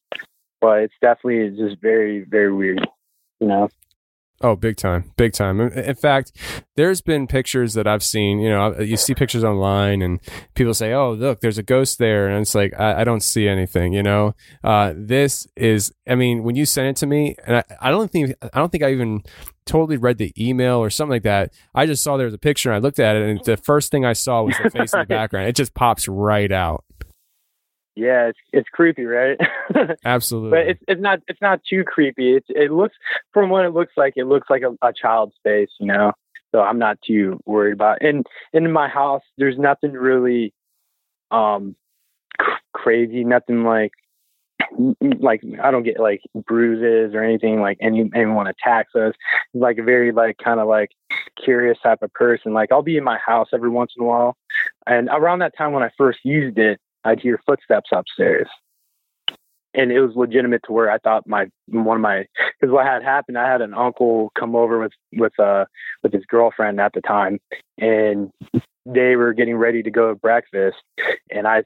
but 0.60 0.80
it's 0.80 0.94
definitely 1.00 1.56
just 1.56 1.80
very, 1.80 2.24
very 2.24 2.52
weird. 2.52 2.86
You 3.40 3.46
know? 3.48 3.68
Oh, 4.42 4.56
big 4.56 4.76
time, 4.76 5.12
big 5.16 5.32
time. 5.32 5.60
In 5.60 5.94
fact, 5.94 6.32
there's 6.74 7.00
been 7.00 7.28
pictures 7.28 7.74
that 7.74 7.86
I've 7.86 8.02
seen. 8.02 8.40
You 8.40 8.50
know, 8.50 8.80
you 8.80 8.96
see 8.96 9.14
pictures 9.14 9.44
online, 9.44 10.02
and 10.02 10.18
people 10.54 10.74
say, 10.74 10.92
"Oh, 10.92 11.12
look, 11.12 11.40
there's 11.40 11.58
a 11.58 11.62
ghost 11.62 11.98
there," 11.98 12.28
and 12.28 12.42
it's 12.42 12.54
like 12.54 12.78
I, 12.78 13.02
I 13.02 13.04
don't 13.04 13.22
see 13.22 13.46
anything. 13.46 13.92
You 13.92 14.02
know, 14.02 14.34
uh, 14.64 14.94
this 14.96 15.46
is. 15.54 15.92
I 16.08 16.16
mean, 16.16 16.42
when 16.42 16.56
you 16.56 16.66
sent 16.66 16.88
it 16.88 16.96
to 17.00 17.06
me, 17.06 17.36
and 17.46 17.58
I, 17.58 17.64
I 17.80 17.90
don't 17.92 18.10
think 18.10 18.34
I 18.42 18.58
don't 18.58 18.72
think 18.72 18.82
I 18.82 18.90
even 18.90 19.22
totally 19.64 19.96
read 19.96 20.18
the 20.18 20.32
email 20.36 20.78
or 20.78 20.90
something 20.90 21.12
like 21.12 21.22
that. 21.22 21.52
I 21.72 21.86
just 21.86 22.02
saw 22.02 22.16
there 22.16 22.26
was 22.26 22.34
a 22.34 22.38
picture, 22.38 22.70
and 22.70 22.76
I 22.76 22.80
looked 22.80 22.98
at 22.98 23.14
it, 23.14 23.28
and 23.28 23.44
the 23.44 23.56
first 23.56 23.92
thing 23.92 24.04
I 24.04 24.12
saw 24.12 24.42
was 24.42 24.56
the 24.60 24.70
face 24.70 24.92
in 24.92 25.00
the 25.00 25.06
background. 25.08 25.48
It 25.48 25.56
just 25.56 25.74
pops 25.74 26.08
right 26.08 26.50
out. 26.50 26.84
Yeah, 27.94 28.28
it's 28.28 28.38
it's 28.52 28.68
creepy, 28.70 29.04
right? 29.04 29.38
Absolutely. 30.04 30.50
but 30.50 30.66
it's 30.66 30.82
it's 30.88 31.00
not 31.00 31.20
it's 31.28 31.42
not 31.42 31.60
too 31.68 31.84
creepy. 31.84 32.36
It 32.36 32.44
it 32.48 32.72
looks 32.72 32.96
from 33.32 33.50
what 33.50 33.64
it 33.66 33.74
looks 33.74 33.92
like, 33.96 34.14
it 34.16 34.24
looks 34.24 34.48
like 34.48 34.62
a, 34.62 34.74
a 34.86 34.92
child's 34.92 35.34
face, 35.42 35.68
you 35.78 35.88
know. 35.88 36.12
So 36.52 36.60
I'm 36.60 36.78
not 36.78 36.98
too 37.02 37.40
worried 37.44 37.72
about. 37.74 38.02
It. 38.02 38.08
And 38.08 38.26
in 38.52 38.72
my 38.72 38.88
house, 38.88 39.22
there's 39.36 39.58
nothing 39.58 39.92
really 39.92 40.54
um 41.30 41.76
cr- 42.38 42.50
crazy, 42.72 43.24
nothing 43.24 43.64
like 43.64 43.92
like 45.20 45.42
I 45.62 45.70
don't 45.70 45.82
get 45.82 46.00
like 46.00 46.22
bruises 46.46 47.14
or 47.14 47.22
anything 47.22 47.60
like 47.60 47.78
any 47.80 48.10
anyone 48.14 48.46
attacks 48.46 48.94
us. 48.94 49.12
Like 49.52 49.78
a 49.78 49.82
very 49.82 50.12
like 50.12 50.38
kind 50.42 50.60
of 50.60 50.68
like 50.68 50.90
curious 51.42 51.78
type 51.82 52.02
of 52.02 52.12
person. 52.14 52.54
Like 52.54 52.72
I'll 52.72 52.82
be 52.82 52.96
in 52.96 53.04
my 53.04 53.18
house 53.18 53.48
every 53.52 53.70
once 53.70 53.92
in 53.96 54.04
a 54.04 54.06
while, 54.06 54.36
and 54.86 55.08
around 55.12 55.40
that 55.40 55.56
time 55.56 55.72
when 55.72 55.82
I 55.82 55.90
first 55.98 56.20
used 56.24 56.58
it, 56.58 56.80
I'd 57.04 57.20
hear 57.20 57.40
footsteps 57.46 57.90
upstairs. 57.92 58.48
And 59.74 59.90
it 59.90 60.00
was 60.00 60.14
legitimate 60.14 60.62
to 60.66 60.72
where 60.72 60.90
I 60.90 60.98
thought 60.98 61.26
my 61.26 61.46
one 61.66 61.96
of 61.96 62.02
my 62.02 62.26
because 62.60 62.72
what 62.72 62.84
had 62.84 63.02
happened, 63.02 63.38
I 63.38 63.50
had 63.50 63.62
an 63.62 63.72
uncle 63.72 64.30
come 64.38 64.54
over 64.54 64.78
with 64.78 64.92
with 65.14 65.38
uh 65.40 65.64
with 66.02 66.12
his 66.12 66.26
girlfriend 66.26 66.78
at 66.78 66.92
the 66.92 67.00
time, 67.00 67.38
and 67.78 68.30
they 68.84 69.16
were 69.16 69.32
getting 69.32 69.56
ready 69.56 69.82
to 69.82 69.90
go 69.90 70.08
to 70.08 70.14
breakfast, 70.14 70.76
and 71.30 71.48
I 71.48 71.64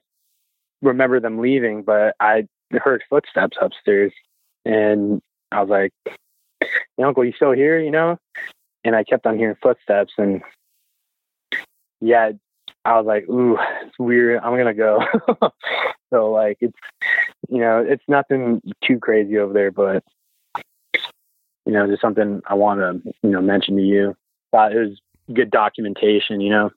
remember 0.82 1.18
them 1.18 1.41
leaving, 1.41 1.82
but 1.82 2.14
I 2.20 2.47
heard 2.70 3.03
footsteps 3.11 3.57
upstairs, 3.61 4.12
and 4.64 5.20
I 5.51 5.61
was 5.62 5.68
like, 5.70 5.93
hey, 6.61 7.03
"Uncle, 7.03 7.24
you 7.24 7.32
still 7.32 7.53
here?" 7.53 7.80
You 7.80 7.91
know, 7.91 8.18
and 8.84 8.95
I 8.95 9.03
kept 9.03 9.26
on 9.26 9.37
hearing 9.37 9.57
footsteps, 9.61 10.12
and 10.16 10.43
yeah, 12.01 12.32
I 12.87 12.97
was 12.97 13.07
like, 13.07 13.28
"Ooh, 13.28 13.59
it's 13.84 13.99
weird. 13.99 14.41
I'm 14.43 14.57
gonna 14.57 14.74
go." 14.74 15.01
so 16.11 16.30
like 16.30 16.59
it's 16.61 16.76
you 17.49 17.59
know, 17.59 17.84
it's 17.87 18.05
nothing 18.09 18.62
too 18.84 18.99
crazy 18.99 19.39
over 19.39 19.53
there, 19.53 19.70
but 19.70 20.05
you 21.64 21.72
know, 21.72 21.87
just 21.87 22.01
something 22.01 22.41
I 22.47 22.55
want 22.55 22.80
to 22.80 23.12
you 23.22 23.30
know 23.30 23.41
mention 23.41 23.76
to 23.76 23.82
you. 23.82 24.14
Thought 24.53 24.72
it 24.72 24.78
was 24.78 25.01
good 25.32 25.51
documentation, 25.51 26.41
you 26.41 26.51
know. 26.51 26.70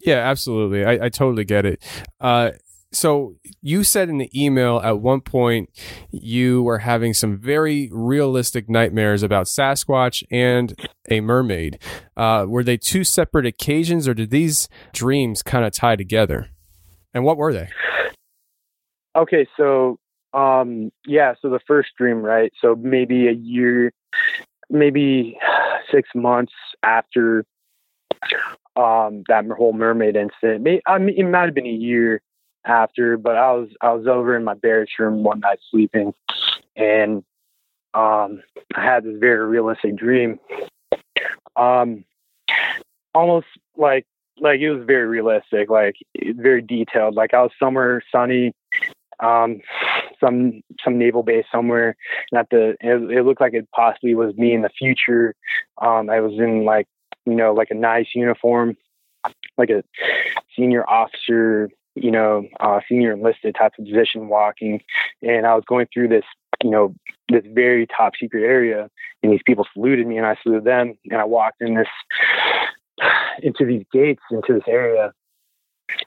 Yeah, 0.00 0.18
absolutely. 0.18 0.84
I, 0.84 1.06
I 1.06 1.08
totally 1.08 1.46
get 1.46 1.64
it. 1.64 1.82
Uh, 2.20 2.50
so 2.94 3.36
you 3.60 3.84
said 3.84 4.08
in 4.08 4.18
the 4.18 4.30
email 4.34 4.80
at 4.82 5.00
one 5.00 5.20
point 5.20 5.70
you 6.10 6.62
were 6.62 6.78
having 6.78 7.12
some 7.12 7.36
very 7.36 7.90
realistic 7.92 8.68
nightmares 8.68 9.22
about 9.22 9.46
Sasquatch 9.46 10.22
and 10.30 10.74
a 11.10 11.20
mermaid. 11.20 11.78
Uh, 12.16 12.46
were 12.48 12.64
they 12.64 12.76
two 12.76 13.04
separate 13.04 13.46
occasions, 13.46 14.06
or 14.08 14.14
did 14.14 14.30
these 14.30 14.68
dreams 14.92 15.42
kind 15.42 15.64
of 15.64 15.72
tie 15.72 15.96
together? 15.96 16.48
And 17.12 17.24
what 17.24 17.36
were 17.36 17.52
they? 17.52 17.68
Okay, 19.16 19.46
so 19.56 19.98
um, 20.32 20.90
yeah, 21.06 21.34
so 21.40 21.48
the 21.48 21.60
first 21.66 21.90
dream, 21.96 22.18
right? 22.18 22.52
So 22.60 22.74
maybe 22.74 23.28
a 23.28 23.32
year, 23.32 23.92
maybe 24.68 25.38
six 25.92 26.08
months 26.14 26.52
after 26.82 27.44
um, 28.76 29.22
that 29.28 29.44
whole 29.56 29.72
mermaid 29.72 30.16
incident. 30.16 30.82
I 30.86 30.98
mean, 30.98 31.14
it 31.16 31.24
might 31.24 31.44
have 31.44 31.54
been 31.54 31.66
a 31.66 31.70
year 31.70 32.20
after, 32.64 33.16
but 33.16 33.36
I 33.36 33.52
was 33.52 33.68
I 33.80 33.92
was 33.92 34.06
over 34.06 34.36
in 34.36 34.44
my 34.44 34.54
barracks 34.54 34.92
room 34.98 35.22
one 35.22 35.40
night 35.40 35.58
sleeping, 35.70 36.14
and 36.76 37.24
um, 37.94 38.42
I 38.74 38.82
had 38.82 39.04
this 39.04 39.18
very 39.18 39.46
realistic 39.46 39.96
dream. 39.96 40.38
Um, 41.56 42.04
almost 43.14 43.46
like 43.76 44.06
like 44.40 44.60
it 44.60 44.70
was 44.70 44.84
very 44.86 45.06
realistic, 45.06 45.70
like 45.70 45.96
very 46.22 46.62
detailed. 46.62 47.14
Like 47.14 47.34
I 47.34 47.42
was 47.42 47.52
somewhere 47.58 48.02
sunny, 48.10 48.52
um, 49.20 49.60
some 50.20 50.62
some 50.82 50.98
naval 50.98 51.22
base 51.22 51.46
somewhere, 51.52 51.96
at 52.34 52.48
the 52.50 52.76
it, 52.80 53.10
it 53.10 53.24
looked 53.24 53.40
like 53.40 53.54
it 53.54 53.68
possibly 53.74 54.14
was 54.14 54.34
me 54.36 54.54
in 54.54 54.62
the 54.62 54.70
future. 54.70 55.34
Um, 55.80 56.10
I 56.10 56.20
was 56.20 56.32
in 56.38 56.64
like 56.64 56.86
you 57.26 57.34
know 57.34 57.52
like 57.52 57.70
a 57.70 57.74
nice 57.74 58.08
uniform, 58.14 58.76
like 59.56 59.70
a 59.70 59.84
senior 60.56 60.88
officer 60.88 61.70
you 61.94 62.10
know, 62.10 62.46
uh, 62.60 62.80
senior 62.88 63.12
enlisted 63.12 63.54
type 63.54 63.72
of 63.78 63.84
position 63.84 64.28
walking. 64.28 64.82
And 65.22 65.46
I 65.46 65.54
was 65.54 65.64
going 65.66 65.86
through 65.92 66.08
this, 66.08 66.24
you 66.62 66.70
know, 66.70 66.94
this 67.28 67.44
very 67.46 67.86
top 67.86 68.14
secret 68.20 68.42
area 68.42 68.88
and 69.22 69.32
these 69.32 69.42
people 69.44 69.66
saluted 69.72 70.06
me 70.06 70.18
and 70.18 70.26
I 70.26 70.36
saluted 70.42 70.64
them 70.64 70.94
and 71.10 71.20
I 71.20 71.24
walked 71.24 71.62
in 71.62 71.74
this, 71.74 71.88
into 73.42 73.64
these 73.64 73.84
gates, 73.92 74.22
into 74.30 74.54
this 74.54 74.68
area. 74.68 75.12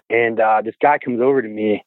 And 0.09 0.39
uh, 0.39 0.61
this 0.63 0.75
guy 0.81 0.97
comes 0.99 1.21
over 1.21 1.41
to 1.41 1.47
me 1.47 1.83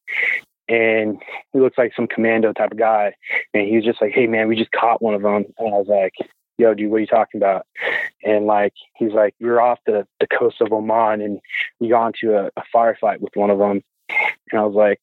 and 0.68 1.20
he 1.52 1.60
looks 1.60 1.76
like 1.76 1.92
some 1.94 2.06
commando 2.06 2.52
type 2.52 2.72
of 2.72 2.78
guy. 2.78 3.14
And 3.52 3.68
he 3.68 3.76
was 3.76 3.84
just 3.84 4.00
like, 4.00 4.12
Hey 4.12 4.26
man, 4.26 4.48
we 4.48 4.56
just 4.56 4.72
caught 4.72 5.02
one 5.02 5.14
of 5.14 5.22
them. 5.22 5.44
And 5.58 5.74
I 5.74 5.78
was 5.78 5.88
like, 5.88 6.14
yo, 6.60 6.74
dude, 6.74 6.90
what 6.90 6.98
are 6.98 7.00
you 7.00 7.06
talking 7.06 7.40
about? 7.40 7.66
And 8.22 8.46
like, 8.46 8.74
he's 8.96 9.12
like, 9.12 9.34
we 9.40 9.48
are 9.48 9.60
off 9.60 9.78
the, 9.86 10.06
the 10.20 10.26
coast 10.26 10.60
of 10.60 10.72
Oman 10.72 11.22
and 11.22 11.40
we 11.80 11.88
got 11.88 12.08
into 12.08 12.36
a, 12.36 12.50
a 12.56 12.62
firefight 12.74 13.20
with 13.20 13.34
one 13.34 13.50
of 13.50 13.58
them. 13.58 13.82
And 14.50 14.60
I 14.60 14.64
was 14.64 14.74
like, 14.74 15.00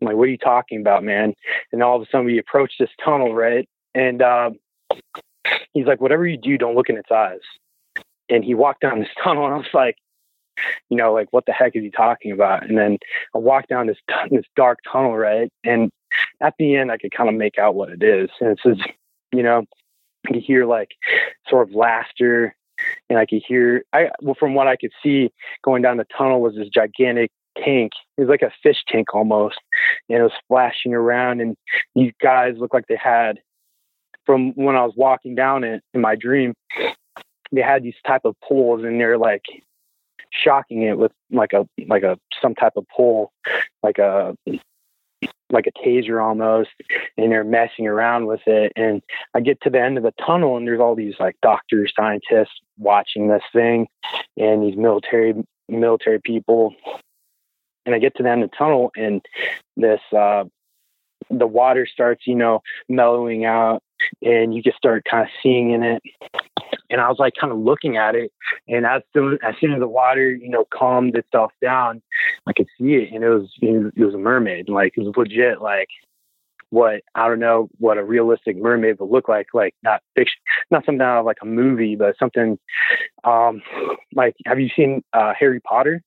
I'm 0.00 0.08
like, 0.08 0.16
what 0.16 0.24
are 0.24 0.32
you 0.32 0.38
talking 0.38 0.80
about, 0.80 1.04
man? 1.04 1.34
And 1.72 1.82
all 1.82 1.96
of 1.96 2.02
a 2.02 2.06
sudden 2.10 2.26
we 2.26 2.38
approach 2.38 2.74
this 2.78 2.90
tunnel, 3.02 3.34
right? 3.34 3.68
And 3.94 4.20
uh, 4.22 4.50
he's 5.72 5.86
like, 5.86 6.00
whatever 6.00 6.26
you 6.26 6.36
do, 6.36 6.58
don't 6.58 6.74
look 6.74 6.88
in 6.88 6.98
its 6.98 7.10
eyes. 7.10 7.40
And 8.28 8.44
he 8.44 8.54
walked 8.54 8.80
down 8.80 8.98
this 9.00 9.08
tunnel 9.24 9.46
and 9.46 9.54
I 9.54 9.58
was 9.58 9.66
like, 9.72 9.96
you 10.88 10.96
know, 10.96 11.12
like 11.12 11.28
what 11.32 11.44
the 11.46 11.52
heck 11.52 11.76
is 11.76 11.82
he 11.82 11.90
talking 11.90 12.32
about? 12.32 12.66
And 12.66 12.78
then 12.78 12.98
I 13.34 13.38
walked 13.38 13.68
down 13.68 13.86
this 13.86 13.98
this 14.30 14.44
dark 14.56 14.78
tunnel, 14.90 15.16
right? 15.16 15.50
And 15.64 15.90
at 16.40 16.54
the 16.58 16.76
end, 16.76 16.90
I 16.90 16.96
could 16.96 17.12
kind 17.12 17.28
of 17.28 17.34
make 17.34 17.58
out 17.58 17.74
what 17.74 17.90
it 17.90 18.02
is. 18.02 18.30
And 18.40 18.50
it 18.50 18.60
says, 18.62 18.78
you 19.32 19.42
know, 19.42 19.64
you 20.30 20.40
hear 20.40 20.66
like 20.66 20.92
sort 21.48 21.68
of 21.68 21.74
laughter, 21.74 22.54
and 23.08 23.18
I 23.18 23.26
could 23.26 23.42
hear. 23.46 23.84
I 23.92 24.10
well, 24.20 24.36
from 24.38 24.54
what 24.54 24.66
I 24.66 24.76
could 24.76 24.92
see, 25.02 25.30
going 25.62 25.82
down 25.82 25.98
the 25.98 26.06
tunnel 26.16 26.40
was 26.40 26.54
this 26.54 26.68
gigantic 26.68 27.30
tank. 27.64 27.92
It 28.16 28.22
was 28.22 28.28
like 28.28 28.42
a 28.42 28.52
fish 28.62 28.82
tank 28.88 29.14
almost, 29.14 29.58
and 30.08 30.18
it 30.18 30.22
was 30.22 30.32
splashing 30.42 30.94
around. 30.94 31.40
And 31.40 31.56
these 31.94 32.12
guys 32.22 32.54
looked 32.58 32.74
like 32.74 32.86
they 32.88 32.98
had, 33.02 33.38
from 34.24 34.52
when 34.52 34.76
I 34.76 34.84
was 34.84 34.94
walking 34.96 35.34
down 35.34 35.64
it 35.64 35.82
in 35.94 36.00
my 36.00 36.16
dream, 36.16 36.54
they 37.52 37.60
had 37.60 37.82
these 37.82 37.94
type 38.06 38.22
of 38.24 38.34
poles, 38.42 38.84
and 38.84 39.00
they're 39.00 39.18
like 39.18 39.42
shocking 40.32 40.82
it 40.82 40.98
with 40.98 41.12
like 41.30 41.52
a 41.52 41.66
like 41.86 42.02
a 42.02 42.18
some 42.42 42.54
type 42.54 42.74
of 42.76 42.86
pole, 42.88 43.32
like 43.82 43.98
a 43.98 44.36
like 45.50 45.66
a 45.66 45.86
taser 45.86 46.22
almost 46.22 46.70
and 47.16 47.30
they're 47.30 47.44
messing 47.44 47.86
around 47.86 48.26
with 48.26 48.40
it 48.46 48.72
and 48.76 49.02
i 49.34 49.40
get 49.40 49.60
to 49.60 49.70
the 49.70 49.80
end 49.80 49.96
of 49.96 50.02
the 50.02 50.12
tunnel 50.24 50.56
and 50.56 50.66
there's 50.66 50.80
all 50.80 50.94
these 50.94 51.14
like 51.20 51.36
doctors 51.42 51.92
scientists 51.96 52.60
watching 52.78 53.28
this 53.28 53.42
thing 53.52 53.86
and 54.36 54.62
these 54.62 54.76
military 54.76 55.34
military 55.68 56.20
people 56.20 56.74
and 57.86 57.94
I 57.94 57.98
get 57.98 58.16
to 58.16 58.22
the 58.22 58.30
end 58.30 58.42
of 58.42 58.50
the 58.50 58.56
tunnel 58.56 58.90
and 58.96 59.24
this 59.76 60.00
uh, 60.14 60.44
the 61.30 61.46
water 61.46 61.86
starts, 61.86 62.26
you 62.26 62.34
know, 62.34 62.60
mellowing 62.88 63.44
out 63.44 63.82
and 64.22 64.54
you 64.54 64.62
just 64.62 64.76
start 64.76 65.06
kind 65.10 65.22
of 65.22 65.30
seeing 65.42 65.70
in 65.70 65.82
it. 65.82 66.02
And 66.90 67.00
I 67.00 67.08
was 67.08 67.18
like 67.18 67.34
kind 67.40 67.52
of 67.52 67.58
looking 67.58 67.96
at 67.96 68.14
it 68.14 68.32
and 68.68 68.84
as 68.84 69.02
soon 69.12 69.38
as 69.42 69.54
soon 69.60 69.72
as 69.72 69.80
the 69.80 69.88
water, 69.88 70.30
you 70.30 70.48
know, 70.48 70.66
calmed 70.70 71.16
itself 71.16 71.52
down, 71.62 72.02
I 72.46 72.52
could 72.52 72.68
see 72.78 72.94
it 72.94 73.12
and 73.12 73.24
it 73.24 73.28
was 73.28 73.48
it 73.60 74.04
was 74.04 74.14
a 74.14 74.18
mermaid. 74.18 74.68
Like 74.68 74.94
it 74.96 75.02
was 75.02 75.16
legit 75.16 75.60
like 75.60 75.88
what 76.70 77.02
I 77.14 77.28
don't 77.28 77.38
know 77.38 77.68
what 77.78 77.98
a 77.98 78.04
realistic 78.04 78.56
mermaid 78.56 78.98
would 78.98 79.10
look 79.10 79.28
like, 79.28 79.48
like 79.54 79.74
not 79.82 80.02
fiction, 80.14 80.40
not 80.70 80.84
something 80.84 81.00
out 81.00 81.20
of 81.20 81.26
like 81.26 81.38
a 81.42 81.46
movie, 81.46 81.96
but 81.96 82.18
something 82.18 82.58
um 83.24 83.62
like 84.14 84.34
have 84.46 84.60
you 84.60 84.68
seen 84.76 85.02
uh 85.12 85.32
Harry 85.38 85.60
Potter? 85.60 86.02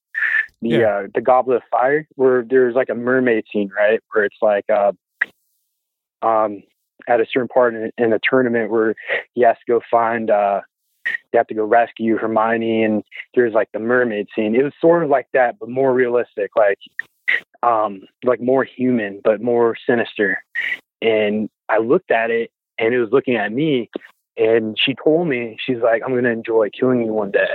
The 0.62 0.70
yeah. 0.70 0.88
uh, 0.88 1.08
the 1.14 1.22
Goblet 1.22 1.58
of 1.58 1.64
Fire, 1.72 2.08
where 2.16 2.44
there's 2.44 2.76
like 2.76 2.90
a 2.90 2.96
mermaid 2.96 3.46
scene, 3.52 3.70
right? 3.76 4.00
Where 4.12 4.26
it's 4.26 4.38
like 4.42 4.66
uh, 4.70 4.92
um, 6.22 6.64
at 7.08 7.22
a 7.22 7.26
certain 7.32 7.48
part 7.48 7.74
in, 7.74 7.92
in 7.98 8.10
the 8.10 8.20
tournament 8.22 8.70
where 8.70 8.96
he 9.34 9.42
has 9.42 9.56
to 9.58 9.72
go 9.72 9.82
find 9.90 10.30
uh, 10.30 10.62
they 11.32 11.38
have 11.38 11.48
to 11.48 11.54
go 11.54 11.66
rescue 11.66 12.18
Hermione, 12.18 12.84
and 12.84 13.04
there's 13.36 13.54
like 13.54 13.70
the 13.74 13.80
mermaid 13.80 14.28
scene. 14.36 14.56
It 14.56 14.64
was 14.64 14.74
sort 14.82 15.04
of 15.04 15.10
like 15.10 15.28
that, 15.34 15.58
but 15.60 15.70
more 15.70 15.94
realistic, 15.94 16.52
like 16.56 16.80
um, 17.64 18.02
like 18.24 18.42
more 18.42 18.64
human, 18.64 19.22
but 19.24 19.42
more 19.42 19.76
sinister. 19.88 20.44
And 21.02 21.50
I 21.70 21.80
looked 21.80 22.12
at 22.12 22.32
it, 22.32 22.52
and 22.78 22.94
it 22.94 23.00
was 23.00 23.12
looking 23.12 23.36
at 23.36 23.52
me, 23.52 23.90
and 24.38 24.78
she 24.80 24.96
told 24.96 25.28
me, 25.28 25.58
she's 25.66 25.78
like, 25.78 26.02
"I'm 26.06 26.14
gonna 26.14 26.30
enjoy 26.30 26.70
killing 26.70 27.06
you 27.06 27.14
one 27.14 27.32
day." 27.32 27.48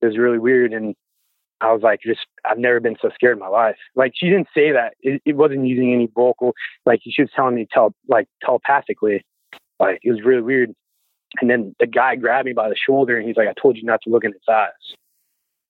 It 0.00 0.06
was 0.06 0.18
really 0.18 0.38
weird, 0.38 0.72
and 0.72 0.94
I 1.60 1.72
was 1.72 1.82
like, 1.82 2.00
just 2.02 2.26
I've 2.44 2.58
never 2.58 2.80
been 2.80 2.96
so 3.00 3.10
scared 3.14 3.36
in 3.36 3.40
my 3.40 3.48
life. 3.48 3.76
Like 3.94 4.12
she 4.14 4.26
didn't 4.26 4.48
say 4.54 4.72
that. 4.72 4.94
It, 5.00 5.22
it 5.24 5.36
wasn't 5.36 5.66
using 5.66 5.92
any 5.92 6.08
vocal. 6.14 6.54
Like 6.86 7.00
she 7.04 7.22
was 7.22 7.30
telling 7.34 7.54
me 7.54 7.66
tele, 7.72 7.92
like 8.08 8.28
telepathically. 8.44 9.24
Like 9.80 10.00
it 10.02 10.10
was 10.10 10.22
really 10.22 10.42
weird. 10.42 10.72
And 11.40 11.50
then 11.50 11.74
the 11.78 11.86
guy 11.86 12.16
grabbed 12.16 12.46
me 12.46 12.52
by 12.52 12.68
the 12.68 12.76
shoulder 12.76 13.16
and 13.16 13.26
he's 13.26 13.36
like, 13.36 13.48
"I 13.48 13.54
told 13.60 13.76
you 13.76 13.84
not 13.84 14.00
to 14.02 14.10
look 14.10 14.24
in 14.24 14.30
its 14.30 14.48
eyes." 14.48 14.70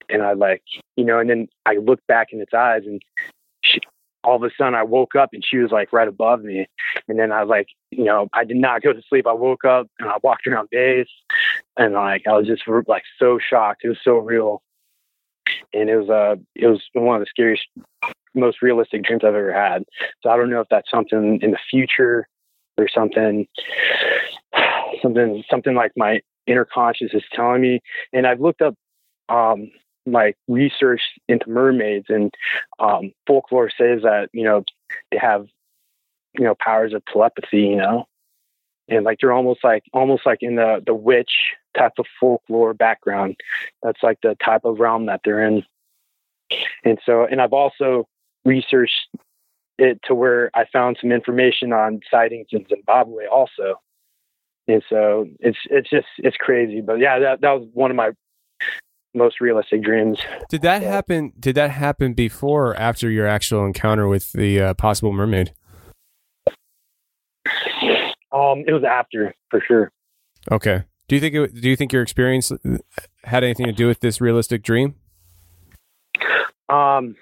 And 0.09 0.23
I 0.23 0.35
like, 0.35 0.63
you 0.97 1.05
know. 1.05 1.19
And 1.19 1.29
then 1.29 1.49
I 1.67 1.77
looked 1.77 2.07
back 2.07 2.29
in 2.33 2.41
its 2.41 2.55
eyes, 2.55 2.83
and 2.87 3.03
she, 3.65 3.81
all 4.25 4.37
of 4.37 4.43
a 4.43 4.51
sudden 4.57 4.75
I 4.75 4.83
woke 4.83 5.15
up 5.15 5.31
and 5.33 5.45
she 5.45 5.59
was 5.59 5.71
like 5.71 5.93
right 5.93 6.09
above 6.09 6.43
me. 6.43 6.67
And 7.09 7.19
then 7.19 7.33
I 7.33 7.41
was 7.43 7.49
like, 7.49 7.69
you 7.91 8.05
know, 8.05 8.29
I 8.33 8.45
did 8.45 8.57
not 8.57 8.83
go 8.83 8.93
to 8.93 9.03
sleep. 9.09 9.27
I 9.27 9.33
woke 9.33 9.65
up 9.65 9.89
and 9.99 10.09
I 10.09 10.17
walked 10.23 10.47
around 10.47 10.69
base, 10.71 11.09
and 11.77 11.95
like 11.95 12.27
I 12.27 12.33
was 12.37 12.47
just 12.47 12.63
like 12.87 13.05
so 13.19 13.39
shocked. 13.39 13.83
It 13.85 13.89
was 13.89 13.99
so 14.05 14.19
real 14.19 14.63
and 15.73 15.89
it 15.89 15.97
was 15.97 16.09
uh 16.09 16.37
it 16.55 16.67
was 16.67 16.83
one 16.93 17.17
of 17.17 17.21
the 17.21 17.27
scariest 17.29 17.67
most 18.35 18.63
realistic 18.63 19.05
dreams 19.05 19.23
I've 19.25 19.35
ever 19.35 19.53
had. 19.53 19.85
So 20.23 20.31
I 20.31 20.37
don't 20.37 20.51
know 20.51 20.61
if 20.61 20.69
that's 20.71 20.91
something 20.91 21.41
in 21.43 21.51
the 21.51 21.59
future 21.71 22.29
or 22.77 22.89
something 22.89 23.47
something 25.03 25.45
something 25.51 25.75
like 25.75 25.93
my 25.97 26.21
inner 26.47 26.65
conscious 26.65 27.11
is 27.13 27.23
telling 27.33 27.61
me. 27.61 27.81
And 28.13 28.27
I've 28.27 28.41
looked 28.41 28.63
up 28.63 28.75
um 29.29 29.71
like 30.07 30.37
research 30.47 31.03
into 31.29 31.51
mermaids 31.51 32.07
and 32.09 32.33
um 32.79 33.13
folklore 33.27 33.71
says 33.71 34.03
that, 34.03 34.29
you 34.33 34.45
know, 34.45 34.65
they 35.11 35.19
have 35.19 35.47
you 36.39 36.45
know 36.45 36.55
powers 36.59 36.93
of 36.93 37.05
telepathy, 37.07 37.61
you 37.61 37.77
know. 37.77 38.07
And 38.89 39.05
like 39.05 39.19
they're 39.21 39.33
almost 39.33 39.63
like 39.63 39.83
almost 39.93 40.25
like 40.25 40.39
in 40.41 40.57
the 40.57 40.83
the 40.85 40.95
witch 40.95 41.33
type 41.79 41.93
of 41.99 42.07
folklore 42.21 42.75
background. 42.75 43.37
That's 43.83 44.03
like 44.03 44.19
the 44.23 44.37
type 44.45 44.65
of 44.65 44.79
realm 44.81 45.07
that 45.07 45.21
they're 45.25 45.45
in. 45.45 45.63
And 46.85 46.99
so, 47.05 47.25
and 47.25 47.41
I've 47.41 47.53
also 47.53 48.07
researched 48.45 49.09
it 49.79 50.01
to 50.05 50.15
where 50.15 50.51
I 50.55 50.65
found 50.73 50.99
some 51.01 51.13
information 51.13 51.73
on 51.73 52.01
sightings 52.11 52.49
in 52.51 52.67
Zimbabwe 52.69 53.27
also. 53.27 53.81
And 54.67 54.83
so 54.91 55.27
it's 55.41 55.59
it's 55.71 55.89
just 55.89 56.07
it's 56.19 56.37
crazy, 56.37 56.83
but 56.83 56.99
yeah, 56.99 57.19
that 57.21 57.41
that 57.41 57.53
was 57.53 57.69
one 57.73 57.91
of 57.91 57.97
my 57.97 58.11
most 59.15 59.41
realistic 59.41 59.83
dreams. 59.83 60.19
Did 60.51 60.61
that 60.63 60.83
yeah. 60.83 60.91
happen? 60.91 61.33
Did 61.39 61.55
that 61.55 61.71
happen 61.71 62.13
before 62.13 62.69
or 62.69 62.77
after 62.77 63.11
your 63.11 63.27
actual 63.27 63.65
encounter 63.65 64.07
with 64.07 64.33
the 64.33 64.61
uh, 64.61 64.75
possible 64.75 65.13
mermaid? 65.13 65.55
Um, 68.31 68.65
it 68.67 68.73
was 68.73 68.85
after 68.85 69.35
for 69.51 69.63
sure. 69.67 69.91
Okay. 70.51 70.85
Do 71.09 71.17
you 71.17 71.21
think 71.21 71.35
it, 71.35 71.61
do 71.61 71.69
you 71.71 71.77
think 71.77 71.93
your 71.93 72.03
experience 72.03 72.53
had 73.25 73.43
anything 73.43 73.67
to 73.67 73.73
do 73.73 73.87
with 73.87 74.01
this 74.01 74.21
realistic 74.21 74.63
dream? 74.63 74.95
Um, 76.69 77.17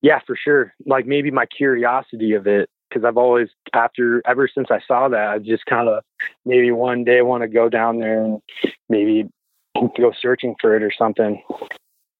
yeah, 0.00 0.20
for 0.26 0.36
sure. 0.36 0.72
Like 0.86 1.04
maybe 1.04 1.32
my 1.32 1.46
curiosity 1.46 2.34
of 2.34 2.46
it, 2.46 2.70
because 2.88 3.04
I've 3.04 3.16
always 3.16 3.48
after 3.72 4.22
ever 4.26 4.48
since 4.48 4.68
I 4.70 4.80
saw 4.86 5.08
that, 5.08 5.28
I 5.28 5.38
just 5.38 5.66
kind 5.66 5.88
of 5.88 6.04
maybe 6.44 6.70
one 6.70 7.02
day 7.02 7.22
want 7.22 7.42
to 7.42 7.48
go 7.48 7.68
down 7.68 7.98
there 7.98 8.22
and 8.22 8.40
maybe 8.88 9.28
go 9.74 10.12
searching 10.20 10.54
for 10.60 10.76
it 10.76 10.84
or 10.84 10.92
something. 10.96 11.42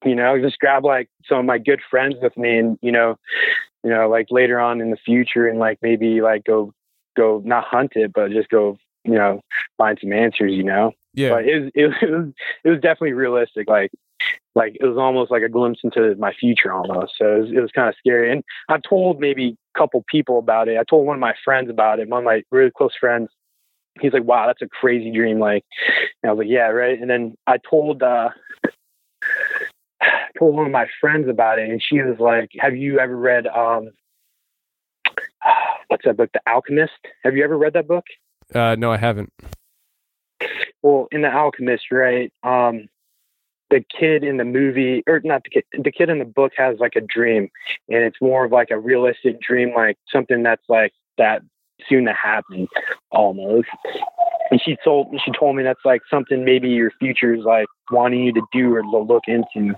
You 0.03 0.15
know, 0.15 0.37
just 0.41 0.59
grab 0.59 0.83
like 0.83 1.09
some 1.25 1.37
of 1.37 1.45
my 1.45 1.57
good 1.57 1.79
friends 1.89 2.15
with 2.21 2.35
me, 2.35 2.57
and 2.57 2.77
you 2.81 2.91
know, 2.91 3.15
you 3.85 3.89
know, 3.89 4.09
like 4.09 4.27
later 4.29 4.59
on 4.59 4.81
in 4.81 4.91
the 4.91 4.97
future, 4.97 5.47
and 5.47 5.57
like 5.57 5.77
maybe 5.81 6.19
like 6.19 6.43
go 6.43 6.73
go 7.15 7.41
not 7.45 7.63
hunt 7.63 7.93
it, 7.95 8.11
but 8.11 8.31
just 8.31 8.49
go 8.49 8.77
you 9.03 9.13
know 9.13 9.41
find 9.77 9.97
some 10.01 10.13
answers. 10.13 10.51
You 10.53 10.63
know. 10.63 10.93
Yeah. 11.13 11.29
But 11.29 11.45
it 11.45 11.59
was, 11.59 11.71
it 11.75 11.85
was 11.85 12.33
it 12.63 12.69
was 12.69 12.79
definitely 12.79 13.13
realistic. 13.13 13.69
Like 13.69 13.91
like 14.55 14.77
it 14.79 14.85
was 14.85 14.97
almost 14.97 15.31
like 15.31 15.43
a 15.43 15.49
glimpse 15.49 15.79
into 15.83 16.15
my 16.15 16.33
future 16.33 16.71
almost. 16.71 17.13
So 17.17 17.35
it 17.35 17.39
was, 17.39 17.51
it 17.51 17.59
was 17.59 17.71
kind 17.71 17.89
of 17.89 17.95
scary. 17.97 18.31
And 18.31 18.43
I've 18.69 18.83
told 18.83 19.19
maybe 19.19 19.57
a 19.75 19.79
couple 19.79 20.03
people 20.07 20.37
about 20.39 20.67
it. 20.67 20.77
I 20.77 20.83
told 20.83 21.07
one 21.07 21.15
of 21.15 21.21
my 21.21 21.33
friends 21.43 21.69
about 21.69 21.99
it. 21.99 22.07
One 22.07 22.19
of 22.19 22.25
my 22.25 22.43
really 22.51 22.71
close 22.71 22.95
friends. 22.99 23.29
He's 23.99 24.13
like, 24.13 24.23
"Wow, 24.23 24.47
that's 24.47 24.61
a 24.61 24.67
crazy 24.67 25.11
dream." 25.11 25.39
Like, 25.39 25.63
and 26.21 26.29
I 26.29 26.33
was 26.33 26.39
like, 26.39 26.51
"Yeah, 26.51 26.67
right." 26.69 26.99
And 26.99 27.09
then 27.09 27.35
I 27.45 27.57
told 27.57 28.01
uh, 28.01 28.29
told 30.39 30.55
one 30.55 30.65
of 30.65 30.71
my 30.71 30.87
friends 30.99 31.29
about 31.29 31.59
it, 31.59 31.69
and 31.69 31.81
she 31.81 32.01
was 32.01 32.19
like, 32.19 32.49
"Have 32.57 32.75
you 32.75 32.99
ever 32.99 33.15
read 33.15 33.45
um, 33.45 33.91
what's 35.89 36.05
that 36.05 36.17
book, 36.17 36.31
The 36.33 36.41
Alchemist? 36.47 36.93
Have 37.23 37.35
you 37.35 37.43
ever 37.43 37.57
read 37.57 37.73
that 37.73 37.87
book?" 37.87 38.05
Uh, 38.53 38.75
no, 38.77 38.91
I 38.91 38.97
haven't. 38.97 39.31
Well, 40.81 41.07
in 41.11 41.21
The 41.21 41.33
Alchemist, 41.33 41.91
right? 41.91 42.31
Um, 42.43 42.89
the 43.69 43.83
kid 43.99 44.23
in 44.23 44.37
the 44.37 44.45
movie, 44.45 45.03
or 45.07 45.19
not 45.23 45.43
the 45.43 45.49
kid, 45.49 45.63
the 45.83 45.91
kid 45.91 46.09
in 46.09 46.19
the 46.19 46.25
book 46.25 46.51
has 46.57 46.77
like 46.79 46.95
a 46.95 47.01
dream, 47.01 47.49
and 47.89 48.03
it's 48.03 48.21
more 48.21 48.45
of 48.45 48.51
like 48.51 48.69
a 48.69 48.77
realistic 48.77 49.41
dream, 49.41 49.73
like 49.73 49.97
something 50.11 50.43
that's 50.43 50.63
like 50.69 50.93
that 51.17 51.41
soon 51.89 52.05
to 52.05 52.13
happen, 52.13 52.67
almost. 53.11 53.69
And 54.51 54.61
she 54.61 54.77
told 54.83 55.07
she 55.23 55.31
told 55.31 55.55
me 55.55 55.63
that's 55.63 55.85
like 55.85 56.01
something 56.09 56.43
maybe 56.43 56.69
your 56.69 56.91
future 56.99 57.33
is 57.33 57.43
like 57.43 57.65
wanting 57.91 58.23
you 58.23 58.33
to 58.33 58.41
do 58.51 58.73
or 58.73 58.81
to 58.81 58.97
look 58.97 59.23
into. 59.27 59.75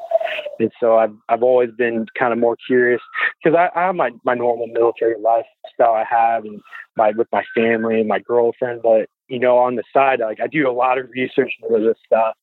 And 0.60 0.72
so 0.80 0.98
I've 0.98 1.16
I've 1.30 1.44
always 1.44 1.72
been 1.72 2.06
kind 2.18 2.34
of 2.34 2.40
more 2.40 2.58
curious 2.68 3.02
because 3.44 3.58
I, 3.58 3.78
I 3.80 3.86
have 3.86 3.96
my 3.96 4.12
my 4.24 4.34
normal 4.34 4.68
military 4.68 5.16
lifestyle 5.20 5.94
I 5.94 6.06
have 6.10 6.46
and 6.46 6.62
my 6.98 7.12
with 7.12 7.28
my 7.32 7.44
family 7.56 8.00
and 8.00 8.08
my 8.08 8.20
girlfriend, 8.20 8.82
but 8.82 9.08
you 9.28 9.40
know 9.40 9.58
on 9.58 9.76
the 9.76 9.84
side 9.94 10.20
like 10.20 10.40
I 10.42 10.48
do 10.48 10.70
a 10.70 10.72
lot 10.72 10.98
of 10.98 11.10
research 11.12 11.54
into 11.62 11.80
this 11.80 11.98
stuff 12.06 12.36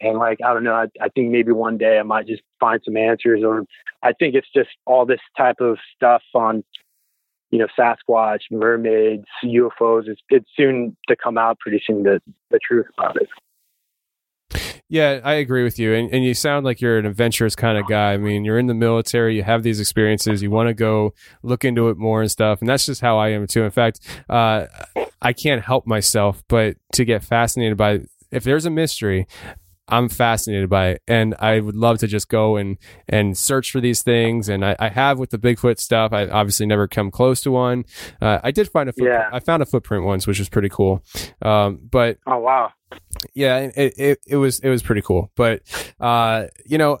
and 0.00 0.18
like 0.18 0.38
I 0.44 0.52
don't 0.52 0.64
know, 0.64 0.74
I, 0.74 0.86
I 1.00 1.08
think 1.08 1.30
maybe 1.30 1.52
one 1.52 1.78
day 1.78 1.98
I 1.98 2.02
might 2.02 2.26
just 2.26 2.42
find 2.60 2.80
some 2.84 2.96
answers, 2.96 3.42
or 3.44 3.64
I 4.02 4.12
think 4.12 4.34
it's 4.34 4.48
just 4.54 4.70
all 4.86 5.06
this 5.06 5.20
type 5.36 5.60
of 5.60 5.78
stuff 5.94 6.22
on, 6.34 6.64
you 7.52 7.58
know, 7.58 7.68
Sasquatch, 7.78 8.40
mermaids, 8.50 9.26
UFOs. 9.44 10.08
It's 10.08 10.20
it's 10.30 10.48
soon 10.56 10.96
to 11.08 11.14
come 11.14 11.38
out 11.38 11.58
soon 11.86 12.02
the 12.02 12.20
the 12.50 12.58
truth 12.66 12.86
about 12.98 13.16
it. 13.16 13.28
Yeah, 14.88 15.20
I 15.24 15.34
agree 15.34 15.64
with 15.64 15.78
you. 15.78 15.94
And, 15.94 16.12
and 16.12 16.22
you 16.22 16.34
sound 16.34 16.66
like 16.66 16.82
you're 16.82 16.98
an 16.98 17.06
adventurous 17.06 17.56
kind 17.56 17.78
of 17.78 17.88
guy. 17.88 18.12
I 18.12 18.18
mean, 18.18 18.44
you're 18.44 18.58
in 18.58 18.66
the 18.66 18.74
military, 18.74 19.34
you 19.34 19.42
have 19.42 19.62
these 19.62 19.80
experiences, 19.80 20.42
you 20.42 20.50
want 20.50 20.68
to 20.68 20.74
go 20.74 21.14
look 21.42 21.64
into 21.64 21.88
it 21.88 21.96
more 21.96 22.20
and 22.20 22.30
stuff. 22.30 22.60
And 22.60 22.68
that's 22.68 22.84
just 22.84 23.00
how 23.00 23.16
I 23.16 23.28
am 23.28 23.46
too. 23.46 23.62
In 23.62 23.70
fact, 23.70 24.00
uh, 24.28 24.66
I 25.22 25.32
can't 25.32 25.64
help 25.64 25.86
myself 25.86 26.42
but 26.46 26.76
to 26.92 27.06
get 27.06 27.24
fascinated 27.24 27.78
by 27.78 28.00
if 28.30 28.44
there's 28.44 28.66
a 28.66 28.70
mystery, 28.70 29.26
I'm 29.88 30.08
fascinated 30.08 30.70
by 30.70 30.90
it, 30.90 31.02
and 31.08 31.34
I 31.40 31.60
would 31.60 31.74
love 31.76 31.98
to 31.98 32.06
just 32.06 32.28
go 32.28 32.56
and 32.56 32.78
and 33.08 33.36
search 33.36 33.70
for 33.72 33.80
these 33.80 34.02
things. 34.02 34.48
And 34.48 34.64
I, 34.64 34.76
I 34.78 34.88
have 34.88 35.18
with 35.18 35.30
the 35.30 35.38
Bigfoot 35.38 35.78
stuff. 35.78 36.12
I 36.12 36.28
obviously 36.28 36.66
never 36.66 36.86
come 36.88 37.10
close 37.10 37.40
to 37.42 37.50
one. 37.50 37.84
Uh, 38.20 38.38
I 38.42 38.52
did 38.52 38.68
find 38.68 38.88
a 38.88 38.92
foot, 38.92 39.04
Yeah. 39.04 39.28
I 39.32 39.40
found 39.40 39.62
a 39.62 39.66
footprint 39.66 40.04
once, 40.04 40.26
which 40.26 40.38
was 40.38 40.48
pretty 40.48 40.68
cool. 40.68 41.02
Um, 41.42 41.80
but 41.90 42.18
Oh 42.26 42.38
wow. 42.38 42.70
Yeah, 43.34 43.70
it, 43.76 43.94
it, 43.96 44.18
it 44.26 44.36
was 44.36 44.58
it 44.60 44.68
was 44.68 44.82
pretty 44.82 45.02
cool, 45.02 45.30
but 45.36 45.62
uh, 46.00 46.46
you 46.66 46.78
know, 46.78 46.98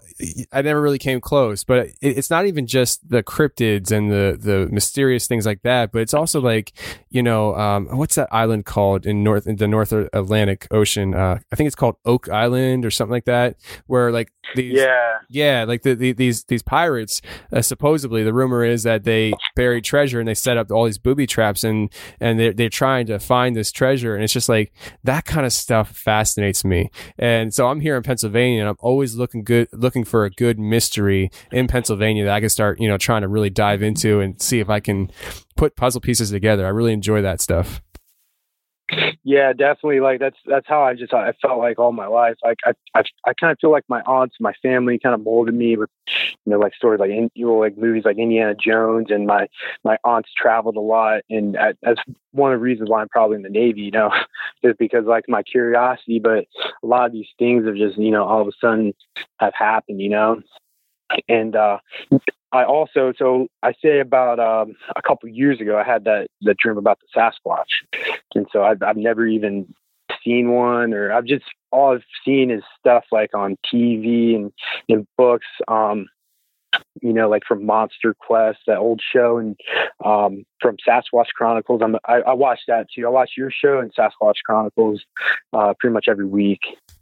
I 0.52 0.62
never 0.62 0.80
really 0.80 0.98
came 0.98 1.20
close. 1.20 1.64
But 1.64 1.86
it, 1.86 1.96
it's 2.00 2.30
not 2.30 2.46
even 2.46 2.66
just 2.66 3.08
the 3.08 3.22
cryptids 3.22 3.90
and 3.90 4.10
the 4.10 4.38
the 4.40 4.68
mysterious 4.72 5.26
things 5.26 5.46
like 5.46 5.62
that, 5.62 5.92
but 5.92 6.02
it's 6.02 6.14
also 6.14 6.40
like 6.40 6.72
you 7.10 7.22
know, 7.22 7.54
um, 7.56 7.86
what's 7.96 8.14
that 8.14 8.28
island 8.32 8.64
called 8.64 9.06
in 9.06 9.22
North 9.22 9.46
in 9.46 9.56
the 9.56 9.68
North 9.68 9.92
Atlantic 9.92 10.66
Ocean? 10.70 11.14
Uh, 11.14 11.38
I 11.52 11.56
think 11.56 11.66
it's 11.66 11.76
called 11.76 11.96
Oak 12.04 12.28
Island 12.28 12.84
or 12.84 12.90
something 12.90 13.12
like 13.12 13.24
that, 13.24 13.56
where 13.86 14.12
like 14.12 14.32
these 14.54 14.74
Yeah. 14.74 15.18
yeah, 15.28 15.64
like 15.64 15.82
the, 15.82 15.94
the, 15.94 16.12
these 16.12 16.44
these 16.44 16.62
pirates. 16.62 17.20
Uh, 17.52 17.62
supposedly, 17.62 18.22
the 18.22 18.32
rumor 18.34 18.64
is 18.64 18.82
that 18.82 19.04
they 19.04 19.32
buried 19.56 19.84
treasure 19.84 20.20
and 20.20 20.28
they 20.28 20.34
set 20.34 20.56
up 20.56 20.70
all 20.70 20.84
these 20.84 20.98
booby 20.98 21.26
traps 21.26 21.64
and 21.64 21.90
and 22.20 22.38
they're 22.38 22.52
they're 22.52 22.68
trying 22.68 23.06
to 23.06 23.18
find 23.18 23.56
this 23.56 23.72
treasure. 23.72 24.14
And 24.14 24.22
it's 24.22 24.32
just 24.32 24.48
like 24.48 24.72
that 25.04 25.24
kind 25.24 25.46
of 25.46 25.52
stuff 25.52 25.81
fascinates 25.88 26.64
me. 26.64 26.90
And 27.18 27.52
so 27.52 27.68
I'm 27.68 27.80
here 27.80 27.96
in 27.96 28.02
Pennsylvania, 28.02 28.60
and 28.60 28.68
I'm 28.68 28.76
always 28.80 29.14
looking 29.16 29.44
good, 29.44 29.68
looking 29.72 30.04
for 30.04 30.24
a 30.24 30.30
good 30.30 30.58
mystery 30.58 31.30
in 31.50 31.68
Pennsylvania 31.68 32.24
that 32.24 32.34
I 32.34 32.40
can 32.40 32.48
start, 32.48 32.80
you 32.80 32.88
know, 32.88 32.98
trying 32.98 33.22
to 33.22 33.28
really 33.28 33.50
dive 33.50 33.82
into 33.82 34.20
and 34.20 34.40
see 34.40 34.60
if 34.60 34.68
I 34.68 34.80
can 34.80 35.10
put 35.56 35.76
puzzle 35.76 36.00
pieces 36.00 36.30
together. 36.30 36.66
I 36.66 36.70
really 36.70 36.92
enjoy 36.92 37.22
that 37.22 37.40
stuff. 37.40 37.82
Yeah, 39.24 39.52
definitely. 39.52 40.00
Like 40.00 40.20
that's 40.20 40.36
that's 40.44 40.66
how 40.68 40.82
I 40.82 40.94
just 40.94 41.14
I 41.14 41.32
felt 41.40 41.58
like 41.58 41.78
all 41.78 41.92
my 41.92 42.06
life. 42.06 42.34
Like 42.44 42.58
I 42.64 42.72
I, 42.94 43.02
I 43.24 43.32
kind 43.34 43.52
of 43.52 43.58
feel 43.60 43.70
like 43.70 43.84
my 43.88 44.00
aunts, 44.02 44.36
my 44.40 44.52
family, 44.62 44.98
kind 44.98 45.14
of 45.14 45.22
molded 45.22 45.54
me 45.54 45.76
with 45.76 45.88
you 46.44 46.52
know 46.52 46.58
like 46.58 46.74
stories 46.74 47.00
like 47.00 47.10
you 47.10 47.46
know 47.46 47.54
like 47.54 47.76
movies 47.76 48.04
like 48.04 48.18
Indiana 48.18 48.54
Jones, 48.54 49.08
and 49.10 49.26
my 49.26 49.48
my 49.84 49.96
aunts 50.04 50.30
traveled 50.36 50.76
a 50.76 50.80
lot, 50.80 51.22
and 51.30 51.56
that's 51.82 52.00
one 52.32 52.52
of 52.52 52.58
the 52.58 52.62
reasons 52.62 52.90
why 52.90 53.00
I'm 53.00 53.08
probably 53.08 53.36
in 53.36 53.42
the 53.42 53.48
Navy. 53.48 53.82
You 53.82 53.90
know, 53.92 54.10
is 54.62 54.74
because 54.78 55.04
like 55.06 55.24
my 55.28 55.42
curiosity, 55.42 56.18
but 56.18 56.46
a 56.82 56.86
lot 56.86 57.06
of 57.06 57.12
these 57.12 57.28
things 57.38 57.66
have 57.66 57.76
just 57.76 57.98
you 57.98 58.10
know 58.10 58.24
all 58.24 58.40
of 58.40 58.48
a 58.48 58.52
sudden 58.60 58.92
have 59.38 59.54
happened. 59.54 60.00
You 60.00 60.10
know, 60.10 60.42
and 61.28 61.56
uh 61.56 61.78
I 62.52 62.64
also 62.64 63.14
so 63.16 63.48
I 63.62 63.72
say 63.82 64.00
about 64.00 64.38
um, 64.38 64.76
a 64.94 65.00
couple 65.00 65.28
years 65.30 65.60
ago 65.60 65.78
I 65.78 65.84
had 65.84 66.04
that 66.04 66.28
that 66.42 66.58
dream 66.58 66.76
about 66.76 66.98
the 67.00 67.18
Sasquatch, 67.18 68.12
and 68.34 68.46
so 68.52 68.62
I've 68.62 68.82
I've 68.82 68.96
never 68.96 69.26
even 69.26 69.72
seen 70.22 70.50
one 70.50 70.92
or 70.92 71.12
I've 71.12 71.24
just 71.24 71.44
all 71.70 71.94
I've 71.94 72.04
seen 72.24 72.50
is 72.50 72.62
stuff 72.78 73.04
like 73.10 73.34
on 73.34 73.56
TV 73.72 74.36
and 74.36 74.52
in 74.88 75.06
books. 75.16 75.46
Um, 75.68 76.06
you 77.00 77.12
know, 77.12 77.28
like 77.28 77.42
from 77.46 77.64
Monster 77.66 78.14
Quest, 78.18 78.58
that 78.66 78.78
old 78.78 79.00
show, 79.12 79.38
and 79.38 79.56
um, 80.04 80.44
from 80.60 80.76
Sasquatch 80.86 81.28
Chronicles. 81.34 81.80
I'm, 81.82 81.96
I, 82.06 82.20
I 82.26 82.32
watch 82.34 82.60
that 82.68 82.86
too. 82.94 83.06
I 83.06 83.10
watch 83.10 83.30
your 83.36 83.50
show 83.50 83.78
and 83.80 83.92
Sasquatch 83.94 84.36
Chronicles 84.46 85.02
uh, 85.52 85.74
pretty 85.78 85.92
much 85.94 86.06
every 86.08 86.26
week. 86.26 86.60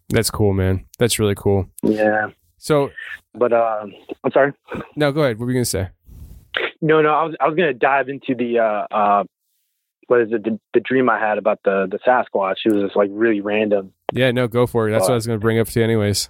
That's 0.08 0.30
cool, 0.30 0.52
man. 0.52 0.86
That's 0.98 1.18
really 1.18 1.34
cool. 1.36 1.68
Yeah, 1.82 2.30
So 2.58 2.90
but 3.34 3.52
um, 3.52 3.92
I'm 4.24 4.32
sorry. 4.32 4.52
no, 4.96 5.12
go 5.12 5.22
ahead. 5.22 5.38
What 5.38 5.46
were 5.46 5.52
you 5.52 5.56
gonna 5.58 5.64
say? 5.64 5.88
No, 6.82 7.00
no, 7.02 7.10
I 7.10 7.24
was 7.24 7.36
I 7.40 7.46
was 7.46 7.56
gonna 7.56 7.74
dive 7.74 8.08
into 8.08 8.34
the 8.34 8.58
uh 8.58 8.86
uh 8.94 9.24
what 10.08 10.22
is 10.22 10.32
it 10.32 10.42
the, 10.42 10.58
the 10.74 10.80
dream 10.80 11.08
I 11.08 11.20
had 11.20 11.38
about 11.38 11.60
the 11.64 11.86
the 11.88 11.98
Sasquatch. 11.98 12.56
It 12.64 12.72
was 12.72 12.82
just 12.82 12.96
like 12.96 13.10
really 13.12 13.40
random. 13.40 13.92
Yeah, 14.12 14.32
no, 14.32 14.48
go 14.48 14.66
for 14.66 14.88
it. 14.88 14.92
That's 14.92 15.02
what 15.02 15.12
I 15.12 15.14
was 15.14 15.26
gonna 15.26 15.38
bring 15.38 15.60
up 15.60 15.68
to 15.68 15.78
you, 15.78 15.84
anyways. 15.84 16.28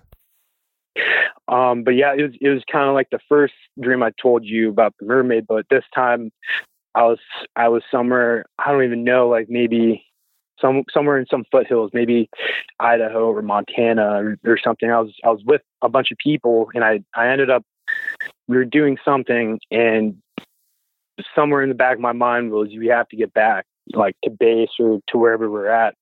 Um, 1.50 1.82
but 1.82 1.96
yeah, 1.96 2.14
it 2.16 2.22
was 2.22 2.32
it 2.40 2.48
was 2.48 2.62
kind 2.70 2.88
of 2.88 2.94
like 2.94 3.10
the 3.10 3.18
first 3.28 3.54
dream 3.78 4.04
I 4.04 4.12
told 4.22 4.44
you 4.44 4.70
about 4.70 4.94
the 5.00 5.06
mermaid, 5.06 5.46
but 5.48 5.66
this 5.68 5.84
time 5.92 6.30
I 6.94 7.02
was 7.02 7.18
I 7.56 7.68
was 7.68 7.82
somewhere 7.90 8.44
I 8.58 8.70
don't 8.70 8.84
even 8.84 9.02
know 9.02 9.28
like 9.28 9.50
maybe 9.50 10.04
some 10.60 10.84
somewhere 10.92 11.18
in 11.18 11.26
some 11.26 11.44
foothills, 11.50 11.90
maybe 11.92 12.30
Idaho 12.78 13.32
or 13.32 13.42
Montana 13.42 14.22
or, 14.22 14.38
or 14.46 14.58
something. 14.58 14.92
I 14.92 15.00
was 15.00 15.12
I 15.24 15.30
was 15.30 15.42
with 15.44 15.62
a 15.82 15.88
bunch 15.88 16.12
of 16.12 16.18
people 16.18 16.70
and 16.72 16.84
I 16.84 17.00
I 17.16 17.28
ended 17.28 17.50
up 17.50 17.64
we 18.46 18.56
were 18.56 18.64
doing 18.64 18.96
something 19.04 19.58
and 19.72 20.18
somewhere 21.34 21.62
in 21.62 21.68
the 21.68 21.74
back 21.74 21.96
of 21.96 22.00
my 22.00 22.12
mind 22.12 22.52
was 22.52 22.68
we 22.68 22.86
have 22.86 23.08
to 23.08 23.16
get 23.16 23.34
back 23.34 23.66
like 23.92 24.14
to 24.22 24.30
base 24.30 24.70
or 24.78 25.00
to 25.08 25.18
wherever 25.18 25.50
we're 25.50 25.66
at 25.66 25.96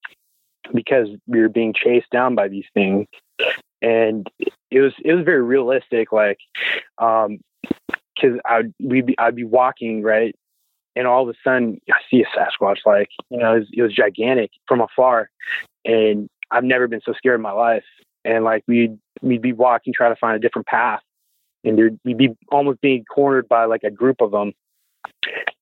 because 0.75 1.07
we 1.25 1.41
were 1.41 1.49
being 1.49 1.73
chased 1.73 2.09
down 2.11 2.35
by 2.35 2.47
these 2.47 2.67
things 2.75 3.07
and 3.81 4.27
it 4.71 4.81
was 4.81 4.93
it 5.03 5.13
was 5.13 5.25
very 5.25 5.41
realistic 5.41 6.11
like 6.11 6.39
um 6.97 7.39
because 8.15 8.39
i'd 8.45 8.73
we'd 8.79 9.05
be 9.05 9.17
i'd 9.19 9.35
be 9.35 9.43
walking 9.43 10.01
right? 10.03 10.35
And 10.95 11.07
all 11.07 11.23
of 11.23 11.29
a 11.29 11.37
sudden 11.43 11.79
i 11.89 11.97
see 12.09 12.23
a 12.23 12.37
sasquatch 12.37 12.79
like 12.85 13.09
you 13.29 13.37
know 13.37 13.55
it 13.55 13.59
was, 13.59 13.67
it 13.73 13.81
was 13.81 13.93
gigantic 13.93 14.51
from 14.67 14.81
afar. 14.81 15.29
And 15.85 16.29
i've 16.51 16.63
never 16.63 16.87
been 16.87 17.01
so 17.05 17.13
scared 17.13 17.35
in 17.35 17.41
my 17.41 17.51
life. 17.51 17.85
And 18.25 18.43
like 18.43 18.63
we'd 18.67 18.97
we'd 19.21 19.41
be 19.41 19.53
walking 19.53 19.93
trying 19.93 20.13
to 20.13 20.19
find 20.19 20.35
a 20.35 20.39
different 20.39 20.67
path. 20.67 21.01
And 21.63 21.77
there'd, 21.77 21.99
we'd 22.05 22.17
be 22.17 22.29
almost 22.51 22.79
being 22.79 23.03
cornered 23.03 23.49
by 23.49 23.65
like 23.65 23.83
a 23.83 23.91
group 23.91 24.21
of 24.21 24.31
them 24.31 24.53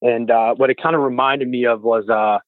and 0.02 0.30
uh 0.32 0.54
what 0.56 0.70
it 0.70 0.78
kind 0.82 0.96
of 0.96 1.02
reminded 1.02 1.48
me 1.48 1.66
of 1.66 1.84
was 1.84 2.08
uh 2.10 2.40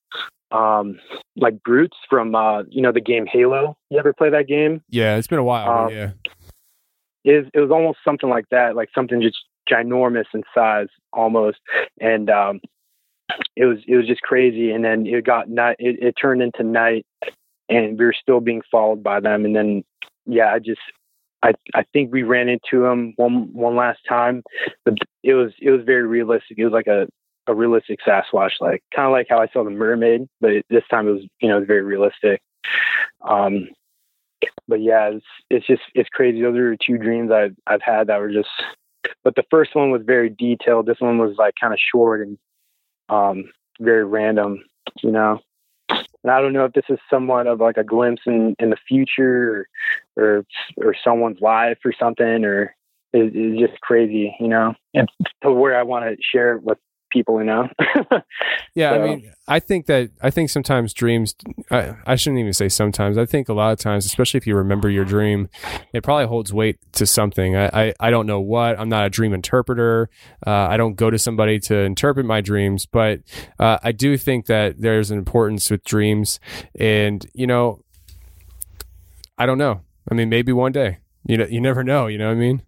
um, 0.51 0.99
like 1.35 1.61
brutes 1.63 1.97
from 2.09 2.35
uh, 2.35 2.63
you 2.69 2.81
know 2.81 2.91
the 2.91 3.01
game 3.01 3.25
Halo. 3.25 3.77
You 3.89 3.99
ever 3.99 4.13
play 4.13 4.29
that 4.29 4.47
game? 4.47 4.81
Yeah, 4.89 5.17
it's 5.17 5.27
been 5.27 5.39
a 5.39 5.43
while. 5.43 5.85
Um, 5.85 5.93
yeah. 5.93 6.11
It, 7.25 7.49
it 7.53 7.59
was 7.59 7.69
almost 7.69 7.99
something 8.03 8.29
like 8.29 8.45
that, 8.49 8.75
like 8.75 8.89
something 8.95 9.21
just 9.21 9.37
ginormous 9.69 10.25
in 10.33 10.43
size 10.53 10.87
almost, 11.13 11.59
and 11.99 12.29
um, 12.29 12.61
it 13.55 13.65
was 13.65 13.79
it 13.87 13.95
was 13.95 14.07
just 14.07 14.21
crazy. 14.21 14.71
And 14.71 14.83
then 14.83 15.05
it 15.05 15.25
got 15.25 15.49
night. 15.49 15.75
It, 15.79 16.01
it 16.01 16.15
turned 16.19 16.41
into 16.41 16.63
night, 16.63 17.05
and 17.67 17.97
we 17.99 18.05
were 18.05 18.15
still 18.19 18.39
being 18.39 18.61
followed 18.71 19.03
by 19.03 19.19
them. 19.19 19.45
And 19.45 19.55
then 19.55 19.83
yeah, 20.25 20.53
I 20.53 20.59
just 20.59 20.81
I 21.43 21.53
I 21.73 21.83
think 21.93 22.11
we 22.11 22.23
ran 22.23 22.49
into 22.49 22.81
them 22.81 23.13
one 23.17 23.53
one 23.53 23.75
last 23.75 23.99
time, 24.07 24.43
but 24.85 24.95
it 25.23 25.33
was 25.33 25.51
it 25.61 25.71
was 25.71 25.81
very 25.85 26.07
realistic. 26.07 26.57
It 26.57 26.65
was 26.65 26.73
like 26.73 26.87
a 26.87 27.07
a 27.49 27.55
realistic 27.55 27.99
Sasquatch, 28.07 28.51
like 28.61 28.83
kind 28.95 29.07
of 29.07 29.11
like 29.11 29.27
how 29.29 29.39
I 29.41 29.47
saw 29.47 29.63
the 29.63 29.71
mermaid, 29.71 30.29
but 30.39 30.51
this 30.69 30.83
time 30.89 31.07
it 31.07 31.11
was 31.11 31.23
you 31.41 31.49
know 31.49 31.63
very 31.65 31.81
realistic. 31.81 32.41
Um, 33.27 33.69
but 34.67 34.81
yeah, 34.81 35.09
it's 35.09 35.25
it's 35.49 35.67
just 35.67 35.81
it's 35.95 36.09
crazy. 36.09 36.41
Those 36.41 36.57
are 36.57 36.77
two 36.77 36.97
dreams 36.97 37.31
I've 37.31 37.55
I've 37.67 37.81
had 37.81 38.07
that 38.07 38.19
were 38.19 38.31
just. 38.31 38.49
But 39.23 39.35
the 39.35 39.45
first 39.49 39.75
one 39.75 39.91
was 39.91 40.01
very 40.05 40.29
detailed. 40.29 40.85
This 40.85 40.99
one 40.99 41.17
was 41.17 41.35
like 41.37 41.55
kind 41.59 41.73
of 41.73 41.79
short 41.79 42.21
and 42.21 42.37
um, 43.09 43.45
very 43.79 44.05
random, 44.05 44.63
you 45.01 45.11
know. 45.11 45.39
And 45.89 46.31
I 46.31 46.41
don't 46.41 46.53
know 46.53 46.65
if 46.65 46.73
this 46.73 46.85
is 46.89 46.99
somewhat 47.09 47.47
of 47.47 47.59
like 47.59 47.77
a 47.77 47.83
glimpse 47.83 48.21
in, 48.25 48.55
in 48.59 48.69
the 48.69 48.77
future 48.87 49.67
or, 50.17 50.23
or 50.23 50.45
or 50.77 50.95
someone's 51.03 51.41
life 51.41 51.79
or 51.83 51.93
something 51.97 52.45
or 52.45 52.75
it, 53.13 53.31
it's 53.33 53.59
just 53.59 53.81
crazy, 53.81 54.35
you 54.39 54.47
know. 54.47 54.75
And 54.93 55.09
to 55.41 55.51
where 55.51 55.77
I 55.77 55.83
want 55.83 56.05
to 56.05 56.21
share 56.21 56.55
it 56.55 56.63
with 56.63 56.77
people, 57.09 57.39
you 57.39 57.45
know. 57.45 57.67
Yeah, 58.75 58.91
I 58.91 58.99
mean, 58.99 59.31
I 59.47 59.59
think 59.59 59.87
that 59.87 60.11
I 60.21 60.29
think 60.29 60.49
sometimes 60.49 60.93
dreams. 60.93 61.35
I, 61.71 61.95
I 62.05 62.15
shouldn't 62.15 62.39
even 62.39 62.53
say 62.53 62.69
sometimes. 62.69 63.17
I 63.17 63.25
think 63.25 63.49
a 63.49 63.53
lot 63.53 63.73
of 63.73 63.79
times, 63.79 64.05
especially 64.05 64.37
if 64.37 64.47
you 64.47 64.55
remember 64.55 64.89
your 64.89 65.05
dream, 65.05 65.49
it 65.91 66.03
probably 66.03 66.27
holds 66.27 66.53
weight 66.53 66.77
to 66.93 67.05
something. 67.05 67.57
I 67.57 67.69
I, 67.73 67.93
I 67.99 68.09
don't 68.09 68.27
know 68.27 68.39
what. 68.39 68.79
I'm 68.79 68.87
not 68.89 69.05
a 69.05 69.09
dream 69.09 69.33
interpreter. 69.33 70.09
Uh, 70.45 70.51
I 70.69 70.77
don't 70.77 70.95
go 70.95 71.09
to 71.09 71.17
somebody 71.17 71.59
to 71.61 71.77
interpret 71.79 72.25
my 72.25 72.41
dreams, 72.41 72.85
but 72.85 73.21
uh, 73.57 73.79
I 73.83 73.91
do 73.91 74.17
think 74.17 74.45
that 74.45 74.79
there's 74.79 75.11
an 75.11 75.17
importance 75.17 75.69
with 75.69 75.83
dreams, 75.83 76.39
and 76.79 77.25
you 77.33 77.47
know, 77.47 77.81
I 79.37 79.45
don't 79.45 79.57
know. 79.57 79.81
I 80.09 80.13
mean, 80.13 80.29
maybe 80.29 80.53
one 80.53 80.71
day. 80.71 80.99
You 81.27 81.37
know, 81.37 81.45
you 81.45 81.59
never 81.59 81.83
know. 81.83 82.07
You 82.07 82.17
know 82.17 82.27
what 82.27 82.37
I 82.37 82.39
mean? 82.39 82.61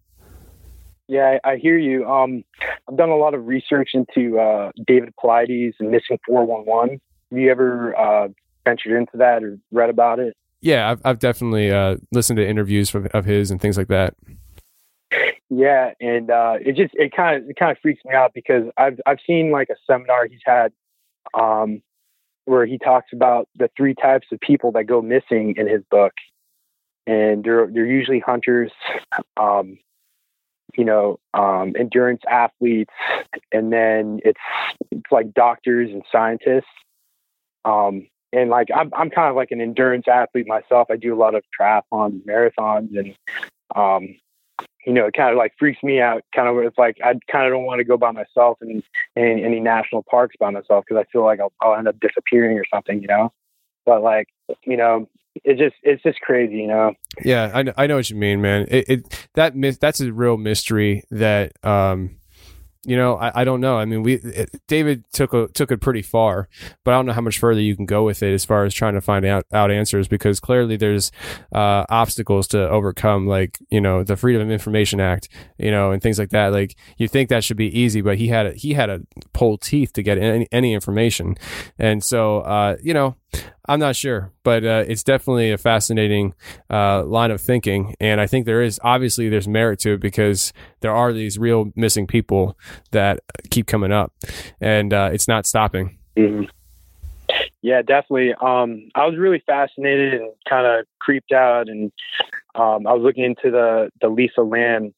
Yeah, 1.12 1.40
I, 1.44 1.52
I 1.52 1.58
hear 1.58 1.78
you. 1.78 2.06
Um, 2.06 2.46
I've 2.88 2.96
done 2.96 3.10
a 3.10 3.18
lot 3.18 3.34
of 3.34 3.46
research 3.46 3.90
into 3.94 4.40
uh, 4.40 4.72
David 4.88 5.14
Paulides 5.22 5.74
and 5.82 5.92
Missing 5.92 6.20
411. 6.26 7.02
Have 7.32 7.38
you 7.38 7.52
ever 7.52 7.94
uh, 8.00 8.30
ventured 8.64 8.94
into 8.94 9.18
that 9.18 9.44
or 9.44 9.60
read 9.74 9.90
about 9.90 10.20
it? 10.20 10.38
Yeah, 10.62 10.90
I've 10.90 11.02
I've 11.04 11.20
definitely 11.20 11.70
uh, 11.70 11.98
listened 12.14 12.38
to 12.38 12.48
interviews 12.48 12.96
of, 12.96 13.08
of 13.08 13.26
his 13.26 13.52
and 13.52 13.60
things 13.60 13.78
like 13.78 13.90
that. 13.90 14.16
Yeah, 15.50 15.92
and 16.00 16.32
uh, 16.32 16.60
it 16.62 16.78
just 16.78 16.94
it 16.94 17.12
kind 17.14 17.44
of 17.44 17.50
it 17.50 17.58
kind 17.58 17.74
of 17.74 17.78
freaks 17.82 18.06
me 18.06 18.14
out 18.14 18.32
because 18.34 18.64
I've 18.78 19.02
I've 19.06 19.20
seen 19.28 19.52
like 19.52 19.68
a 19.70 19.76
seminar 19.86 20.28
he's 20.28 20.40
had 20.46 20.72
um, 21.34 21.82
where 22.46 22.66
he 22.66 22.78
talks 22.78 23.12
about 23.12 23.50
the 23.58 23.70
three 23.76 23.96
types 23.96 24.28
of 24.32 24.40
people 24.40 24.72
that 24.74 24.86
go 24.86 25.02
missing 25.02 25.56
in 25.58 25.68
his 25.68 25.82
book, 25.92 26.14
and 27.06 27.44
they're 27.44 27.68
they're 27.68 27.86
usually 27.86 28.20
hunters, 28.20 28.72
um, 29.36 29.78
you 30.78 30.86
know, 30.86 31.20
um, 31.34 31.74
endurance 31.78 32.22
athletes, 32.30 32.94
and 33.52 33.72
then 33.72 34.20
it's 34.24 34.40
it's 34.92 35.12
like 35.12 35.34
doctors 35.34 35.90
and 35.92 36.04
scientists. 36.12 36.66
Um, 37.66 38.08
and 38.34 38.50
like 38.50 38.70
I'm 38.74 38.92
I'm 38.94 39.10
kind 39.10 39.30
of 39.30 39.36
like 39.36 39.52
an 39.52 39.62
endurance 39.62 40.08
athlete 40.08 40.48
myself. 40.48 40.88
I 40.90 40.96
do 40.96 41.14
a 41.14 41.18
lot 41.18 41.36
of 41.36 41.44
triathlons, 41.60 42.24
marathons, 42.26 42.98
and 42.98 43.16
um, 43.76 44.16
you 44.86 44.94
know, 44.94 45.06
it 45.06 45.14
kind 45.14 45.32
of 45.32 45.38
like 45.38 45.54
freaks 45.60 45.84
me 45.84 46.00
out. 46.00 46.24
Kind 46.36 46.48
of, 46.48 46.58
it's 46.64 46.78
like 46.78 46.98
I 47.04 47.14
kind 47.32 47.46
of 47.46 47.52
don't 47.52 47.66
want 47.66 47.80
to 47.80 47.84
go 47.84 47.98
by 47.98 48.12
myself 48.12 48.58
in, 48.62 48.84
in 49.16 49.40
any 49.40 49.60
national 49.60 50.04
parks 50.04 50.36
by 50.40 50.50
myself 50.50 50.86
because 50.88 51.02
I 51.02 51.12
feel 51.12 51.24
like 51.24 51.40
I'll, 51.40 51.54
I'll 51.62 51.76
end 51.76 51.88
up 51.88 52.00
disappearing 52.00 52.58
or 52.58 52.66
something, 52.74 53.02
you 53.02 53.08
know. 53.08 53.32
But 53.86 54.02
like, 54.04 54.28
you 54.64 54.78
know, 54.78 55.08
it's 55.44 55.60
just 55.60 55.76
it's 55.84 56.04
just 56.04 56.20
crazy, 56.22 56.56
you 56.56 56.68
know. 56.68 56.94
Yeah, 57.24 57.52
I 57.54 57.64
know, 57.64 57.74
I 57.78 57.88
know 57.88 57.96
what 57.96 58.10
you 58.10 58.16
mean, 58.16 58.42
man. 58.42 58.68
It, 58.70 58.90
it 58.90 59.30
that 59.36 59.56
mis- 59.56 59.78
that's 59.78 60.02
a 60.02 60.12
real 60.12 60.38
mystery 60.38 61.04
that 61.10 61.54
um 61.64 62.18
you 62.84 62.98
know, 62.98 63.16
I, 63.16 63.42
I 63.42 63.44
don't 63.44 63.62
know. 63.62 63.78
I 63.78 63.86
mean, 63.86 64.02
we 64.02 64.16
it, 64.16 64.50
David 64.68 65.04
took 65.14 65.34
a, 65.34 65.48
took 65.50 65.72
it 65.72 65.82
pretty 65.82 66.02
far, 66.02 66.50
but 66.84 66.94
I 66.94 66.98
don't 66.98 67.06
know 67.06 67.14
how 67.14 67.22
much 67.22 67.38
further 67.38 67.62
you 67.62 67.76
can 67.76 67.86
go 67.86 68.04
with 68.04 68.24
it 68.24 68.34
as 68.34 68.44
far 68.44 68.66
as 68.66 68.74
trying 68.74 68.96
to 68.96 69.02
find 69.02 69.24
out, 69.24 69.46
out 69.54 69.70
answers 69.70 70.08
because 70.08 70.40
clearly 70.40 70.78
there's 70.78 71.12
uh, 71.54 71.86
obstacles 71.90 72.48
to 72.50 72.70
overcome, 72.70 73.28
like 73.28 73.60
you 73.70 73.82
know 73.82 74.04
the 74.04 74.18
Freedom 74.18 74.42
of 74.42 74.50
Information 74.50 75.00
Act, 75.00 75.30
you 75.60 75.70
know, 75.70 75.92
and 75.92 76.02
things 76.02 76.18
like 76.18 76.32
that. 76.32 76.54
Like 76.54 76.76
you 76.98 77.08
think 77.08 77.30
that 77.30 77.44
should 77.44 77.58
be 77.58 77.80
easy, 77.80 78.02
but 78.02 78.18
he 78.18 78.30
had 78.30 78.48
a, 78.48 78.54
he 78.54 78.74
had 78.74 78.88
to 78.88 79.06
pull 79.32 79.60
teeth 79.60 79.94
to 79.94 80.02
get 80.02 80.18
any, 80.18 80.48
any 80.52 80.74
information, 80.74 81.36
and 81.78 82.04
so 82.04 82.40
uh, 82.40 82.78
you 82.82 82.96
know, 82.96 83.16
I'm 83.68 83.80
not 83.80 83.96
sure, 83.96 84.32
but 84.44 84.66
uh, 84.66 84.84
it's 84.88 85.04
definitely 85.04 85.52
a 85.52 85.58
fascinating 85.58 86.34
uh, 86.70 87.04
line 87.04 87.32
of 87.32 87.40
thinking, 87.40 87.96
and 88.00 88.20
I 88.20 88.28
think 88.28 88.46
there 88.46 88.62
is 88.62 88.80
obviously 88.84 89.30
there's 89.30 89.48
merit 89.48 89.80
to 89.82 89.94
it 89.94 90.00
because 90.00 90.52
there 90.80 90.94
are 90.94 91.14
these 91.14 91.38
real 91.38 91.72
missing 91.76 92.08
people 92.08 92.58
that 92.92 93.20
keep 93.50 93.68
coming 93.68 93.92
up, 93.92 94.14
and 94.60 94.94
uh, 94.94 95.10
it's 95.14 95.28
not 95.28 95.46
stopping. 95.46 95.98
Mhm. 96.18 96.50
Yeah, 97.62 97.82
definitely. 97.82 98.34
Um, 98.42 98.90
I 98.96 99.06
was 99.06 99.18
really 99.18 99.44
fascinated 99.46 100.16
and 100.16 100.32
kind 100.50 100.66
of 100.66 100.86
creeped 101.00 101.32
out, 101.32 101.70
and 101.70 101.92
um, 102.56 102.88
I 102.88 102.94
was 102.94 103.04
looking 103.04 103.24
into 103.24 103.52
the 103.52 103.92
the 104.02 104.10
Lisa 104.10 104.42
Lam 104.42 104.94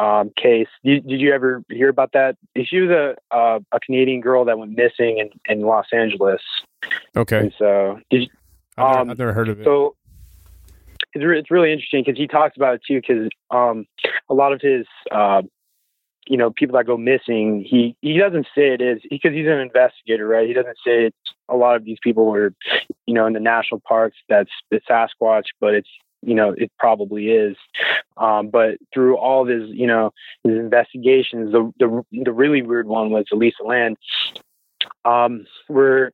um, 0.00 0.30
case. 0.36 0.68
Did, 0.84 1.06
did 1.06 1.20
you 1.20 1.32
ever 1.32 1.62
hear 1.68 1.90
about 1.90 2.12
that? 2.12 2.36
She 2.64 2.80
was 2.80 2.90
a 2.90 3.04
uh, 3.34 3.58
a 3.72 3.80
Canadian 3.80 4.20
girl 4.20 4.44
that 4.46 4.58
went 4.58 4.72
missing 4.72 5.18
in, 5.18 5.28
in 5.52 5.62
Los 5.62 5.86
Angeles, 5.92 6.40
Okay, 7.16 7.38
and 7.38 7.52
so 7.58 7.98
did 8.10 8.22
you, 8.22 8.28
I've, 8.78 8.86
never, 8.86 9.00
Um, 9.00 9.10
I've 9.10 9.18
never 9.18 9.32
heard 9.34 9.48
of 9.50 9.60
it. 9.60 9.64
so 9.64 9.94
it's, 11.12 11.24
re- 11.24 11.38
it's 11.38 11.50
really 11.50 11.72
interesting 11.72 12.02
because 12.04 12.18
he 12.18 12.26
talks 12.26 12.56
about 12.56 12.74
it 12.76 12.82
too. 12.86 13.00
Because 13.00 13.28
um, 13.50 13.86
a 14.28 14.34
lot 14.34 14.52
of 14.52 14.60
his, 14.62 14.86
uh, 15.10 15.42
you 16.26 16.36
know, 16.36 16.50
people 16.50 16.76
that 16.78 16.86
go 16.86 16.96
missing, 16.96 17.64
he 17.68 17.96
he 18.00 18.16
doesn't 18.18 18.46
say 18.54 18.72
it 18.72 18.80
is 18.80 19.00
because 19.10 19.32
he's 19.32 19.46
an 19.46 19.58
investigator, 19.60 20.26
right? 20.26 20.46
He 20.46 20.54
doesn't 20.54 20.78
say 20.86 21.06
it's 21.06 21.16
a 21.48 21.56
lot 21.56 21.76
of 21.76 21.84
these 21.84 21.98
people 22.02 22.26
were, 22.26 22.54
you 23.06 23.14
know, 23.14 23.26
in 23.26 23.32
the 23.32 23.40
national 23.40 23.80
parks. 23.80 24.16
That's 24.28 24.50
it's 24.70 24.86
Sasquatch, 24.86 25.48
but 25.60 25.74
it's 25.74 25.90
you 26.22 26.34
know 26.34 26.54
it 26.56 26.70
probably 26.78 27.30
is. 27.30 27.56
Um, 28.16 28.50
but 28.50 28.76
through 28.92 29.16
all 29.16 29.42
of 29.42 29.48
his, 29.48 29.70
you 29.70 29.86
know, 29.86 30.12
his 30.44 30.54
investigations, 30.54 31.52
the 31.52 31.72
the 31.78 32.02
the 32.24 32.32
really 32.32 32.62
weird 32.62 32.86
one 32.86 33.10
was 33.10 33.26
Elisa 33.32 33.62
Lam. 33.64 33.96
Um, 35.04 35.46
where 35.68 36.12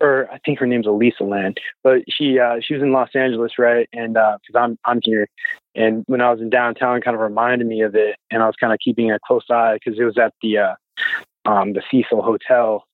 or 0.00 0.28
I 0.30 0.38
think 0.38 0.58
her 0.58 0.66
name's 0.66 0.86
Elisa 0.86 1.24
Lam, 1.24 1.54
but 1.82 2.02
she 2.08 2.38
uh, 2.38 2.56
she 2.60 2.74
was 2.74 2.82
in 2.82 2.92
Los 2.92 3.10
Angeles, 3.14 3.52
right? 3.58 3.88
And 3.92 4.14
because 4.14 4.54
I'm 4.54 4.78
I'm 4.84 5.00
here, 5.02 5.28
and 5.74 6.04
when 6.06 6.20
I 6.20 6.30
was 6.30 6.40
in 6.40 6.50
downtown, 6.50 7.00
kind 7.00 7.14
of 7.14 7.20
reminded 7.20 7.66
me 7.66 7.82
of 7.82 7.94
it, 7.94 8.16
and 8.30 8.42
I 8.42 8.46
was 8.46 8.56
kind 8.56 8.72
of 8.72 8.78
keeping 8.80 9.10
a 9.10 9.18
close 9.26 9.44
eye 9.50 9.74
because 9.74 9.98
it 9.98 10.04
was 10.04 10.18
at 10.18 10.34
the 10.42 10.58
uh, 10.58 10.74
um, 11.46 11.72
the 11.72 11.82
Cecil 11.90 12.22
Hotel, 12.22 12.84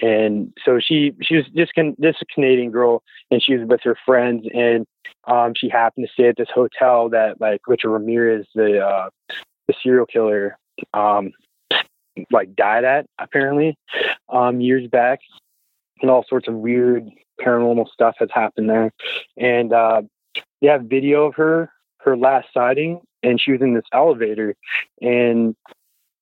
and 0.00 0.52
so 0.64 0.78
she 0.80 1.12
she 1.22 1.36
was 1.36 1.46
just 1.54 1.74
can 1.74 1.96
this 1.98 2.16
Canadian 2.32 2.70
girl, 2.70 3.02
and 3.30 3.42
she 3.42 3.56
was 3.56 3.68
with 3.68 3.80
her 3.82 3.96
friends, 4.06 4.46
and 4.54 4.86
um, 5.26 5.52
she 5.56 5.68
happened 5.68 6.06
to 6.06 6.12
stay 6.12 6.28
at 6.28 6.36
this 6.36 6.48
hotel 6.54 7.08
that 7.10 7.40
like 7.40 7.60
Richard 7.66 7.90
Ramirez, 7.90 8.46
the 8.54 8.78
uh, 8.80 9.10
the 9.68 9.74
serial 9.82 10.06
killer, 10.06 10.56
um, 10.94 11.32
like 12.30 12.54
died 12.54 12.84
at 12.84 13.06
apparently 13.18 13.76
um, 14.28 14.60
years 14.60 14.88
back 14.88 15.20
and 16.00 16.10
all 16.10 16.24
sorts 16.28 16.48
of 16.48 16.54
weird 16.54 17.08
paranormal 17.40 17.88
stuff 17.88 18.16
has 18.18 18.28
happened 18.32 18.68
there. 18.68 18.92
And 19.36 19.72
uh, 19.72 20.02
they 20.60 20.68
have 20.68 20.84
video 20.84 21.26
of 21.26 21.34
her, 21.36 21.70
her 21.98 22.16
last 22.16 22.48
sighting, 22.52 23.00
and 23.22 23.40
she 23.40 23.52
was 23.52 23.60
in 23.60 23.74
this 23.74 23.84
elevator, 23.92 24.54
and 25.00 25.54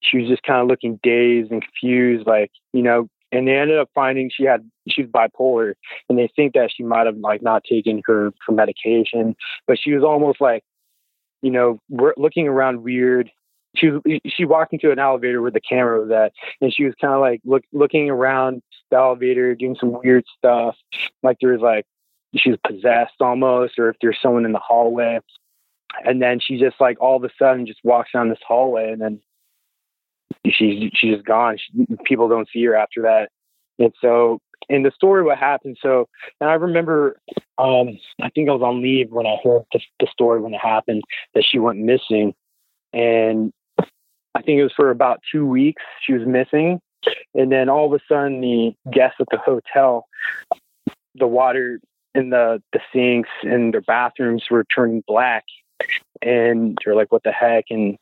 she 0.01 0.19
was 0.19 0.29
just 0.29 0.43
kind 0.43 0.61
of 0.61 0.69
looking 0.69 0.99
dazed 1.03 1.51
and 1.51 1.63
confused, 1.63 2.27
like 2.27 2.51
you 2.73 2.83
know. 2.83 3.09
And 3.31 3.47
they 3.47 3.57
ended 3.57 3.79
up 3.79 3.91
finding 3.95 4.31
she 4.31 4.45
had 4.45 4.69
she 4.89 5.03
was 5.03 5.11
bipolar, 5.11 5.75
and 6.09 6.19
they 6.19 6.31
think 6.35 6.55
that 6.55 6.71
she 6.75 6.83
might 6.83 7.07
have 7.07 7.19
like 7.19 7.43
not 7.43 7.65
taken 7.65 8.03
her 8.07 8.33
her 8.47 8.53
medication, 8.53 9.37
but 9.67 9.79
she 9.79 9.93
was 9.93 10.03
almost 10.03 10.41
like, 10.41 10.65
you 11.43 11.51
know, 11.51 11.79
looking 12.17 12.49
around 12.49 12.83
weird. 12.83 13.31
She 13.77 13.91
was 13.91 14.03
she 14.27 14.47
walked 14.47 14.73
into 14.73 14.91
an 14.91 14.99
elevator 14.99 15.43
where 15.43 15.51
the 15.51 15.61
camera 15.61 16.01
was 16.01 16.11
at, 16.11 16.33
and 16.61 16.73
she 16.73 16.85
was 16.85 16.95
kind 17.01 17.13
of 17.13 17.21
like 17.21 17.41
look 17.45 17.65
looking 17.73 18.09
around 18.09 18.63
the 18.91 18.97
elevator, 18.97 19.55
doing 19.55 19.77
some 19.79 19.93
weird 19.93 20.25
stuff. 20.37 20.77
Like 21.23 21.37
there 21.41 21.53
was 21.53 21.61
like 21.61 21.85
she 22.35 22.51
was 22.51 22.59
possessed 22.67 23.21
almost, 23.21 23.79
or 23.79 23.91
if 23.91 23.97
there's 24.01 24.19
someone 24.23 24.45
in 24.45 24.53
the 24.53 24.59
hallway. 24.59 25.21
And 26.05 26.21
then 26.23 26.39
she 26.39 26.59
just 26.59 26.81
like 26.81 27.01
all 27.01 27.17
of 27.17 27.25
a 27.25 27.31
sudden 27.39 27.67
just 27.67 27.81
walks 27.83 28.13
down 28.13 28.29
this 28.29 28.39
hallway, 28.47 28.91
and 28.91 29.01
then 29.01 29.21
she's 30.47 30.91
she's 30.95 31.15
just 31.15 31.27
gone. 31.27 31.59
She, 31.59 31.87
people 32.05 32.29
don't 32.29 32.49
see 32.53 32.65
her 32.65 32.75
after 32.75 33.03
that. 33.03 33.29
And 33.79 33.93
so 34.01 34.41
in 34.69 34.83
the 34.83 34.91
story 34.91 35.23
what 35.23 35.39
happened. 35.39 35.79
So, 35.81 36.09
and 36.41 36.51
I 36.51 36.55
remember, 36.55 37.17
um, 37.59 37.99
I 38.21 38.29
think 38.31 38.49
I 38.49 38.53
was 38.53 38.63
on 38.63 38.83
leave 38.83 39.11
when 39.11 39.27
I 39.27 39.37
heard 39.43 39.63
the, 39.73 39.81
the 40.01 40.07
story 40.11 40.41
when 40.41 40.55
it 40.55 40.61
happened 40.61 41.03
that 41.35 41.45
she 41.49 41.59
went 41.59 41.79
missing, 41.79 42.35
and 42.93 43.53
I 44.35 44.43
think 44.43 44.59
it 44.59 44.63
was 44.63 44.73
for 44.77 44.91
about 44.91 45.21
two 45.31 45.47
weeks 45.47 45.83
she 46.05 46.13
was 46.13 46.27
missing, 46.27 46.81
and 47.35 47.51
then 47.51 47.69
all 47.69 47.87
of 47.87 47.93
a 47.93 48.05
sudden 48.13 48.41
the 48.41 48.73
guests 48.93 49.17
at 49.21 49.29
the 49.31 49.39
hotel, 49.39 50.07
the 51.15 51.27
water 51.27 51.81
in 52.15 52.31
the 52.31 52.63
the 52.73 52.81
sinks 52.93 53.29
and 53.43 53.73
their 53.73 53.83
bathrooms 53.83 54.45
were 54.51 54.65
turning 54.75 55.03
black 55.07 55.45
and 56.23 56.79
they're 56.85 56.95
like, 56.95 57.13
"What 57.13 57.23
the 57.23 57.33
heck?" 57.33 57.67
And 57.71 57.97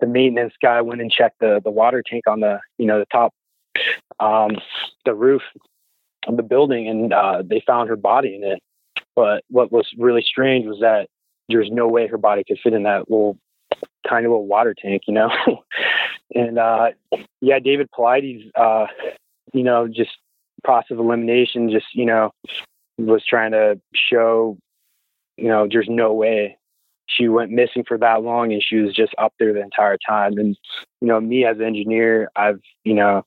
the 0.00 0.06
maintenance 0.06 0.54
guy 0.60 0.80
went 0.80 1.00
and 1.00 1.10
checked 1.10 1.40
the 1.40 1.60
the 1.62 1.70
water 1.70 2.02
tank 2.04 2.24
on 2.26 2.40
the 2.40 2.60
you 2.78 2.86
know 2.86 2.98
the 2.98 3.06
top, 3.06 3.32
um, 4.20 4.56
the 5.04 5.14
roof 5.14 5.42
of 6.26 6.36
the 6.36 6.42
building, 6.42 6.88
and 6.88 7.12
uh, 7.12 7.42
they 7.44 7.62
found 7.66 7.88
her 7.88 7.96
body 7.96 8.34
in 8.36 8.44
it. 8.44 8.60
But 9.14 9.44
what 9.48 9.72
was 9.72 9.88
really 9.98 10.22
strange 10.22 10.66
was 10.66 10.80
that 10.80 11.08
there's 11.48 11.70
no 11.70 11.88
way 11.88 12.06
her 12.06 12.18
body 12.18 12.44
could 12.44 12.58
fit 12.62 12.72
in 12.72 12.84
that 12.84 13.10
little 13.10 13.36
tiny 14.08 14.26
little 14.26 14.46
water 14.46 14.74
tank, 14.74 15.02
you 15.06 15.14
know. 15.14 15.30
and 16.34 16.58
uh, 16.58 16.90
yeah, 17.40 17.58
David 17.58 17.88
Paulides, 17.90 18.50
uh, 18.54 18.86
you 19.52 19.62
know, 19.62 19.88
just 19.88 20.12
process 20.64 20.92
of 20.92 20.98
elimination, 20.98 21.70
just 21.70 21.86
you 21.94 22.06
know, 22.06 22.32
was 22.98 23.24
trying 23.24 23.52
to 23.52 23.80
show, 23.94 24.56
you 25.36 25.48
know, 25.48 25.66
there's 25.70 25.88
no 25.88 26.12
way 26.12 26.56
she 27.16 27.28
went 27.28 27.50
missing 27.50 27.84
for 27.86 27.98
that 27.98 28.22
long 28.22 28.52
and 28.52 28.62
she 28.62 28.76
was 28.76 28.94
just 28.94 29.14
up 29.18 29.32
there 29.38 29.52
the 29.52 29.62
entire 29.62 29.98
time. 30.06 30.38
And, 30.38 30.56
you 31.00 31.08
know, 31.08 31.20
me 31.20 31.44
as 31.44 31.58
an 31.58 31.64
engineer, 31.64 32.30
I've, 32.36 32.60
you 32.84 32.94
know, 32.94 33.24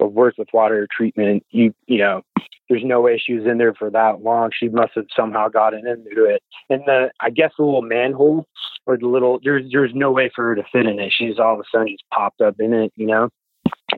worked 0.00 0.38
with 0.38 0.48
water 0.52 0.86
treatment. 0.90 1.44
You, 1.50 1.74
you 1.86 1.98
know, 1.98 2.22
there's 2.68 2.84
no 2.84 3.00
way 3.00 3.18
she 3.18 3.34
was 3.34 3.46
in 3.46 3.58
there 3.58 3.74
for 3.74 3.90
that 3.90 4.22
long. 4.22 4.50
She 4.52 4.68
must 4.68 4.92
have 4.94 5.06
somehow 5.14 5.48
gotten 5.48 5.86
into 5.86 6.24
it. 6.24 6.42
And 6.68 6.82
the, 6.86 7.10
I 7.20 7.30
guess 7.30 7.52
the 7.58 7.64
little 7.64 7.82
manhole 7.82 8.46
or 8.86 8.96
the 8.96 9.06
little, 9.06 9.40
there's, 9.42 9.70
there's 9.72 9.92
no 9.94 10.12
way 10.12 10.30
for 10.34 10.44
her 10.44 10.54
to 10.54 10.64
fit 10.70 10.86
in 10.86 10.98
it. 10.98 11.12
She's 11.16 11.38
all 11.38 11.54
of 11.54 11.60
a 11.60 11.64
sudden 11.70 11.88
just 11.88 12.04
popped 12.12 12.40
up 12.40 12.56
in 12.58 12.72
it, 12.72 12.92
you 12.96 13.06
know? 13.06 13.30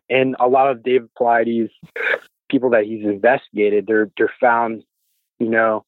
And 0.09 0.37
a 0.41 0.49
lot 0.49 0.71
of 0.71 0.83
David 0.83 1.11
Paulides 1.19 1.71
people 2.49 2.71
that 2.71 2.85
he's 2.85 3.05
investigated, 3.05 3.87
they're, 3.87 4.11
they're 4.17 4.33
found, 4.41 4.83
you 5.39 5.49
know, 5.49 5.85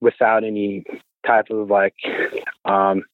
without 0.00 0.44
any 0.44 0.84
type 1.28 1.50
of 1.50 1.68
like 1.68 1.94
um, 2.64 3.04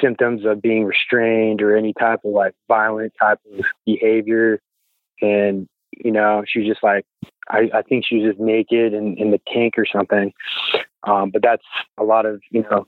symptoms 0.00 0.44
of 0.44 0.60
being 0.60 0.84
restrained 0.84 1.62
or 1.62 1.76
any 1.76 1.92
type 1.94 2.20
of 2.24 2.32
like 2.32 2.54
violent 2.68 3.12
type 3.20 3.38
of 3.52 3.64
behavior. 3.86 4.60
And, 5.22 5.68
you 5.92 6.10
know, 6.10 6.42
she 6.46 6.58
was 6.58 6.68
just 6.68 6.82
like, 6.82 7.06
I, 7.48 7.70
I 7.72 7.82
think 7.82 8.04
she 8.04 8.16
was 8.16 8.32
just 8.32 8.40
naked 8.40 8.92
in, 8.92 9.16
in 9.16 9.30
the 9.30 9.40
tank 9.52 9.74
or 9.78 9.86
something. 9.86 10.32
Um, 11.04 11.30
but 11.30 11.42
that's 11.42 11.64
a 11.98 12.02
lot 12.02 12.26
of, 12.26 12.42
you 12.50 12.62
know, 12.62 12.86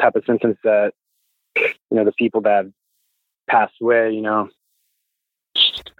type 0.00 0.16
of 0.16 0.24
symptoms 0.26 0.56
that, 0.64 0.92
you 1.56 1.96
know, 1.96 2.04
the 2.04 2.12
people 2.12 2.42
that 2.42 2.64
have 2.64 2.72
passed 3.48 3.74
away, 3.80 4.12
you 4.12 4.20
know, 4.20 4.50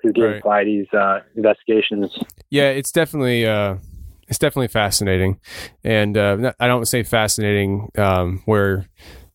who 0.03 0.12
did 0.12 0.45
right. 0.45 0.64
these 0.64 0.93
uh, 0.93 1.20
investigations. 1.37 2.11
Yeah, 2.51 2.68
it's 2.70 2.93
definitely, 2.93 3.47
uh, 3.47 3.77
it's 4.29 4.39
definitely 4.39 4.68
fascinating, 4.68 5.41
and 5.85 6.16
uh, 6.16 6.53
I 6.59 6.66
don't 6.66 6.87
say 6.87 7.03
fascinating 7.03 7.91
um, 7.99 8.43
where 8.45 8.89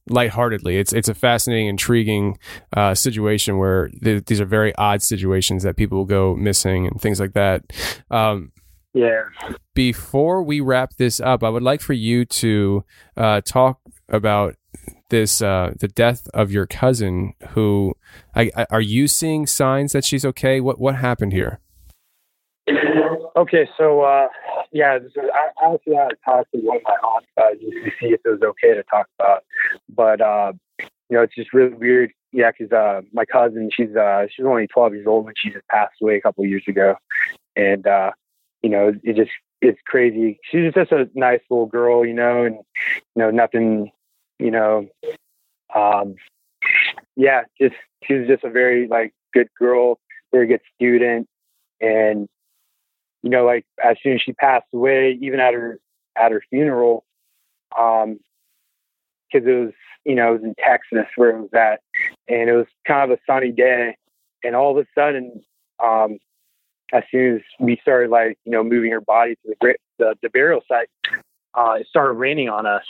lightheartedly. 0.10 0.78
It's 0.78 0.94
it's 0.94 1.10
a 1.10 1.14
fascinating, 1.14 1.68
intriguing 1.68 2.38
uh, 2.76 2.96
situation 2.96 3.58
where 3.58 3.90
th- 4.04 4.26
these 4.26 4.42
are 4.42 4.46
very 4.46 4.76
odd 4.76 5.02
situations 5.02 5.64
that 5.64 5.78
people 5.78 5.98
will 5.98 6.06
go 6.06 6.36
missing 6.36 6.88
and 6.88 7.00
things 7.02 7.20
like 7.20 7.34
that. 7.34 7.64
Um, 8.10 8.52
yeah. 8.94 9.24
Before 9.76 10.42
we 10.42 10.60
wrap 10.60 10.96
this 10.98 11.20
up, 11.20 11.44
I 11.44 11.50
would 11.50 11.64
like 11.64 11.82
for 11.82 11.94
you 11.94 12.26
to 12.26 12.84
uh, 13.16 13.42
talk 13.42 13.80
about 14.10 14.56
this 15.10 15.42
uh, 15.42 15.74
the 15.80 15.88
death 15.88 16.28
of 16.34 16.52
your 16.52 16.66
cousin. 16.66 17.34
Who 17.50 17.94
I, 18.36 18.52
I, 18.56 18.66
are 18.72 18.82
you 18.82 19.08
seeing 19.08 19.46
signs 19.46 19.92
that 19.92 20.06
she's 20.06 20.26
okay? 20.26 20.60
What 20.60 20.80
what 20.80 20.96
happened 20.96 21.34
here? 21.34 21.60
Okay, 23.38 23.70
so 23.78 24.02
uh, 24.02 24.30
yeah, 24.72 24.98
this 24.98 25.12
is, 25.12 25.30
I 25.32 25.72
actually 25.72 25.96
had 25.96 26.14
talked 26.26 26.52
to 26.54 26.58
one 26.58 26.78
of 26.78 26.84
my 26.86 26.96
aunts 27.08 27.28
uh, 27.38 27.52
to 27.52 27.92
see 28.00 28.08
if 28.08 28.22
it 28.26 28.30
was 28.30 28.42
okay 28.42 28.74
to 28.74 28.82
talk 28.82 29.06
about, 29.20 29.44
but 29.88 30.22
uh, 30.22 30.54
you 30.80 30.88
know, 31.12 31.22
it's 31.22 31.36
just 31.36 31.54
really 31.54 31.76
weird. 31.76 32.12
Yeah, 32.32 32.50
because 32.50 32.72
uh, 32.72 33.02
my 33.14 33.26
cousin, 33.26 33.70
she's 33.72 33.96
uh, 33.96 34.26
she's 34.36 34.44
only 34.44 34.66
12 34.66 34.96
years 34.96 35.08
old 35.08 35.28
and 35.28 35.36
she 35.38 35.52
just 35.52 35.68
passed 35.68 35.94
away 36.02 36.16
a 36.16 36.22
couple 36.22 36.44
of 36.44 36.50
years 36.50 36.64
ago, 36.68 36.96
and 37.56 37.86
uh, 37.86 38.12
you 38.64 38.72
know, 38.72 38.92
it 39.04 39.16
just 39.16 39.30
it's 39.62 39.80
crazy. 39.86 40.40
She's 40.50 40.74
just 40.74 40.92
a 40.92 41.08
nice 41.14 41.42
little 41.52 41.68
girl, 41.68 42.04
you 42.04 42.16
know, 42.16 42.44
and 42.44 42.56
you 42.56 43.22
know, 43.22 43.30
nothing, 43.30 43.92
you 44.40 44.50
know, 44.50 44.88
um, 45.76 46.16
yeah, 47.16 47.44
just 47.62 47.76
she 48.04 48.16
was 48.16 48.28
just 48.28 48.44
a 48.44 48.50
very 48.50 48.88
like 48.88 49.14
good 49.32 49.50
girl, 49.60 50.00
very 50.32 50.48
good 50.48 50.62
student, 50.76 51.28
and 51.80 52.28
you 53.24 53.30
know, 53.30 53.46
like 53.46 53.66
as 53.84 53.98
soon 54.02 54.14
as 54.14 54.22
she 54.22 54.34
passed 54.34 54.68
away, 54.74 55.18
even 55.22 55.40
at 55.40 55.54
her 55.54 55.80
at 56.18 56.32
her 56.32 56.42
funeral, 56.50 57.04
um, 57.78 58.20
because 59.32 59.48
it 59.48 59.54
was 59.54 59.74
you 60.06 60.16
know 60.16 60.30
it 60.30 60.42
was 60.42 60.44
in 60.44 60.56
Texas 60.60 61.08
where 61.16 61.32
it 61.32 61.42
was 61.42 61.54
at, 61.54 61.82
and 62.28 62.50
it 62.50 62.54
was 62.54 62.68
kind 62.88 63.12
of 63.12 63.18
a 63.18 63.22
sunny 63.26 63.52
day, 63.52 63.96
and 64.44 64.56
all 64.56 64.72
of 64.72 64.84
a 64.84 64.88
sudden, 64.96 65.42
um, 65.84 66.18
as 66.94 67.04
soon 67.12 67.36
as 67.36 67.42
we 67.60 67.78
started 67.82 68.10
like 68.10 68.38
you 68.46 68.52
know 68.52 68.64
moving 68.64 68.92
her 68.92 69.02
body 69.02 69.36
to 69.36 69.56
the 69.60 69.76
the, 69.98 70.16
the 70.22 70.30
burial 70.30 70.62
site, 70.68 70.90
uh, 71.54 71.74
it 71.80 71.88
started 71.88 72.14
raining 72.14 72.50
on 72.50 72.66
us, 72.66 72.86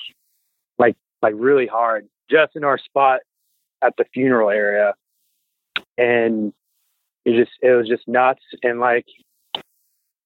like 0.77 0.95
like 1.21 1.33
really 1.37 1.67
hard, 1.67 2.07
just 2.29 2.55
in 2.55 2.63
our 2.63 2.77
spot 2.77 3.21
at 3.81 3.93
the 3.97 4.05
funeral 4.13 4.49
area, 4.49 4.93
and 5.97 6.53
it 7.25 7.37
just 7.37 7.51
it 7.61 7.71
was 7.71 7.87
just 7.87 8.07
nuts, 8.07 8.43
and 8.63 8.79
like 8.79 9.05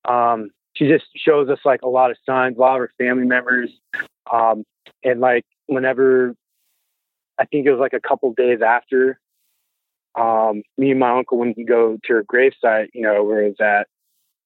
um, 0.06 0.50
she 0.74 0.88
just 0.88 1.06
shows 1.16 1.50
us 1.50 1.60
like 1.66 1.82
a 1.82 1.88
lot 1.88 2.12
of 2.12 2.18
signs, 2.26 2.58
a 2.58 2.60
lot 2.60 2.76
of 2.76 2.80
her 2.82 2.92
family 2.98 3.26
members. 3.26 3.70
Um, 4.32 4.64
and 5.04 5.20
like 5.20 5.46
whenever 5.68 6.36
I 7.38 7.46
think 7.46 7.66
it 7.66 7.72
was 7.72 7.80
like 7.80 7.94
a 7.94 8.00
couple 8.00 8.34
days 8.34 8.62
after, 8.62 9.20
um, 10.16 10.64
me 10.78 10.92
and 10.92 11.00
my 11.00 11.18
uncle 11.18 11.38
went 11.38 11.56
to 11.58 11.64
go 11.64 11.98
to 12.06 12.14
her 12.14 12.24
gravesite, 12.24 12.90
you 12.94 13.02
know, 13.02 13.24
where 13.24 13.44
it 13.44 13.56
was 13.60 13.62
at. 13.62 13.88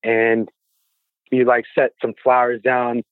And 0.03 0.49
we 1.31 1.43
like 1.43 1.65
set 1.73 1.91
some 2.01 2.13
flowers 2.23 2.61
down 2.61 3.03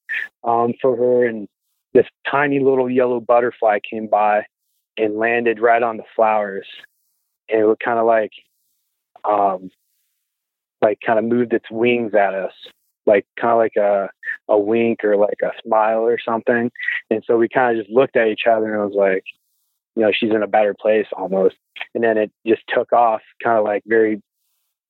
um, 0.43 0.73
for 0.81 0.95
her 0.95 1.25
and 1.25 1.47
this 1.93 2.05
tiny 2.29 2.59
little 2.59 2.89
yellow 2.89 3.19
butterfly 3.19 3.79
came 3.87 4.07
by 4.07 4.45
and 4.97 5.15
landed 5.17 5.59
right 5.59 5.83
on 5.83 5.97
the 5.97 6.03
flowers. 6.15 6.67
And 7.49 7.61
it 7.61 7.65
was 7.65 7.77
kind 7.83 7.99
of 7.99 8.05
like 8.05 8.31
um, 9.23 9.69
like 10.83 10.99
kind 11.05 11.17
of 11.17 11.25
moved 11.25 11.53
its 11.53 11.71
wings 11.71 12.13
at 12.13 12.35
us, 12.35 12.53
like 13.05 13.25
kind 13.39 13.53
of 13.53 13.57
like 13.57 13.75
a 13.77 14.09
a 14.47 14.59
wink 14.59 15.03
or 15.03 15.17
like 15.17 15.39
a 15.41 15.51
smile 15.65 16.01
or 16.01 16.19
something. 16.19 16.71
And 17.09 17.23
so 17.25 17.37
we 17.37 17.49
kind 17.49 17.77
of 17.77 17.83
just 17.83 17.95
looked 17.95 18.15
at 18.15 18.27
each 18.27 18.45
other 18.47 18.73
and 18.73 18.91
was 18.91 18.95
like, 18.95 19.23
you 19.95 20.03
know, 20.03 20.11
she's 20.11 20.31
in 20.31 20.43
a 20.43 20.47
better 20.47 20.75
place 20.79 21.07
almost. 21.13 21.55
And 21.95 22.03
then 22.03 22.17
it 22.17 22.31
just 22.45 22.63
took 22.67 22.93
off, 22.93 23.21
kind 23.43 23.57
of 23.57 23.63
like 23.63 23.83
very, 23.85 24.21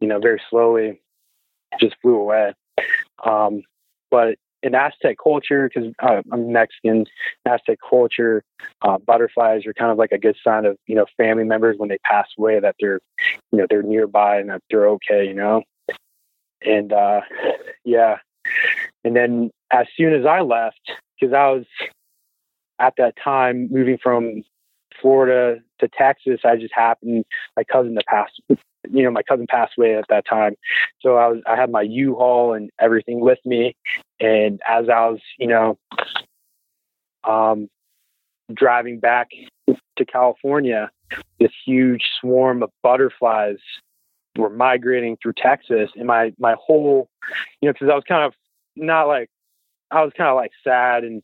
you 0.02 0.08
know, 0.08 0.20
very 0.20 0.42
slowly, 0.50 1.02
just 1.80 1.96
flew 2.02 2.16
away. 2.16 2.54
Um, 3.24 3.64
but 4.10 4.38
in 4.64 4.76
Aztec 4.76 5.18
culture, 5.22 5.70
because 5.70 5.94
uh, 6.02 6.22
I'm 6.32 6.54
Mexican, 6.54 7.06
Aztec 7.46 7.80
culture, 7.88 8.44
uh, 8.82 8.98
butterflies 8.98 9.66
are 9.66 9.74
kind 9.74 9.92
of 9.92 9.98
like 9.98 10.14
a 10.14 10.18
good 10.18 10.38
sign 10.42 10.66
of 10.66 10.78
you 10.88 10.96
know 10.96 11.06
family 11.18 11.44
members 11.44 11.78
when 11.78 11.90
they 11.90 11.98
pass 12.00 12.28
away 12.38 12.60
that 12.60 12.76
they're 12.80 13.02
you 13.52 13.60
know 13.60 13.68
they're 13.70 13.84
nearby 13.84 14.40
and 14.40 14.50
that 14.50 14.62
they're 14.70 14.88
okay. 14.90 15.28
You 15.28 15.34
know, 15.34 15.64
and 16.66 16.92
uh, 16.94 17.22
yeah, 17.84 18.18
and 19.04 19.16
then 19.16 19.52
as 19.72 19.88
soon 19.96 20.14
as 20.14 20.26
I 20.26 20.42
left, 20.42 20.80
because 21.20 21.34
I 21.34 21.50
was 21.50 21.66
at 22.80 22.94
that 22.98 23.16
time 23.22 23.68
moving 23.72 23.98
from 24.02 24.44
Florida 25.02 25.60
to 25.80 25.88
Texas, 25.88 26.42
I 26.44 26.56
just 26.56 26.74
happened 26.74 27.26
my 27.56 27.64
cousin 27.64 27.96
to 27.96 28.02
pass. 28.08 28.30
You 28.92 29.04
know, 29.04 29.12
my 29.12 29.24
cousin 29.24 29.48
passed 29.50 29.74
away 29.78 29.96
at 29.96 30.06
that 30.10 30.26
time, 30.28 30.56
so 31.00 31.16
I 31.16 31.28
was 31.28 31.42
I 31.48 31.56
had 31.56 31.72
my 31.72 31.82
U-Haul 31.82 32.54
and 32.54 32.70
everything 32.80 33.22
with 33.22 33.40
me, 33.46 33.76
and 34.20 34.62
as 34.68 34.90
I 34.90 35.08
was, 35.10 35.20
you 35.40 35.48
know, 35.48 35.78
um, 37.24 37.70
driving 38.54 39.00
back 39.00 39.30
to 39.68 40.06
California, 40.06 40.92
this 41.40 41.52
huge 41.66 42.04
swarm 42.20 42.64
of 42.64 42.72
butterflies 42.82 43.60
were 44.38 44.50
migrating 44.50 45.18
through 45.22 45.34
Texas, 45.38 45.90
and 45.96 46.08
my 46.08 46.34
my 46.40 46.56
whole, 46.60 47.10
you 47.62 47.68
know, 47.68 47.74
because 47.74 47.90
I 47.90 47.96
was 47.96 48.04
kind 48.08 48.24
of 48.24 48.34
not 48.76 49.08
like 49.08 49.30
I 49.92 50.04
was 50.04 50.14
kind 50.18 50.30
of 50.30 50.36
like 50.36 50.52
sad 50.64 51.04
and 51.04 51.22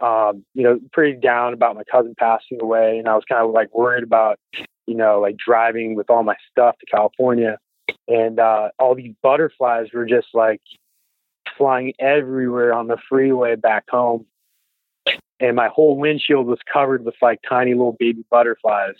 um, 0.00 0.44
you 0.54 0.62
know 0.62 0.78
pretty 0.92 1.18
down 1.18 1.52
about 1.52 1.74
my 1.74 1.84
cousin 1.84 2.14
passing 2.18 2.58
away, 2.60 2.98
and 2.98 3.08
I 3.08 3.14
was 3.14 3.24
kind 3.28 3.44
of 3.44 3.52
like 3.52 3.74
worried 3.74 4.04
about 4.04 4.38
you 4.86 4.94
know 4.94 5.20
like 5.20 5.36
driving 5.36 5.94
with 5.94 6.10
all 6.10 6.22
my 6.22 6.36
stuff 6.50 6.76
to 6.78 6.86
California, 6.86 7.58
and 8.08 8.38
uh, 8.38 8.70
all 8.78 8.94
these 8.94 9.14
butterflies 9.22 9.88
were 9.92 10.06
just 10.06 10.28
like 10.34 10.60
flying 11.56 11.92
everywhere 11.98 12.72
on 12.72 12.86
the 12.86 12.98
freeway 13.08 13.56
back 13.56 13.84
home. 13.88 14.26
And 15.38 15.54
my 15.54 15.68
whole 15.68 15.96
windshield 15.98 16.46
was 16.46 16.58
covered 16.70 17.04
with 17.04 17.14
like 17.20 17.40
tiny 17.46 17.72
little 17.74 17.96
baby 17.98 18.24
butterflies. 18.30 18.94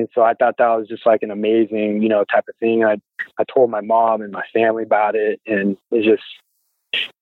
And 0.00 0.08
so 0.14 0.22
I 0.22 0.34
thought 0.34 0.56
that 0.58 0.74
was 0.76 0.88
just 0.88 1.06
like 1.06 1.22
an 1.22 1.30
amazing, 1.30 2.02
you 2.02 2.08
know, 2.08 2.24
type 2.24 2.48
of 2.48 2.56
thing. 2.56 2.84
I 2.84 3.00
I 3.38 3.44
told 3.44 3.70
my 3.70 3.80
mom 3.80 4.22
and 4.22 4.32
my 4.32 4.44
family 4.52 4.82
about 4.82 5.14
it 5.14 5.40
and 5.46 5.76
it 5.90 6.02
just 6.02 6.22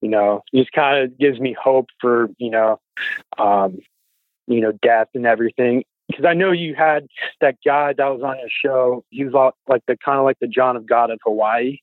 you 0.01 0.09
know, 0.09 0.43
just 0.55 0.73
kind 0.73 1.05
of 1.05 1.19
gives 1.19 1.41
me 1.41 1.55
hope 1.61 1.89
for, 2.01 2.29
you 2.39 2.51
know, 2.51 2.81
um, 3.39 3.79
you 4.47 4.61
know, 4.61 4.73
death 4.73 5.09
and 5.15 5.27
everything. 5.27 5.85
Because 6.09 6.25
I 6.25 6.33
know 6.35 6.53
you 6.53 6.75
had 6.75 7.07
that 7.41 7.57
guy 7.65 7.93
that 7.93 8.07
was 8.07 8.23
on 8.23 8.39
your 8.39 8.49
show. 8.49 9.05
He 9.11 9.25
was 9.25 9.35
all, 9.35 9.53
like 9.69 9.83
the 9.87 9.97
kind 9.97 10.19
of 10.19 10.25
like 10.25 10.39
the 10.41 10.47
John 10.47 10.77
of 10.77 10.87
God 10.87 11.11
of 11.11 11.19
Hawaii. 11.23 11.79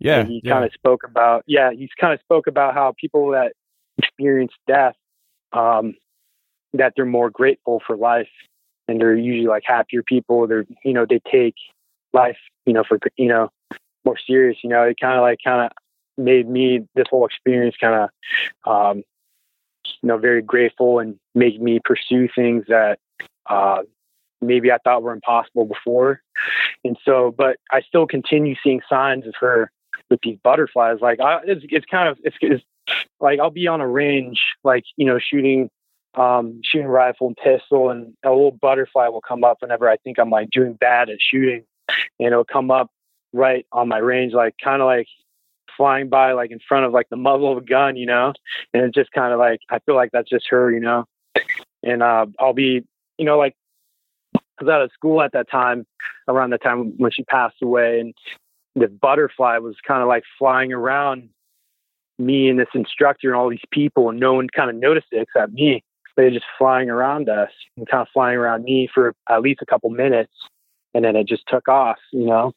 Yeah, 0.00 0.20
And 0.20 0.28
he 0.28 0.40
yeah. 0.42 0.52
kind 0.52 0.64
of 0.64 0.72
spoke 0.72 1.02
about, 1.04 1.44
yeah, 1.46 1.70
he's 1.72 1.90
kind 2.00 2.12
of 2.12 2.20
spoke 2.20 2.46
about 2.46 2.74
how 2.74 2.94
people 2.98 3.30
that 3.30 3.52
experience 3.98 4.52
death, 4.66 4.96
um, 5.52 5.94
that 6.72 6.94
they're 6.96 7.04
more 7.04 7.30
grateful 7.30 7.82
for 7.86 7.96
life 7.96 8.28
and 8.90 9.00
they're 9.00 9.14
usually 9.14 9.46
like 9.46 9.62
happier 9.64 10.02
people. 10.02 10.46
They're, 10.46 10.66
you 10.84 10.92
know, 10.92 11.06
they 11.08 11.20
take 11.30 11.54
life, 12.12 12.38
you 12.66 12.72
know, 12.72 12.82
for, 12.82 12.98
you 13.16 13.28
know, 13.28 13.50
more 14.04 14.18
serious, 14.26 14.58
you 14.64 14.70
know, 14.70 14.82
it 14.82 14.96
kind 15.00 15.16
of 15.16 15.22
like 15.22 15.38
kind 15.44 15.66
of 15.66 15.72
made 16.18 16.48
me 16.48 16.86
this 16.96 17.06
whole 17.08 17.24
experience 17.24 17.76
kind 17.80 18.08
of, 18.66 18.70
um, 18.70 19.04
you 20.02 20.08
know, 20.08 20.18
very 20.18 20.42
grateful 20.42 20.98
and 20.98 21.18
make 21.34 21.60
me 21.60 21.78
pursue 21.84 22.28
things 22.34 22.64
that, 22.68 22.98
uh, 23.48 23.82
maybe 24.40 24.72
I 24.72 24.78
thought 24.78 25.02
were 25.02 25.12
impossible 25.12 25.66
before. 25.66 26.22
And 26.82 26.96
so, 27.04 27.34
but 27.36 27.58
I 27.70 27.82
still 27.82 28.06
continue 28.06 28.56
seeing 28.64 28.80
signs 28.88 29.26
of 29.26 29.34
her 29.38 29.70
with 30.08 30.20
these 30.22 30.38
butterflies. 30.42 30.98
Like 31.00 31.20
I, 31.20 31.40
it's, 31.44 31.64
it's 31.68 31.86
kind 31.86 32.08
of, 32.08 32.18
it's, 32.24 32.36
it's 32.40 32.64
like, 33.20 33.38
I'll 33.38 33.50
be 33.50 33.68
on 33.68 33.80
a 33.80 33.86
range, 33.86 34.40
like, 34.64 34.84
you 34.96 35.06
know, 35.06 35.18
shooting, 35.18 35.70
um, 36.14 36.60
shooting 36.64 36.88
rifle 36.88 37.28
and 37.28 37.36
pistol 37.36 37.90
and 37.90 38.14
a 38.24 38.30
little 38.30 38.50
butterfly 38.50 39.08
will 39.08 39.20
come 39.20 39.44
up 39.44 39.58
whenever 39.60 39.88
I 39.88 39.96
think 39.96 40.18
I'm 40.18 40.30
like 40.30 40.50
doing 40.50 40.74
bad 40.74 41.08
at 41.10 41.18
shooting 41.20 41.64
and 42.18 42.26
it'll 42.26 42.44
come 42.44 42.70
up 42.70 42.90
right 43.32 43.66
on 43.72 43.88
my 43.88 43.98
range, 43.98 44.32
like 44.32 44.54
kind 44.62 44.82
of 44.82 44.86
like 44.86 45.06
flying 45.76 46.08
by, 46.08 46.32
like 46.32 46.50
in 46.50 46.58
front 46.68 46.84
of 46.84 46.92
like 46.92 47.08
the 47.10 47.16
muzzle 47.16 47.52
of 47.52 47.58
a 47.58 47.66
gun, 47.66 47.96
you 47.96 48.06
know? 48.06 48.32
And 48.74 48.84
it's 48.84 48.94
just 48.94 49.12
kind 49.12 49.32
of 49.32 49.38
like, 49.38 49.60
I 49.70 49.78
feel 49.80 49.94
like 49.94 50.10
that's 50.12 50.28
just 50.28 50.46
her, 50.50 50.70
you 50.72 50.80
know? 50.80 51.04
And, 51.82 52.02
uh, 52.02 52.26
I'll 52.38 52.52
be, 52.52 52.84
you 53.18 53.24
know, 53.24 53.38
like, 53.38 53.54
I 54.34 54.64
was 54.64 54.70
out 54.70 54.82
of 54.82 54.90
school 54.92 55.22
at 55.22 55.32
that 55.32 55.50
time, 55.50 55.86
around 56.28 56.50
the 56.50 56.58
time 56.58 56.94
when 56.98 57.10
she 57.10 57.24
passed 57.24 57.62
away, 57.62 58.00
and 58.00 58.14
the 58.74 58.88
butterfly 58.88 59.58
was 59.58 59.76
kind 59.86 60.02
of 60.02 60.08
like 60.08 60.22
flying 60.38 60.72
around 60.72 61.30
me 62.18 62.48
and 62.50 62.58
this 62.58 62.68
instructor 62.74 63.28
and 63.28 63.36
all 63.36 63.48
these 63.48 63.58
people, 63.70 64.10
and 64.10 64.20
no 64.20 64.34
one 64.34 64.48
kind 64.48 64.68
of 64.68 64.76
noticed 64.76 65.06
it 65.12 65.22
except 65.22 65.52
me. 65.52 65.82
They 66.16 66.24
were 66.24 66.30
just 66.30 66.46
flying 66.58 66.90
around 66.90 67.28
us 67.28 67.50
and 67.76 67.88
kind 67.88 68.02
of 68.02 68.08
flying 68.12 68.36
around 68.36 68.64
me 68.64 68.88
for 68.92 69.14
at 69.28 69.42
least 69.42 69.62
a 69.62 69.66
couple 69.66 69.90
minutes, 69.90 70.32
and 70.94 71.04
then 71.04 71.16
it 71.16 71.26
just 71.26 71.44
took 71.48 71.68
off, 71.68 71.98
you 72.12 72.26
know. 72.26 72.52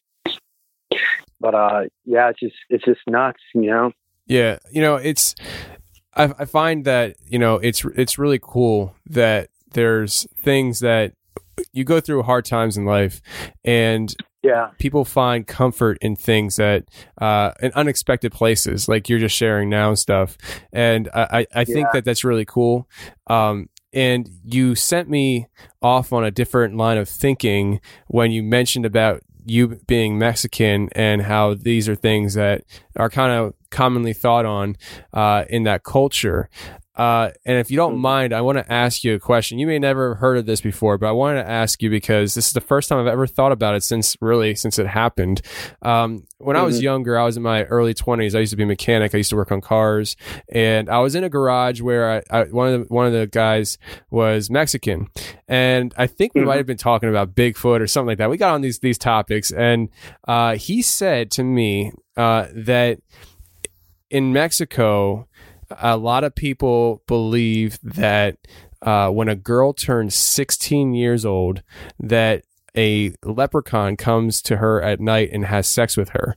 But 1.39 1.55
uh, 1.55 1.81
yeah, 2.05 2.29
it's 2.29 2.39
just 2.39 2.55
it's 2.69 2.85
just 2.85 3.01
nuts, 3.07 3.41
you 3.53 3.69
know. 3.69 3.91
Yeah, 4.25 4.59
you 4.71 4.81
know, 4.81 4.95
it's 4.95 5.35
I, 6.15 6.33
I 6.39 6.45
find 6.45 6.85
that 6.85 7.15
you 7.25 7.39
know 7.39 7.55
it's 7.55 7.83
it's 7.95 8.17
really 8.17 8.39
cool 8.41 8.95
that 9.07 9.49
there's 9.71 10.27
things 10.37 10.79
that 10.79 11.13
you 11.71 11.83
go 11.83 11.99
through 11.99 12.23
hard 12.23 12.45
times 12.45 12.77
in 12.77 12.85
life, 12.85 13.21
and 13.63 14.15
Yeah, 14.43 14.71
people 14.77 15.05
find 15.05 15.47
comfort 15.47 15.97
in 16.01 16.15
things 16.17 16.57
that 16.57 16.83
uh, 17.19 17.53
in 17.61 17.71
unexpected 17.75 18.33
places, 18.33 18.89
like 18.89 19.07
you're 19.07 19.19
just 19.19 19.35
sharing 19.35 19.69
now 19.69 19.87
and 19.89 19.97
stuff. 19.97 20.37
And 20.73 21.09
I, 21.13 21.47
I 21.53 21.61
I 21.61 21.65
think 21.65 21.77
Yeah. 21.87 21.89
that 21.93 22.05
that's 22.05 22.23
really 22.25 22.45
cool. 22.45 22.87
Um, 23.27 23.69
and 23.93 24.29
you 24.43 24.75
sent 24.75 25.09
me 25.09 25.47
off 25.81 26.11
on 26.11 26.23
a 26.25 26.31
different 26.31 26.75
line 26.75 26.97
of 26.97 27.07
thinking 27.07 27.79
when 28.07 28.31
you 28.31 28.43
mentioned 28.43 28.85
about 28.85 29.21
you 29.45 29.79
being 29.87 30.17
Mexican 30.17 30.89
and 30.93 31.21
how 31.21 31.53
these 31.53 31.87
are 31.87 31.95
things 31.95 32.33
that 32.33 32.63
are 32.95 33.09
kind 33.09 33.31
of 33.31 33.53
commonly 33.71 34.13
thought 34.13 34.45
on 34.45 34.75
uh, 35.13 35.45
in 35.49 35.63
that 35.63 35.83
culture. 35.83 36.49
Uh, 36.95 37.29
and 37.45 37.57
if 37.57 37.71
you 37.71 37.77
don't 37.77 37.95
Mhm. 37.95 38.01
mind, 38.01 38.33
I 38.33 38.41
want 38.41 38.59
to 38.59 38.71
ask 38.71 39.03
you 39.03 39.15
a 39.15 39.19
question. 39.19 39.57
You 39.57 39.65
may 39.67 39.79
never 39.79 40.09
have 40.13 40.19
heard 40.19 40.37
of 40.37 40.45
this 40.45 40.61
before, 40.61 40.97
but 40.97 41.07
I 41.07 41.11
wanted 41.11 41.41
to 41.43 41.49
ask 41.49 41.81
you 41.81 41.89
because 41.89 42.35
this 42.35 42.47
is 42.47 42.53
the 42.53 42.61
first 42.61 42.87
time 42.89 42.99
I've 42.99 43.07
ever 43.11 43.25
thought 43.25 43.51
about 43.51 43.75
it 43.75 43.83
since 43.83 44.15
really 44.21 44.53
since 44.55 44.77
it 44.77 44.85
happened. 44.87 45.41
Um, 45.81 46.23
when 46.37 46.55
I 46.55 46.61
was 46.63 46.79
Mhm. 46.79 46.83
younger, 46.83 47.17
I 47.17 47.23
was 47.23 47.35
in 47.37 47.43
my 47.43 47.63
early 47.63 47.93
twenties. 47.93 48.35
I 48.35 48.39
used 48.39 48.51
to 48.51 48.57
be 48.57 48.63
a 48.63 48.67
mechanic. 48.67 49.15
I 49.15 49.17
used 49.17 49.29
to 49.31 49.35
work 49.35 49.51
on 49.51 49.59
cars, 49.61 50.15
and 50.49 50.89
I 50.89 50.99
was 50.99 51.15
in 51.15 51.23
a 51.23 51.29
garage 51.29 51.81
where 51.81 52.11
I, 52.11 52.21
I 52.29 52.43
one 52.45 52.73
of 52.73 52.87
the 52.87 52.93
one 52.93 53.07
of 53.07 53.13
the 53.13 53.25
guys 53.27 53.77
was 54.11 54.49
Mexican, 54.51 55.07
and 55.47 55.93
I 55.97 56.05
think 56.05 56.35
we 56.35 56.41
Mhm. 56.41 56.45
might 56.45 56.57
have 56.57 56.65
been 56.67 56.77
talking 56.77 57.09
about 57.09 57.33
Bigfoot 57.33 57.79
or 57.81 57.87
something 57.87 58.07
like 58.09 58.17
that. 58.19 58.29
We 58.29 58.37
got 58.37 58.53
on 58.53 58.61
these 58.61 58.79
these 58.79 58.97
topics, 58.97 59.51
and 59.51 59.89
uh, 60.27 60.55
he 60.57 60.81
said 60.81 61.31
to 61.31 61.43
me 61.43 61.91
uh, 62.15 62.45
that 62.53 62.99
in 64.11 64.31
Mexico, 64.31 65.27
a 65.81 65.97
lot 65.97 66.23
of 66.23 66.35
people 66.35 67.01
believe 67.07 67.79
that 67.81 68.37
uh, 68.81 69.09
when 69.09 69.29
a 69.29 69.35
girl 69.35 69.73
turns 69.73 70.15
16 70.15 70.93
years 70.93 71.25
old, 71.25 71.63
that 71.99 72.43
a 72.75 73.13
leprechaun 73.23 73.95
comes 73.95 74.41
to 74.41 74.57
her 74.57 74.81
at 74.81 74.99
night 74.99 75.29
and 75.31 75.45
has 75.45 75.67
sex 75.67 75.95
with 75.95 76.09
her. 76.09 76.35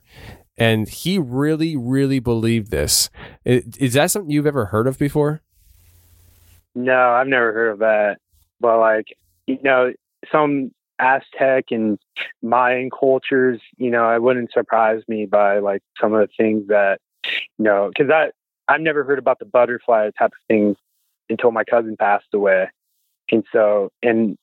And 0.57 0.87
he 0.87 1.19
really, 1.19 1.75
really 1.75 2.19
believed 2.19 2.71
this. 2.71 3.09
Is 3.45 3.93
that 3.93 4.11
something 4.11 4.31
you've 4.31 4.47
ever 4.47 4.65
heard 4.65 4.87
of 4.87 4.97
before? 4.97 5.41
No, 6.73 6.97
I've 6.97 7.27
never 7.27 7.53
heard 7.53 7.71
of 7.71 7.79
that. 7.79 8.17
But 8.59 8.79
like, 8.79 9.15
you 9.45 9.59
know, 9.63 9.93
some 10.31 10.71
Aztec 10.99 11.65
and 11.71 11.99
Mayan 12.41 12.89
cultures, 12.89 13.61
you 13.77 13.91
know, 13.91 14.09
it 14.15 14.21
wouldn't 14.21 14.51
surprise 14.51 15.01
me 15.07 15.25
by 15.25 15.59
like 15.59 15.81
some 16.01 16.13
of 16.13 16.21
the 16.21 16.29
things 16.37 16.67
that, 16.67 16.99
you 17.25 17.65
know, 17.65 17.89
because 17.89 18.11
I 18.11 18.31
I've 18.67 18.81
never 18.81 19.03
heard 19.03 19.19
about 19.19 19.39
the 19.39 19.45
butterfly 19.45 20.09
type 20.17 20.31
of 20.31 20.47
things 20.47 20.77
until 21.29 21.51
my 21.51 21.63
cousin 21.63 21.95
passed 21.97 22.33
away, 22.33 22.69
and 23.31 23.43
so 23.51 23.91
and 24.01 24.37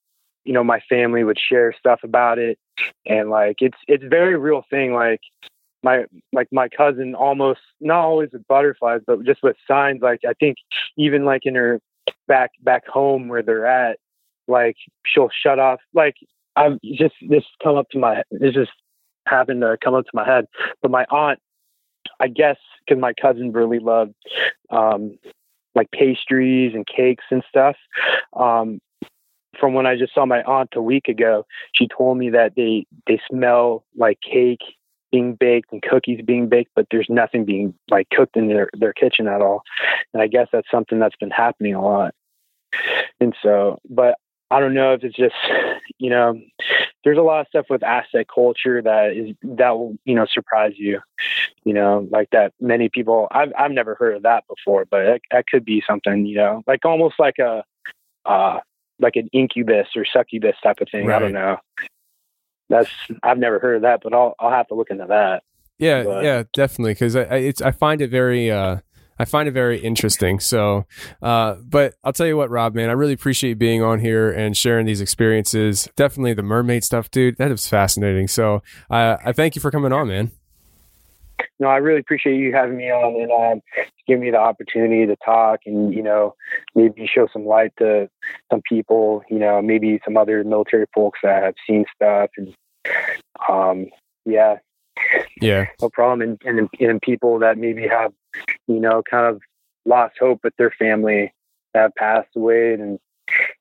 you 0.45 0.53
know 0.53 0.65
my 0.65 0.81
family 0.89 1.25
would 1.25 1.39
share 1.39 1.75
stuff 1.79 2.01
about 2.03 2.39
it, 2.39 2.59
and 3.07 3.31
like 3.31 3.57
it's 3.61 3.79
it's 3.87 4.05
very 4.05 4.37
real 4.37 4.65
thing. 4.71 4.93
Like 4.93 5.21
my 5.83 6.05
like 6.33 6.49
my 6.51 6.69
cousin 6.69 7.15
almost 7.15 7.61
not 7.81 8.01
always 8.01 8.31
with 8.33 8.47
butterflies, 8.49 9.03
but 9.07 9.23
just 9.25 9.43
with 9.43 9.57
signs. 9.69 10.01
Like 10.03 10.21
I 10.27 10.33
think 10.41 10.57
even 10.97 11.25
like 11.25 11.43
in 11.45 11.55
her 11.55 11.81
back 12.27 12.53
back 12.63 12.87
home 12.87 13.29
where 13.29 13.43
they're 13.43 13.67
at, 13.67 13.99
like 14.49 14.77
she'll 15.07 15.31
shut 15.31 15.59
off. 15.59 15.81
Like 15.93 16.17
I've 16.57 16.81
just 16.83 17.15
this 17.29 17.45
come 17.63 17.77
up 17.77 17.89
to 17.91 17.99
my 17.99 18.23
this 18.31 18.55
just 18.55 18.73
happened 19.27 19.61
to 19.63 19.77
come 19.83 19.95
up 19.95 20.05
to 20.07 20.11
my 20.15 20.25
head. 20.25 20.47
But 20.83 20.91
my 20.91 21.07
aunt, 21.11 21.39
I 22.25 22.29
guess, 22.29 22.57
because 22.81 22.99
my 22.99 23.13
cousin 23.13 23.53
really 23.53 23.81
loved 23.81 24.15
um, 24.71 25.19
like 25.75 25.91
pastries 25.91 26.73
and 26.75 26.87
cakes 26.87 27.25
and 27.31 27.43
stuff. 27.47 27.77
Um, 28.35 28.81
from 29.61 29.75
when 29.75 29.87
I 29.87 29.95
just 29.97 30.15
saw 30.15 30.25
my 30.25 30.43
aunt 30.45 30.71
a 30.75 30.81
week 30.81 31.07
ago, 31.09 31.45
she 31.75 31.87
told 31.87 32.17
me 32.17 32.31
that 32.31 32.55
they 32.57 32.87
they 33.07 33.21
smell 33.31 33.85
like 33.95 34.19
cake 34.23 34.63
being 35.13 35.35
baked 35.35 35.71
and 35.71 35.83
cookies 35.83 36.23
being 36.25 36.49
baked, 36.49 36.71
but 36.75 36.87
there's 36.91 37.11
nothing 37.11 37.45
being 37.45 37.75
like 37.91 38.09
cooked 38.09 38.39
in 38.39 38.49
their 38.49 38.71
their 38.73 38.95
kitchen 38.95 39.29
at 39.29 39.43
all. 39.43 39.63
And 40.15 40.23
I 40.23 40.27
guess 40.27 40.49
that's 40.51 40.71
something 40.71 40.99
that's 40.99 41.17
been 41.17 41.31
happening 41.31 41.75
a 41.75 41.85
lot. 41.85 42.15
And 43.21 43.37
so, 43.43 43.81
but 43.89 44.15
I 44.51 44.61
don't 44.61 44.75
know 44.75 44.95
if 44.95 45.05
it's 45.05 45.15
just, 45.15 45.35
you 45.99 46.09
know, 46.09 46.41
there's 47.05 47.19
a 47.19 47.23
lot 47.23 47.41
of 47.41 47.47
stuff 47.49 47.67
with 47.71 47.83
Aztec 47.83 48.27
culture 48.35 48.83
that 48.83 49.13
is 49.15 49.37
that 49.43 49.71
will, 49.71 49.97
you 50.05 50.15
know, 50.15 50.27
surprise 50.33 50.73
you. 50.77 51.01
You 51.65 51.75
know, 51.75 52.09
like 52.11 52.31
that 52.31 52.53
many 52.61 52.89
people 52.89 53.29
I've 53.31 53.53
I've 53.59 53.71
never 53.73 53.95
heard 53.95 54.17
of 54.17 54.23
that 54.23 54.45
before, 54.49 54.87
but 54.91 55.05
that, 55.05 55.21
that 55.31 55.47
could 55.47 55.65
be 55.65 55.83
something, 55.87 56.27
you 56.27 56.37
know, 56.37 56.63
like 56.67 56.85
almost 56.85 57.17
like 57.19 57.39
a 57.39 57.65
uh 58.25 58.59
like 59.01 59.17
an 59.17 59.29
incubus 59.33 59.89
or 59.97 60.05
succubus 60.05 60.57
type 60.63 60.81
of 60.81 60.89
thing. 60.91 61.11
I 61.11 61.19
don't 61.19 61.33
know. 61.33 61.59
That's 62.71 62.91
I've 63.23 63.39
never 63.39 63.59
heard 63.59 63.77
of 63.77 63.83
that, 63.83 64.01
but 64.03 64.15
I'll 64.15 64.35
I'll 64.39 64.51
have 64.51 64.69
to 64.69 64.75
look 64.75 64.91
into 64.91 65.07
that. 65.07 65.43
Yeah, 65.79 66.05
But- 66.05 66.25
yeah, 66.25 66.45
definitely. 66.53 66.95
Because 66.95 67.17
I, 67.17 67.23
I, 67.25 67.37
it's 67.37 67.61
I 67.61 67.71
find 67.73 68.01
it 68.01 68.09
very, 68.11 68.51
uh, 68.51 68.79
I 69.19 69.25
find 69.25 69.49
it 69.49 69.53
very 69.53 69.79
interesting. 69.79 70.41
So, 70.41 70.87
uh, 71.23 71.57
but 71.65 71.95
I'll 72.03 72.13
tell 72.13 72.27
you 72.27 72.37
what, 72.37 72.51
Rob, 72.51 72.75
man, 72.75 72.89
I 72.89 72.93
really 72.93 73.13
appreciate 73.13 73.59
being 73.59 73.83
on 73.83 74.01
here 74.01 74.31
and 74.31 74.57
sharing 74.57 74.87
these 74.87 75.01
experiences. 75.01 75.89
Definitely 75.97 76.35
the 76.35 76.43
mermaid 76.43 76.85
stuff, 76.85 77.11
dude. 77.11 77.37
That 77.37 77.51
is 77.51 77.69
fascinating. 77.69 78.29
So, 78.29 78.63
I 78.91 79.33
thank 79.33 79.57
you 79.57 79.61
for 79.61 79.71
coming 79.71 79.93
on, 79.93 80.09
man. 80.09 80.33
no, 81.59 81.69
I 81.69 81.77
really 81.77 82.01
appreciate 82.01 82.37
you 82.37 82.53
having 82.53 82.77
me 82.77 82.91
on 82.91 83.21
and 83.21 83.31
um, 83.33 83.63
giving 84.07 84.25
me 84.25 84.31
the 84.31 84.39
opportunity 84.39 85.07
to 85.07 85.17
talk 85.25 85.61
and, 85.67 85.95
you 85.95 86.03
know, 86.03 86.35
maybe 86.75 87.09
show 87.13 87.29
some 87.33 87.47
light 87.47 87.73
to 87.79 88.09
some 88.51 88.63
people, 88.69 89.23
you 89.29 89.39
know, 89.39 89.63
maybe 89.63 90.01
some 90.05 90.17
other 90.17 90.43
military 90.45 90.87
folks 90.95 91.21
that 91.23 91.43
have 91.43 91.55
seen 91.67 91.85
stuff. 91.95 92.31
And, 92.37 92.55
um, 93.49 93.87
yeah, 94.25 94.57
Yeah. 95.41 95.67
no 95.83 95.91
problem. 95.91 96.39
And, 96.45 96.59
and 96.59 96.69
and 96.81 97.03
people 97.03 97.39
that 97.41 97.59
maybe 97.59 97.87
have, 97.89 98.13
you 98.67 98.81
know, 98.81 99.03
kind 99.09 99.27
of 99.27 99.41
lost 99.85 100.15
hope 100.19 100.41
with 100.45 100.57
their 100.57 100.71
family 100.71 101.33
that 101.73 101.81
have 101.83 101.95
passed 101.95 102.37
away, 102.37 102.75
and 102.75 102.99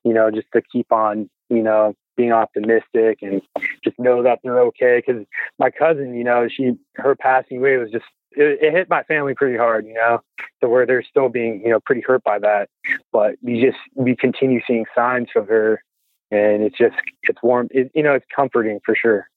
you 0.04 0.12
know, 0.14 0.30
just 0.30 0.48
to 0.54 0.62
keep 0.62 0.90
on, 0.92 1.28
you 1.48 1.62
know, 1.62 1.94
being 2.16 2.32
optimistic 2.32 3.18
and 3.22 3.42
just 3.82 3.98
know 3.98 4.22
that 4.22 4.40
they're 4.42 4.60
okay. 4.60 5.02
Because 5.04 5.24
my 5.58 5.70
cousin, 5.70 6.14
you 6.14 6.24
know, 6.24 6.48
she 6.48 6.72
her 6.94 7.14
passing 7.14 7.58
away 7.58 7.76
was 7.76 7.90
just 7.90 8.04
it, 8.36 8.58
it 8.62 8.72
hit 8.72 8.88
my 8.88 9.02
family 9.04 9.34
pretty 9.34 9.56
hard, 9.56 9.86
you 9.86 9.94
know, 9.94 10.20
to 10.60 10.68
where 10.68 10.86
they're 10.86 11.02
still 11.02 11.28
being, 11.28 11.60
you 11.64 11.70
know, 11.70 11.80
pretty 11.80 12.02
hurt 12.02 12.22
by 12.24 12.38
that. 12.38 12.68
But 13.12 13.36
we 13.42 13.62
just 13.62 13.78
we 13.94 14.16
continue 14.16 14.60
seeing 14.66 14.86
signs 14.94 15.28
of 15.36 15.48
her, 15.48 15.82
and 16.30 16.62
it's 16.62 16.76
just 16.78 16.96
it's 17.22 17.42
warm. 17.42 17.68
It, 17.70 17.90
you 17.94 18.02
know, 18.02 18.14
it's 18.14 18.26
comforting 18.34 18.80
for 18.84 18.94
sure. 18.94 19.28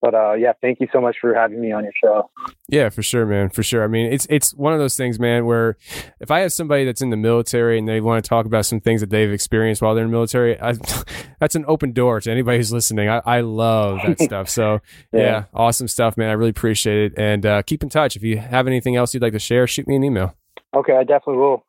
But 0.00 0.14
uh, 0.14 0.34
yeah, 0.34 0.52
thank 0.60 0.80
you 0.80 0.88
so 0.92 1.00
much 1.00 1.16
for 1.20 1.34
having 1.34 1.60
me 1.60 1.72
on 1.72 1.84
your 1.84 1.92
show. 2.02 2.30
Yeah, 2.68 2.90
for 2.90 3.02
sure, 3.02 3.24
man. 3.24 3.48
For 3.48 3.62
sure. 3.62 3.82
I 3.82 3.86
mean, 3.86 4.12
it's 4.12 4.26
it's 4.28 4.52
one 4.54 4.72
of 4.72 4.78
those 4.78 4.96
things, 4.96 5.18
man, 5.18 5.46
where 5.46 5.76
if 6.20 6.30
I 6.30 6.40
have 6.40 6.52
somebody 6.52 6.84
that's 6.84 7.00
in 7.00 7.10
the 7.10 7.16
military 7.16 7.78
and 7.78 7.88
they 7.88 8.00
want 8.00 8.22
to 8.22 8.28
talk 8.28 8.46
about 8.46 8.66
some 8.66 8.80
things 8.80 9.00
that 9.00 9.10
they've 9.10 9.32
experienced 9.32 9.80
while 9.80 9.94
they're 9.94 10.04
in 10.04 10.10
the 10.10 10.16
military, 10.16 10.60
I, 10.60 10.74
that's 11.40 11.54
an 11.54 11.64
open 11.66 11.92
door 11.92 12.20
to 12.20 12.30
anybody 12.30 12.58
who's 12.58 12.72
listening. 12.72 13.08
I, 13.08 13.22
I 13.24 13.40
love 13.40 14.00
that 14.06 14.20
stuff. 14.20 14.48
So 14.48 14.80
yeah. 15.12 15.20
Yeah. 15.20 15.44
awesome 15.54 15.88
stuff, 15.88 16.16
man. 16.16 16.28
I 16.28 16.34
really 16.34 16.50
appreciate 16.50 17.12
it. 17.12 17.18
And 17.18 17.46
uh, 17.46 17.62
keep 17.62 17.82
in 17.82 17.88
touch. 17.88 18.16
If 18.16 18.22
you 18.22 18.38
have 18.38 18.66
anything 18.66 18.96
else 18.96 19.14
you'd 19.14 19.22
like 19.22 19.32
to 19.32 19.38
share, 19.38 19.66
shoot 19.66 19.88
me 19.88 19.96
an 19.96 20.04
email. 20.04 20.34
Okay, 20.74 20.96
I 20.96 21.04
definitely 21.04 21.36
will. 21.36 21.64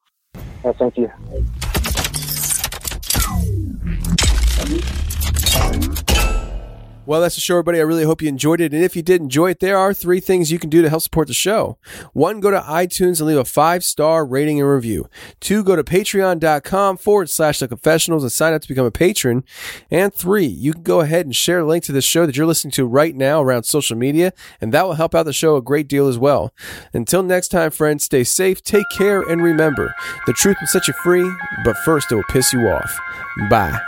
Yeah, 0.64 0.74
thank 0.78 0.98
you. 0.98 1.12
Well, 7.06 7.22
that's 7.22 7.36
the 7.36 7.42
show, 7.42 7.56
everybody. 7.56 7.78
I 7.80 7.84
really 7.84 8.04
hope 8.04 8.22
you 8.22 8.28
enjoyed 8.28 8.60
it. 8.62 8.74
And 8.74 8.84
if 8.84 8.96
you 8.96 9.04
did 9.04 9.22
enjoy 9.22 9.52
it, 9.52 9.60
there 9.60 9.78
are 9.78 9.94
three 9.94 10.20
things 10.20 10.52
you 10.52 10.58
can 10.58 10.72
do 10.72 10.82
to 10.82 10.90
help 10.90 11.04
support 11.04 11.28
the 11.28 11.36
show. 11.36 11.78
One, 12.14 12.40
go 12.40 12.50
to 12.50 12.60
iTunes 12.60 13.20
and 13.20 13.28
leave 13.28 13.38
a 13.38 13.46
five 13.46 13.84
star 13.84 14.26
rating 14.26 14.60
and 14.60 14.70
review. 14.70 15.08
Two, 15.40 15.64
go 15.64 15.76
to 15.76 15.84
patreon.com 15.84 16.98
forward 16.98 17.30
slash 17.30 17.60
the 17.60 17.68
confessionals 17.68 18.24
and 18.24 18.32
sign 18.32 18.54
up 18.54 18.62
to 18.64 18.68
become 18.68 18.86
a 18.86 18.92
patron. 18.92 19.44
And 19.92 20.14
three, 20.14 20.46
you 20.46 20.74
can 20.74 20.84
go 20.84 21.02
ahead 21.02 21.26
and 21.26 21.36
share 21.36 21.60
a 21.60 21.66
link 21.66 21.84
to 21.86 21.92
this 21.92 22.06
show 22.06 22.26
that 22.26 22.36
you're 22.36 22.48
listening 22.48 22.72
to 22.72 22.86
right 22.88 23.16
now 23.16 23.42
around 23.42 23.64
social 23.64 23.96
media, 23.98 24.34
and 24.60 24.74
that 24.74 24.86
will 24.86 24.94
help 24.94 25.14
out 25.14 25.24
the 25.24 25.34
show 25.34 25.56
a 25.56 25.62
great 25.62 25.88
deal 25.88 26.08
as 26.08 26.18
well. 26.18 26.54
Until 26.94 27.22
next 27.22 27.50
time, 27.50 27.70
friends, 27.72 28.04
stay 28.04 28.24
safe, 28.24 28.64
take 28.64 28.86
care, 28.92 29.22
and 29.22 29.44
remember 29.44 29.94
the 30.26 30.34
truth 30.34 30.58
will 30.60 30.68
set 30.68 30.88
you 30.88 30.94
free, 31.04 31.30
but 31.64 31.78
first 31.78 32.12
it 32.12 32.16
will 32.16 32.24
piss 32.30 32.52
you 32.52 32.68
off. 32.68 33.00
Bye. 33.50 33.80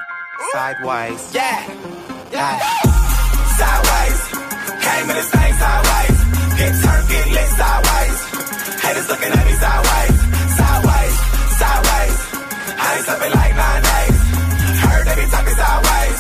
Sideways. 0.52 1.34
Yeah. 1.34 1.74
Yeah. 2.32 2.97
Sideways. 3.58 4.20
Came 4.86 5.10
in 5.10 5.16
this 5.18 5.30
thing 5.34 5.54
sideways. 5.58 6.18
Get 6.58 6.72
turned, 6.78 7.06
get 7.10 7.26
lit 7.34 7.50
sideways. 7.58 8.18
Haters 8.86 9.08
looking 9.10 9.32
at 9.34 9.46
me 9.50 9.54
sideways. 9.58 10.16
Sideways. 10.58 11.16
Sideways. 11.58 12.16
I 12.78 12.88
ain't 12.96 13.06
slept 13.06 13.22
like 13.34 13.56
nine 13.58 13.82
days. 13.82 14.20
Heard 14.86 15.04
they 15.10 15.16
be 15.18 15.26
talking 15.34 15.58
sideways. 15.58 16.18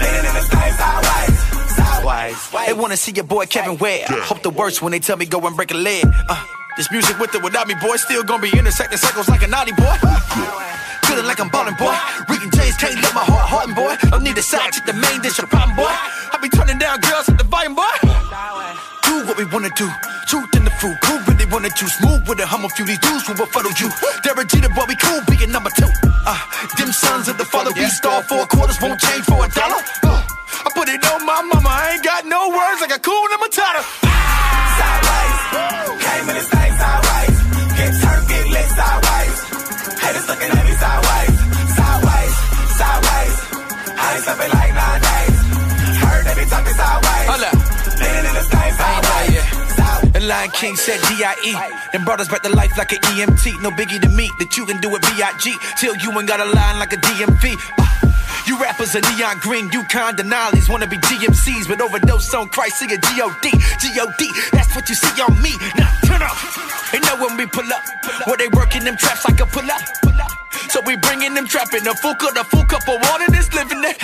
Leaning 0.00 0.24
in 0.28 0.34
this 0.36 0.48
thing 0.52 0.72
sideways. 0.76 1.36
Sideways. 1.80 2.66
They 2.66 2.72
wanna 2.74 2.96
see 2.96 3.12
your 3.12 3.24
boy 3.24 3.46
Kevin 3.46 3.78
Ware. 3.78 4.04
Hope 4.28 4.42
the 4.42 4.50
worst 4.50 4.82
when 4.82 4.92
they 4.92 5.00
tell 5.00 5.16
me 5.16 5.24
go 5.24 5.40
and 5.46 5.56
break 5.56 5.70
a 5.70 5.76
leg. 5.76 6.04
Uh, 6.28 6.44
this 6.76 6.90
music 6.90 7.18
with 7.18 7.34
or 7.34 7.40
without 7.40 7.66
me, 7.68 7.74
boy, 7.80 7.96
still 7.96 8.22
gonna 8.22 8.42
be 8.42 8.52
intersecting 8.52 8.98
cycles 8.98 9.30
like 9.30 9.42
a 9.42 9.46
naughty 9.46 9.72
boy. 9.72 9.96
Feeling 11.16 11.32
like 11.32 11.40
I'm 11.40 11.48
ballin', 11.48 11.72
boy. 11.80 11.96
Reading 12.28 12.52
James 12.52 12.76
can't 12.76 12.92
let 13.00 13.14
my 13.16 13.24
heart 13.24 13.48
harden, 13.48 13.72
boy. 13.72 13.96
Don't 14.12 14.20
need 14.20 14.36
a 14.36 14.44
side 14.44 14.68
chick, 14.76 14.84
the 14.84 14.92
main 14.92 15.24
dish 15.24 15.40
of 15.40 15.48
the 15.48 15.52
problem, 15.56 15.72
boy. 15.72 15.88
I 15.88 16.36
be 16.44 16.52
turning 16.52 16.76
down 16.76 17.00
girls 17.00 17.24
at 17.32 17.40
the 17.40 17.48
volume, 17.48 17.72
boy. 17.72 17.88
Do 19.00 19.24
what 19.24 19.40
we 19.40 19.48
wanna 19.48 19.72
do. 19.72 19.88
Truth 20.28 20.52
in 20.60 20.68
the 20.68 20.74
fruit, 20.76 20.92
cool 21.00 21.16
really 21.24 21.48
wanna 21.48 21.72
choose. 21.72 21.96
Move 22.04 22.20
with 22.28 22.44
a 22.44 22.44
hum 22.44 22.66
a 22.66 22.68
few 22.68 22.84
these 22.84 23.00
dudes 23.00 23.24
who 23.24 23.32
will 23.32 23.48
follow 23.48 23.72
you. 23.80 23.88
Derek 24.28 24.52
Jeter, 24.52 24.68
boy, 24.76 24.84
we 24.92 24.96
cool, 25.00 25.24
being 25.24 25.48
number 25.48 25.72
two. 25.72 25.88
Uh, 26.28 26.36
them 26.76 26.92
sons 26.92 27.32
of 27.32 27.40
the 27.40 27.48
father, 27.48 27.72
we 27.72 27.88
star 27.88 28.20
four 28.28 28.44
quarters, 28.52 28.76
won't 28.84 29.00
change 29.00 29.24
for 29.24 29.40
a 29.40 29.48
dollar. 29.56 29.80
Uh, 30.04 30.20
I 30.20 30.68
put 30.76 30.92
it 30.92 31.00
on 31.00 31.24
my 31.24 31.40
mama, 31.40 31.64
I 31.64 31.96
ain't 31.96 32.04
got 32.04 32.28
no 32.28 32.52
words 32.52 32.84
like 32.84 32.92
Hakuna 32.92 33.40
Matata. 33.40 33.80
Sideways. 34.76 35.36
Came 35.56 35.80
in 35.80 35.85
Lion 50.26 50.50
King 50.50 50.74
said 50.76 51.00
D.I.E. 51.08 51.54
Then 51.92 52.04
brought 52.04 52.20
us 52.20 52.28
back 52.28 52.42
to 52.42 52.48
life 52.48 52.76
like 52.76 52.92
an 52.92 52.98
EMT. 52.98 53.62
No 53.62 53.70
biggie 53.70 54.00
to 54.02 54.08
me 54.08 54.30
that 54.38 54.56
you 54.56 54.66
can 54.66 54.80
do 54.80 54.94
it 54.96 55.02
B.I.G. 55.02 55.54
Till 55.78 55.94
you 55.96 56.10
ain't 56.18 56.26
got 56.26 56.40
a 56.40 56.44
line 56.44 56.78
like 56.78 56.92
a 56.92 56.96
DMV. 56.96 57.54
You 58.46 58.56
rappers 58.62 58.94
are 58.94 59.02
neon 59.02 59.38
green, 59.40 59.66
you 59.72 59.82
Yukon 59.82 60.14
Denali's 60.14 60.68
wanna 60.68 60.86
be 60.86 60.96
GMCs, 60.98 61.66
but 61.66 61.80
overdose 61.80 62.32
on 62.32 62.48
Christ, 62.48 62.78
see 62.78 62.86
a 62.86 62.98
G.O.D. 62.98 63.50
G.O.D. 63.50 64.22
That's 64.52 64.74
what 64.74 64.88
you 64.88 64.94
see 64.94 65.20
on 65.20 65.34
me. 65.42 65.50
Now 65.74 65.90
turn 66.06 66.22
up. 66.22 66.38
They 66.92 67.00
know 67.00 67.18
when 67.18 67.36
we 67.36 67.46
pull 67.46 67.66
up, 67.66 67.82
where 68.26 68.36
they 68.38 68.46
working 68.48 68.84
them 68.84 68.96
traps 68.96 69.26
like 69.26 69.40
a 69.40 69.46
pull 69.46 69.66
up. 69.66 69.82
So 70.70 70.80
we 70.86 70.96
bringing 70.96 71.34
them 71.34 71.46
trapping 71.46 71.82
the 71.82 71.94
full 71.98 72.14
cup, 72.14 72.34
the 72.34 72.44
full 72.44 72.64
cup 72.64 72.86
of 72.86 73.02
water 73.10 73.26
that's 73.34 73.52
living 73.52 73.82
there. 73.82 73.98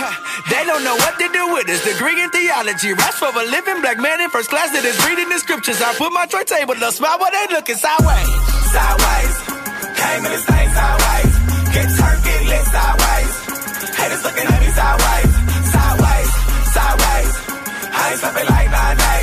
They 0.51 0.65
don't 0.67 0.83
know 0.83 0.97
what 0.97 1.19
to 1.19 1.29
do 1.31 1.55
with 1.55 1.67
this 1.67 1.85
degree 1.85 2.21
in 2.21 2.31
theology. 2.31 2.95
Raps 2.95 3.19
for 3.19 3.31
a 3.31 3.45
living 3.47 3.81
black 3.81 3.99
man 3.99 4.21
in 4.21 4.31
first 4.31 4.51
class 4.51 4.73
that 4.75 4.85
is 4.85 4.99
reading 5.07 5.29
the 5.29 5.39
scriptures. 5.39 5.81
I 5.81 5.95
put 5.95 6.13
my 6.13 6.27
tray 6.27 6.45
table, 6.45 6.75
the 6.75 6.91
smile, 6.91 7.19
but 7.19 7.31
they 7.31 7.47
looking 7.55 7.77
sideways. 7.77 8.27
Sideways. 8.75 9.35
Came 9.95 10.25
in 10.27 10.31
this 10.35 10.45
thing 10.51 10.69
sideways. 10.75 11.33
Get 11.71 11.87
turned, 11.95 12.21
get 12.25 12.43
lit 12.51 12.65
sideways. 12.75 13.32
Haters 14.03 14.25
looking 14.25 14.47
at 14.49 14.61
me 14.61 14.69
sideways. 14.79 15.31
Sideways. 15.75 16.31
Sideways. 16.75 17.33
I 17.95 18.11
ain't 18.11 18.19
slept 18.19 18.41
in 18.41 18.47
like 18.49 18.71
nine 18.71 18.97
days. 18.97 19.22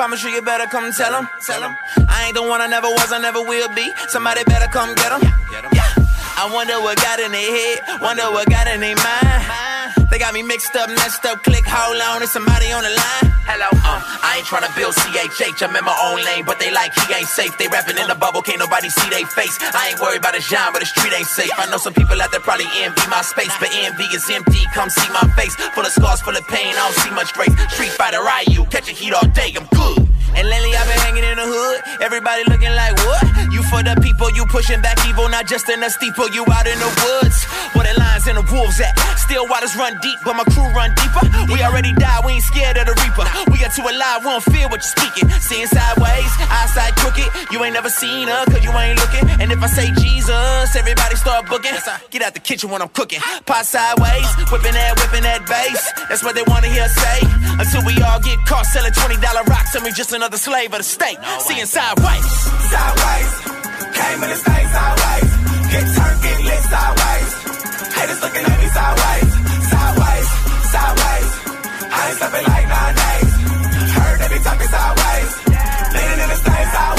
Promise 0.00 0.24
you, 0.24 0.30
you 0.30 0.40
better 0.40 0.64
come 0.64 0.90
tell 0.92 1.12
them. 1.12 1.28
Tell 1.44 1.60
them. 1.60 1.76
I 2.08 2.24
ain't 2.24 2.34
the 2.34 2.42
one 2.42 2.62
I 2.62 2.66
never 2.66 2.88
was, 2.88 3.12
I 3.12 3.18
never 3.18 3.42
will 3.42 3.68
be. 3.74 3.92
Somebody 4.08 4.42
better 4.44 4.66
come 4.72 4.94
get 4.94 5.10
them. 5.10 5.20
Yeah. 5.74 5.84
I 6.40 6.48
wonder 6.50 6.80
what 6.80 6.96
got 6.96 7.20
in 7.20 7.32
their 7.32 7.76
head, 7.76 8.00
wonder 8.00 8.22
what 8.32 8.48
got 8.48 8.66
in 8.66 8.80
their 8.80 8.96
mind. 8.96 9.79
They 10.10 10.18
got 10.18 10.34
me 10.34 10.42
mixed 10.42 10.74
up, 10.74 10.90
messed 10.90 11.24
up. 11.24 11.42
Click, 11.44 11.62
hold 11.64 12.02
on, 12.02 12.18
there's 12.18 12.34
somebody 12.34 12.66
on 12.74 12.82
the 12.82 12.90
line. 12.90 13.30
Hello, 13.46 13.70
uh, 13.70 14.02
I 14.26 14.42
ain't 14.42 14.46
tryna 14.46 14.74
build 14.74 14.98
CHH. 14.98 15.62
I'm 15.62 15.70
in 15.78 15.84
my 15.86 15.94
own 16.10 16.18
lane, 16.26 16.42
but 16.44 16.58
they 16.58 16.74
like 16.74 16.90
he 16.98 17.14
ain't 17.14 17.30
safe. 17.30 17.54
They 17.58 17.70
rapping 17.70 17.94
in 17.94 18.10
the 18.10 18.18
bubble, 18.18 18.42
can't 18.42 18.58
nobody 18.58 18.90
see 18.90 19.06
they 19.06 19.22
face. 19.22 19.54
I 19.70 19.94
ain't 19.94 20.00
worried 20.02 20.18
about 20.18 20.34
the 20.34 20.42
genre, 20.42 20.82
the 20.82 20.86
street 20.86 21.14
ain't 21.14 21.30
safe. 21.30 21.54
I 21.54 21.70
know 21.70 21.78
some 21.78 21.94
people 21.94 22.18
out 22.18 22.34
there 22.34 22.42
probably 22.42 22.66
envy 22.82 23.06
my 23.06 23.22
space, 23.22 23.54
but 23.62 23.70
envy 23.70 24.10
is 24.10 24.26
empty. 24.30 24.66
Come 24.74 24.90
see 24.90 25.06
my 25.14 25.22
face, 25.38 25.54
full 25.78 25.86
of 25.86 25.94
scars, 25.94 26.20
full 26.26 26.34
of 26.34 26.42
pain. 26.50 26.74
I 26.74 26.90
don't 26.90 26.98
see 27.06 27.14
much 27.14 27.30
grace. 27.30 27.54
Street 27.70 27.94
fighter, 27.94 28.18
Ryu, 28.18 28.66
catch 28.66 28.90
a 28.90 28.92
heat 28.92 29.14
all 29.14 29.26
day, 29.30 29.54
I'm 29.54 29.70
good. 29.70 30.09
And 30.36 30.48
lately 30.48 30.72
I've 30.76 30.86
been 30.86 31.00
hanging 31.00 31.24
in 31.24 31.36
the 31.36 31.46
hood. 31.46 31.78
Everybody 32.00 32.44
looking 32.48 32.72
like 32.74 32.94
what? 33.04 33.22
You 33.50 33.62
for 33.66 33.82
the 33.82 33.98
people, 34.00 34.30
you 34.30 34.46
pushing 34.46 34.80
back 34.80 34.98
evil, 35.06 35.28
not 35.28 35.46
just 35.46 35.68
in 35.68 35.80
the 35.80 35.90
steeple. 35.90 36.28
You 36.30 36.44
out 36.50 36.66
in 36.66 36.78
the 36.78 36.90
woods. 37.02 37.44
Where 37.74 37.86
the 37.86 37.98
lions 37.98 38.26
and 38.26 38.38
the 38.38 38.46
wolves 38.52 38.80
at? 38.80 38.94
Still 39.18 39.46
waters 39.46 39.74
run 39.76 39.98
deep, 40.02 40.18
but 40.24 40.34
my 40.34 40.44
crew 40.50 40.66
run 40.74 40.94
deeper. 40.94 41.22
We 41.52 41.62
already 41.62 41.92
died, 41.94 42.22
we 42.26 42.38
ain't 42.38 42.44
scared 42.44 42.76
of 42.78 42.86
the 42.86 42.94
reaper. 43.02 43.26
We 43.50 43.58
got 43.58 43.74
too 43.74 43.86
alive, 43.86 44.22
we 44.22 44.30
don't 44.30 44.46
fear 44.50 44.66
what 44.70 44.82
you're 44.82 44.94
speaking. 44.94 45.30
Seeing 45.38 45.66
sideways, 45.66 46.30
eyesight 46.50 46.94
crooked. 46.96 47.26
You 47.50 47.62
ain't 47.64 47.74
never 47.74 47.90
seen 47.90 48.28
her, 48.28 48.44
cause 48.46 48.62
you 48.62 48.70
ain't 48.74 48.98
looking. 48.98 49.26
And 49.40 49.50
if 49.50 49.62
I 49.62 49.68
say 49.68 49.86
Jesus, 49.98 50.74
everybody 50.74 51.16
start 51.16 51.46
booking. 51.46 51.74
Get 52.10 52.22
out 52.22 52.34
the 52.34 52.40
kitchen 52.40 52.70
when 52.70 52.82
I'm 52.82 52.90
cooking. 52.90 53.20
Pot 53.46 53.66
sideways, 53.66 54.26
whipping 54.50 54.74
that, 54.74 54.98
whipping 54.98 55.22
that 55.22 55.46
bass. 55.46 55.92
That's 56.08 56.22
what 56.22 56.34
they 56.34 56.42
wanna 56.46 56.68
hear 56.68 56.88
say. 56.88 57.18
Until 57.58 57.84
we 57.86 57.94
all 58.02 58.20
get 58.20 58.38
caught 58.46 58.66
selling 58.66 58.92
$20 58.92 59.22
rocks 59.46 59.74
and 59.74 59.84
we 59.84 59.92
just 59.92 60.12
another 60.20 60.36
slave 60.36 60.70
of 60.74 60.78
the 60.78 60.84
state. 60.84 61.16
No 61.18 61.38
Seeing 61.38 61.64
sideways. 61.64 62.28
Sideways. 62.68 63.30
Came 63.96 64.20
in 64.20 64.28
the 64.28 64.36
state 64.36 64.68
sideways. 64.76 65.30
Get 65.72 65.84
turned, 65.96 66.20
get 66.20 66.38
lit 66.44 66.62
sideways. 66.68 67.30
Haters 67.96 68.20
looking 68.20 68.44
at 68.44 68.58
me 68.60 68.68
sideways. 68.68 69.30
Sideways. 69.72 70.28
Sideways. 70.76 71.28
I 71.88 72.00
ain't 72.04 72.18
sleeping 72.20 72.46
like 72.52 72.66
nine 72.68 72.94
days. 73.00 73.32
Heard 73.96 74.16
they 74.20 74.28
be 74.28 74.38
talking 74.44 74.68
sideways. 74.68 75.30
Leaning 75.96 76.20
in 76.20 76.28
the 76.28 76.36
state 76.36 76.68
sideways. 76.68 76.89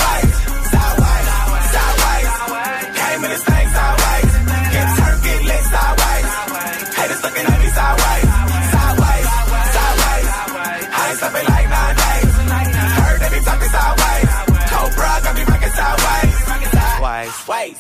Wait, 17.48 17.78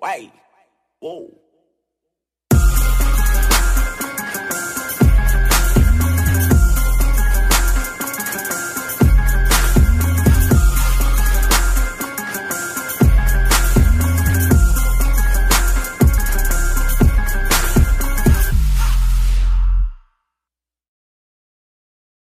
wait. 0.00 0.32
Whoa. 1.00 1.43